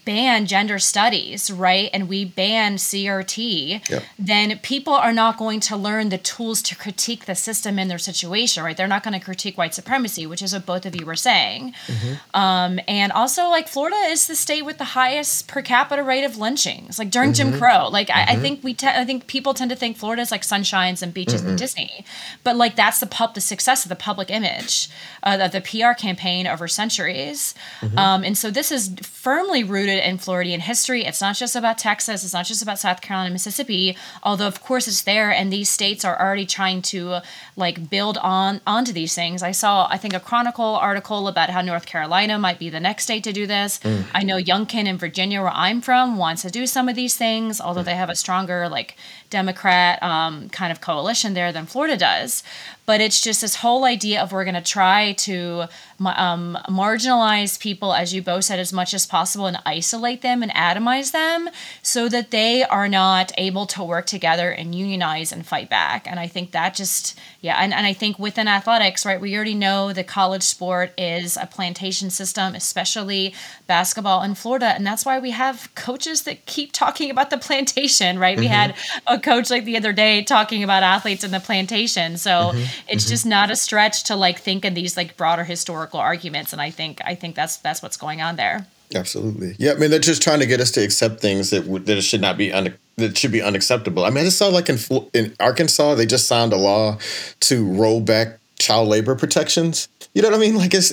ban 0.09 0.47
gender 0.47 0.79
studies, 0.79 1.51
right, 1.51 1.91
and 1.93 2.09
we 2.09 2.25
ban 2.25 2.77
CRT, 2.77 3.91
yep. 3.91 4.03
then 4.19 4.59
people 4.61 4.95
are 4.95 5.13
not 5.13 5.37
going 5.37 5.61
to 5.61 5.77
learn 5.77 6.09
the 6.09 6.17
tools 6.17 6.63
to 6.63 6.75
critique 6.75 7.27
the 7.27 7.35
system 7.35 7.79
in 7.79 7.89
their 7.89 7.99
situation, 7.99 8.65
right? 8.65 8.75
They're 8.75 8.89
not 8.89 9.03
going 9.03 9.13
to 9.13 9.23
critique 9.23 9.59
white 9.59 9.75
supremacy, 9.75 10.27
which 10.27 10.41
is 10.41 10.55
what 10.55 10.65
both 10.65 10.87
of 10.87 10.97
you 10.97 11.05
were 11.05 11.15
saying. 11.15 11.75
Mm-hmm. 11.89 12.15
Um, 12.33 12.81
and 12.89 13.13
also, 13.13 13.51
like, 13.51 13.69
Florida 13.69 13.99
is 14.07 14.27
the 14.29 14.35
state 14.35 14.65
with 14.65 14.79
the 14.79 14.85
highest 14.85 15.47
per 15.47 15.61
capita 15.61 16.03
rate 16.03 16.25
of 16.25 16.39
lynchings, 16.39 16.99
like 16.99 17.11
during 17.11 17.33
mm-hmm. 17.33 17.51
Jim 17.51 17.59
Crow. 17.61 17.91
Like, 17.91 18.09
mm-hmm. 18.09 18.19
I, 18.19 18.23
I, 18.23 18.27
mm-hmm. 18.33 18.41
think 18.41 18.65
we, 18.65 18.73
te- 18.73 18.87
I 18.87 19.05
think 19.05 19.27
people 19.27 19.53
tend 19.53 19.71
to 19.73 19.77
think 19.77 19.99
Florida 19.99 20.23
is 20.23 20.31
like 20.31 20.41
sunshines 20.41 21.03
and 21.03 21.13
beaches 21.13 21.45
and 21.45 21.59
Disney, 21.59 22.07
but 22.45 22.57
like 22.57 22.77
that's 22.77 22.99
the 22.99 23.07
pub, 23.07 23.35
the 23.35 23.43
success 23.43 23.85
of 23.85 23.91
the 23.91 23.97
public 23.97 24.31
image, 24.31 24.89
uh, 25.23 25.37
the, 25.37 25.61
the 25.61 25.61
PR 25.61 25.93
campaign 25.93 26.47
over 26.47 26.67
centuries. 26.67 27.55
Mm-hmm. 27.83 27.99
Um, 27.99 28.25
and 28.25 28.39
so 28.39 28.51
this 28.51 28.73
is 28.73 28.89
firmly 29.03 29.63
rooted 29.65 29.98
rooted 29.99 30.11
in 30.11 30.19
Floridian 30.19 30.61
history. 30.61 31.05
It's 31.05 31.21
not 31.21 31.37
just 31.37 31.57
about 31.57 31.79
Texas, 31.79 32.25
it's 32.25 32.33
not 32.33 32.47
just 32.47 32.63
about 32.63 32.79
South 32.79 33.01
Carolina, 33.01 33.31
Mississippi, 33.33 33.97
although 34.23 34.47
of 34.47 34.63
course 34.63 34.89
it's 34.89 35.03
there 35.03 35.31
and 35.31 35.53
these 35.53 35.69
states 35.69 36.05
are 36.05 36.19
already 36.21 36.47
trying 36.47 36.83
to 36.83 37.21
like 37.57 37.91
build 37.91 38.19
on 38.19 38.61
onto 38.67 38.93
these 38.93 39.15
things. 39.15 39.43
I 39.43 39.53
saw 39.53 39.89
I 39.91 39.99
think 39.99 40.15
a 40.15 40.21
Chronicle 40.21 40.77
article 40.77 41.29
about 41.29 41.51
how 41.51 41.63
North 41.63 41.87
Carolina 41.87 42.39
might 42.39 42.59
be 42.59 42.71
the 42.71 42.81
next 42.81 43.05
state 43.05 43.25
to 43.25 43.33
do 43.33 43.47
this. 43.47 43.79
Mm. 43.81 44.05
I 44.15 44.23
know 44.23 44.37
Youngkin 44.37 44.87
in 44.87 44.99
Virginia 44.99 45.41
where 45.41 45.53
I'm 45.55 45.81
from 45.81 46.17
wants 46.17 46.43
to 46.43 46.51
do 46.51 46.67
some 46.67 46.89
of 46.89 46.97
these 46.97 47.17
things, 47.17 47.61
although 47.61 47.83
they 47.83 47.97
have 47.97 48.11
a 48.11 48.15
stronger 48.15 48.69
like 48.69 48.97
Democrat 49.31 50.03
um, 50.03 50.49
kind 50.49 50.73
of 50.73 50.81
coalition 50.81 51.35
there 51.35 51.53
than 51.53 51.67
Florida 51.67 51.97
does. 51.97 52.43
But 52.87 53.03
it's 53.03 53.21
just 53.21 53.43
this 53.43 53.57
whole 53.57 53.85
idea 53.85 54.23
of 54.23 54.33
we're 54.33 54.45
going 54.45 54.55
to 54.55 54.63
try 54.63 55.13
to 55.13 55.67
um, 56.01 56.57
marginalize 56.69 57.61
people, 57.61 57.93
as 57.93 58.15
you 58.15 58.23
both 58.23 58.45
said, 58.45 58.59
as 58.59 58.73
much 58.73 58.95
as 58.95 59.05
possible 59.05 59.47
and 59.47 59.59
isolate 59.67 59.88
them 59.93 60.43
and 60.43 60.53
atomize 60.53 61.13
them 61.13 61.49
so 61.83 62.09
that 62.09 62.31
they 62.31 62.65
are 62.65 62.89
not 62.89 63.33
able 63.39 63.67
to 63.67 63.83
work 63.85 64.07
together 64.07 64.51
and 64.51 64.75
unionize 64.75 65.33
and 65.33 65.47
fight 65.47 65.69
back. 65.71 66.07
And 66.07 66.19
I 66.19 66.27
think 66.27 66.53
that 66.53 66.75
just, 66.75 67.19
yeah, 67.41 67.59
and, 67.61 67.73
and 67.73 67.87
I 67.87 67.93
think 67.93 68.19
within 68.19 68.49
athletics, 68.49 69.05
right, 69.05 69.21
we 69.21 69.35
already 69.35 69.55
know 69.55 69.93
the 69.93 70.05
college 70.05 70.43
sport 70.43 70.93
is 70.99 71.37
a 71.37 71.47
plantation 71.47 72.11
system, 72.11 72.55
especially 72.55 73.35
basketball 73.67 74.23
in 74.23 74.35
Florida. 74.35 74.67
And 74.67 74.87
that's 74.87 75.05
why 75.05 75.19
we 75.19 75.31
have 75.31 75.75
coaches 75.75 76.23
that 76.23 76.47
keep 76.47 76.73
talking 76.73 77.11
about 77.11 77.31
the 77.31 77.39
plantation, 77.39 78.19
right? 78.19 78.37
Mm-hmm. 78.37 78.41
We 78.41 78.49
had 78.49 78.75
a 79.07 79.19
coach 79.19 79.51
like 79.51 79.65
the 79.65 79.77
other 79.77 79.93
day 79.93 80.23
talking 80.23 80.63
about 80.63 80.83
athletes 80.83 81.25
in 81.25 81.31
the 81.31 81.41
plantation. 81.41 82.17
So 82.17 82.31
mm-hmm, 82.31 82.59
it's 82.89 83.05
mm-hmm. 83.05 83.11
just 83.11 83.27
not 83.27 83.51
a 83.51 83.57
stretch 83.57 84.05
to 84.05 84.17
like 84.17 84.39
think 84.39 84.65
in 84.65 84.75
these 84.75 84.97
like 84.97 85.17
broader 85.17 85.45
historical 85.45 86.01
arguments. 86.01 86.53
And 86.53 86.63
I 86.63 86.71
think 86.71 87.01
I 87.05 87.15
think 87.15 87.35
that's 87.35 87.57
that's 87.57 87.83
what's 87.83 87.97
going 87.97 88.21
on 88.21 88.37
there. 88.37 88.67
Absolutely. 88.95 89.55
Yeah, 89.59 89.73
I 89.73 89.75
mean 89.77 89.91
they're 89.91 89.99
just 89.99 90.23
trying 90.23 90.41
to 90.41 90.47
get 90.47 90.61
us 90.61 90.71
to 90.73 90.83
accept 90.83 91.21
things 91.21 91.51
that 91.51 91.63
w- 91.63 91.85
that 91.85 92.01
should 92.03 92.21
not 92.21 92.39
be 92.39 92.53
un- 92.53 92.75
that 92.97 93.17
should 93.19 93.33
be 93.33 93.43
unacceptable. 93.43 94.05
I 94.05 94.11
mean, 94.11 94.19
I 94.19 94.25
just 94.25 94.39
saw 94.39 94.49
like 94.49 94.69
in 94.69 94.79
in 95.15 95.35
Arkansas 95.41 95.95
they 95.95 96.07
just 96.07 96.27
signed 96.27 96.53
a 96.53 96.57
law 96.57 96.99
to 97.41 97.67
roll 97.67 98.01
back 98.01 98.39
child 98.59 98.89
labor 98.89 99.15
protections. 99.15 99.89
You 100.15 100.23
know 100.23 100.31
what 100.31 100.37
I 100.37 100.41
mean? 100.41 100.49
Like 100.59 100.75
it's 100.75 100.93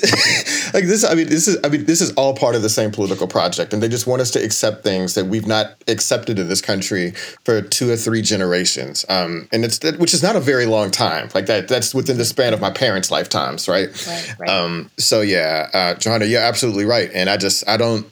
like 0.74 0.86
this. 0.86 1.04
I 1.04 1.16
mean, 1.16 1.28
this 1.28 1.48
is. 1.48 1.58
I 1.64 1.70
mean, 1.70 1.86
this 1.86 2.00
is 2.00 2.12
all 2.14 2.36
part 2.36 2.56
of 2.56 2.62
the 2.62 2.70
same 2.70 2.92
political 2.92 3.28
project, 3.28 3.74
and 3.74 3.82
they 3.82 3.88
just 3.88 4.06
want 4.06 4.22
us 4.22 4.30
to 4.32 4.44
accept 4.44 4.84
things 4.84 5.16
that 5.16 5.26
we've 5.26 5.48
not 5.48 5.76
accepted 5.88 6.38
in 6.38 6.48
this 6.48 6.62
country 6.62 7.12
for 7.44 7.62
two 7.62 7.90
or 7.90 7.96
three 7.96 8.22
generations. 8.22 9.04
Um, 9.10 9.48
and 9.52 9.66
it's 9.66 9.80
which 9.98 10.14
is 10.14 10.22
not 10.22 10.36
a 10.36 10.40
very 10.40 10.68
long 10.68 10.92
time. 10.92 11.30
Like 11.34 11.48
that. 11.48 11.68
That's 11.68 11.96
within 11.96 12.18
the 12.18 12.26
span 12.26 12.54
of 12.54 12.62
my 12.62 12.70
parents' 12.70 13.10
lifetimes, 13.10 13.68
right? 13.68 13.90
Right. 14.06 14.36
right. 14.40 14.50
Um. 14.50 14.92
So 14.98 15.22
yeah, 15.22 15.70
uh, 15.74 15.96
Johanna, 15.96 16.26
you're 16.26 16.42
absolutely 16.42 16.86
right, 16.86 17.10
and 17.14 17.30
I 17.30 17.38
just 17.38 17.68
I 17.68 17.78
don't 17.78 18.06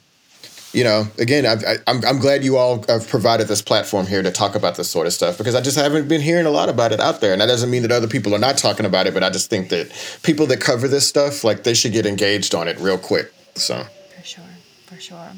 you 0.73 0.83
know, 0.83 1.07
again, 1.19 1.45
I, 1.45 1.75
I'm 1.87 2.19
glad 2.19 2.43
you 2.43 2.57
all 2.57 2.83
have 2.87 3.07
provided 3.07 3.47
this 3.47 3.61
platform 3.61 4.07
here 4.07 4.23
to 4.23 4.31
talk 4.31 4.55
about 4.55 4.75
this 4.75 4.89
sort 4.89 5.05
of 5.05 5.13
stuff 5.13 5.37
because 5.37 5.53
I 5.53 5.61
just 5.61 5.77
haven't 5.77 6.07
been 6.07 6.21
hearing 6.21 6.47
a 6.47 6.49
lot 6.49 6.67
about 6.67 6.91
it 6.91 6.99
out 6.99 7.21
there, 7.21 7.31
and 7.31 7.39
that 7.41 7.45
doesn't 7.45 7.69
mean 7.69 7.83
that 7.83 7.91
other 7.91 8.07
people 8.07 8.33
are 8.33 8.39
not 8.39 8.57
talking 8.57 8.85
about 8.85 9.05
it, 9.05 9.13
but 9.13 9.23
I 9.23 9.29
just 9.29 9.49
think 9.49 9.69
that 9.69 9.91
people 10.23 10.47
that 10.47 10.59
cover 10.59 10.87
this 10.87 11.07
stuff, 11.07 11.43
like, 11.43 11.63
they 11.63 11.75
should 11.75 11.93
get 11.93 12.05
engaged 12.07 12.55
on 12.55 12.67
it 12.67 12.79
real 12.79 12.97
quick. 12.97 13.31
So 13.55 13.85
for 14.17 14.23
sure, 14.25 14.43
for 14.87 14.99
sure. 14.99 15.31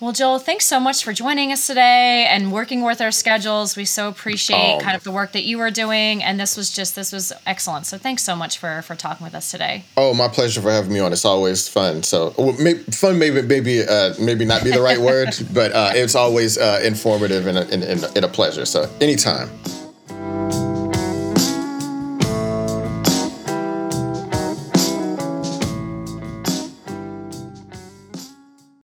Well, 0.00 0.12
Joel, 0.12 0.38
thanks 0.38 0.64
so 0.64 0.80
much 0.80 1.04
for 1.04 1.12
joining 1.12 1.52
us 1.52 1.66
today 1.66 2.24
and 2.26 2.50
working 2.50 2.82
with 2.82 3.02
our 3.02 3.10
schedules. 3.10 3.76
We 3.76 3.84
so 3.84 4.08
appreciate 4.08 4.76
oh. 4.76 4.80
kind 4.80 4.96
of 4.96 5.04
the 5.04 5.10
work 5.10 5.32
that 5.32 5.44
you 5.44 5.58
were 5.58 5.70
doing, 5.70 6.22
and 6.22 6.40
this 6.40 6.56
was 6.56 6.70
just 6.70 6.96
this 6.96 7.12
was 7.12 7.34
excellent. 7.44 7.84
So 7.84 7.98
thanks 7.98 8.22
so 8.22 8.34
much 8.34 8.56
for 8.56 8.80
for 8.80 8.94
talking 8.94 9.24
with 9.24 9.34
us 9.34 9.50
today. 9.50 9.84
Oh, 9.98 10.14
my 10.14 10.28
pleasure 10.28 10.62
for 10.62 10.70
having 10.70 10.90
me 10.90 11.00
on. 11.00 11.12
It's 11.12 11.26
always 11.26 11.68
fun. 11.68 12.02
So 12.02 12.32
well, 12.38 12.54
fun, 12.92 13.18
maybe 13.18 13.42
maybe 13.42 13.82
uh, 13.86 14.14
maybe 14.18 14.46
not 14.46 14.64
be 14.64 14.70
the 14.70 14.80
right 14.80 14.98
word, 15.10 15.36
but 15.52 15.72
uh, 15.72 15.90
it's 15.94 16.14
always 16.14 16.56
uh, 16.56 16.80
informative 16.82 17.46
and, 17.46 17.58
and, 17.58 17.82
and, 17.82 18.04
and 18.04 18.24
a 18.24 18.28
pleasure. 18.28 18.64
So 18.64 18.90
anytime. 19.02 19.50